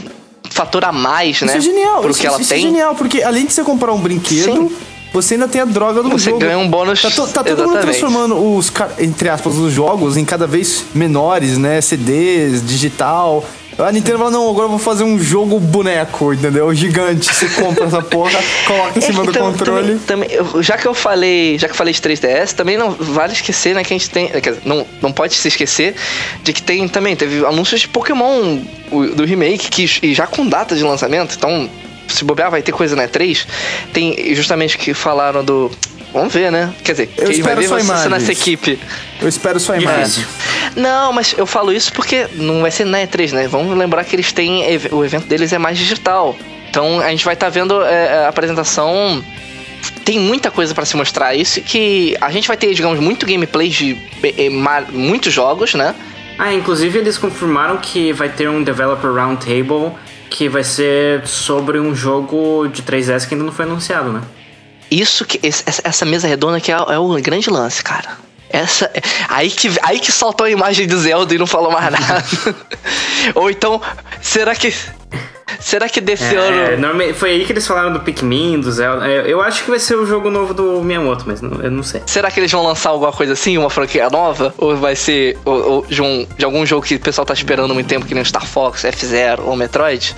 fator 0.50 0.84
a 0.86 0.92
mais, 0.92 1.42
né? 1.42 1.48
Isso 1.48 1.58
é 1.58 1.62
genial, 1.74 2.02
Pro 2.02 2.10
isso, 2.10 2.20
que 2.22 2.26
ela 2.26 2.40
isso 2.42 2.50
tem. 2.50 2.58
é 2.58 2.62
genial, 2.62 2.96
porque 2.96 3.22
além 3.22 3.46
de 3.46 3.54
você 3.54 3.64
comprar 3.64 3.92
um 3.94 4.00
brinquedo, 4.00 4.70
Sim. 4.70 4.72
Você 5.14 5.36
ainda 5.36 5.48
tem 5.48 5.62
a 5.62 5.66
droga 5.66 6.02
do 6.04 6.10
Você 6.10 6.26
jogo. 6.32 6.40
ganha 6.40 6.58
um 6.58 6.68
bônus. 6.68 7.02
Tá, 7.02 7.10
to- 7.12 7.28
tá 7.28 7.44
todo 7.44 7.50
mundo 7.60 7.62
Exatamente. 7.78 7.82
transformando 8.00 8.56
os, 8.58 8.72
entre 9.00 9.30
aspas, 9.30 9.56
os 9.56 9.72
jogos 9.72 10.18
em 10.18 10.26
cada 10.26 10.48
vez 10.48 10.86
menores, 10.94 11.58
né? 11.58 11.80
CDs, 11.80 12.66
digital. 12.66 13.46
A 13.76 13.92
Nintendo 13.92 14.20
fala, 14.20 14.30
não, 14.30 14.48
agora 14.50 14.66
eu 14.66 14.70
vou 14.70 14.78
fazer 14.78 15.04
um 15.04 15.18
jogo 15.20 15.60
boneco, 15.60 16.32
entendeu? 16.32 16.72
Gigante. 16.76 17.34
Você 17.34 17.48
compra 17.60 17.86
essa 17.86 18.04
porra, 18.04 18.40
coloca 18.68 19.00
em 19.00 19.04
É, 19.04 19.06
cima 19.08 19.24
do 19.24 19.32
então, 19.32 19.52
controle. 19.52 19.98
Também, 20.06 20.30
já 20.60 20.78
que 20.78 20.88
eu 20.88 20.94
falei, 20.94 21.58
já 21.58 21.68
que 21.68 21.72
eu 21.74 21.78
falei 21.78 21.92
de 21.92 22.00
3DS, 22.00 22.54
também 22.54 22.78
não 22.78 22.92
vale 22.92 23.34
esquecer, 23.34 23.74
né, 23.74 23.84
que 23.84 23.92
a 23.92 23.98
gente 23.98 24.12
tem, 24.12 24.30
não, 24.64 24.86
não 25.02 25.12
pode 25.12 25.34
se 25.34 25.48
esquecer 25.48 25.96
de 26.44 26.54
que 26.54 26.62
tem 26.62 26.88
também 26.88 27.16
teve 27.16 27.44
anúncios 27.48 27.82
de 27.82 27.88
Pokémon 27.88 28.60
do 29.16 29.26
remake 29.26 29.70
que 29.72 29.90
e 30.04 30.14
já 30.14 30.28
com 30.28 30.46
data 30.48 30.76
de 30.76 30.84
lançamento, 30.84 31.34
então 31.36 31.68
se 32.08 32.24
bobear 32.24 32.50
vai 32.52 32.62
ter 32.62 32.72
coisa 32.72 32.96
na 32.96 33.08
3. 33.08 33.48
Tem 33.92 34.34
justamente 34.36 34.78
que 34.78 34.94
falaram 34.94 35.44
do 35.44 35.72
Vamos 36.14 36.32
ver, 36.32 36.52
né? 36.52 36.72
Quer 36.84 36.92
dizer, 36.92 37.10
Eu 37.18 37.26
quem 37.32 37.42
vai 37.42 37.54
espero 37.56 37.62
ver 37.62 37.68
só 37.70 37.76
você 37.76 37.84
imagens. 37.86 38.12
nessa 38.12 38.32
equipe. 38.32 38.80
Eu 39.20 39.28
espero 39.28 39.60
sua 39.60 39.78
imagem. 39.80 40.24
Não, 40.76 41.12
mas 41.12 41.34
eu 41.36 41.48
falo 41.48 41.74
isso 41.74 41.92
porque 41.92 42.28
não 42.36 42.62
vai 42.62 42.70
ser 42.70 42.86
na 42.86 43.00
E3, 43.00 43.32
né? 43.32 43.48
Vamos 43.48 43.76
lembrar 43.76 44.04
que 44.04 44.16
eles 44.16 44.32
têm. 44.32 44.64
O 44.92 45.04
evento 45.04 45.26
deles 45.26 45.52
é 45.52 45.58
mais 45.58 45.76
digital. 45.76 46.36
Então 46.70 47.00
a 47.00 47.10
gente 47.10 47.26
vai 47.26 47.34
estar 47.34 47.50
vendo 47.50 47.82
é, 47.84 48.26
a 48.26 48.30
apresentação. 48.30 49.24
Tem 50.06 50.20
muita 50.20 50.52
coisa 50.52 50.76
pra 50.76 50.86
se 50.86 50.96
mostrar. 50.96 51.34
Isso 51.34 51.60
que 51.62 52.16
a 52.22 52.30
gente 52.30 52.48
vai 52.48 52.58
ter, 52.58 52.72
digamos, 52.76 53.00
muito 53.00 53.26
gameplay 53.26 53.70
de 53.70 53.98
eh, 54.24 54.50
ma- 54.52 54.84
muitos 54.92 55.34
jogos, 55.34 55.74
né? 55.74 55.96
Ah, 56.38 56.54
inclusive 56.54 57.00
eles 57.00 57.18
confirmaram 57.18 57.78
que 57.78 58.14
vai 58.14 58.30
ter 58.30 58.48
um 58.50 58.62
Developer 58.64 59.10
Roundtable 59.12 59.92
que 60.34 60.50
vai 60.50 60.64
ser 60.64 61.28
sobre 61.28 61.80
um 61.80 61.94
jogo 61.94 62.68
de 62.68 62.82
3S 62.82 63.28
que 63.28 63.36
ainda 63.36 63.46
não 63.46 63.52
foi 63.52 63.66
anunciado, 63.66 64.12
né? 64.12 64.22
Isso 64.90 65.24
que. 65.26 65.40
essa, 65.44 66.06
mesa 66.06 66.28
redonda 66.28 66.60
que 66.60 66.72
é, 66.72 66.76
é 66.76 66.98
o 66.98 67.14
grande 67.22 67.52
lance, 67.52 67.84
cara. 67.84 68.18
Essa. 68.50 68.92
Aí 69.30 69.52
que, 69.52 69.72
aí 69.84 70.00
que 70.00 70.12
saltou 70.12 70.48
a 70.48 70.50
imagem 70.50 70.88
do 70.88 71.00
Zelda 71.00 71.36
e 71.36 71.38
não 71.38 71.46
falou 71.46 71.72
mais 71.72 71.92
nada. 71.92 72.26
Ou 73.36 73.50
então, 73.52 73.80
será 74.22 74.56
que. 74.56 74.74
Será 75.60 75.88
que 75.90 76.00
desse 76.02 76.36
É, 76.36 76.38
ano. 76.76 77.14
foi 77.16 77.32
aí 77.32 77.46
que 77.46 77.52
eles 77.52 77.66
falaram 77.68 77.92
do 77.94 78.00
Pikmin, 78.02 78.60
do 78.60 78.72
Zelda. 78.72 79.08
É, 79.08 79.32
Eu 79.32 79.42
acho 79.42 79.64
que 79.64 79.70
vai 79.70 79.80
ser 79.80 79.96
o 79.96 80.06
jogo 80.06 80.30
novo 80.30 80.54
do 80.54 80.82
Miyamoto, 80.84 81.24
mas 81.28 81.42
não- 81.42 81.62
eu 81.62 81.72
não 81.72 81.84
sei. 81.84 82.02
Será 82.06 82.30
que 82.30 82.40
eles 82.40 82.52
vão 82.52 82.64
lançar 82.64 82.90
alguma 82.90 83.12
coisa 83.12 83.34
assim, 83.34 83.58
uma 83.58 83.70
franquia 83.70 84.10
nova? 84.10 84.54
Ou 84.58 84.76
vai 84.76 84.96
ser 84.96 85.38
ou, 85.46 85.72
ou 85.72 85.86
de, 85.86 86.02
um, 86.02 86.28
de 86.38 86.46
algum 86.46 86.66
jogo 86.66 86.86
que 86.86 86.96
o 86.96 87.00
pessoal 87.00 87.26
tá 87.26 87.34
esperando 87.34 87.74
muito 87.74 87.88
tempo, 87.88 88.06
que 88.06 88.14
nem 88.14 88.22
o 88.24 88.26
Star 88.26 88.46
Fox, 88.46 88.84
F-Zero 88.86 89.44
ou 89.46 89.56
Metroid? 89.56 90.16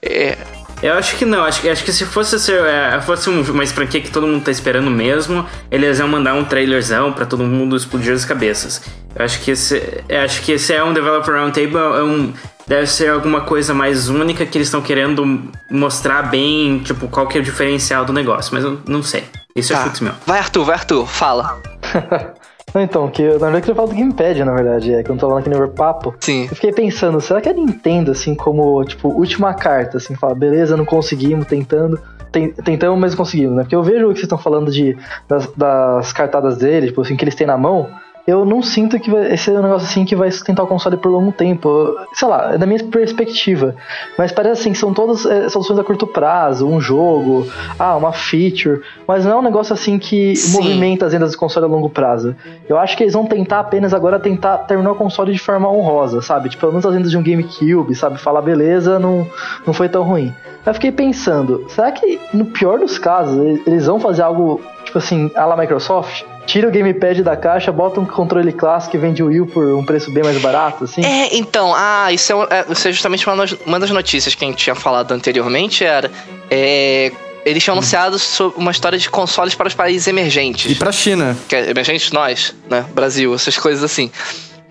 É, 0.00 0.36
Eu 0.82 0.94
acho 0.94 1.14
que 1.16 1.24
não, 1.24 1.44
acho, 1.44 1.60
que- 1.60 1.68
acho 1.68 1.84
que 1.84 1.92
se 1.92 2.04
fosse, 2.04 2.40
ser, 2.40 2.60
é, 2.64 3.00
fosse 3.02 3.30
um- 3.30 3.40
uma 3.52 3.64
franquia 3.66 4.00
que 4.00 4.10
todo 4.10 4.26
mundo 4.26 4.42
tá 4.42 4.50
esperando 4.50 4.90
mesmo, 4.90 5.46
eles 5.70 6.00
iam 6.00 6.08
mandar 6.08 6.34
um 6.34 6.44
trailerzão 6.44 7.12
pra 7.12 7.24
todo 7.24 7.44
mundo 7.44 7.76
explodir 7.76 8.12
as 8.12 8.24
cabeças. 8.24 8.82
Eu 9.14 9.24
acho 9.24 9.40
que 9.42 9.52
esse, 9.52 9.80
eu 10.08 10.20
acho 10.22 10.42
que 10.42 10.50
esse 10.50 10.72
é 10.72 10.82
um 10.82 10.92
Developer 10.92 11.32
Roundtable, 11.36 11.76
é 11.76 12.02
um, 12.02 12.32
deve 12.66 12.86
ser 12.86 13.10
alguma 13.10 13.42
coisa 13.42 13.72
mais 13.74 14.08
única 14.08 14.44
que 14.46 14.56
eles 14.58 14.68
estão 14.68 14.80
querendo 14.80 15.50
mostrar 15.70 16.22
bem, 16.22 16.78
tipo, 16.80 17.08
qual 17.08 17.26
que 17.26 17.38
é 17.38 17.40
o 17.40 17.44
diferencial 17.44 18.04
do 18.04 18.12
negócio, 18.12 18.54
mas 18.54 18.64
eu 18.64 18.78
não 18.86 19.02
sei. 19.02 19.24
Isso 19.54 19.72
é 19.72 19.76
tá. 19.76 19.84
chute 19.84 20.02
meu. 20.04 20.12
Vai, 20.26 20.38
Arthur, 20.38 20.64
vai, 20.64 20.74
Arthur, 20.76 21.06
fala. 21.06 21.60
Não, 22.74 22.80
então, 22.80 23.06
que 23.10 23.20
eu, 23.20 23.32
na 23.38 23.50
verdade 23.50 23.56
eu 23.56 23.60
queria 23.60 23.74
falar 23.74 23.88
do 23.88 23.94
Gamepad, 23.94 24.44
na 24.46 24.54
verdade, 24.54 24.94
é, 24.94 25.02
que 25.02 25.10
eu 25.10 25.12
não 25.12 25.20
tô 25.20 25.28
falando 25.28 25.46
aqui 25.46 25.50
no 25.50 25.68
papo. 25.68 26.14
Sim. 26.20 26.44
Eu 26.48 26.54
fiquei 26.54 26.72
pensando, 26.72 27.20
será 27.20 27.38
que 27.38 27.46
a 27.48 27.52
Nintendo, 27.52 28.12
assim, 28.12 28.34
como, 28.34 28.82
tipo, 28.84 29.08
última 29.10 29.52
carta, 29.52 29.98
assim, 29.98 30.14
fala, 30.14 30.34
beleza, 30.34 30.74
não 30.74 30.86
conseguimos, 30.86 31.46
tentando. 31.46 32.00
ten- 32.32 32.50
Tentamos, 32.52 32.98
mas 32.98 33.12
não 33.12 33.18
conseguimos, 33.18 33.56
né? 33.56 33.62
Porque 33.64 33.76
eu 33.76 33.82
vejo 33.82 34.06
o 34.06 34.08
que 34.08 34.14
vocês 34.14 34.22
estão 34.22 34.38
falando 34.38 34.70
de, 34.70 34.96
das, 35.28 35.46
das 35.54 36.14
cartadas 36.14 36.56
dele, 36.56 36.86
tipo 36.86 37.02
assim, 37.02 37.14
que 37.14 37.22
eles 37.22 37.34
têm 37.34 37.46
na 37.46 37.58
mão. 37.58 37.90
Eu 38.24 38.44
não 38.44 38.62
sinto 38.62 39.00
que 39.00 39.10
vai, 39.10 39.32
esse 39.32 39.50
é 39.50 39.58
um 39.58 39.62
negócio 39.62 39.88
assim 39.88 40.04
que 40.04 40.14
vai 40.14 40.30
sustentar 40.30 40.62
o 40.62 40.66
console 40.66 40.96
por 40.96 41.10
longo 41.10 41.32
tempo. 41.32 41.96
Sei 42.14 42.28
lá, 42.28 42.54
é 42.54 42.58
da 42.58 42.66
minha 42.66 42.82
perspectiva. 42.84 43.74
Mas 44.16 44.30
parece 44.30 44.60
assim 44.60 44.72
que 44.72 44.78
são 44.78 44.94
todas 44.94 45.26
é, 45.26 45.48
soluções 45.48 45.78
a 45.78 45.82
curto 45.82 46.06
prazo, 46.06 46.68
um 46.68 46.80
jogo, 46.80 47.48
ah, 47.76 47.96
uma 47.96 48.12
feature. 48.12 48.80
Mas 49.08 49.24
não 49.24 49.32
é 49.32 49.36
um 49.36 49.42
negócio 49.42 49.72
assim 49.72 49.98
que 49.98 50.36
Sim. 50.36 50.52
movimenta 50.56 51.06
as 51.06 51.12
vendas 51.12 51.32
do 51.32 51.38
console 51.38 51.66
a 51.66 51.68
longo 51.68 51.90
prazo. 51.90 52.36
Eu 52.68 52.78
acho 52.78 52.96
que 52.96 53.02
eles 53.02 53.12
vão 53.12 53.26
tentar 53.26 53.58
apenas 53.58 53.92
agora 53.92 54.20
tentar 54.20 54.58
terminar 54.58 54.92
o 54.92 54.94
console 54.94 55.32
de 55.32 55.38
forma 55.40 55.68
honrosa, 55.68 56.22
sabe? 56.22 56.48
Tipo, 56.48 56.60
pelo 56.60 56.72
menos 56.72 56.86
as 56.86 56.94
vendas 56.94 57.10
de 57.10 57.18
um 57.18 57.22
GameCube, 57.22 57.92
sabe? 57.96 58.18
Falar, 58.18 58.42
beleza, 58.42 59.00
não, 59.00 59.26
não 59.66 59.74
foi 59.74 59.88
tão 59.88 60.04
ruim. 60.04 60.32
Eu 60.64 60.74
fiquei 60.74 60.92
pensando, 60.92 61.64
será 61.68 61.90
que 61.90 62.20
no 62.32 62.44
pior 62.44 62.78
dos 62.78 62.96
casos 62.96 63.36
eles 63.66 63.86
vão 63.86 63.98
fazer 63.98 64.22
algo, 64.22 64.60
tipo 64.84 64.96
assim, 64.96 65.28
a 65.34 65.44
la 65.44 65.56
Microsoft? 65.56 66.24
Tira 66.46 66.68
o 66.68 66.70
gamepad 66.70 67.22
da 67.22 67.36
caixa, 67.36 67.70
bota 67.70 68.00
um 68.00 68.04
controle 68.04 68.52
clássico 68.52 68.96
e 68.96 68.98
vende 68.98 69.22
o 69.22 69.26
Wii 69.26 69.40
U 69.40 69.46
por 69.46 69.64
um 69.74 69.84
preço 69.84 70.10
bem 70.10 70.24
mais 70.24 70.40
barato, 70.40 70.84
assim? 70.84 71.04
É, 71.04 71.36
então, 71.36 71.72
ah, 71.74 72.12
isso 72.12 72.32
é, 72.32 72.58
é, 72.58 72.66
isso 72.68 72.88
é 72.88 72.92
justamente 72.92 73.26
uma, 73.26 73.44
uma 73.64 73.78
das 73.78 73.90
notícias 73.90 74.34
que 74.34 74.44
a 74.44 74.48
gente 74.48 74.58
tinha 74.58 74.74
falado 74.74 75.12
anteriormente, 75.12 75.84
era. 75.84 76.10
é, 76.50 77.12
eles 77.44 77.62
tinham 77.62 77.74
anunciado 77.74 78.18
sobre 78.18 78.60
uma 78.60 78.70
história 78.70 78.98
de 78.98 79.08
consoles 79.10 79.54
para 79.54 79.68
os 79.68 79.74
países 79.74 80.06
emergentes. 80.06 80.70
E 80.70 80.74
pra 80.74 80.92
China. 80.92 81.36
que 81.48 81.56
é 81.56 81.70
emergentes 81.70 82.12
nós, 82.12 82.54
né? 82.68 82.84
Brasil, 82.94 83.34
essas 83.34 83.58
coisas 83.58 83.82
assim. 83.82 84.10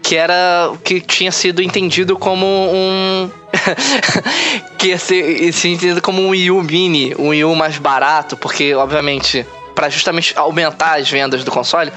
Que 0.02 0.16
era 0.16 0.70
o 0.72 0.78
que 0.78 1.00
tinha 1.00 1.32
sido 1.32 1.62
entendido 1.62 2.18
como 2.18 2.46
um. 2.46 3.30
que 4.78 4.88
ia 4.88 4.98
ser, 4.98 5.44
ia 5.44 5.54
ser 5.54 5.70
entendido 5.70 6.02
como 6.02 6.22
um 6.22 6.30
Wii 6.30 6.52
U 6.52 6.64
Mini, 6.64 7.16
um 7.20 7.30
Wii 7.30 7.46
U 7.46 7.56
mais 7.56 7.78
barato, 7.78 8.36
porque, 8.36 8.74
obviamente, 8.74 9.46
para 9.76 9.90
justamente 9.90 10.34
aumentar 10.38 11.00
as 11.00 11.10
vendas 11.10 11.44
do 11.44 11.52
console. 11.52 11.92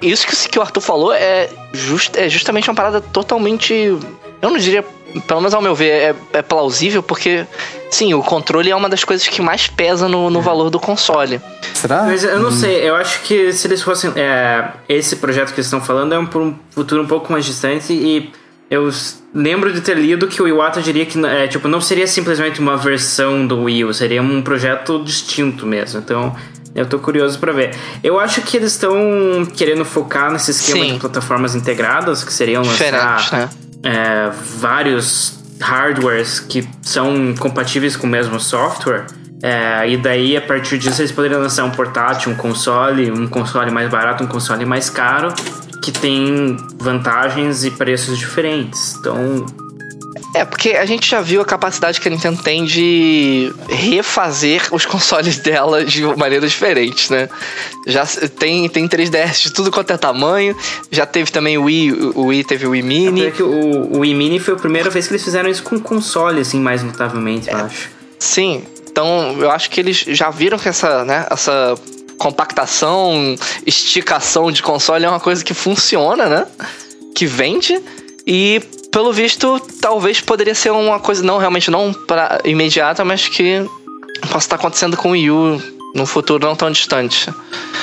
Isso 0.00 0.26
que, 0.26 0.48
que 0.48 0.58
o 0.58 0.62
Arthur 0.62 0.80
falou 0.80 1.12
é, 1.12 1.48
just, 1.72 2.16
é 2.16 2.28
justamente 2.28 2.68
uma 2.68 2.74
parada 2.74 3.00
totalmente. 3.00 3.72
Eu 3.72 4.50
não 4.50 4.58
diria, 4.58 4.84
pelo 5.28 5.40
menos 5.40 5.54
ao 5.54 5.62
meu 5.62 5.74
ver, 5.76 5.90
é, 5.90 6.14
é 6.32 6.42
plausível, 6.42 7.02
porque, 7.04 7.46
sim, 7.88 8.12
o 8.12 8.20
controle 8.20 8.68
é 8.68 8.74
uma 8.74 8.88
das 8.88 9.04
coisas 9.04 9.28
que 9.28 9.40
mais 9.40 9.68
pesa 9.68 10.08
no, 10.08 10.28
no 10.28 10.40
valor 10.40 10.70
do 10.70 10.80
console. 10.80 11.40
Será? 11.72 12.02
Mas 12.02 12.24
eu 12.24 12.40
não 12.40 12.48
Hum. 12.48 12.52
sei, 12.52 12.88
eu 12.88 12.96
acho 12.96 13.20
que 13.22 13.52
se 13.52 13.68
eles 13.68 13.80
fossem. 13.80 14.12
é, 14.16 14.70
esse 14.88 15.16
projeto 15.16 15.48
que 15.48 15.54
eles 15.60 15.66
estão 15.66 15.80
falando 15.80 16.12
é 16.14 16.18
um, 16.18 16.26
por 16.26 16.42
um 16.42 16.56
futuro 16.72 17.02
um 17.02 17.06
pouco 17.06 17.30
mais 17.30 17.44
distante 17.44 17.92
e 17.92 18.32
eu 18.68 18.90
lembro 19.32 19.72
de 19.72 19.80
ter 19.82 19.96
lido 19.96 20.26
que 20.26 20.42
o 20.42 20.48
Iwata 20.48 20.80
diria 20.82 21.06
que 21.06 21.24
é, 21.24 21.46
tipo, 21.46 21.68
não 21.68 21.80
seria 21.80 22.06
simplesmente 22.08 22.58
uma 22.58 22.76
versão 22.76 23.46
do 23.46 23.62
Wii 23.64 23.84
U, 23.84 23.94
seria 23.94 24.20
um 24.20 24.42
projeto 24.42 25.00
distinto 25.04 25.64
mesmo. 25.64 26.00
Então. 26.00 26.34
Eu 26.74 26.86
tô 26.86 26.98
curioso 26.98 27.38
pra 27.38 27.52
ver. 27.52 27.74
Eu 28.02 28.18
acho 28.18 28.40
que 28.42 28.56
eles 28.56 28.72
estão 28.72 29.46
querendo 29.54 29.84
focar 29.84 30.30
nesse 30.30 30.50
esquema 30.52 30.84
Sim. 30.84 30.94
de 30.94 31.00
plataformas 31.00 31.54
integradas, 31.54 32.24
que 32.24 32.32
seriam 32.32 32.62
lançar 32.62 33.32
né? 33.32 33.50
é, 33.82 34.30
vários 34.58 35.38
hardwares 35.60 36.40
que 36.40 36.68
são 36.82 37.34
compatíveis 37.38 37.96
com 37.96 38.06
o 38.06 38.10
mesmo 38.10 38.40
software. 38.40 39.06
É, 39.42 39.88
e 39.88 39.96
daí, 39.96 40.36
a 40.36 40.40
partir 40.40 40.78
disso, 40.78 41.00
eles 41.02 41.10
poderiam 41.10 41.40
lançar 41.40 41.64
um 41.64 41.70
portátil, 41.70 42.30
um 42.30 42.36
console, 42.36 43.10
um 43.10 43.26
console 43.26 43.70
mais 43.70 43.90
barato, 43.90 44.22
um 44.22 44.26
console 44.26 44.64
mais 44.64 44.88
caro, 44.88 45.34
que 45.82 45.90
tem 45.90 46.56
vantagens 46.78 47.64
e 47.64 47.70
preços 47.72 48.16
diferentes. 48.16 48.96
Então, 49.00 49.44
É, 50.34 50.44
porque 50.44 50.70
a 50.70 50.84
gente 50.86 51.08
já 51.08 51.20
viu 51.20 51.40
a 51.40 51.44
capacidade 51.44 52.00
que 52.00 52.08
a 52.08 52.10
Nintendo 52.10 52.42
tem 52.42 52.64
de 52.64 53.52
refazer 53.68 54.62
os 54.72 54.84
consoles 54.86 55.38
dela 55.38 55.84
de 55.84 56.02
maneiras 56.16 56.50
diferentes, 56.50 57.10
né? 57.10 57.28
Já 57.86 58.06
tem, 58.38 58.68
tem 58.68 58.88
3DS 58.88 59.42
de 59.42 59.52
tudo 59.52 59.70
quanto 59.70 59.92
é 59.92 59.96
tamanho, 59.96 60.56
já 60.90 61.04
teve 61.04 61.30
também 61.30 61.58
o 61.58 61.64
Wii, 61.64 61.92
o 62.14 62.26
Wii 62.26 62.44
teve 62.44 62.66
o 62.66 62.70
Wii 62.70 62.82
Mini. 62.82 63.26
é 63.26 63.30
que 63.30 63.42
o, 63.42 63.96
o 63.96 63.98
Wii 64.00 64.14
Mini 64.14 64.38
foi 64.38 64.54
a 64.54 64.56
primeira 64.56 64.90
vez 64.90 65.06
que 65.06 65.12
eles 65.12 65.24
fizeram 65.24 65.50
isso 65.50 65.62
com 65.62 65.78
console, 65.78 66.40
assim, 66.40 66.60
mais 66.60 66.82
notavelmente, 66.82 67.50
eu 67.50 67.56
acho. 67.56 67.90
Sim, 68.18 68.64
então 68.90 69.36
eu 69.38 69.50
acho 69.50 69.68
que 69.68 69.80
eles 69.80 70.04
já 70.08 70.30
viram 70.30 70.58
que 70.58 70.68
essa, 70.68 71.04
né, 71.04 71.26
essa 71.30 71.74
compactação, 72.18 73.34
esticação 73.66 74.52
de 74.52 74.62
console 74.62 75.04
é 75.04 75.08
uma 75.08 75.18
coisa 75.18 75.44
que 75.44 75.52
funciona, 75.52 76.28
né? 76.28 76.46
Que 77.14 77.26
vende 77.26 77.82
e 78.24 78.62
pelo 78.92 79.12
visto 79.12 79.58
talvez 79.80 80.20
poderia 80.20 80.54
ser 80.54 80.70
uma 80.70 81.00
coisa 81.00 81.24
não 81.24 81.38
realmente 81.38 81.70
não 81.70 81.92
para 81.92 82.40
imediata, 82.44 83.04
mas 83.04 83.26
que 83.26 83.66
possa 84.30 84.46
estar 84.46 84.56
acontecendo 84.56 84.96
com 84.96 85.08
o 85.08 85.12
Wii 85.12 85.30
U 85.30 85.62
num 85.94 86.06
futuro 86.06 86.46
não 86.46 86.54
tão 86.54 86.70
distante. 86.70 87.28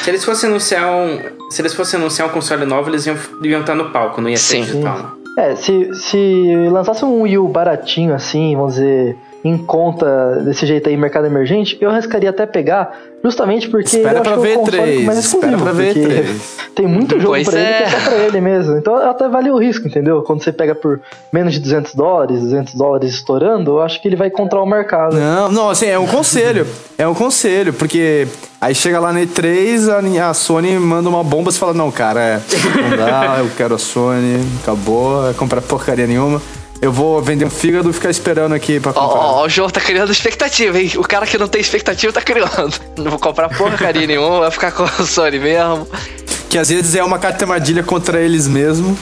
Se 0.04 0.10
eles 0.10 0.24
fossem 0.24 0.50
anunciar 0.50 0.90
um. 0.90 1.20
Se 1.50 1.62
eles 1.62 1.74
fossem 1.74 2.00
anunciar 2.00 2.28
um 2.28 2.32
console 2.32 2.66
novo, 2.66 2.90
eles 2.90 3.06
iam, 3.06 3.18
iam 3.44 3.62
estar 3.62 3.76
no 3.76 3.90
palco, 3.90 4.22
não 4.22 4.30
ia 4.30 4.38
ser 4.38 4.58
Sim. 4.58 4.62
digital. 4.62 5.16
É, 5.38 5.56
se, 5.56 5.94
se 5.94 6.68
lançasse 6.72 7.04
um 7.06 7.22
Wii 7.22 7.38
U 7.38 7.48
baratinho 7.48 8.14
assim, 8.14 8.56
vamos 8.56 8.74
dizer, 8.74 9.16
em 9.44 9.58
conta 9.58 10.42
desse 10.44 10.66
jeito 10.66 10.90
aí, 10.90 10.98
mercado 10.98 11.28
emergente, 11.28 11.78
eu 11.80 11.90
arriscaria 11.90 12.30
até 12.30 12.46
pegar, 12.46 12.98
justamente 13.24 13.70
porque 13.70 13.98
Espera 13.98 14.20
eu 14.20 14.22
pra 14.24 14.34
acho 14.34 14.42
que 14.42 14.48
é 14.48 14.52
o 14.52 14.60
console 14.60 14.82
V3, 14.82 15.04
mais 15.06 15.20
espera 15.20 15.58
pra 15.58 15.74
porque 15.74 15.94
V3. 15.94 16.69
Tem 16.80 16.88
muito 16.88 17.20
jogo 17.20 17.34
Pois 17.34 17.46
pra 17.50 17.60
ele 17.60 17.68
é. 17.68 17.78
que 17.78 17.84
é 17.84 17.90
só 17.90 18.10
pra 18.10 18.18
ele 18.20 18.40
mesmo. 18.40 18.78
Então 18.78 18.96
até 18.96 19.28
vale 19.28 19.52
o 19.52 19.58
risco, 19.58 19.86
entendeu? 19.86 20.22
Quando 20.22 20.42
você 20.42 20.54
pega 20.54 20.74
por 20.74 21.02
menos 21.30 21.54
de 21.54 21.60
200 21.60 21.94
dólares, 21.94 22.40
200 22.40 22.74
dólares 22.74 23.14
estourando, 23.14 23.72
eu 23.72 23.82
acho 23.82 24.02
que 24.02 24.08
ele 24.08 24.16
vai 24.16 24.30
encontrar 24.30 24.62
o 24.62 24.66
mercado. 24.66 25.18
Não, 25.18 25.52
não, 25.52 25.70
assim, 25.70 25.88
é 25.88 26.00
um 26.00 26.08
conselho. 26.08 26.66
É 26.98 27.06
um 27.06 27.14
conselho, 27.14 27.74
porque 27.74 28.26
aí 28.62 28.74
chega 28.74 28.98
lá 28.98 29.12
na 29.12 29.20
E3, 29.20 29.90
a, 30.22 30.30
a 30.30 30.34
Sony 30.34 30.80
manda 30.80 31.10
uma 31.10 31.22
bomba 31.22 31.50
e 31.50 31.54
você 31.54 31.60
fala, 31.60 31.74
não, 31.74 31.92
cara, 31.92 32.22
é, 32.22 32.42
não 32.90 32.96
dá, 32.96 33.36
eu 33.40 33.50
quero 33.58 33.76
a 33.76 33.78
Sony, 33.78 34.42
acabou, 34.64 35.24
vai 35.24 35.34
comprar 35.34 35.62
porcaria 35.62 36.08
nenhuma. 36.08 36.42
Eu 36.82 36.94
vou 36.94 37.22
vender 37.22 37.44
um 37.44 37.50
fígado 37.50 37.90
e 37.90 37.94
ficar 37.94 38.10
esperando 38.10 38.54
aqui 38.56 38.80
pra 38.80 38.94
comprar. 38.94 39.20
ó, 39.20 39.42
ó, 39.42 39.46
o 39.46 39.50
jogo 39.50 39.70
tá 39.70 39.82
criando 39.82 40.14
expectativa, 40.14 40.80
hein? 40.80 40.90
O 40.96 41.02
cara 41.02 41.26
que 41.28 41.38
não 41.38 41.50
tem 41.50 41.60
expectativa 41.60 42.14
tá 42.14 42.22
criando. 42.22 42.74
Não 42.98 43.12
vou 43.12 43.20
comprar 43.20 43.50
porcaria 43.50 44.08
nenhuma, 44.08 44.40
vai 44.40 44.52
ficar 44.52 44.72
com 44.72 44.84
a 44.84 44.88
Sony 45.06 45.40
mesmo. 45.40 45.86
Que 46.50 46.58
às 46.58 46.70
vezes 46.70 46.96
é 46.96 47.04
uma 47.04 47.20
carta 47.20 47.46
armadilha 47.46 47.84
contra 47.84 48.20
eles 48.20 48.48
mesmos. 48.48 48.98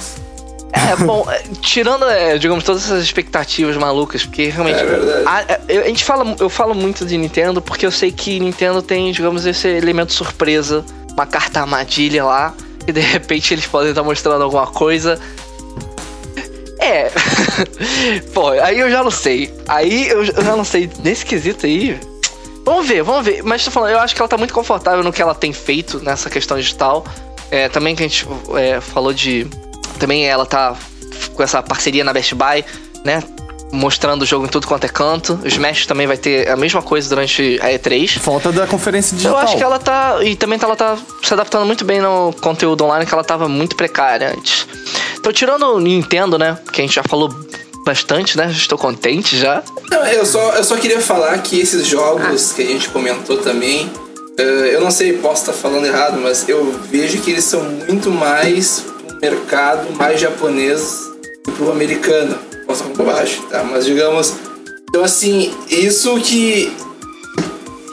É, 0.73 0.95
bom, 0.97 1.25
é, 1.31 1.41
tirando, 1.61 2.05
é, 2.05 2.37
digamos, 2.37 2.63
todas 2.63 2.83
essas 2.83 3.03
expectativas 3.03 3.75
malucas, 3.77 4.25
porque 4.25 4.49
realmente. 4.49 4.79
É 4.79 4.85
verdade. 4.85 5.23
a, 5.25 5.41
é, 5.53 5.61
eu- 5.69 5.81
a 5.83 5.87
gente 5.87 6.03
fala, 6.03 6.35
eu 6.39 6.49
falo 6.49 6.75
muito 6.75 7.05
de 7.05 7.17
Nintendo 7.17 7.61
porque 7.61 7.85
eu 7.85 7.91
sei 7.91 8.11
que 8.11 8.39
Nintendo 8.39 8.81
tem, 8.81 9.11
digamos, 9.11 9.45
esse 9.45 9.67
elemento 9.67 10.13
surpresa, 10.13 10.83
uma 11.13 11.25
carta 11.25 11.61
armadilha 11.61 12.23
lá, 12.25 12.53
e 12.85 12.91
de 12.91 12.99
repente 12.99 13.53
eles 13.53 13.65
podem 13.65 13.89
estar 13.89 14.03
mostrando 14.03 14.43
alguma 14.43 14.67
coisa. 14.67 15.17
É. 16.79 17.11
Pô, 18.33 18.49
aí 18.49 18.79
eu 18.79 18.89
já 18.91 19.03
não 19.03 19.11
sei. 19.11 19.53
Aí 19.67 20.09
eu, 20.09 20.23
eu 20.23 20.43
já 20.43 20.55
não 20.55 20.63
sei. 20.65 20.89
Nesse 21.03 21.25
quesito 21.25 21.65
aí. 21.65 21.99
Vamos 22.65 22.87
ver, 22.87 23.01
vamos 23.03 23.25
ver. 23.25 23.41
Mas 23.43 23.63
tô 23.63 23.71
falando, 23.71 23.91
eu 23.91 23.99
acho 23.99 24.13
que 24.13 24.21
ela 24.21 24.27
tá 24.29 24.37
muito 24.37 24.53
confortável 24.53 25.03
no 25.03 25.11
que 25.13 25.21
ela 25.21 25.33
tem 25.33 25.53
feito 25.53 25.99
nessa 26.03 26.29
questão 26.29 26.57
digital. 26.57 27.05
É, 27.51 27.69
também 27.69 27.95
que 27.95 28.03
a 28.03 28.07
gente 28.07 28.27
é, 28.55 28.81
falou 28.81 29.13
de. 29.13 29.47
Também 29.99 30.25
ela 30.25 30.45
tá 30.45 30.75
com 31.33 31.41
essa 31.43 31.61
parceria 31.63 32.03
na 32.03 32.13
Best 32.13 32.35
Buy, 32.35 32.63
né? 33.03 33.23
Mostrando 33.71 34.21
o 34.21 34.25
jogo 34.25 34.45
em 34.45 34.49
tudo 34.49 34.65
quanto 34.67 34.85
é 34.85 34.89
canto. 34.89 35.39
O 35.43 35.47
Smash 35.47 35.85
também 35.85 36.07
vai 36.07 36.17
ter 36.17 36.49
a 36.49 36.55
mesma 36.55 36.81
coisa 36.81 37.09
durante 37.09 37.59
a 37.61 37.67
E3. 37.67 38.17
Falta 38.19 38.51
da 38.51 38.65
conferência 38.65 39.13
Eu 39.13 39.17
digital. 39.17 39.37
acho 39.39 39.57
que 39.57 39.63
ela 39.63 39.79
tá. 39.79 40.23
E 40.23 40.35
também 40.35 40.57
ela 40.61 40.75
tá 40.75 40.97
se 41.21 41.33
adaptando 41.33 41.65
muito 41.65 41.83
bem 41.83 41.99
no 41.99 42.33
conteúdo 42.41 42.85
online, 42.85 43.05
que 43.05 43.13
ela 43.13 43.23
tava 43.23 43.47
muito 43.49 43.75
precária 43.75 44.33
antes. 44.35 44.67
Então, 45.17 45.33
tirando 45.33 45.63
o 45.63 45.79
Nintendo, 45.79 46.37
né? 46.37 46.57
Que 46.71 46.81
a 46.81 46.85
gente 46.85 46.95
já 46.95 47.03
falou 47.03 47.29
bastante, 47.85 48.37
né? 48.37 48.49
Estou 48.51 48.77
contente 48.77 49.37
já. 49.37 49.63
Não, 49.89 50.05
eu 50.07 50.25
só, 50.25 50.51
eu 50.51 50.63
só 50.63 50.75
queria 50.77 51.01
falar 51.01 51.37
que 51.39 51.59
esses 51.59 51.85
jogos 51.87 52.53
que 52.53 52.61
a 52.61 52.65
gente 52.65 52.89
comentou 52.89 53.37
também, 53.37 53.91
eu 54.37 54.81
não 54.81 54.91
sei, 54.91 55.13
posso 55.13 55.41
estar 55.41 55.53
falando 55.53 55.85
errado, 55.85 56.19
mas 56.21 56.47
eu 56.47 56.71
vejo 56.89 57.19
que 57.21 57.31
eles 57.31 57.43
são 57.43 57.63
muito 57.63 58.11
mais 58.11 58.83
um 59.09 59.19
mercado 59.19 59.91
mais 59.95 60.19
japonês 60.19 61.07
do 61.45 61.51
que 61.51 61.63
o 61.63 61.71
americano. 61.71 62.37
Posso 62.65 62.83
estar 62.83 63.03
bobagem, 63.03 63.41
tá? 63.49 63.63
Mas 63.63 63.85
digamos. 63.85 64.33
Então, 64.89 65.03
assim, 65.03 65.53
isso 65.69 66.19
que. 66.21 66.71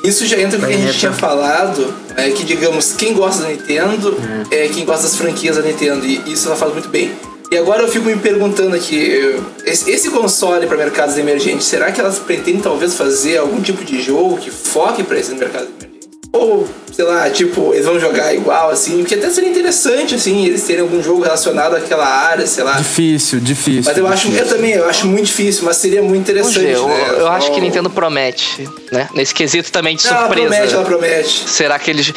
Isso 0.02 0.26
já 0.26 0.38
entra 0.38 0.58
no 0.58 0.66
que 0.66 0.74
a 0.74 0.76
gente 0.76 0.98
tinha 0.98 1.12
falado, 1.12 1.94
é 2.14 2.30
que, 2.30 2.44
digamos, 2.44 2.92
quem 2.92 3.14
gosta 3.14 3.44
da 3.44 3.48
Nintendo 3.48 4.14
é 4.50 4.68
quem 4.68 4.84
gosta 4.84 5.04
das 5.04 5.16
franquias 5.16 5.56
da 5.56 5.62
Nintendo, 5.62 6.04
e 6.04 6.30
isso 6.30 6.46
ela 6.46 6.56
faz 6.56 6.74
muito 6.74 6.90
bem. 6.90 7.10
E 7.50 7.56
agora 7.56 7.82
eu 7.82 7.88
fico 7.88 8.04
me 8.04 8.16
perguntando 8.16 8.76
aqui, 8.76 9.34
esse 9.64 10.10
console 10.10 10.66
para 10.66 10.76
mercados 10.76 11.16
emergentes, 11.16 11.66
será 11.66 11.90
que 11.90 12.00
elas 12.00 12.18
pretendem 12.18 12.60
talvez 12.60 12.94
fazer 12.94 13.38
algum 13.38 13.62
tipo 13.62 13.82
de 13.82 14.02
jogo 14.02 14.36
que 14.36 14.50
foque 14.50 15.02
para 15.02 15.18
esses 15.18 15.32
mercados 15.38 15.68
emergentes? 15.68 15.93
Ou, 16.34 16.68
sei 16.92 17.04
lá, 17.04 17.30
tipo, 17.30 17.72
eles 17.72 17.86
vão 17.86 17.98
jogar 18.00 18.34
igual, 18.34 18.68
assim, 18.68 18.98
porque 18.98 19.14
até 19.14 19.30
seria 19.30 19.48
interessante, 19.48 20.16
assim, 20.16 20.44
eles 20.44 20.64
terem 20.64 20.82
algum 20.82 21.00
jogo 21.00 21.22
relacionado 21.22 21.76
àquela 21.76 22.04
área, 22.04 22.44
sei 22.44 22.64
lá. 22.64 22.72
Difícil, 22.72 23.38
difícil. 23.38 23.84
Mas 23.84 23.96
eu 23.96 24.04
acho, 24.08 24.32
eu 24.32 24.48
também, 24.48 24.72
eu 24.72 24.88
acho 24.88 25.06
muito 25.06 25.26
difícil, 25.26 25.62
mas 25.64 25.76
seria 25.76 26.02
muito 26.02 26.22
interessante, 26.22 26.58
ver, 26.58 26.74
eu, 26.74 26.88
né? 26.88 27.14
eu 27.18 27.28
acho 27.28 27.52
que 27.52 27.60
Nintendo 27.60 27.88
promete, 27.88 28.68
né? 28.90 29.08
Nesse 29.14 29.32
quesito 29.32 29.70
também 29.70 29.94
de 29.94 30.04
Ela 30.08 30.22
surpresa. 30.22 30.48
promete, 30.48 30.74
ela 30.74 30.84
promete. 30.84 31.48
Será 31.48 31.78
que 31.78 31.88
eles. 31.88 32.12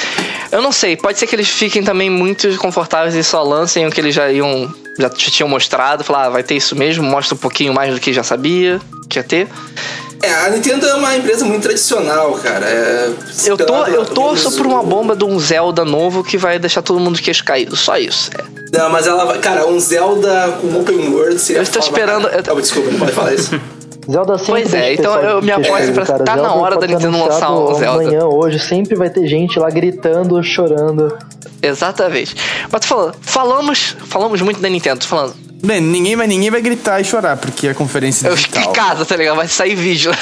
Eu 0.51 0.63
não 0.63 0.71
sei, 0.71 0.97
pode 0.97 1.19
ser 1.19 1.27
que 1.27 1.35
eles 1.35 1.47
fiquem 1.47 1.83
também 1.83 2.09
muito 2.09 2.57
confortáveis 2.57 3.13
e 3.13 3.23
só 3.23 3.43
lancem 3.43 3.85
o 3.85 3.91
que 3.91 4.01
eles 4.01 4.15
já 4.15 4.31
iam. 4.31 4.73
Já 4.97 5.11
te 5.11 5.29
tinham 5.29 5.47
mostrado, 5.47 6.03
falar, 6.03 6.25
ah, 6.25 6.29
vai 6.29 6.41
ter 6.41 6.55
isso 6.55 6.75
mesmo, 6.75 7.03
mostra 7.03 7.35
um 7.35 7.37
pouquinho 7.37 7.71
mais 7.71 7.93
do 7.93 7.99
que 7.99 8.11
já 8.11 8.23
sabia 8.23 8.81
que 9.07 9.19
ia 9.19 9.23
ter. 9.23 9.47
É, 10.21 10.33
a 10.33 10.49
Nintendo 10.49 10.85
é 10.87 10.93
uma 10.95 11.15
empresa 11.15 11.45
muito 11.45 11.63
tradicional, 11.63 12.31
cara. 12.33 12.65
É, 12.65 13.13
Eu, 13.45 13.55
tô, 13.57 13.65
pela- 13.65 13.89
eu 13.89 14.05
torço 14.05 14.51
por 14.57 14.65
uma 14.65 14.81
bomba 14.81 15.15
de 15.15 15.23
um 15.23 15.39
Zelda 15.39 15.85
novo 15.85 16.23
que 16.23 16.37
vai 16.37 16.57
deixar 16.57 16.81
todo 16.81 16.99
mundo 16.99 17.15
de 17.17 17.21
queixo 17.21 17.43
caído. 17.43 17.75
Só 17.75 17.97
isso. 17.97 18.31
É. 18.37 18.77
Não, 18.77 18.89
mas 18.89 19.05
ela 19.07 19.25
vai. 19.25 19.37
Cara, 19.39 19.67
um 19.67 19.79
Zelda 19.79 20.57
com 20.59 20.79
open 20.79 21.09
world 21.13 21.39
seria 21.39 21.59
Eu 21.59 21.63
estou 21.63 21.81
esperando- 21.81 22.27
eu- 22.27 22.39
Ah, 22.57 22.59
desculpa, 22.59 22.89
não 22.91 22.99
pode 22.99 23.11
falar 23.11 23.33
isso. 23.33 23.51
Zelda 24.09 24.37
sempre 24.37 24.61
Pois 24.61 24.73
é, 24.73 24.93
então 24.93 25.15
eu 25.21 25.41
me 25.41 25.51
aposto 25.51 25.73
queixo, 25.73 25.91
pra- 25.93 26.05
cara. 26.05 26.23
tá 26.23 26.35
na 26.37 26.53
hora 26.53 26.75
da 26.77 26.87
ser 26.87 26.93
Nintendo 26.93 27.17
lançar 27.19 27.51
um 27.51 27.73
Zelda. 27.75 28.01
Amanhã, 28.03 28.25
hoje, 28.25 28.57
sempre 28.57 28.95
vai 28.95 29.09
ter 29.09 29.27
gente 29.27 29.59
lá 29.59 29.69
gritando, 29.69 30.41
chorando. 30.41 31.15
Exatamente. 31.61 32.33
Mas 32.71 32.81
tô 32.81 32.87
falando, 32.87 33.15
falamos, 33.21 33.95
falamos 34.05 34.41
muito 34.41 34.61
da 34.61 34.69
Nintendo, 34.69 34.99
tô 35.01 35.07
falando. 35.07 35.35
Bem, 35.63 35.81
ninguém 35.81 36.15
vai, 36.15 36.27
ninguém 36.27 36.49
vai 36.51 36.61
gritar 36.61 37.01
e 37.01 37.03
chorar, 37.03 37.35
porque 37.37 37.67
é 37.67 37.73
conferência 37.73 38.27
Eu 38.27 38.35
digital. 38.35 38.63
em 38.63 38.73
casa, 38.73 39.05
tá 39.05 39.15
ligado? 39.15 39.35
Vai 39.35 39.47
sair 39.47 39.75
vídeo. 39.75 40.11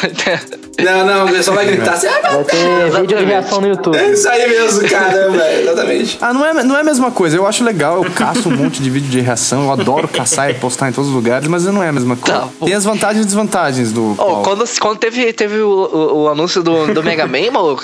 Não, 0.77 1.05
não, 1.05 1.25
o 1.25 1.31
pessoal 1.31 1.55
vai 1.55 1.65
gritar 1.67 1.93
assim. 1.93 2.05
Ah, 2.07 2.19
Vai 2.33 2.43
ter 2.43 2.91
vídeo 3.01 3.17
de 3.19 3.23
reação 3.23 3.61
no 3.61 3.67
YouTube. 3.69 3.95
é 3.97 4.11
isso 4.11 4.27
aí 4.27 4.45
mesmo, 4.49 4.85
caramba, 4.89 5.41
exatamente. 5.57 6.17
Ah, 6.19 6.33
não 6.33 6.45
é, 6.45 6.63
não 6.65 6.75
é 6.75 6.81
a 6.81 6.83
mesma 6.83 7.11
coisa. 7.11 7.37
Eu 7.37 7.47
acho 7.47 7.63
legal, 7.63 8.03
eu 8.03 8.11
caço 8.11 8.49
um 8.49 8.51
monte 8.57 8.81
de 8.83 8.89
vídeo 8.89 9.09
de 9.09 9.21
reação, 9.21 9.63
eu 9.63 9.71
adoro 9.71 10.05
caçar 10.09 10.51
e 10.51 10.53
postar 10.55 10.89
em 10.89 10.91
todos 10.91 11.09
os 11.09 11.15
lugares, 11.15 11.47
mas 11.47 11.63
não 11.63 11.81
é 11.81 11.87
a 11.87 11.93
mesma 11.93 12.17
coisa. 12.17 12.41
Tá. 12.41 12.49
Tem 12.65 12.73
as 12.73 12.83
vantagens 12.83 13.23
e 13.23 13.25
desvantagens 13.25 13.93
do. 13.93 14.15
Oh, 14.17 14.41
quando, 14.43 14.65
quando 14.77 14.97
teve, 14.99 15.31
teve 15.31 15.59
o, 15.61 15.69
o- 15.69 16.23
o 16.23 16.27
anúncio 16.29 16.61
do, 16.61 16.93
do 16.93 17.01
Mega 17.01 17.25
Man, 17.25 17.51
maluco, 17.53 17.83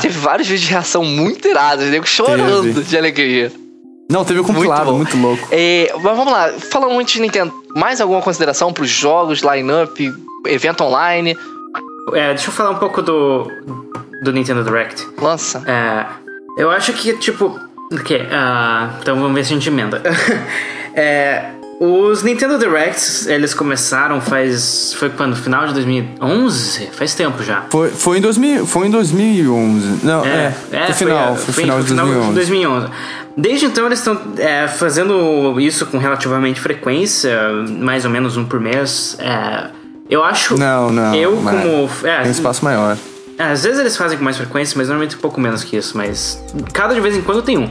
teve 0.00 0.18
vários 0.18 0.48
vídeos 0.48 0.66
de 0.66 0.72
reação 0.72 1.04
muito 1.04 1.46
irados, 1.46 1.84
nego 1.90 2.06
chorando 2.08 2.62
Teve. 2.62 2.80
de 2.82 2.96
alegria. 2.96 3.52
Não, 4.12 4.24
teve 4.24 4.40
um 4.40 4.44
compilado, 4.44 4.90
bom. 4.90 4.98
muito, 4.98 5.16
louco. 5.16 5.48
É, 5.50 5.90
mas 5.94 6.16
vamos 6.16 6.32
lá, 6.32 6.50
falando 6.70 6.92
muito 6.92 7.10
de 7.10 7.20
Nintendo, 7.20 7.52
mais 7.74 8.00
alguma 8.00 8.20
consideração 8.20 8.72
pros 8.72 8.90
jogos, 8.90 9.40
line-up, 9.40 10.14
evento 10.46 10.84
online? 10.84 11.36
É, 12.12 12.28
deixa 12.28 12.48
eu 12.48 12.52
falar 12.52 12.70
um 12.70 12.78
pouco 12.78 13.00
do, 13.00 13.50
do 14.22 14.32
Nintendo 14.32 14.62
Direct. 14.62 15.08
Lança. 15.18 15.62
É, 15.66 16.06
eu 16.60 16.70
acho 16.70 16.92
que, 16.92 17.16
tipo. 17.16 17.58
Ok, 17.92 18.28
ah, 18.30 18.90
então 19.00 19.16
vamos 19.16 19.34
ver 19.34 19.44
se 19.44 19.52
a 19.52 19.56
gente 19.56 19.68
emenda. 19.68 20.02
É, 20.94 21.52
os 21.80 22.22
Nintendo 22.22 22.58
Directs, 22.58 23.26
eles 23.26 23.54
começaram 23.54 24.20
faz. 24.20 24.94
Foi 24.94 25.10
quando? 25.10 25.34
Final 25.34 25.66
de 25.66 25.74
2011? 25.74 26.90
Faz 26.92 27.14
tempo 27.14 27.42
já. 27.42 27.62
Foi, 27.70 27.88
foi, 27.88 28.18
em 28.18 28.20
2000, 28.20 28.66
foi 28.66 28.86
em 28.86 28.90
2011. 28.90 30.06
Não, 30.06 30.24
é. 30.24 30.54
foi 30.70 30.94
final, 30.94 31.34
foi, 31.34 31.54
final 31.54 31.82
de 31.82 31.94
2011. 31.94 32.34
2011. 32.34 32.88
Desde 33.36 33.66
então 33.66 33.86
eles 33.86 33.98
estão 33.98 34.20
é, 34.38 34.68
fazendo 34.68 35.58
isso 35.58 35.86
com 35.86 35.98
relativamente 35.98 36.60
frequência, 36.60 37.38
mais 37.78 38.04
ou 38.04 38.10
menos 38.10 38.36
um 38.36 38.44
por 38.44 38.60
mês. 38.60 39.16
É, 39.18 39.70
eu 40.08 40.22
acho. 40.22 40.56
Não, 40.58 40.90
não. 40.92 41.14
Eu 41.14 41.36
como. 41.36 41.90
É, 42.04 42.18
Tem 42.18 42.28
um 42.28 42.30
espaço 42.30 42.64
maior. 42.64 42.96
Às 43.38 43.64
vezes 43.64 43.80
eles 43.80 43.96
fazem 43.96 44.18
com 44.18 44.24
mais 44.24 44.36
frequência, 44.36 44.76
mas 44.76 44.88
normalmente 44.88 45.16
um 45.16 45.20
pouco 45.20 45.40
menos 45.40 45.64
que 45.64 45.76
isso. 45.76 45.96
Mas 45.96 46.42
cada 46.72 46.94
de 46.94 47.00
vez 47.00 47.16
em 47.16 47.22
quando 47.22 47.42
tem 47.42 47.56
um. 47.58 47.70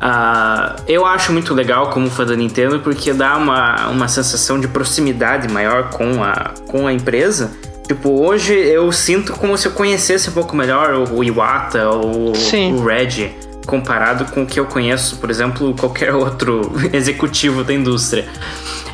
Ah, 0.00 0.76
eu 0.88 1.06
acho 1.06 1.32
muito 1.32 1.54
legal 1.54 1.90
como 1.90 2.10
fã 2.10 2.26
da 2.26 2.34
Nintendo 2.34 2.80
porque 2.80 3.12
dá 3.12 3.36
uma, 3.36 3.88
uma 3.88 4.08
sensação 4.08 4.58
de 4.58 4.66
proximidade 4.66 5.50
maior 5.52 5.90
com 5.90 6.22
a, 6.22 6.52
com 6.66 6.86
a 6.86 6.92
empresa. 6.92 7.52
Tipo, 7.86 8.10
hoje 8.10 8.54
eu 8.54 8.90
sinto 8.90 9.34
como 9.34 9.56
se 9.58 9.68
eu 9.68 9.72
conhecesse 9.72 10.30
um 10.30 10.32
pouco 10.32 10.56
melhor 10.56 10.94
o, 10.94 11.18
o 11.18 11.24
Iwata 11.24 11.88
ou 11.90 12.34
Sim. 12.34 12.72
o 12.72 12.84
Reggie 12.84 13.34
comparado 13.66 14.26
com 14.32 14.42
o 14.42 14.46
que 14.46 14.58
eu 14.60 14.66
conheço, 14.66 15.16
por 15.16 15.30
exemplo, 15.30 15.74
qualquer 15.78 16.12
outro 16.16 16.72
executivo 16.92 17.64
da 17.64 17.72
indústria. 17.72 18.26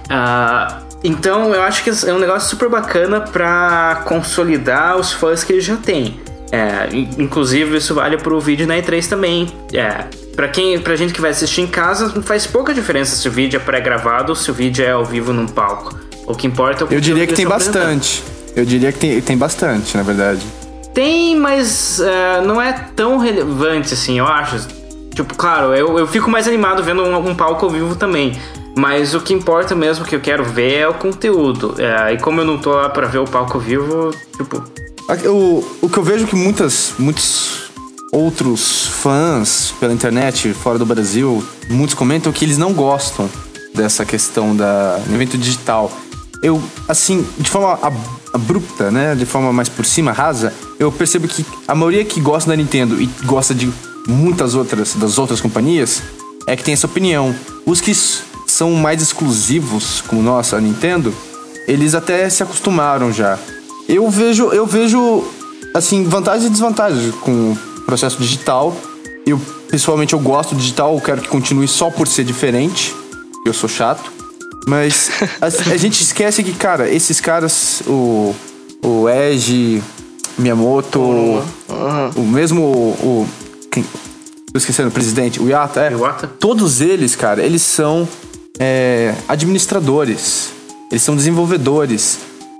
Ah, 0.08 0.80
então 1.02 1.54
eu 1.54 1.62
acho 1.62 1.82
que 1.84 1.90
é 2.06 2.12
um 2.12 2.18
negócio 2.18 2.48
super 2.50 2.68
bacana 2.68 3.20
pra 3.20 4.02
consolidar 4.06 4.96
os 4.96 5.12
fãs 5.12 5.42
que 5.44 5.52
ele 5.52 5.60
já 5.60 5.76
tem. 5.76 6.20
É, 6.52 6.88
in- 6.92 7.08
inclusive 7.18 7.76
isso 7.76 7.94
vale 7.94 8.16
pro 8.18 8.40
vídeo 8.40 8.66
na 8.66 8.74
E3 8.76 9.08
também. 9.08 9.48
É, 9.72 10.04
pra, 10.34 10.48
quem, 10.48 10.78
pra 10.80 10.96
gente 10.96 11.12
que 11.12 11.20
vai 11.20 11.30
assistir 11.30 11.60
em 11.60 11.66
casa, 11.66 12.10
faz 12.22 12.46
pouca 12.46 12.74
diferença 12.74 13.14
se 13.16 13.28
o 13.28 13.30
vídeo 13.30 13.56
é 13.56 13.60
pré-gravado 13.60 14.30
ou 14.30 14.36
se 14.36 14.50
o 14.50 14.54
vídeo 14.54 14.84
é 14.84 14.90
ao 14.90 15.04
vivo 15.04 15.32
num 15.32 15.46
palco. 15.46 15.96
O 16.26 16.34
que 16.34 16.46
importa 16.46 16.84
é 16.84 16.86
o 16.86 16.92
Eu 16.92 17.00
diria 17.00 17.26
que 17.26 17.34
tem 17.34 17.46
bastante. 17.46 18.22
Eu 18.54 18.64
diria 18.64 18.90
que 18.92 18.98
tem, 18.98 19.20
tem 19.20 19.38
bastante, 19.38 19.96
na 19.96 20.02
verdade. 20.02 20.44
Tem, 20.94 21.36
mas 21.36 22.00
é, 22.00 22.40
não 22.42 22.60
é 22.60 22.72
tão 22.94 23.18
relevante 23.18 23.94
assim, 23.94 24.18
eu 24.18 24.26
acho. 24.26 24.66
Tipo, 25.14 25.34
claro, 25.34 25.74
eu, 25.74 25.98
eu 25.98 26.06
fico 26.06 26.30
mais 26.30 26.46
animado 26.48 26.82
vendo 26.82 27.02
um, 27.02 27.30
um 27.30 27.34
palco 27.34 27.66
ao 27.66 27.70
vivo 27.70 27.94
também. 27.94 28.38
Mas 28.76 29.14
o 29.14 29.20
que 29.20 29.34
importa 29.34 29.74
mesmo 29.74 30.04
que 30.04 30.14
eu 30.14 30.20
quero 30.20 30.44
ver 30.44 30.74
é 30.74 30.88
o 30.88 30.94
conteúdo. 30.94 31.74
É, 31.78 32.14
e 32.14 32.18
como 32.18 32.40
eu 32.40 32.44
não 32.44 32.58
tô 32.58 32.72
lá 32.72 32.88
pra 32.88 33.06
ver 33.06 33.18
o 33.18 33.24
palco 33.24 33.58
vivo, 33.58 34.14
tipo, 34.36 34.62
O, 35.26 35.64
o 35.82 35.88
que 35.88 35.98
eu 35.98 36.02
vejo 36.02 36.26
que 36.26 36.36
muitas, 36.36 36.94
muitos 36.98 37.70
outros 38.12 38.86
fãs 38.86 39.74
pela 39.78 39.92
internet, 39.92 40.52
fora 40.52 40.78
do 40.78 40.86
Brasil, 40.86 41.44
muitos 41.68 41.94
comentam 41.94 42.32
que 42.32 42.44
eles 42.44 42.58
não 42.58 42.72
gostam 42.72 43.28
dessa 43.74 44.04
questão 44.04 44.54
do 44.54 45.14
evento 45.14 45.36
digital. 45.36 45.90
Eu, 46.42 46.62
assim, 46.88 47.26
de 47.38 47.50
forma 47.50 47.78
abrupta, 48.32 48.90
né, 48.90 49.14
de 49.14 49.26
forma 49.26 49.52
mais 49.52 49.68
por 49.68 49.84
cima, 49.84 50.12
rasa, 50.12 50.52
eu 50.78 50.90
percebo 50.90 51.26
que 51.26 51.44
a 51.66 51.74
maioria 51.74 52.04
que 52.04 52.20
gosta 52.20 52.50
da 52.50 52.56
Nintendo 52.56 53.00
e 53.00 53.06
gosta 53.24 53.54
de 53.54 53.70
muitas 54.06 54.54
outras, 54.54 54.94
das 54.94 55.18
outras 55.18 55.40
companhias, 55.40 56.02
é 56.46 56.56
que 56.56 56.64
tem 56.64 56.74
essa 56.74 56.86
opinião. 56.86 57.34
Os 57.66 57.80
que 57.80 57.92
são 58.46 58.72
mais 58.72 59.02
exclusivos, 59.02 60.02
como 60.06 60.22
nós, 60.22 60.52
a 60.52 60.60
Nintendo, 60.60 61.14
eles 61.66 61.94
até 61.94 62.28
se 62.28 62.42
acostumaram 62.42 63.12
já. 63.12 63.38
Eu 63.88 64.08
vejo, 64.10 64.48
eu 64.48 64.66
vejo 64.66 65.24
assim, 65.74 66.04
vantagens 66.04 66.46
e 66.46 66.50
desvantagens 66.50 67.14
com 67.16 67.52
o 67.52 67.80
processo 67.82 68.18
digital. 68.18 68.76
Eu, 69.26 69.40
pessoalmente, 69.68 70.12
eu 70.12 70.18
gosto 70.18 70.54
do 70.54 70.60
digital, 70.60 70.94
eu 70.94 71.00
quero 71.00 71.20
que 71.20 71.28
continue 71.28 71.68
só 71.68 71.90
por 71.90 72.08
ser 72.08 72.24
diferente. 72.24 72.94
Eu 73.44 73.52
sou 73.52 73.68
chato. 73.68 74.19
Mas 74.66 75.10
a, 75.40 75.46
a 75.72 75.76
gente 75.76 76.02
esquece 76.02 76.42
que, 76.42 76.52
cara, 76.52 76.88
esses 76.88 77.20
caras, 77.20 77.82
o, 77.86 78.34
o 78.82 79.08
Edge, 79.08 79.82
Miyamoto, 80.38 81.00
o 82.16 82.22
mesmo 82.22 82.62
o. 82.62 83.26
Quem, 83.70 83.84
tô 84.52 84.58
esquecendo, 84.58 84.88
o 84.88 84.92
presidente, 84.92 85.40
o 85.40 85.48
Yata, 85.48 85.82
é. 85.82 85.92
Iwata? 85.92 86.26
Todos 86.26 86.80
eles, 86.80 87.14
cara, 87.14 87.42
eles 87.42 87.62
são 87.62 88.08
é, 88.58 89.14
administradores, 89.28 90.50
eles 90.90 91.02
são 91.02 91.14
desenvolvedores. 91.14 92.18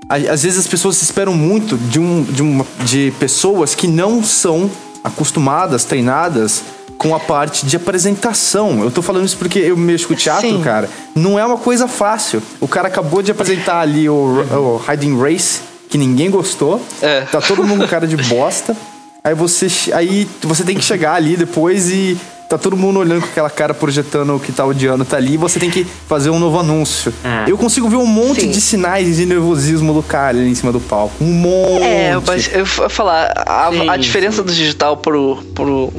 Às 0.09 0.43
vezes 0.43 0.59
as 0.59 0.66
pessoas 0.66 1.01
esperam 1.02 1.32
muito 1.35 1.77
de, 1.77 2.01
um, 2.01 2.24
de, 2.24 2.43
uma, 2.43 2.66
de 2.85 3.12
pessoas 3.20 3.77
que 3.77 3.86
não 3.86 4.24
são 4.24 4.68
acostumadas, 5.05 5.85
treinadas 5.85 6.64
com 7.01 7.14
a 7.14 7.18
parte 7.18 7.64
de 7.64 7.77
apresentação. 7.77 8.82
Eu 8.82 8.90
tô 8.90 9.01
falando 9.01 9.24
isso 9.24 9.39
porque 9.39 9.59
eu 9.59 9.74
mexo 9.74 10.06
com 10.06 10.14
teatro, 10.14 10.47
Sim. 10.47 10.60
cara. 10.60 10.86
Não 11.14 11.39
é 11.39 11.47
uma 11.47 11.56
coisa 11.56 11.89
fácil. 11.89 12.43
O 12.60 12.68
cara 12.68 12.89
acabou 12.89 13.22
de 13.22 13.31
apresentar 13.31 13.81
ali 13.81 14.06
o, 14.06 14.12
o 14.14 14.82
Hiding 14.86 15.18
Race, 15.18 15.60
que 15.89 15.97
ninguém 15.97 16.31
gostou. 16.31 16.78
É. 17.01 17.22
Tá 17.22 17.40
todo 17.40 17.64
mundo 17.64 17.85
com 17.85 17.89
cara 17.89 18.06
de 18.06 18.18
bosta. 18.18 18.77
Aí 19.24 19.35
você, 19.35 19.66
aí 19.94 20.28
você 20.43 20.62
tem 20.62 20.77
que 20.77 20.85
chegar 20.85 21.14
ali 21.14 21.39
depois 21.39 21.89
e 21.89 22.18
tá 22.51 22.59
todo 22.59 22.77
mundo 22.77 22.98
olhando 22.98 23.22
com 23.22 23.28
aquela 23.28 23.48
cara 23.48 23.72
projetando 23.72 24.36
o 24.36 24.40
que 24.40 24.52
tá 24.52 24.66
odiando 24.66 25.05
tá 25.05 25.16
ali 25.16 25.35
e 25.35 25.36
você 25.39 25.59
tem 25.59 25.70
que 25.70 25.86
fazer 26.06 26.28
um 26.28 26.39
novo 26.39 26.59
anúncio. 26.59 27.14
É. 27.24 27.51
Eu 27.51 27.56
consigo 27.56 27.89
ver 27.89 27.97
um 27.97 28.06
monte 28.06 28.43
Sim. 28.43 28.51
de 28.51 28.60
sinais 28.60 29.16
de 29.16 29.24
nervosismo 29.24 29.94
do 29.94 30.02
cara 30.02 30.36
ali 30.36 30.51
em 30.51 30.55
cima 30.55 30.70
do 30.70 30.81
palco. 30.81 31.14
Um 31.18 31.32
monte. 31.32 31.82
É, 31.82 32.20
mas 32.27 32.51
eu 32.52 32.66
vou 32.66 32.90
falar, 32.90 33.32
a, 33.47 33.70
Sim, 33.70 33.89
a 33.89 33.97
diferença 33.97 34.43
do 34.43 34.52
digital 34.52 34.98
pro, 34.98 35.39
pro, 35.55 35.90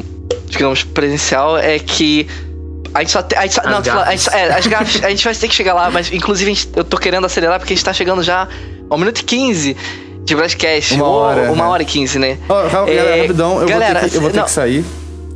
digamos, 0.52 0.84
presencial 0.84 1.58
é 1.58 1.80
que 1.80 2.28
a 2.94 3.00
gente 3.00 3.12
só 3.12 3.22
tem. 3.24 3.38
A 3.40 3.44
gente 3.44 3.56
só, 3.56 3.62
As 3.62 3.68
não, 3.72 3.82
tô 3.82 3.90
falando, 3.90 4.08
a 4.08 4.12
gente, 4.12 4.26
gafes. 4.26 4.34
é, 4.42 4.54
as 4.54 4.68
gafes, 4.68 5.04
a 5.04 5.10
gente 5.10 5.24
vai 5.24 5.34
ter 5.36 5.48
que 5.48 5.56
chegar 5.56 5.74
lá, 5.74 5.90
mas 5.90 6.12
inclusive 6.12 6.54
gente- 6.54 6.70
eu 6.76 6.84
tô 6.84 6.98
querendo 6.98 7.26
acelerar 7.26 7.58
porque 7.60 7.74
a 7.74 7.76
gente 7.76 7.86
tá 7.86 7.94
chegando 7.94 8.22
já 8.22 8.48
ao 8.90 8.98
minuto 8.98 9.20
e 9.20 9.24
15 9.24 9.76
de 10.24 10.36
broadcast. 10.36 10.94
Uma 10.96 11.08
ou 11.08 11.14
hora, 11.16 11.52
Uma 11.52 11.64
né? 11.64 11.70
hora 11.72 11.84
e 11.84 11.86
15, 11.86 12.20
né? 12.20 12.38
Ra- 12.48 12.84
É, 12.88 12.96
galera, 12.96 13.22
rapidão, 13.22 13.62
eu 13.62 13.68
galera, 13.68 13.94
vou 13.94 14.02
ter, 14.02 14.10
que, 14.12 14.18
eu 14.18 14.22
vou 14.22 14.30
ter 14.30 14.38
não, 14.38 14.44
que 14.46 14.52
sair. 14.52 14.86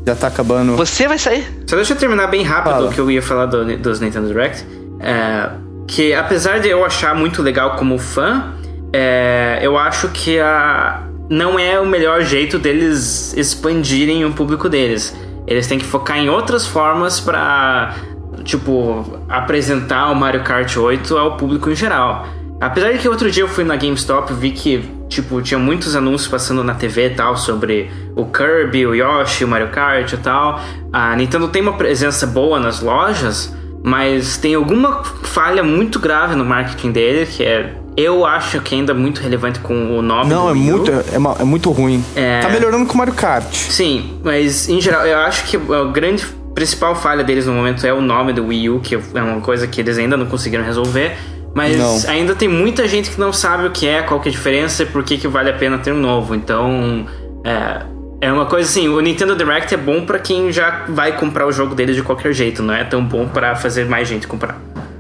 Já 0.06 0.16
tá 0.16 0.28
acabando. 0.28 0.76
Você 0.76 1.08
vai 1.08 1.18
sair? 1.18 1.48
Só 1.66 1.76
deixa 1.78 1.94
eu 1.94 1.98
terminar 1.98 2.28
bem 2.28 2.44
rápido 2.44 2.74
Fala. 2.74 2.90
o 2.90 2.94
que 2.94 3.00
eu 3.00 3.10
ia 3.10 3.22
falar 3.24 3.48
do- 3.48 3.78
dos 3.78 4.00
Nintendo 4.00 4.28
Direct. 4.28 4.64
É, 5.00 5.50
que 5.88 6.14
apesar 6.14 6.60
de 6.60 6.68
eu 6.70 6.86
achar 6.86 7.16
muito 7.16 7.42
legal 7.42 7.76
como 7.76 7.98
fã, 7.98 8.54
é, 8.94 9.60
eu 9.64 9.78
acho 9.78 10.10
que 10.10 10.40
a, 10.40 11.02
não 11.30 11.58
é 11.58 11.80
o 11.80 11.86
melhor 11.86 12.22
jeito 12.22 12.60
deles 12.60 13.34
expandirem 13.36 14.26
o 14.26 14.32
público 14.32 14.70
deles. 14.70 15.16
Eles 15.48 15.68
têm 15.68 15.78
que 15.78 15.86
focar 15.86 16.18
em 16.18 16.30
outras 16.30 16.66
formas 16.66 17.20
pra, 17.20 17.96
tipo, 18.44 19.20
apresentar 19.30 20.12
o 20.12 20.16
Mario 20.16 20.44
Kart 20.44 20.76
8 20.76 21.18
ao 21.18 21.38
público 21.38 21.70
em 21.70 21.76
geral. 21.76 22.28
Apesar 22.60 22.94
de 22.94 23.00
que 23.00 23.10
outro 23.10 23.30
dia 23.30 23.44
eu 23.44 23.48
fui 23.48 23.64
na 23.64 23.76
GameStop 23.76 24.32
e 24.32 24.36
vi 24.36 24.52
que, 24.52 24.90
tipo, 25.10 25.42
tinha 25.42 25.60
muitos 25.60 25.96
anúncios 25.96 26.28
passando 26.28 26.64
na 26.64 26.74
TV 26.74 27.08
e 27.08 27.10
tal 27.12 27.36
sobre 27.36 27.92
o 28.16 28.26
Kirby, 28.26 28.88
o 28.88 28.96
Yoshi, 28.96 29.44
o 29.44 29.48
Mario 29.48 29.70
Kart 29.70 30.12
e 30.14 30.18
tal. 30.18 30.62
A 30.92 31.16
Nintendo 31.16 31.48
tem 31.50 31.62
uma 31.62 31.74
presença 31.74 32.26
boa 32.26 32.60
nas 32.60 32.82
lojas, 32.82 33.54
mas 33.84 34.38
tem 34.38 34.56
alguma 34.56 35.04
falha 35.04 35.64
muito 35.64 36.00
grave 36.00 36.34
no 36.36 36.46
marketing 36.46 36.92
dele, 36.92 37.26
que 37.26 37.44
é, 37.44 37.76
eu 37.98 38.26
acho 38.26 38.60
que 38.62 38.76
ainda 38.76 38.92
é 38.92 38.96
muito 38.96 39.22
relevante 39.22 39.60
com 39.60 39.98
o 39.98 40.02
nome 40.02 40.30
Não, 40.30 40.44
do 40.46 40.50
é 40.50 40.54
Wii 40.54 40.72
U. 40.72 40.78
muito, 40.78 40.92
é, 40.92 41.42
é 41.42 41.44
muito 41.44 41.72
ruim. 41.72 42.04
É. 42.16 42.40
Tá 42.42 42.50
melhorando 42.50 42.86
com 42.86 42.94
o 42.94 42.98
Mario 42.98 43.14
Kart. 43.14 43.54
Sim, 43.54 44.20
mas 44.24 44.68
em 44.68 44.82
geral, 44.82 45.06
eu 45.06 45.18
acho 45.20 45.46
que 45.46 45.56
a 45.58 45.84
grande 45.92 46.26
principal 46.54 46.96
falha 46.96 47.24
deles 47.24 47.46
no 47.46 47.54
momento 47.54 47.86
é 47.86 47.94
o 47.94 48.02
nome 48.02 48.34
do 48.34 48.48
Wii 48.48 48.70
U, 48.70 48.80
que 48.80 48.96
é 48.96 49.22
uma 49.22 49.42
coisa 49.42 49.68
que 49.68 49.82
eles 49.82 49.98
ainda 49.98 50.16
não 50.18 50.26
conseguiram 50.26 50.64
resolver. 50.64 51.16
Mas 51.54 51.78
Não. 51.78 51.98
ainda 52.12 52.36
tem 52.36 52.50
muita 52.50 52.86
gente 52.86 53.10
que 53.12 53.20
não 53.20 53.32
sabe 53.32 53.66
o 53.66 53.72
que 53.72 53.88
é, 53.88 54.02
qual 54.02 54.20
que 54.20 54.28
é 54.28 54.32
a 54.32 54.34
diferença 54.34 54.84
e 54.84 54.86
por 54.86 55.04
que, 55.04 55.18
que 55.18 55.26
vale 55.26 55.50
a 55.50 55.54
pena 55.54 55.78
ter 55.78 55.94
um 55.94 55.98
novo. 55.98 56.36
Então, 56.36 57.06
é, 57.46 57.82
é 58.20 58.34
uma 58.34 58.46
coisa 58.46 58.70
assim, 58.70 58.90
o 58.90 59.00
Nintendo 59.00 59.38
Direct 59.38 59.74
é 59.74 59.78
bom 59.78 60.06
pra 60.06 60.20
quem 60.20 60.52
já 60.52 60.84
vai 60.90 61.18
comprar 61.18 61.48
o 61.48 61.54
jogo 61.54 61.74
dele 61.74 61.94
de 61.94 62.04
qualquer 62.04 62.34
jeito, 62.34 62.62
não 62.62 62.74
é 62.74 62.84
tão 62.84 63.02
bom 63.02 63.26
pra 63.30 63.56
fazer 63.56 63.86
mais 63.86 64.06
gente 64.06 64.28
comprar. 64.28 64.60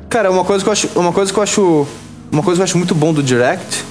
Cara, 0.09 0.31
uma 0.31 0.45
coisa 0.45 0.63
que 0.63 0.69
eu 0.69 0.71
acho, 0.71 0.89
uma 0.95 1.11
coisa 1.11 1.33
que 1.33 1.37
eu 1.37 1.43
acho, 1.43 1.87
uma 2.31 2.43
coisa 2.43 2.57
que 2.59 2.61
eu 2.61 2.63
acho 2.65 2.77
muito 2.77 2.95
bom 2.95 3.13
do 3.13 3.21
Direct 3.23 3.83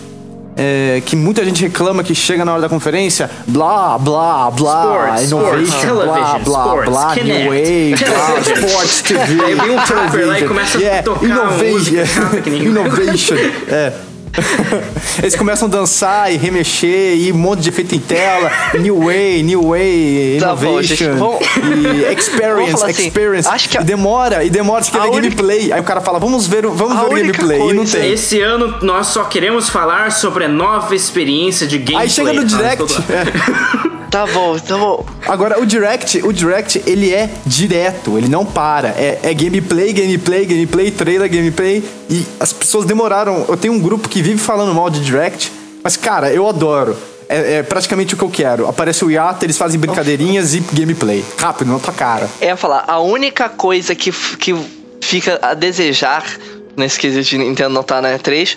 é 0.57 1.03
que 1.05 1.17
muita 1.17 1.45
gente 1.45 1.63
reclama 1.63 2.05
que 2.05 2.15
chega 2.15 2.45
na 2.45 2.53
hora 2.53 2.63
da 2.63 2.69
conferência, 2.69 3.29
blá, 3.47 3.99
blá, 3.99 4.51
blá, 4.53 5.21
Sports, 5.21 5.23
innovation, 5.25 5.65
sports, 5.65 6.05
blá, 6.05 6.39
blá, 6.39 6.39
sports, 6.39 6.91
blá, 6.91 7.15
new 7.17 7.49
wave, 7.49 7.95
blá, 8.05 8.41
sports 8.41 9.03
TV, 9.03 9.45
Aí 9.45 9.55
vem 9.55 9.71
um 9.71 10.27
lá 10.29 10.41
e 10.41 10.47
começa 10.47 10.79
a 10.79 10.81
yeah, 10.81 11.03
tocar 11.03 11.25
innovation, 11.27 11.73
música 11.73 12.07
chata 12.07 12.41
que 12.41 12.51
nem- 12.51 12.63
innovation, 12.67 13.35
é. 13.69 13.93
Eles 15.23 15.37
começam 15.37 15.69
a 15.69 15.71
dançar 15.71 16.33
e 16.33 16.37
remexer 16.37 17.17
e 17.17 17.33
um 17.33 17.37
monte 17.37 17.61
de 17.61 17.69
efeito 17.69 17.95
em 17.95 17.99
tela, 18.01 18.51
new 18.81 19.05
way, 19.05 19.43
new 19.43 19.69
way, 19.71 20.39
Tá 20.41 20.55
bom, 20.55 20.83
gente, 20.83 21.05
innovation 21.05 21.17
vamos- 21.19 21.87
e 22.11 22.13
experience, 22.15 22.85
assim, 22.85 23.07
experience. 23.07 23.49
acho 23.49 23.69
que 23.69 23.79
a- 23.79 23.81
E 23.81 23.85
demora, 23.85 24.45
e 24.45 24.51
demora, 24.51 24.83
você 24.83 24.91
quer 24.91 24.99
A 24.99 25.03
ver 25.03 25.09
única- 25.11 25.23
gameplay. 25.37 25.73
Aí 25.73 25.81
o 25.81 25.85
cara 25.85 26.01
fala, 26.01 26.19
vamos 26.19 26.47
ver, 26.47 26.67
o- 26.67 26.73
vamos 26.73 26.97
A 26.97 27.05
ver 27.05 27.21
gameplay. 27.23 27.59
E 27.61 27.73
não 27.73 27.77
coisa- 27.85 27.99
tem. 27.99 28.13
Esse 28.13 28.41
ano 28.41 28.75
nós 28.83 29.09
só 29.09 29.25
queremos 29.25 29.69
falar 29.69 30.11
sobre 30.13 30.45
a 30.45 30.49
nova 30.49 30.95
experiência 30.95 31.67
de 31.67 31.79
gameplay. 31.79 32.03
Aí 32.03 32.11
chega 32.11 32.33
no 32.33 32.43
Ah, 32.43 32.45
direct. 32.45 32.77
todo- 32.79 33.05
é. 33.11 33.84
Tá 34.15 34.29
bom, 34.29 34.57
tá 34.61 34.79
bom. 34.79 35.05
Agora, 35.27 35.61
o 35.61 35.67
direct, 35.67 36.25
o 36.25 36.33
direct, 36.33 36.81
ele 36.87 37.13
é 37.13 37.29
direto, 37.45 38.17
ele 38.17 38.29
não 38.29 38.47
para. 38.47 38.91
É, 38.91 39.19
é 39.25 39.35
gameplay, 39.35 39.93
gameplay, 39.93 40.47
gameplay, 40.47 40.91
trailer, 40.93 41.29
gameplay. 41.29 41.83
E 42.09 42.25
as 42.39 42.53
pessoas 42.53 42.85
demoraram. 42.85 43.45
Eu 43.49 43.57
tenho 43.57 43.75
um 43.75 43.81
grupo 43.81 44.09
que 44.09 44.23
vive 44.23 44.39
falando 44.39 44.73
mal 44.73 44.89
de 44.89 45.01
direct, 45.01 45.51
mas, 45.83 45.97
cara, 45.97 46.33
eu 46.33 46.49
adoro. 46.49 46.97
É, 47.29 47.55
é 47.55 47.63
praticamente 47.65 48.15
o 48.15 48.17
que 48.17 48.23
eu 48.23 48.31
quero. 48.31 48.69
Aparece 48.69 49.05
o 49.05 49.11
Yata, 49.11 49.45
eles 49.45 49.59
fazem 49.59 49.81
brincadeirinhas 49.81 50.55
e 50.55 50.61
gameplay. 50.61 51.25
Rápido, 51.37 51.73
na 51.73 51.81
tua 51.81 51.93
cara. 51.93 52.31
É 52.41 52.55
falar, 52.55 52.85
a 52.87 53.01
única 53.01 53.49
coisa 53.49 53.97
que, 53.97 54.13
que 54.39 54.55
fica 55.01 55.41
a 55.43 55.55
desejar 55.55 56.25
nesse 56.77 57.01
quesito 57.01 57.31
de 57.31 57.39
Nintendo 57.39 57.71
não 57.71 57.83
tá 57.83 58.01
na 58.01 58.17
E3 58.17 58.57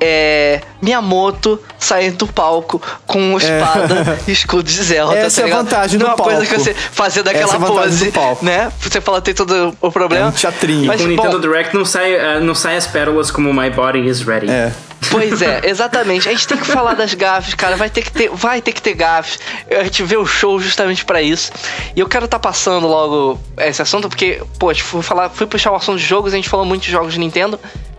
é 0.00 0.60
Miyamoto 0.80 1.60
saindo 1.78 2.16
do 2.18 2.26
palco 2.26 2.80
com 3.06 3.36
espada 3.36 4.18
e 4.26 4.32
escudo 4.32 4.64
de 4.64 4.82
Zelda. 4.82 5.16
Essa 5.16 5.42
tá 5.42 5.48
é 5.48 5.52
a 5.52 5.56
vantagem 5.56 5.98
Não 5.98 6.06
do 6.06 6.10
é 6.10 6.14
uma 6.14 6.24
coisa 6.24 6.40
palco. 6.40 6.54
que 6.54 6.60
você 6.60 6.74
fazer 6.74 7.22
daquela 7.22 7.44
Essa 7.44 7.56
é 7.56 7.60
pose, 7.60 8.12
palco. 8.12 8.44
né? 8.44 8.72
Você 8.80 9.00
fala 9.00 9.20
tem 9.20 9.34
todo 9.34 9.76
o 9.80 9.90
problema. 9.92 10.26
É 10.26 10.28
um 10.28 10.32
teatrinho. 10.32 10.86
Mas, 10.86 11.00
Com 11.00 11.06
o 11.08 11.16
bom, 11.16 11.22
Nintendo 11.24 11.40
Direct 11.40 11.74
não 11.74 11.84
sai, 11.84 12.14
eh, 12.14 12.40
não 12.40 12.54
sai 12.54 12.76
as 12.76 12.86
pérolas 12.86 13.30
como 13.30 13.52
My 13.52 13.70
Body 13.70 14.06
is 14.06 14.20
Ready. 14.22 14.50
É. 14.50 14.72
Pois 15.10 15.40
é, 15.42 15.60
exatamente. 15.68 16.28
A 16.28 16.32
gente 16.32 16.46
tem 16.48 16.56
que 16.58 16.66
falar 16.66 16.94
das 16.94 17.14
gafes, 17.14 17.54
cara. 17.54 17.76
Vai 17.76 17.90
ter 17.90 18.02
que 18.02 18.10
ter, 18.12 18.30
vai 18.30 18.60
ter 18.60 18.72
que 18.72 18.82
ter 18.82 18.94
gafes. 18.94 19.38
A 19.70 19.84
gente 19.84 20.02
vê 20.02 20.16
o 20.16 20.26
show 20.26 20.58
justamente 20.58 21.04
pra 21.04 21.22
isso. 21.22 21.52
E 21.94 22.00
eu 22.00 22.08
quero 22.08 22.24
estar 22.24 22.38
passando 22.38 22.86
logo 22.86 23.38
esse 23.58 23.80
assunto 23.82 24.08
porque, 24.08 24.42
pô, 24.58 24.70
a 24.70 24.72
gente 24.72 24.82
foi 24.82 25.02
falar, 25.02 25.28
fui 25.30 25.46
puxar 25.46 25.72
o 25.72 25.76
assunto 25.76 25.98
de 25.98 26.04
jogos, 26.04 26.32
a 26.32 26.36
gente 26.36 26.48
falou 26.48 26.66
muito 26.66 26.82
de 26.82 26.90
jogos 26.90 27.12
de 27.14 27.20
Nintendo. 27.20 27.58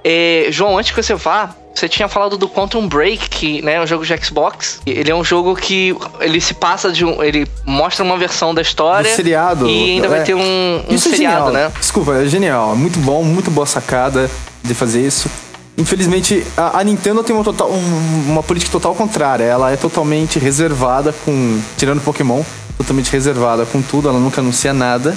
É, 0.10 0.48
João, 0.52 0.78
antes 0.78 0.92
que 0.92 1.04
você 1.04 1.14
vá, 1.16 1.50
você 1.76 1.90
tinha 1.90 2.08
falado 2.08 2.38
do 2.38 2.48
Quantum 2.48 2.88
Break, 2.88 3.30
que 3.30 3.62
né, 3.62 3.74
é 3.74 3.82
um 3.82 3.86
jogo 3.86 4.06
de 4.06 4.18
Xbox. 4.26 4.80
Ele 4.86 5.12
é 5.12 5.14
um 5.16 5.24
jogo 5.24 5.54
que 5.56 5.94
ele 6.22 6.40
se 6.40 6.54
passa 6.54 6.92
de 6.94 7.04
um, 7.04 7.22
ele 7.22 7.46
mostra 7.66 8.06
uma 8.06 8.16
versão 8.18 8.54
da 8.56 8.62
história 8.62 9.12
Do 9.12 9.16
seriado. 9.16 9.68
e 9.68 9.92
ainda 9.96 10.08
é. 10.08 10.10
vai 10.10 10.24
ter 10.24 10.34
um, 10.34 10.40
um 10.90 10.96
Isso 10.96 11.10
é 11.10 11.12
seriado, 11.12 11.48
genial. 11.48 11.52
né? 11.52 11.72
Desculpa, 11.78 12.14
é 12.16 12.26
genial. 12.26 12.72
É 12.72 12.76
muito 12.76 12.98
bom, 13.00 13.22
muito 13.22 13.52
boa 13.52 13.68
sacada 13.68 14.32
de 14.64 14.74
fazer 14.74 15.06
isso. 15.06 15.30
Infelizmente, 15.78 16.44
a, 16.56 16.80
a 16.80 16.84
Nintendo 16.86 17.22
tem 17.24 17.36
uma, 17.36 17.44
total, 17.44 17.70
um- 17.70 18.32
uma 18.32 18.42
política 18.42 18.72
total 18.72 18.96
contrária. 18.96 19.44
Ela 19.44 19.72
é 19.72 19.76
totalmente 19.76 20.40
reservada 20.40 21.14
com. 21.26 21.60
Tirando 21.78 22.02
Pokémon, 22.02 22.42
totalmente 22.78 23.12
reservada 23.12 23.66
com 23.66 23.82
tudo, 23.82 24.10
ela 24.10 24.18
nunca 24.20 24.42
anuncia 24.42 24.74
nada. 24.74 25.16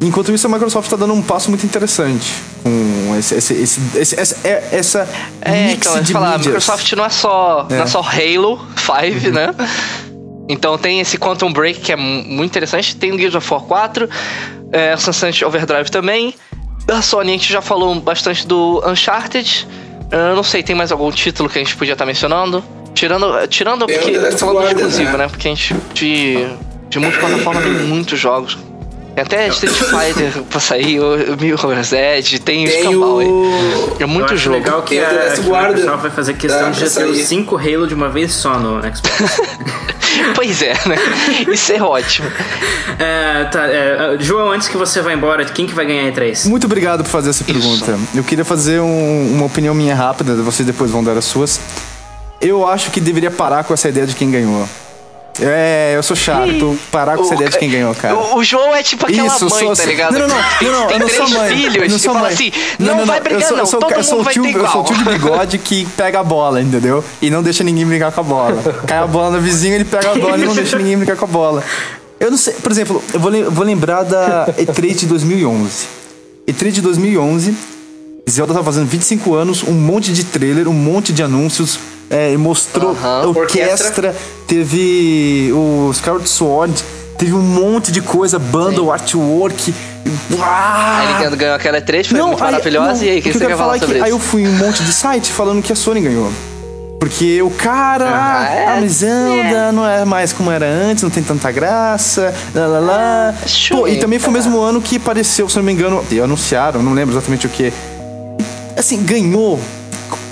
Enquanto 0.00 0.32
isso, 0.32 0.46
a 0.46 0.50
Microsoft 0.50 0.86
está 0.86 0.96
dando 0.96 1.12
um 1.12 1.20
passo 1.22 1.48
muito 1.50 1.66
interessante 1.66 2.32
com 2.62 3.16
esse, 3.16 3.34
esse, 3.34 3.52
esse, 3.54 3.80
esse- 3.96 4.20
essa, 4.20 4.36
é- 4.48 4.68
essa 4.72 5.08
É, 5.40 5.66
mix 5.68 5.78
então, 5.80 5.92
a 5.94 6.00
de 6.00 6.06
gente 6.06 6.12
fala, 6.12 6.34
a. 6.34 6.38
Microsoft 6.38 6.92
não 6.92 7.04
é 7.04 7.08
só, 7.08 7.66
não 7.68 7.76
é 7.78 7.80
É. 7.82 7.86
só 7.86 8.00
Halo 8.00 8.64
5, 8.76 9.30
né? 9.32 9.52
Então 10.48 10.78
tem 10.78 11.00
esse 11.00 11.18
Quantum 11.18 11.52
Break 11.52 11.80
que 11.80 11.92
é 11.92 11.96
mu- 11.96 12.22
muito 12.24 12.50
interessante. 12.52 12.94
Tem 12.96 13.12
o 13.12 13.18
Gears 13.18 13.34
of 13.34 13.52
War 13.52 13.60
4, 13.62 14.08
é, 14.72 14.96
Sunset 14.96 15.44
Overdrive 15.44 15.90
também. 15.90 16.32
Da 16.86 17.02
Sony 17.02 17.30
a 17.30 17.32
gente 17.32 17.52
já 17.52 17.60
falou 17.60 17.94
bastante 18.00 18.46
do 18.46 18.82
Uncharted. 18.86 19.66
Eu 20.10 20.36
não 20.36 20.42
sei, 20.42 20.62
tem 20.62 20.74
mais 20.76 20.90
algum 20.92 21.10
título 21.10 21.50
que 21.50 21.58
a 21.58 21.62
gente 21.62 21.76
podia 21.76 21.92
estar 21.92 22.06
mencionando? 22.06 22.64
Tirando, 22.94 23.46
tirando 23.48 23.86
porque 23.86 24.14
falando 24.38 24.58
de 24.60 24.64
Guardian, 24.64 24.86
exclusivo, 24.86 25.12
né? 25.12 25.18
né? 25.18 25.28
Porque 25.28 25.48
a 25.48 25.50
gente 25.50 25.74
de, 25.92 26.46
de 26.88 26.98
multiplataforma 26.98 27.60
tem 27.60 27.72
muitos 27.72 28.18
jogos. 28.18 28.56
Tem 29.24 29.38
até 29.40 29.48
Street 29.48 29.74
Fighter 29.74 30.42
pra 30.50 30.60
sair, 30.60 31.00
o 31.00 31.36
Mirror's 31.40 31.92
Edge, 31.92 32.38
tem, 32.38 32.66
Tem 32.66 32.78
Escambau 32.80 33.18
aí. 33.18 33.26
o. 33.26 33.96
É 33.98 34.02
Eu 34.04 34.08
muito 34.08 34.26
acho 34.26 34.36
jogo. 34.36 34.56
legal 34.56 34.82
que 34.82 34.98
o 34.98 35.02
Last 35.02 35.40
que 35.40 35.48
Guardian. 35.48 35.68
Microsoft 35.74 36.02
vai 36.02 36.10
fazer 36.10 36.34
questão 36.34 36.62
Dá 36.62 36.70
de 36.70 36.78
ter 36.80 36.86
os 36.86 36.92
sair. 36.92 37.24
5 37.24 37.56
Halo 37.56 37.86
de 37.86 37.94
uma 37.94 38.08
vez 38.08 38.32
só 38.32 38.58
no 38.58 38.80
Xbox. 38.82 39.40
Pois 40.34 40.62
é, 40.62 40.72
né? 40.86 40.96
Isso 41.52 41.72
é 41.72 41.80
ótimo. 41.82 42.28
É, 43.00 43.44
tá, 43.44 43.64
é, 43.68 44.16
João, 44.18 44.50
antes 44.50 44.66
que 44.66 44.76
você 44.76 45.00
vá 45.00 45.12
embora, 45.12 45.44
quem 45.44 45.66
que 45.68 45.72
vai 45.74 45.86
ganhar 45.86 46.08
a 46.08 46.12
E3? 46.12 46.48
Muito 46.48 46.64
obrigado 46.64 47.04
por 47.04 47.10
fazer 47.10 47.30
essa 47.30 47.44
pergunta. 47.44 47.96
Eu 48.12 48.24
queria 48.24 48.44
fazer 48.44 48.80
um- 48.80 49.34
uma 49.36 49.46
opinião 49.46 49.72
minha 49.72 49.94
rápida, 49.94 50.34
vocês 50.36 50.66
depois 50.66 50.90
vão 50.90 51.04
dar 51.04 51.16
as 51.16 51.24
suas. 51.24 51.60
Eu 52.40 52.66
acho 52.66 52.90
que 52.90 53.00
deveria 53.00 53.30
parar 53.30 53.62
com 53.62 53.72
essa 53.72 53.88
ideia 53.88 54.04
de 54.04 54.16
quem 54.16 54.32
ganhou. 54.32 54.68
É, 55.40 55.92
eu 55.96 56.02
sou 56.02 56.16
chato, 56.16 56.76
parar 56.90 57.16
com 57.16 57.22
essa 57.22 57.34
ideia 57.34 57.48
de 57.48 57.58
quem 57.58 57.70
ganhou, 57.70 57.94
cara. 57.94 58.16
O, 58.16 58.38
o 58.38 58.44
João 58.44 58.74
é 58.74 58.82
tipo 58.82 59.06
aquela 59.06 59.28
Isso, 59.28 59.48
mãe, 59.48 59.66
sou- 59.66 59.76
tá 59.76 59.84
ligado? 59.84 60.18
Não, 60.18 60.26
não, 60.26 60.28
não, 60.36 60.42
Tem, 60.58 60.68
não, 60.68 60.80
não, 60.80 60.86
tem 60.88 60.96
eu 60.96 61.00
não 61.00 61.06
três 61.08 61.28
sou 61.28 61.38
mãe. 61.38 61.48
filhos 61.56 61.76
não 61.76 61.84
e 61.96 62.00
sou 62.00 62.12
fala 62.12 62.24
mãe. 62.26 62.34
assim, 62.34 62.52
não, 62.78 63.06
vai 63.06 63.20
brigar 63.20 63.40
eu 63.42 63.46
sou, 63.46 63.56
não, 63.56 63.62
eu 63.62 63.66
sou, 63.66 63.80
todo 63.80 63.92
eu 63.92 64.02
sou 64.02 64.18
mundo 64.18 64.26
o 64.26 64.30
tio, 64.32 64.44
Eu 64.46 64.68
sou 64.68 64.80
o 64.80 64.84
tio 64.84 64.96
de 64.96 65.04
bigode 65.04 65.58
que 65.58 65.86
pega 65.96 66.18
a 66.18 66.24
bola, 66.24 66.60
entendeu? 66.60 67.04
E 67.22 67.30
não 67.30 67.40
deixa 67.42 67.62
ninguém 67.62 67.86
brincar 67.86 68.10
com 68.10 68.20
a 68.20 68.24
bola. 68.24 68.82
Cai 68.84 68.98
a 68.98 69.06
bola 69.06 69.30
no 69.36 69.40
vizinho, 69.40 69.74
ele 69.76 69.84
pega 69.84 70.10
a 70.10 70.14
bola 70.16 70.36
e 70.38 70.44
não 70.44 70.54
deixa 70.54 70.76
ninguém 70.76 70.96
brincar 70.96 71.14
com 71.16 71.24
a 71.24 71.28
bola. 71.28 71.62
Eu 72.18 72.32
não 72.32 72.38
sei, 72.38 72.54
por 72.54 72.72
exemplo, 72.72 73.00
eu 73.14 73.20
vou, 73.20 73.32
eu 73.32 73.50
vou 73.50 73.64
lembrar 73.64 74.02
da 74.02 74.48
E3 74.58 74.92
de 74.96 75.06
2011. 75.06 75.86
E3 76.48 76.70
de 76.72 76.80
2011, 76.82 77.54
Zelda 78.28 78.54
tava 78.54 78.64
fazendo 78.64 78.88
25 78.88 79.34
anos, 79.34 79.62
um 79.62 79.72
monte 79.72 80.12
de 80.12 80.24
trailer, 80.24 80.66
um 80.66 80.72
monte 80.72 81.12
de 81.12 81.22
anúncios, 81.22 81.78
é, 82.10 82.36
mostrou 82.36 82.90
Aham. 82.92 83.28
orquestra, 83.28 84.14
teve 84.46 85.50
o 85.52 85.90
Skyward 85.92 86.28
Sword, 86.28 86.84
teve 87.18 87.34
um 87.34 87.40
monte 87.42 87.90
de 87.92 88.00
coisa, 88.00 88.38
bundle, 88.38 88.90
artwork. 88.92 89.74
A 90.42 91.12
Nintendo 91.12 91.36
ganhou 91.36 91.54
aquela 91.54 91.80
E3, 91.80 92.06
foi 92.08 92.20
muito 92.22 92.40
maravilhosa. 92.40 92.94
não, 92.94 93.02
e 93.04 93.10
aí, 93.10 93.18
o 93.18 93.22
que 93.22 93.32
você 93.32 93.38
quer 93.46 93.56
falar 93.56 93.58
falar 93.58 93.76
é 93.76 93.78
que 93.78 93.86
sobre 93.86 94.02
Aí 94.02 94.10
eu 94.10 94.16
isso? 94.16 94.26
fui 94.26 94.42
em 94.42 94.48
um 94.48 94.52
monte 94.56 94.82
de 94.82 94.92
site 94.92 95.30
falando 95.32 95.62
que 95.62 95.72
a 95.72 95.76
Sony 95.76 96.00
ganhou. 96.00 96.30
Porque 96.98 97.40
o 97.42 97.50
cara, 97.50 98.10
Ah, 98.12 98.48
é? 98.52 98.66
a 98.66 98.86
Zelda 98.88 99.70
não 99.70 99.86
é 99.86 100.04
mais 100.04 100.32
como 100.32 100.50
era 100.50 100.66
antes, 100.66 101.04
não 101.04 101.10
tem 101.10 101.22
tanta 101.22 101.50
graça, 101.52 102.34
lá 102.54 102.66
lá 102.66 102.80
lá. 102.80 103.34
Pô, 103.70 103.86
e 103.86 103.96
também 103.98 104.18
foi 104.18 104.30
o 104.30 104.32
mesmo 104.32 104.58
ano 104.58 104.80
que 104.82 104.96
apareceu, 104.96 105.48
se 105.48 105.56
não 105.56 105.62
me 105.62 105.72
engano, 105.72 106.02
anunciaram, 106.22 106.82
não 106.82 106.92
lembro 106.94 107.14
exatamente 107.14 107.46
o 107.46 107.50
que. 107.50 107.72
Assim, 108.76 109.00
ganhou. 109.04 109.60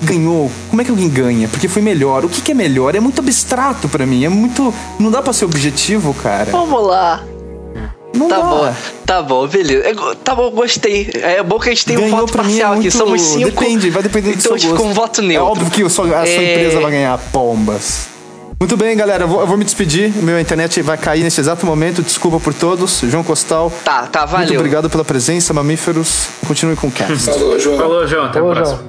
Ganhou. 0.07 0.51
Como 0.71 0.81
é 0.81 0.85
que 0.85 0.91
alguém 0.91 1.09
ganha? 1.09 1.49
Porque 1.49 1.69
foi 1.69 1.83
melhor. 1.83 2.25
O 2.25 2.29
que, 2.29 2.41
que 2.41 2.53
é 2.53 2.55
melhor? 2.55 2.95
É 2.95 3.01
muito 3.01 3.21
abstrato 3.21 3.89
pra 3.89 4.07
mim. 4.07 4.25
É 4.25 4.29
muito. 4.29 4.73
Não 4.99 5.11
dá 5.11 5.21
pra 5.21 5.33
ser 5.33 5.45
objetivo, 5.45 6.15
cara. 6.15 6.51
Vamos 6.51 6.87
lá. 6.87 7.23
Não 8.15 8.29
Tá 8.29 8.39
dá. 8.39 8.43
bom, 8.45 8.75
tá 9.05 9.23
bom, 9.23 9.47
beleza. 9.47 9.85
É 9.89 9.95
Tá 10.25 10.35
bom, 10.35 10.51
gostei. 10.51 11.11
É 11.23 11.43
bom 11.43 11.59
que 11.59 11.69
a 11.69 11.73
gente 11.75 11.85
tem 11.85 11.99
um 11.99 12.01
Ganhou 12.03 12.21
voto 12.21 12.33
pra 12.33 12.43
mim 12.43 12.49
é 12.59 12.63
parcial 12.63 12.73
aqui. 12.73 12.81
muito- 12.83 12.97
Somos 12.97 13.21
cinco. 13.21 13.45
Depende, 13.51 13.91
vai 13.91 14.03
depender 14.03 14.29
do 14.33 14.39
então, 14.39 14.53
seu 14.53 14.57
tipo, 14.57 14.71
gosto. 14.73 14.83
com 14.85 14.91
um 14.91 14.95
voto 14.95 15.21
É 15.21 15.25
neutro. 15.25 15.51
óbvio 15.53 15.71
que 15.71 15.83
a 15.83 15.91
sua, 15.91 16.07
a 16.07 16.09
sua 16.25 16.27
É. 16.27 16.55
empresa 16.55 16.81
vai 16.81 16.91
ganhar 16.93 17.19
pombas. 17.31 18.09
Muito 18.59 18.75
bem, 18.77 18.97
galera. 18.97 19.25
Eu 19.25 19.29
vou, 19.29 19.41
eu 19.41 19.47
vou 19.47 19.57
me 19.59 19.65
despedir. 19.65 20.11
Minha 20.23 20.41
internet 20.41 20.81
vai 20.81 20.97
cair 20.97 21.23
nesse 21.23 21.41
exato 21.41 21.67
momento. 21.67 22.03
Desculpa 22.03 22.41
por 22.41 22.55
todos. 22.55 23.01
João 23.05 23.23
Costal. 23.23 23.71
Tá, 23.85 24.07
tá, 24.07 24.21
Muito 24.21 24.31
valeu. 24.33 24.55
obrigado 24.61 24.89
pela 24.89 25.05
presença, 25.05 25.53
mamíferos. 25.53 26.29
Continue 26.47 26.75
com 26.75 26.87
o 26.87 26.91
cast. 26.91 27.27
Falou, 27.27 27.59
João. 27.59 27.77
Falou, 27.79 28.07
João, 28.07 28.25
até 28.25 28.39
a 28.39 28.43
Ô, 28.45 28.51
próxima. 28.53 28.81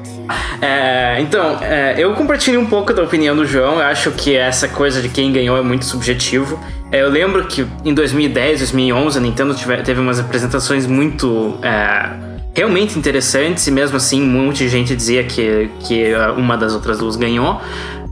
É, 0.61 1.17
então, 1.21 1.57
é, 1.61 1.95
eu 1.97 2.13
compartilho 2.13 2.59
um 2.61 2.65
pouco 2.65 2.93
da 2.93 3.03
opinião 3.03 3.35
do 3.35 3.45
João. 3.45 3.75
Eu 3.75 3.85
acho 3.85 4.11
que 4.11 4.35
essa 4.37 4.69
coisa 4.69 5.01
de 5.01 5.09
quem 5.09 5.33
ganhou 5.33 5.57
é 5.57 5.61
muito 5.61 5.83
subjetivo. 5.85 6.57
É, 6.89 7.01
eu 7.01 7.09
lembro 7.09 7.45
que 7.45 7.67
em 7.83 7.93
2010, 7.93 8.59
2011, 8.59 9.17
a 9.17 9.21
Nintendo 9.21 9.53
tive- 9.53 9.77
teve 9.83 9.99
umas 9.99 10.17
apresentações 10.19 10.85
muito. 10.87 11.57
é, 11.61 12.37
realmente 12.55 12.97
interessantes, 12.97 13.67
e 13.67 13.71
mesmo 13.71 13.97
assim, 13.97 14.19
um 14.23 14.25
monte 14.25 14.57
de 14.63 14.69
gente 14.69 14.95
dizia 14.95 15.23
que, 15.23 15.69
que 15.81 16.11
uma 16.37 16.57
das 16.57 16.73
outras 16.73 16.97
duas 16.97 17.15
ganhou. 17.15 17.61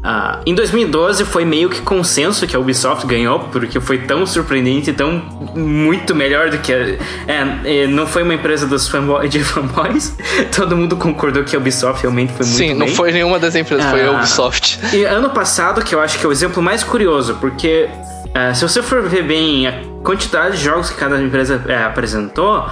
Ah, 0.07 0.39
em 0.45 0.53
2012 0.53 1.25
foi 1.25 1.43
meio 1.45 1.67
que 1.67 1.81
consenso 1.81 2.45
que 2.45 2.55
a 2.55 2.59
Ubisoft 2.59 3.07
ganhou, 3.07 3.39
porque 3.51 3.79
foi 3.79 3.97
tão 3.97 4.23
surpreendente 4.27 4.91
e 4.91 4.93
tão 4.93 5.13
muito 5.55 6.13
melhor 6.13 6.51
do 6.51 6.59
que. 6.59 6.71
A, 6.71 6.77
é, 6.77 7.83
é, 7.83 7.87
não 7.87 8.05
foi 8.05 8.21
uma 8.21 8.35
empresa 8.35 8.67
dos 8.67 8.87
fanboy, 8.87 9.27
de 9.27 9.39
fanboys. 9.43 10.15
Todo 10.55 10.77
mundo 10.77 10.95
concordou 10.95 11.43
que 11.43 11.55
a 11.55 11.59
Ubisoft 11.59 12.03
realmente 12.03 12.33
foi 12.33 12.45
muito 12.45 12.57
Sim, 12.57 12.73
não 12.75 12.85
bem. 12.85 12.95
foi 12.95 13.11
nenhuma 13.11 13.39
das 13.39 13.55
empresas, 13.55 13.83
foi 13.89 14.03
a 14.05 14.09
Ah. 14.09 14.17
Ubisoft. 14.17 14.79
E 14.95 15.03
ano 15.05 15.31
passado, 15.31 15.83
que 15.83 15.95
eu 15.95 15.99
acho 15.99 16.19
que 16.19 16.25
é 16.25 16.29
o 16.29 16.31
exemplo 16.31 16.61
mais 16.61 16.83
curioso, 16.83 17.37
porque 17.41 17.89
eh, 18.35 18.53
se 18.53 18.61
você 18.61 18.83
for 18.83 19.01
ver 19.01 19.23
bem 19.23 19.65
a 19.65 19.73
quantidade 20.03 20.57
de 20.57 20.63
jogos 20.63 20.91
que 20.91 20.97
cada 20.97 21.19
empresa 21.19 21.59
eh, 21.67 21.83
apresentou, 21.83 22.63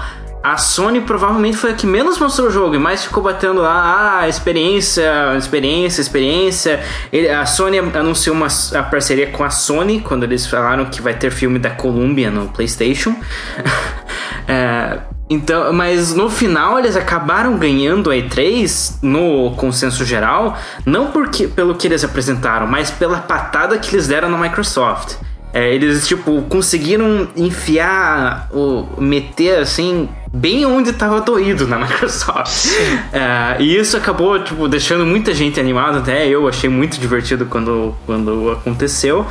a 0.43 0.57
Sony 0.57 0.99
provavelmente 0.99 1.55
foi 1.55 1.71
a 1.71 1.73
que 1.73 1.87
menos 1.87 2.19
mostrou 2.19 2.49
o 2.49 2.51
jogo 2.51 2.75
e 2.75 2.77
mais 2.77 3.05
ficou 3.05 3.23
batendo 3.23 3.61
lá, 3.61 4.19
ah, 4.19 4.27
experiência, 4.27 5.37
experiência, 5.37 6.01
experiência. 6.01 6.83
Ele- 7.13 7.29
a 7.29 7.45
Sony 7.45 7.79
anunciou 7.79 8.35
uma 8.35 8.47
a 8.75 8.83
parceria 8.83 9.27
com 9.27 9.43
a 9.43 9.49
Sony 9.49 10.01
quando 10.01 10.23
eles 10.23 10.45
falaram 10.45 10.85
que 10.85 11.01
vai 11.01 11.13
ter 11.13 11.31
filme 11.31 11.57
da 11.57 11.69
Columbia 11.69 12.29
no 12.29 12.49
PlayStation. 12.49 13.15
É, 14.45 14.99
então, 15.29 15.71
mas 15.71 16.13
no 16.13 16.29
final 16.29 16.77
eles 16.77 16.97
acabaram 16.97 17.57
ganhando 17.57 18.11
a 18.11 18.13
E3 18.13 18.97
no 19.01 19.51
consenso 19.51 20.03
geral, 20.03 20.57
não 20.85 21.11
porque 21.11 21.47
pelo 21.47 21.75
que 21.75 21.87
eles 21.87 22.03
apresentaram, 22.03 22.67
mas 22.67 22.91
pela 22.91 23.19
patada 23.19 23.77
que 23.77 23.95
eles 23.95 24.07
deram 24.07 24.29
na 24.29 24.37
Microsoft. 24.37 25.15
É, 25.53 25.73
eles, 25.73 26.05
tipo, 26.07 26.41
conseguiram 26.49 27.27
enfiar, 27.37 28.49
o, 28.51 28.85
meter, 28.99 29.59
assim, 29.59 30.09
bem 30.33 30.65
onde 30.65 30.91
tava 30.93 31.21
doído 31.21 31.67
na 31.67 31.77
Microsoft. 31.85 32.69
É, 33.13 33.61
e 33.61 33.77
isso 33.77 33.95
acabou, 33.95 34.43
tipo, 34.43 34.67
deixando 34.67 35.05
muita 35.05 35.33
gente 35.33 35.59
animada, 35.59 35.99
até 35.99 36.27
eu 36.27 36.47
achei 36.47 36.69
muito 36.69 36.99
divertido 36.99 37.45
quando, 37.45 37.93
quando 38.05 38.51
aconteceu. 38.51 39.25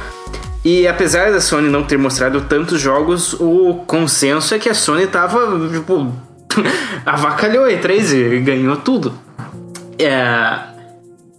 E 0.64 0.86
apesar 0.86 1.32
da 1.32 1.40
Sony 1.40 1.68
não 1.68 1.82
ter 1.82 1.98
mostrado 1.98 2.42
tantos 2.42 2.80
jogos, 2.80 3.34
o 3.34 3.82
consenso 3.84 4.54
é 4.54 4.60
que 4.60 4.68
a 4.68 4.74
Sony 4.74 5.08
tava, 5.08 5.68
tipo, 5.68 6.12
avacalhou 7.04 7.64
a 7.64 7.68
E3 7.68 8.34
e 8.34 8.38
ganhou 8.38 8.76
tudo. 8.76 9.12
É, 9.98 10.58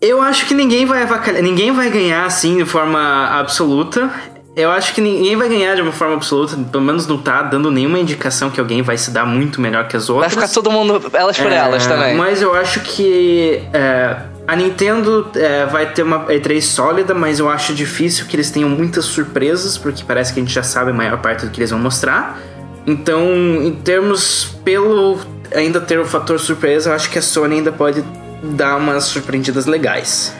eu 0.01 0.21
acho 0.21 0.45
que 0.45 0.53
ninguém 0.53 0.85
vai 0.85 1.03
avacalhar, 1.03 1.41
ninguém 1.41 1.71
vai 1.71 1.89
ganhar 1.89 2.25
assim 2.25 2.57
de 2.57 2.65
forma 2.65 3.29
absoluta. 3.29 4.11
Eu 4.55 4.69
acho 4.69 4.93
que 4.93 5.01
ninguém 5.01 5.35
vai 5.35 5.49
ganhar 5.49 5.75
de 5.75 5.81
uma 5.81 5.91
forma 5.91 6.13
absoluta, 6.13 6.55
pelo 6.71 6.83
menos 6.83 7.07
não 7.07 7.17
tá 7.17 7.41
dando 7.41 7.71
nenhuma 7.71 7.97
indicação 7.97 8.51
que 8.51 8.59
alguém 8.59 8.83
vai 8.83 8.97
se 8.97 9.09
dar 9.09 9.25
muito 9.25 9.59
melhor 9.59 9.87
que 9.87 9.97
as 9.97 10.07
Vai 10.07 10.15
outras. 10.17 10.33
ficar 10.33 10.47
todo 10.47 10.69
mundo, 10.71 11.01
elas 11.11 11.37
por 11.37 11.51
É, 11.51 11.55
elas 11.55 11.87
também. 11.87 12.15
Mas 12.15 12.39
eu 12.39 12.53
acho 12.53 12.81
que 12.81 13.63
é, 13.73 14.15
A 14.47 14.55
Nintendo 14.55 15.27
é, 15.35 15.65
vai 15.65 15.87
ter 15.91 16.03
uma 16.03 16.25
E3 16.27 16.61
sólida, 16.61 17.15
mas 17.15 17.39
eu 17.39 17.49
acho 17.49 17.73
difícil 17.73 18.27
que 18.27 18.35
eles 18.35 18.51
tenham 18.51 18.69
muitas 18.69 19.05
surpresas, 19.05 19.75
porque 19.75 20.03
parece 20.05 20.31
que 20.31 20.39
a 20.39 20.43
gente 20.43 20.53
já 20.53 20.61
sabe 20.63 20.91
a 20.91 20.93
maior 20.93 21.17
parte 21.17 21.45
do 21.45 21.51
que 21.51 21.59
eles 21.59 21.71
vão 21.71 21.79
mostrar. 21.79 22.37
Então, 22.85 23.23
em 23.23 23.71
termos 23.71 24.55
pelo 24.63 25.17
ainda 25.55 25.81
ter 25.81 25.97
o 25.99 26.05
fator 26.05 26.39
surpresa, 26.39 26.91
eu 26.91 26.93
acho 26.93 27.09
que 27.09 27.17
a 27.17 27.21
Sony 27.23 27.55
ainda 27.55 27.71
pode 27.71 28.03
dar 28.43 28.75
umas 28.77 29.05
surpreendidas 29.05 29.65
legais. 29.65 30.31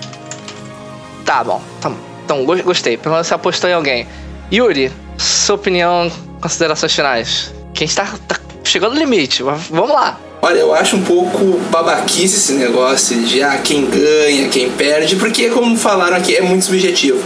Tá 1.26 1.44
bom, 1.44 1.60
tá 1.82 1.90
bom. 1.90 2.13
Então, 2.24 2.44
go- 2.46 2.62
gostei. 2.64 2.98
Pelo 2.98 3.14
menos 3.16 3.28
você 3.28 3.34
apostou 3.34 3.70
em 3.70 3.74
alguém. 3.74 4.08
Yuri, 4.52 4.92
sua 5.18 5.56
opinião, 5.56 6.12
considerações 6.42 6.94
finais. 6.94 7.54
Quem 7.74 7.86
está 7.86 8.06
tá 8.28 8.38
chegando 8.64 8.94
no 8.94 9.00
limite. 9.00 9.44
Vamos 9.44 9.90
lá. 9.90 10.20
Olha, 10.42 10.60
eu 10.60 10.74
acho 10.74 10.98
um 10.98 11.04
pouco 11.04 11.58
babaquice 11.72 12.36
esse 12.36 12.54
negócio 12.54 13.18
de 13.22 13.42
ah, 13.42 13.58
quem 13.64 13.86
ganha, 13.90 14.50
quem 14.50 14.70
perde, 14.72 15.16
porque 15.16 15.50
como 15.50 15.78
falaram 15.78 16.18
aqui, 16.18 16.36
é 16.36 16.42
muito 16.42 16.66
subjetivo. 16.66 17.24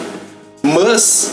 Mas 0.61 1.32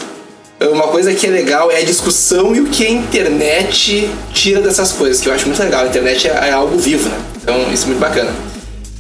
uma 0.61 0.89
coisa 0.89 1.13
que 1.15 1.27
é 1.27 1.31
legal 1.31 1.71
é 1.71 1.79
a 1.79 1.85
discussão 1.85 2.55
e 2.57 2.61
o 2.61 2.67
que 2.71 2.87
a 2.87 2.91
internet 2.91 4.09
tira 4.33 4.61
dessas 4.63 4.93
coisas, 4.93 5.21
que 5.21 5.29
eu 5.29 5.35
acho 5.35 5.47
muito 5.47 5.63
legal. 5.63 5.85
A 5.85 5.89
internet 5.89 6.27
é, 6.27 6.31
é 6.49 6.53
algo 6.53 6.79
vivo, 6.79 7.09
né? 7.09 7.19
Então 7.43 7.71
isso 7.73 7.85
é 7.85 7.87
muito 7.89 8.01
bacana. 8.01 8.33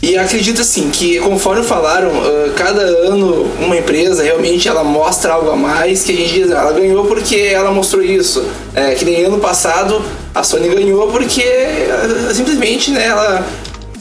E 0.06 0.18
acredito 0.18 0.60
assim 0.60 0.90
que, 0.90 1.18
conforme 1.20 1.62
falaram, 1.62 2.10
ah, 2.10 2.52
cada 2.54 2.82
ano 2.82 3.50
uma 3.58 3.74
empresa 3.74 4.22
realmente 4.22 4.68
ela 4.68 4.84
mostra 4.84 5.32
algo 5.32 5.50
a 5.50 5.56
mais 5.56 6.04
que 6.04 6.12
a 6.12 6.14
gente 6.14 6.30
diz, 6.34 6.52
"Ah, 6.52 6.58
ela 6.58 6.72
ganhou 6.72 7.06
porque 7.06 7.36
ela 7.36 7.70
mostrou 7.70 8.04
isso. 8.04 8.44
É, 8.74 8.94
que 8.94 9.02
nem 9.02 9.24
ano 9.24 9.38
passado 9.38 10.04
a 10.34 10.42
Sony 10.42 10.68
ganhou 10.68 11.10
porque 11.10 11.42
ah, 11.42 12.34
simplesmente 12.34 12.90
né, 12.90 13.06
ela, 13.06 13.46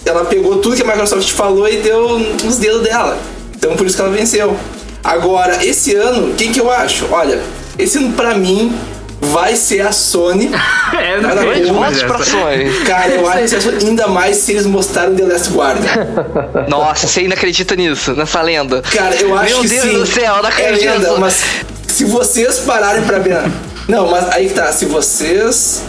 ela 0.06 0.26
pegou 0.26 0.58
tudo 0.58 0.76
que 0.76 0.82
a 0.82 0.86
Microsoft 0.86 1.32
falou 1.32 1.70
e 1.70 1.78
deu 1.78 2.20
nos 2.20 2.58
dedos 2.58 2.82
dela. 2.82 3.18
Então 3.56 3.74
por 3.78 3.88
isso 3.88 3.96
que 3.96 4.02
ela 4.02 4.12
venceu. 4.12 4.58
Agora, 5.02 5.66
esse 5.66 5.96
ano, 5.96 6.34
quem 6.36 6.52
que 6.52 6.60
eu 6.60 6.70
acho? 6.70 7.08
Olha, 7.12 7.40
esse 7.80 7.98
ano 7.98 8.12
pra 8.12 8.36
mim 8.36 8.76
vai 9.32 9.56
ser 9.56 9.82
a 9.82 9.92
Sony. 9.92 10.52
É, 10.94 11.20
não 11.20 11.30
bom, 11.74 11.80
mais 11.80 12.02
Votos 12.02 12.30
pra. 12.30 12.40
Sony. 12.42 12.72
Cara, 12.86 13.10
eu 13.10 13.28
acho 13.28 13.72
que 13.78 13.86
ainda 13.86 14.08
mais 14.08 14.38
se 14.38 14.52
eles 14.52 14.66
mostraram 14.66 15.16
The 15.16 15.24
Last 15.24 15.50
Guardian. 15.52 16.08
Nossa, 16.70 17.08
você 17.08 17.22
ainda 17.22 17.34
acredita 17.34 17.76
nisso, 17.76 18.14
nessa 18.14 18.42
lenda. 18.42 18.82
Cara, 18.82 19.16
eu 19.16 19.36
acho 19.38 19.50
Meu 19.54 19.62
que 19.62 19.68
Deus 19.70 19.82
sim. 19.82 19.94
do 19.94 20.06
céu, 20.06 20.36
eu 20.36 20.44
não 20.44 20.50
É 20.50 20.54
acredito. 20.54 20.86
lenda, 20.86 21.18
mas 21.18 21.42
se 21.88 22.06
vocês 22.06 22.60
pararem 22.60 23.02
pra. 23.04 23.20
Não, 23.88 24.10
mas 24.10 24.30
aí 24.30 24.48
que 24.48 24.54
tá. 24.54 24.72
Se 24.72 24.86
vocês 24.86 25.82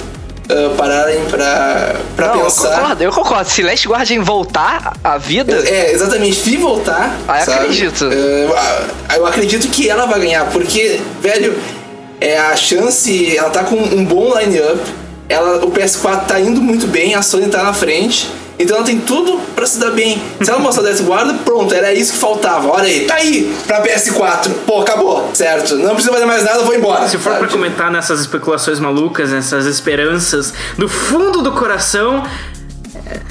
ah, 0.48 0.74
pararem 0.77 1.24
pra, 1.31 1.94
pra 2.16 2.28
Não, 2.28 2.35
eu 2.36 2.44
pensar. 2.44 2.69
concordo, 2.81 3.02
eu 3.02 3.12
concordo. 3.12 3.51
Se 3.51 3.62
Last 3.62 3.89
Guardian 3.89 4.23
voltar 4.23 4.94
à 5.02 5.16
vida, 5.16 5.62
É, 5.69 5.93
exatamente. 5.93 6.36
Se 6.36 6.56
voltar. 6.56 7.15
Ah, 7.28 7.40
eu 7.40 7.44
sabe? 7.47 7.59
acredito. 7.61 8.09
Ah, 9.09 9.16
eu 9.16 9.27
acredito 9.27 9.69
que 9.69 9.89
ela 9.89 10.06
vai 10.06 10.20
ganhar, 10.20 10.44
porque, 10.47 11.01
velho, 11.23 11.56
é 12.20 12.39
a 12.39 12.57
chance. 12.57 13.36
Ela 13.36 13.51
tá 13.51 13.65
com 13.65 13.77
um 13.77 14.05
bom 14.05 14.39
line-up. 14.39 14.81
Ela, 15.28 15.65
o 15.65 15.70
PS4 15.70 16.27
tá 16.27 16.41
indo 16.41 16.61
muito 16.61 16.86
bem, 16.86 17.15
a 17.15 17.23
Sony 17.23 17.49
tá 17.49 17.62
na 17.62 17.73
frente. 17.73 18.31
Então 18.59 18.77
ela 18.77 18.86
tem 18.86 19.01
tudo 19.01 19.41
pra 19.55 19.66
se 19.66 19.78
dar 19.78 19.91
bem. 19.91 20.23
Se 20.41 20.49
ela 20.49 20.61
mostrar 20.61 20.85
Death 20.85 21.01
Guarda, 21.03 21.35
pronto, 21.45 21.74
era 21.74 21.93
isso 21.93 22.12
que 22.12 22.19
faltava. 22.19 22.69
Olha 22.69 22.85
aí, 22.85 23.05
tá 23.05 23.15
aí 23.15 23.53
pra 23.66 23.82
PS4. 23.82 24.51
Pô, 24.66 24.82
acabou, 24.82 25.31
certo? 25.35 25.77
Não 25.77 25.95
precisa 25.95 26.12
fazer 26.12 26.27
mais 26.27 26.45
nada, 26.45 26.59
eu 26.59 26.65
vou 26.65 26.74
embora. 26.74 27.09
Se 27.09 27.19
for 27.19 27.32
sabe? 27.32 27.39
pra 27.41 27.49
comentar 27.49 27.91
nessas 27.91 28.20
especulações 28.20 28.78
malucas, 28.78 29.31
nessas 29.31 29.66
esperanças 29.66 30.55
do 30.78 30.89
fundo 30.89 31.43
do 31.43 31.53
coração, 31.53 32.23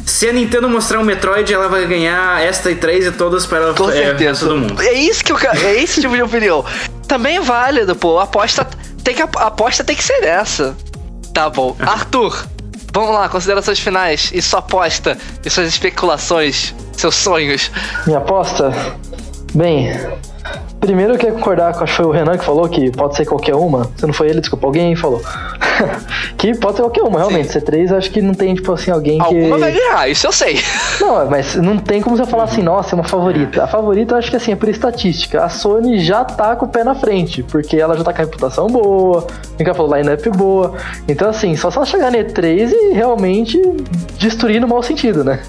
se 0.06 0.30
a 0.30 0.34
Nintendo 0.34 0.70
mostrar 0.70 1.00
um 1.00 1.04
Metroid, 1.04 1.52
ela 1.54 1.68
vai 1.68 1.86
ganhar 1.88 2.42
esta 2.42 2.70
e 2.72 2.76
três 2.76 3.06
e 3.06 3.12
todas 3.12 3.46
para 3.46 3.74
com 3.74 3.90
é, 3.90 3.94
certeza. 3.94 4.48
todo 4.48 4.58
mundo. 4.60 4.82
É 4.82 4.94
isso 4.94 5.24
que 5.24 5.32
eu 5.32 5.38
quero, 5.38 5.58
é 5.66 5.82
esse 5.82 6.02
tipo 6.02 6.16
de 6.16 6.22
opinião. 6.22 6.64
Também 7.08 7.38
é 7.38 7.42
válido, 7.42 7.96
pô. 7.96 8.20
A 8.20 8.24
aposta 8.24 8.68
tem 9.04 9.14
que 9.14 9.22
a 9.22 9.26
aposta 9.26 9.84
tem 9.84 9.96
que 9.96 10.04
ser 10.04 10.24
essa. 10.24 10.76
Tá 11.34 11.50
bom. 11.50 11.76
Arthur, 11.82 12.46
vamos 12.94 13.12
lá, 13.14 13.28
considerações 13.28 13.80
finais 13.80 14.32
e 14.34 14.42
sua 14.42 14.60
aposta 14.60 15.18
e 15.44 15.50
suas 15.50 15.68
especulações, 15.68 16.74
seus 16.94 17.16
sonhos. 17.16 17.72
Minha 18.06 18.20
aposta? 18.20 18.72
Bem, 19.54 19.92
primeiro 20.86 21.14
eu 21.14 21.18
queria 21.18 21.34
concordar 21.34 21.74
com, 21.74 21.84
acho 21.84 21.94
que 21.94 21.98
foi 21.98 22.06
o 22.06 22.12
Renan 22.12 22.38
que 22.38 22.44
falou 22.44 22.68
que 22.68 22.92
pode 22.92 23.16
ser 23.16 23.26
qualquer 23.26 23.56
uma. 23.56 23.90
Se 23.96 24.06
não 24.06 24.14
foi 24.14 24.30
ele, 24.30 24.42
desculpa, 24.42 24.68
alguém 24.68 24.96
falou. 24.96 25.22
que 26.38 26.56
pode 26.58 26.76
ser 26.76 26.82
qualquer 26.84 27.04
uma, 27.04 27.20
realmente. 27.20 27.50
C3 27.50 27.96
acho 27.96 28.12
que 28.12 28.22
não 28.22 28.34
tem, 28.34 28.54
tipo 28.54 28.72
assim, 28.72 28.92
alguém 28.92 29.18
que. 29.20 29.24
Alguma 29.24 29.58
vai 29.58 29.72
ganhar, 29.72 30.10
isso 30.10 30.28
eu 30.28 30.32
sei. 30.32 30.60
Não, 31.00 31.30
mas 31.30 31.56
não 31.56 31.78
tem 31.78 32.02
como 32.02 32.16
você 32.16 32.26
falar 32.26 32.44
assim, 32.44 32.62
nossa, 32.62 32.96
é 32.96 32.96
uma 32.96 33.04
favorita. 33.04 33.64
A 33.64 33.68
favorita 33.68 34.14
eu 34.14 34.20
acho 34.20 34.30
que 34.30 34.38
assim, 34.38 34.52
é 34.52 34.56
por 34.56 34.70
estatística. 34.70 35.44
A 35.44 35.50
Sony 35.50 36.00
já 36.00 36.24
tá 36.24 36.56
com 36.56 36.66
o 36.66 36.70
pé 36.70 36.84
na 36.84 36.96
frente, 36.96 37.42
porque 37.44 37.78
ela 37.78 37.98
já 37.98 38.04
tá 38.04 38.14
com 38.14 38.22
a 38.22 38.26
reputação 38.26 38.68
boa, 38.68 39.26
já 39.60 39.74
falou, 39.74 39.96
line-up 39.96 40.30
boa. 40.30 40.74
Então, 41.08 41.30
assim, 41.30 41.56
só 41.56 41.72
se 41.72 41.78
ela 41.78 41.86
chegar 41.86 42.12
na 42.12 42.20
E3 42.20 42.72
e 42.72 42.94
realmente 42.94 43.60
destruir 44.18 44.62
no 44.62 44.68
mau 44.68 44.84
sentido, 44.84 45.24
né? 45.24 45.40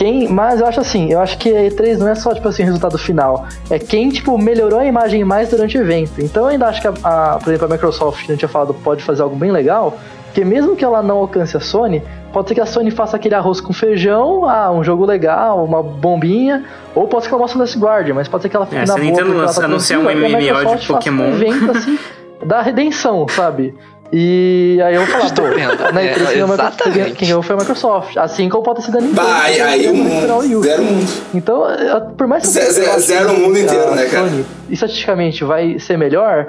Quem, 0.00 0.28
mas 0.28 0.60
eu 0.62 0.66
acho 0.66 0.80
assim, 0.80 1.12
eu 1.12 1.20
acho 1.20 1.36
que 1.36 1.54
a 1.54 1.60
E3 1.68 1.98
não 1.98 2.08
é 2.08 2.14
só, 2.14 2.32
tipo 2.32 2.48
assim, 2.48 2.62
o 2.62 2.64
resultado 2.64 2.96
final. 2.96 3.44
É 3.68 3.78
quem, 3.78 4.08
tipo, 4.08 4.38
melhorou 4.38 4.80
a 4.80 4.86
imagem 4.86 5.22
mais 5.24 5.50
durante 5.50 5.76
o 5.76 5.82
evento. 5.82 6.12
Então 6.22 6.44
eu 6.44 6.48
ainda 6.48 6.68
acho 6.68 6.80
que, 6.80 6.88
a, 6.88 6.94
a- 7.04 7.38
por 7.38 7.50
exemplo, 7.50 7.66
a 7.66 7.68
Microsoft, 7.76 8.20
que 8.20 8.24
a 8.24 8.34
gente 8.34 8.38
tinha 8.38 8.48
falado, 8.48 8.72
pode 8.72 9.02
fazer 9.04 9.20
algo 9.20 9.36
bem 9.36 9.52
legal. 9.52 9.98
Porque 10.24 10.42
mesmo 10.42 10.74
que 10.74 10.82
ela 10.82 11.02
não 11.02 11.18
alcance 11.18 11.54
a 11.54 11.60
Sony, 11.60 12.02
pode 12.32 12.48
ser 12.48 12.54
que 12.54 12.60
a 12.62 12.64
Sony 12.66 12.90
faça 12.90 13.16
aquele 13.16 13.34
arroz 13.34 13.60
com 13.60 13.74
feijão, 13.74 14.48
ah, 14.48 14.70
um 14.72 14.82
jogo 14.82 15.04
legal, 15.04 15.62
uma 15.62 15.82
bombinha, 15.82 16.64
ou 16.94 17.06
pode 17.06 17.24
ser 17.24 17.28
que 17.28 17.34
ela 17.34 17.42
mostre 17.42 17.58
o 17.58 17.60
Last 17.60 17.78
Guardian, 17.78 18.14
mas 18.14 18.26
pode 18.26 18.44
ser 18.44 18.48
que 18.48 18.56
ela 18.56 18.64
fique 18.64 18.76
É, 18.78 18.86
na 18.86 18.94
se 18.94 19.00
a 19.00 19.02
Nintendo 19.04 19.44
tá 19.52 19.64
anunciar 19.64 20.00
um 20.00 20.04
MMO 20.04 20.76
de 20.78 20.86
Pokémon. 20.86 21.24
Um 21.24 21.28
evento, 21.34 21.70
assim, 21.72 21.98
da 22.46 22.62
redenção, 22.62 23.26
sabe? 23.28 23.74
E 24.12 24.80
aí 24.84 24.94
eu 24.96 25.06
vou 25.06 25.10
falar, 25.28 25.50
vendo, 25.54 25.92
na 25.92 26.00
é, 26.02 26.12
E3 26.14 26.14
quem 26.14 26.24
ganhou 26.26 26.44
a 26.44 26.50
Microsoft- 26.50 26.80
exatamente. 26.86 27.12
quem 27.16 27.28
ganhou 27.28 27.42
foi 27.42 27.54
a 27.54 27.58
Microsoft, 27.60 28.16
assim 28.16 28.48
como 28.48 28.62
pode 28.64 28.80
ter 28.80 28.86
sido 28.86 28.98
a 28.98 29.00
Nintendo. 29.02 29.22
Bah, 29.22 29.40
aí, 29.44 29.60
aí 29.60 29.88
o 29.88 29.94
mundo. 29.94 30.62
Zero 30.64 30.82
mundo. 30.82 31.12
Então, 31.32 31.70
eu- 31.70 32.00
por 32.16 32.26
mais 32.26 32.42
que 32.42 32.48
Zero- 32.48 32.66
eu 32.66 32.72
zero- 32.72 33.00
zero 33.00 33.32
o 33.34 33.38
mundo 33.38 33.56
inteiro, 33.58 33.94
né, 33.94 34.06
cara? 34.06 34.28
Sony, 34.28 34.44
estatisticamente 34.68 35.44
vai 35.44 35.78
ser 35.78 35.96
melhor, 35.96 36.46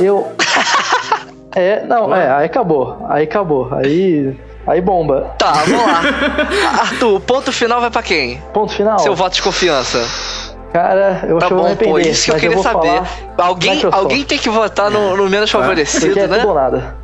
eu. 0.00 0.26
é, 1.54 1.84
não, 1.84 2.14
é, 2.16 2.30
aí 2.32 2.46
acabou. 2.46 3.04
Aí 3.08 3.24
acabou. 3.24 3.68
Aí. 3.74 4.34
Aí 4.66 4.80
bomba. 4.80 5.34
Tá, 5.38 5.52
vamos 5.66 5.84
lá. 5.84 6.00
Arthur, 6.80 7.16
o 7.16 7.20
ponto 7.20 7.50
final 7.52 7.80
vai 7.80 7.90
pra 7.90 8.02
quem? 8.02 8.40
Ponto 8.54 8.72
final. 8.72 8.98
Seu 9.00 9.14
voto 9.14 9.34
de 9.34 9.42
confiança. 9.42 9.98
Cara, 10.72 11.24
eu 11.28 11.36
Tá 11.38 11.46
acho 11.46 11.54
que 11.54 11.84
eu 11.84 11.88
pô, 11.90 11.98
isso 11.98 12.24
que 12.26 12.30
eu 12.30 12.34
queria 12.40 12.54
vou 12.54 12.62
saber. 12.62 13.02
Alguém, 13.36 13.72
Microsoft. 13.74 14.02
alguém 14.02 14.24
tem 14.24 14.38
que 14.38 14.48
votar 14.48 14.90
no, 14.90 15.16
no 15.16 15.28
menos 15.28 15.50
favorecido, 15.50 16.06
Porque 16.06 16.20
é 16.20 16.26
né? 16.26 16.36
tudo 16.38 16.48
ou 16.48 16.54
nada. 16.54 17.01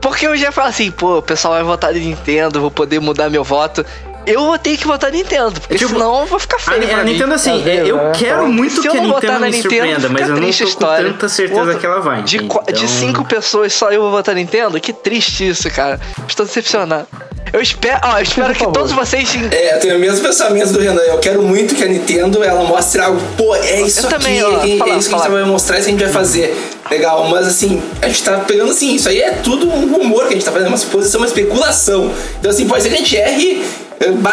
Porque 0.00 0.26
eu 0.26 0.36
já 0.36 0.50
falo 0.50 0.68
assim, 0.68 0.90
pô, 0.90 1.18
o 1.18 1.22
pessoal 1.22 1.54
vai 1.54 1.62
votar 1.62 1.94
em 1.94 2.00
Nintendo, 2.00 2.60
vou 2.60 2.70
poder 2.70 3.00
mudar 3.00 3.28
meu 3.28 3.44
voto. 3.44 3.84
Eu 4.26 4.44
vou 4.44 4.58
ter 4.58 4.76
que 4.76 4.86
votar 4.86 5.10
Nintendo, 5.10 5.58
porque 5.60 5.76
Tipo, 5.78 5.92
senão 5.92 6.20
eu 6.20 6.26
vou 6.26 6.38
ficar 6.38 6.56
A, 6.56 6.60
feio 6.60 6.86
pra 6.86 7.00
a 7.00 7.04
mim. 7.04 7.12
Nintendo, 7.12 7.34
assim, 7.34 7.62
vezes, 7.62 7.88
eu 7.88 7.96
né? 7.96 8.12
quero 8.14 8.46
muito 8.48 8.80
Se 8.80 8.86
eu 8.86 8.92
que 8.92 8.98
a 8.98 9.00
Nintendo 9.00 9.32
na 9.32 9.38
me 9.40 9.46
Nintendo, 9.46 9.62
surpreenda, 9.62 10.08
mas 10.10 10.22
eu 10.22 10.28
não 10.28 10.36
triste 10.42 10.62
a 10.62 10.66
tô 10.66 10.72
com 10.72 10.78
história. 10.78 11.10
tanta 11.12 11.28
certeza 11.28 11.60
Outra- 11.60 11.74
que 11.78 11.86
ela 11.86 12.00
vai. 12.00 12.22
De, 12.22 12.36
então- 12.36 12.62
de 12.70 12.88
cinco 12.88 13.24
pessoas, 13.24 13.72
só 13.72 13.90
eu 13.90 14.02
vou 14.02 14.10
votar 14.10 14.34
Nintendo? 14.34 14.78
Que 14.78 14.92
triste 14.92 15.48
isso, 15.48 15.70
cara. 15.70 15.98
Estou 16.28 16.44
decepcionado. 16.44 17.06
Eu 17.52 17.60
espero, 17.60 17.98
ó, 18.04 18.18
eu 18.18 18.22
espero 18.22 18.54
que 18.54 18.64
todos 18.70 18.92
vocês. 18.92 19.28
É, 19.50 19.74
eu 19.76 19.80
tenho 19.80 19.96
o 19.96 19.98
mesmo 19.98 20.20
pensamento 20.24 20.72
do 20.74 20.78
Renan. 20.80 21.00
Eu 21.00 21.18
quero 21.18 21.42
muito 21.42 21.74
que 21.74 21.82
a 21.82 21.86
Nintendo 21.88 22.44
ela 22.44 22.62
mostre 22.62 23.00
algo. 23.00 23.20
Pô, 23.36 23.56
é 23.56 23.80
isso 23.80 24.00
Eu 24.00 24.08
aqui, 24.08 24.14
também, 24.18 24.38
é, 24.38 24.44
ó, 24.44 24.48
é 24.62 24.78
fala, 24.78 24.96
isso 24.98 25.08
que 25.08 25.14
a 25.14 25.18
gente 25.18 25.30
vai 25.30 25.44
mostrar, 25.44 25.78
isso 25.78 25.88
que 25.88 25.94
a 25.94 25.98
gente 25.98 26.04
vai 26.04 26.12
fazer. 26.12 26.56
Legal, 26.90 27.28
mas 27.28 27.46
assim, 27.46 27.80
a 28.02 28.08
gente 28.08 28.22
tá 28.24 28.38
pegando 28.38 28.70
assim, 28.72 28.94
isso 28.96 29.08
aí 29.08 29.20
é 29.20 29.30
tudo 29.42 29.68
um 29.68 29.92
rumor 29.94 30.22
que 30.26 30.30
a 30.30 30.36
gente 30.36 30.44
tá 30.44 30.50
fazendo, 30.52 30.68
uma 30.68 30.76
suposição, 30.76 31.20
uma 31.20 31.26
especulação. 31.26 32.12
Então 32.38 32.50
assim, 32.50 32.66
pode 32.66 32.82
ser 32.82 32.88
que 32.88 32.94
a 32.96 32.98
gente 32.98 33.16
erre. 33.16 33.62
eh, 34.00 34.10
Bah, 34.12 34.32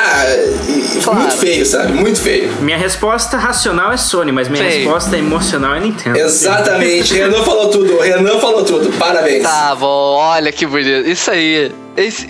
Claro. 1.04 1.20
muito 1.20 1.38
feio, 1.38 1.66
sabe? 1.66 1.94
Muito 1.94 2.20
feio. 2.20 2.52
Minha 2.62 2.78
resposta 2.78 3.38
racional 3.38 3.92
é 3.92 3.98
Sony, 3.98 4.32
mas 4.32 4.48
minha 4.50 4.64
Feio. 4.64 4.80
resposta 4.86 5.18
emocional 5.18 5.76
é 5.76 5.80
Nintendo. 5.82 6.18
Exatamente. 6.18 7.14
Renan 7.20 7.44
falou 7.44 7.70
tudo. 7.70 8.00
Renan 8.00 8.40
falou 8.40 8.64
tudo. 8.66 8.92
Parabéns. 8.98 9.44
Tá 9.44 9.76
bom, 9.76 10.16
olha 10.18 10.52
que 10.52 10.66
bonito. 10.66 11.08
Isso 11.08 11.30
aí. 11.30 11.72
Esse... 11.96 12.28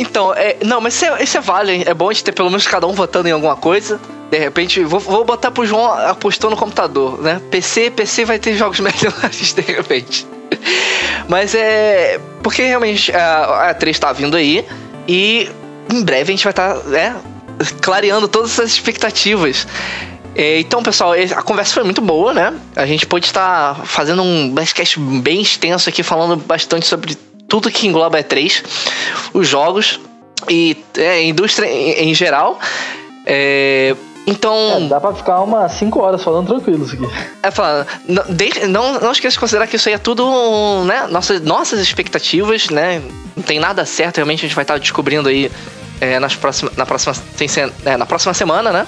Então, 0.00 0.32
é, 0.32 0.56
não, 0.64 0.80
mas 0.80 0.94
isso 0.94 1.04
é, 1.04 1.68
é 1.68 1.74
hein? 1.74 1.84
É 1.86 1.92
bom 1.92 2.08
a 2.08 2.12
gente 2.12 2.24
ter 2.24 2.32
pelo 2.32 2.48
menos 2.48 2.66
cada 2.66 2.86
um 2.86 2.92
votando 2.92 3.28
em 3.28 3.32
alguma 3.32 3.54
coisa. 3.54 4.00
De 4.30 4.38
repente, 4.38 4.82
vou, 4.82 4.98
vou 4.98 5.24
botar 5.26 5.50
pro 5.50 5.66
João 5.66 5.92
apostou 5.92 6.48
no 6.48 6.56
computador, 6.56 7.20
né? 7.20 7.38
PC, 7.50 7.90
PC 7.90 8.24
vai 8.24 8.38
ter 8.38 8.54
jogos 8.54 8.80
melhores, 8.80 9.52
de 9.52 9.60
repente. 9.60 10.26
Mas 11.28 11.54
é. 11.54 12.18
Porque 12.42 12.62
realmente 12.62 13.12
a, 13.14 13.70
a 13.70 13.74
3 13.74 13.98
tá 13.98 14.10
vindo 14.12 14.38
aí 14.38 14.66
e 15.06 15.50
em 15.92 16.02
breve 16.02 16.32
a 16.32 16.34
gente 16.34 16.44
vai 16.44 16.52
estar, 16.52 16.76
né? 16.84 17.14
Clareando 17.82 18.26
todas 18.26 18.52
essas 18.52 18.70
expectativas. 18.70 19.66
É, 20.34 20.60
Então, 20.60 20.82
pessoal, 20.82 21.12
a 21.12 21.42
conversa 21.42 21.74
foi 21.74 21.84
muito 21.84 22.00
boa, 22.00 22.32
né? 22.32 22.54
A 22.74 22.86
gente 22.86 23.04
pode 23.06 23.26
estar 23.26 23.84
fazendo 23.84 24.22
um 24.22 24.54
podcast 24.54 24.98
bem 24.98 25.42
extenso 25.42 25.90
aqui, 25.90 26.02
falando 26.02 26.36
bastante 26.36 26.86
sobre 26.86 27.18
tudo 27.50 27.70
que 27.70 27.86
engloba 27.86 28.16
a 28.16 28.22
E3, 28.24 28.64
os 29.34 29.46
jogos 29.46 30.00
e 30.48 30.74
é, 30.96 31.10
a 31.10 31.22
indústria 31.22 31.66
em, 31.66 32.08
em 32.10 32.14
geral. 32.14 32.58
É, 33.26 33.94
Então. 34.26 34.54
É, 34.84 34.88
dá 34.88 35.00
pra 35.00 35.12
ficar 35.12 35.40
umas 35.42 35.72
5 35.72 35.98
horas 36.00 36.22
falando 36.22 36.46
tranquilo 36.46 36.84
isso 36.84 36.94
aqui. 36.94 37.06
É, 37.42 37.50
falando, 37.50 37.86
não, 38.08 38.22
de- 38.28 38.66
não, 38.66 39.00
não 39.00 39.12
esqueça 39.12 39.34
de 39.34 39.40
considerar 39.40 39.66
que 39.66 39.76
isso 39.76 39.88
aí 39.88 39.94
é 39.94 39.98
tudo, 39.98 40.24
né, 40.84 41.06
nossas, 41.10 41.40
nossas 41.42 41.80
expectativas, 41.80 42.68
né? 42.70 43.02
Não 43.36 43.42
tem 43.42 43.58
nada 43.58 43.84
certo, 43.84 44.16
realmente 44.16 44.40
a 44.40 44.48
gente 44.48 44.54
vai 44.54 44.62
estar 44.64 44.78
descobrindo 44.78 45.28
aí 45.28 45.50
é, 46.00 46.18
nas 46.18 46.34
próxima, 46.36 46.70
na, 46.76 46.86
próxima, 46.86 47.14
ser- 47.14 47.72
é, 47.84 47.96
na 47.96 48.06
próxima 48.06 48.32
semana, 48.32 48.70
né? 48.72 48.86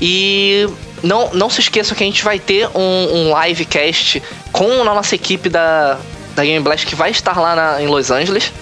E 0.00 0.68
não, 1.02 1.30
não 1.32 1.48
se 1.48 1.60
esqueça 1.60 1.94
que 1.94 2.02
a 2.02 2.06
gente 2.06 2.22
vai 2.24 2.38
ter 2.38 2.68
um, 2.74 3.30
um 3.30 3.42
livecast 3.42 4.22
com 4.52 4.82
a 4.82 4.84
nossa 4.84 5.14
equipe 5.14 5.48
da, 5.48 5.98
da 6.36 6.44
Game 6.44 6.62
Blast 6.62 6.86
que 6.86 6.94
vai 6.94 7.10
estar 7.10 7.36
lá 7.40 7.56
na- 7.56 7.82
em 7.82 7.86
Los 7.88 8.10
Angeles. 8.12 8.52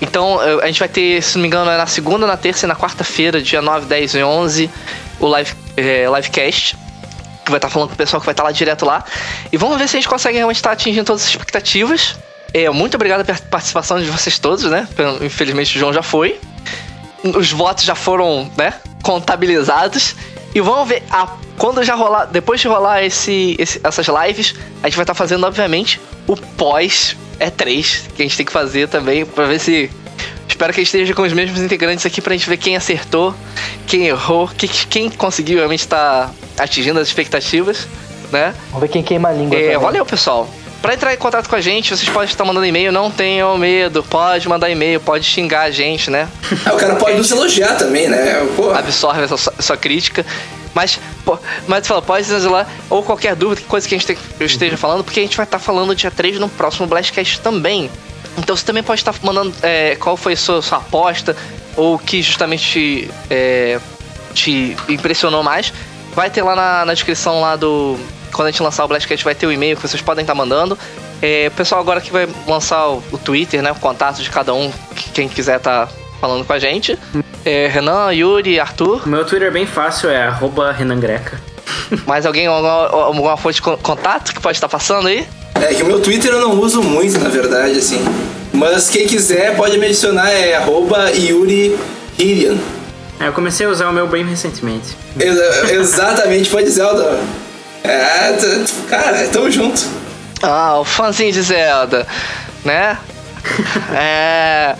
Então, 0.00 0.38
a 0.62 0.66
gente 0.66 0.78
vai 0.80 0.88
ter, 0.88 1.22
se 1.22 1.36
não 1.36 1.42
me 1.42 1.46
engano, 1.48 1.70
é 1.70 1.76
na 1.76 1.86
segunda, 1.86 2.26
na 2.26 2.36
terça 2.36 2.66
e 2.66 2.68
na 2.68 2.74
quarta-feira, 2.76 3.40
dia 3.40 3.62
9, 3.62 3.86
10 3.86 4.14
e 4.14 4.22
11, 4.22 4.70
o 5.20 5.26
live, 5.26 5.54
é, 5.76 6.06
livecast. 6.14 6.76
Que 7.44 7.50
vai 7.50 7.58
estar 7.58 7.70
falando 7.70 7.88
com 7.90 7.94
o 7.94 7.96
pessoal 7.96 8.20
que 8.20 8.26
vai 8.26 8.32
estar 8.32 8.42
lá 8.42 8.50
direto 8.50 8.84
lá. 8.84 9.04
E 9.52 9.56
vamos 9.56 9.78
ver 9.78 9.88
se 9.88 9.96
a 9.96 10.00
gente 10.00 10.08
consegue 10.08 10.36
realmente 10.36 10.56
estar 10.56 10.72
atingindo 10.72 11.04
todas 11.06 11.22
as 11.22 11.28
expectativas. 11.28 12.16
É, 12.52 12.68
muito 12.70 12.94
obrigado 12.96 13.24
pela 13.24 13.38
participação 13.38 14.00
de 14.00 14.06
vocês 14.10 14.38
todos, 14.38 14.64
né? 14.64 14.88
Infelizmente 15.22 15.76
o 15.76 15.78
João 15.78 15.92
já 15.92 16.02
foi. 16.02 16.38
Os 17.22 17.52
votos 17.52 17.84
já 17.84 17.94
foram, 17.94 18.50
né? 18.56 18.74
Contabilizados. 19.02 20.14
E 20.54 20.60
vamos 20.60 20.88
ver. 20.88 21.02
a- 21.10 21.28
quando 21.58 21.82
já 21.82 21.94
rolar. 21.94 22.26
Depois 22.26 22.60
de 22.60 22.68
rolar 22.68 23.02
esse, 23.04 23.56
esse- 23.58 23.80
essas 23.82 24.06
lives, 24.08 24.54
a 24.82 24.88
gente 24.88 24.96
vai 24.96 25.04
estar 25.04 25.14
fazendo, 25.14 25.46
obviamente, 25.46 26.00
o 26.26 26.36
pós 26.36 27.16
E3, 27.40 28.02
que 28.14 28.22
a 28.22 28.24
gente 28.24 28.36
tem 28.36 28.46
que 28.46 28.52
fazer 28.52 28.88
também, 28.88 29.24
pra 29.24 29.44
ver 29.46 29.58
se. 29.60 29.90
Espero 30.48 30.72
que 30.72 30.80
a 30.80 30.82
gente 30.84 30.88
esteja 30.94 31.12
com 31.14 31.22
os 31.22 31.32
mesmos 31.34 31.60
integrantes 31.60 32.06
aqui 32.06 32.22
pra 32.22 32.32
gente 32.34 32.48
ver 32.48 32.56
quem 32.56 32.76
acertou, 32.76 33.34
quem 33.86 34.06
errou, 34.06 34.48
que- 34.48 34.66
quem 34.86 35.10
conseguiu 35.10 35.58
realmente 35.58 35.80
estar 35.80 36.32
atingindo 36.58 36.98
as 36.98 37.08
expectativas, 37.08 37.86
né? 38.32 38.54
Vamos 38.68 38.80
ver 38.80 38.88
quem 38.88 39.02
queima 39.02 39.28
a 39.28 39.32
língua. 39.32 39.58
É, 39.58 39.76
valeu, 39.76 40.06
pessoal. 40.06 40.48
Pra 40.80 40.94
entrar 40.94 41.12
em 41.12 41.16
contato 41.18 41.48
com 41.48 41.56
a 41.56 41.60
gente, 41.60 41.94
vocês 41.94 42.08
podem 42.08 42.28
estar 42.30 42.44
mandando 42.44 42.64
e-mail, 42.64 42.90
não 42.92 43.10
tenham 43.10 43.58
medo. 43.58 44.02
Pode 44.04 44.48
mandar 44.48 44.70
e-mail, 44.70 45.00
pode 45.00 45.24
xingar 45.24 45.62
a 45.62 45.70
gente, 45.70 46.10
né? 46.10 46.28
Ah, 46.64 46.72
o 46.74 46.76
cara 46.78 46.94
pode 46.94 47.16
nos 47.18 47.30
elogiar 47.30 47.74
também, 47.74 48.08
né? 48.08 48.46
Pô, 48.56 48.70
Absorve 48.70 49.22
essa 49.24 49.36
sua 49.36 49.76
crítica. 49.76 50.24
Mas, 50.76 51.00
pô, 51.24 51.38
mas 51.66 51.86
fala, 51.86 52.02
pode 52.02 52.30
lá, 52.30 52.66
ou 52.90 53.02
qualquer 53.02 53.34
dúvida, 53.34 53.62
coisa 53.66 53.88
que 53.88 53.94
a 53.94 53.98
gente 53.98 54.14
te- 54.14 54.44
esteja 54.44 54.76
falando, 54.76 55.02
porque 55.02 55.18
a 55.20 55.22
gente 55.22 55.34
vai 55.34 55.44
estar 55.44 55.58
falando 55.58 55.94
dia 55.94 56.10
3 56.10 56.38
no 56.38 56.50
próximo 56.50 56.86
Blastcast 56.86 57.40
também. 57.40 57.90
Então 58.36 58.54
você 58.54 58.62
também 58.62 58.82
pode 58.82 59.00
estar 59.00 59.14
mandando 59.22 59.54
é, 59.62 59.96
qual 59.96 60.18
foi 60.18 60.34
a 60.34 60.36
sua, 60.36 60.60
sua 60.60 60.76
aposta, 60.76 61.34
ou 61.74 61.94
o 61.94 61.98
que 61.98 62.20
justamente 62.20 63.10
é, 63.30 63.80
te 64.34 64.76
impressionou 64.86 65.42
mais. 65.42 65.72
Vai 66.14 66.28
ter 66.28 66.42
lá 66.42 66.54
na, 66.54 66.84
na 66.84 66.92
descrição 66.92 67.40
lá 67.40 67.56
do. 67.56 67.98
Quando 68.34 68.48
a 68.48 68.50
gente 68.50 68.62
lançar 68.62 68.84
o 68.84 68.88
Blastcast, 68.88 69.24
vai 69.24 69.34
ter 69.34 69.46
o 69.46 69.52
e-mail 69.52 69.76
que 69.76 69.82
vocês 69.82 70.02
podem 70.02 70.22
estar 70.24 70.34
mandando. 70.34 70.78
É, 71.22 71.46
o 71.48 71.52
pessoal 71.52 71.80
agora 71.80 72.02
que 72.02 72.12
vai 72.12 72.28
lançar 72.46 72.86
o, 72.88 73.02
o 73.10 73.16
Twitter, 73.16 73.62
né? 73.62 73.72
O 73.72 73.76
contato 73.76 74.22
de 74.22 74.28
cada 74.28 74.52
um, 74.52 74.70
que- 74.94 75.08
quem 75.12 75.26
quiser 75.26 75.56
estar 75.56 75.88
falando 76.26 76.44
com 76.44 76.52
a 76.52 76.58
gente. 76.58 76.98
É, 77.44 77.68
Renan, 77.68 78.12
Yuri, 78.12 78.58
Arthur. 78.58 79.02
O 79.06 79.08
meu 79.08 79.24
Twitter 79.24 79.46
é 79.48 79.50
bem 79.52 79.64
fácil, 79.66 80.10
é 80.10 80.26
arroba 80.26 80.72
Renan 80.72 80.98
Greca. 80.98 81.40
Mais 82.04 82.26
alguém, 82.26 82.46
alguma, 82.48 82.88
alguma 82.88 83.36
fonte 83.36 83.56
de 83.56 83.62
con- 83.62 83.76
contato 83.76 84.34
que 84.34 84.40
pode 84.40 84.56
estar 84.56 84.68
passando 84.68 85.06
aí? 85.06 85.26
É 85.54 85.72
que 85.72 85.82
o 85.82 85.86
meu 85.86 86.00
Twitter 86.00 86.32
eu 86.32 86.40
não 86.40 86.58
uso 86.60 86.82
muito, 86.82 87.18
na 87.20 87.28
verdade, 87.28 87.78
assim. 87.78 88.04
Mas 88.52 88.90
quem 88.90 89.06
quiser 89.06 89.54
pode 89.56 89.78
me 89.78 89.86
adicionar, 89.86 90.30
é 90.30 90.56
arroba 90.56 91.10
Yuri 91.12 91.78
Hirian. 92.18 92.56
É, 93.20 93.28
eu 93.28 93.32
comecei 93.32 93.64
a 93.66 93.70
usar 93.70 93.88
o 93.88 93.92
meu 93.92 94.06
bem 94.08 94.24
recentemente. 94.26 94.96
Ex- 95.18 95.70
exatamente, 95.70 96.50
pode 96.50 96.68
Zelda. 96.68 97.18
É, 97.84 98.34
cara, 98.90 99.28
tamo 99.28 99.50
junto. 99.50 99.80
Ah, 100.42 100.78
o 100.80 100.84
fãzinho 100.84 101.32
de 101.32 101.40
Zelda, 101.42 102.06
né? 102.64 102.98
é. 103.94 104.74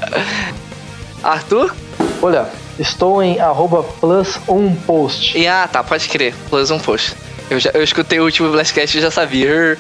Arthur? 1.23 1.75
Olha, 2.23 2.47
estou 2.79 3.23
em 3.23 3.41
arroba 3.41 3.83
plus 3.83 4.39
um 4.49 4.75
post. 4.75 5.37
E 5.37 5.47
ah, 5.47 5.69
tá, 5.71 5.83
pode 5.83 6.09
crer. 6.09 6.35
Plus 6.49 6.71
um 6.71 6.79
post. 6.79 7.15
Eu, 7.51 7.61
já, 7.61 7.71
eu 7.75 7.83
escutei 7.83 8.19
o 8.19 8.25
último 8.25 8.51
Blastcast 8.51 8.97
e 8.97 9.01
já 9.01 9.11
sabia. 9.11 9.79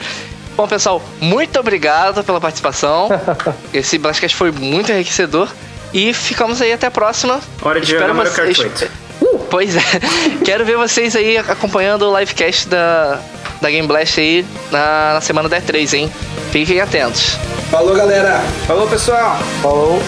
Bom, 0.56 0.66
pessoal, 0.66 1.02
muito 1.20 1.58
obrigado 1.58 2.24
pela 2.24 2.40
participação. 2.40 3.08
Esse 3.72 3.98
Blastcast 3.98 4.36
foi 4.36 4.50
muito 4.50 4.90
enriquecedor. 4.90 5.48
E 5.92 6.12
ficamos 6.12 6.60
aí 6.60 6.72
até 6.72 6.86
a 6.86 6.90
próxima. 6.90 7.40
Hora 7.62 7.80
de 7.80 7.90
jogar 7.90 8.12
Mario 8.12 8.32
Kart 8.32 8.58
8. 8.58 8.90
Pois 9.50 9.76
é. 9.76 9.80
Quero 10.44 10.64
ver 10.64 10.76
vocês 10.76 11.14
aí 11.16 11.38
acompanhando 11.38 12.10
o 12.10 12.18
livecast 12.18 12.68
da, 12.68 13.20
da 13.60 13.70
Game 13.70 13.86
Blast 13.86 14.20
aí 14.20 14.44
na, 14.70 15.14
na 15.14 15.20
semana 15.20 15.48
da 15.48 15.60
E3, 15.60 15.94
hein? 15.94 16.12
Fiquem 16.50 16.80
atentos. 16.80 17.36
Falou, 17.70 17.94
galera. 17.94 18.40
Falou, 18.66 18.86
pessoal! 18.88 19.38
Falou. 19.62 20.02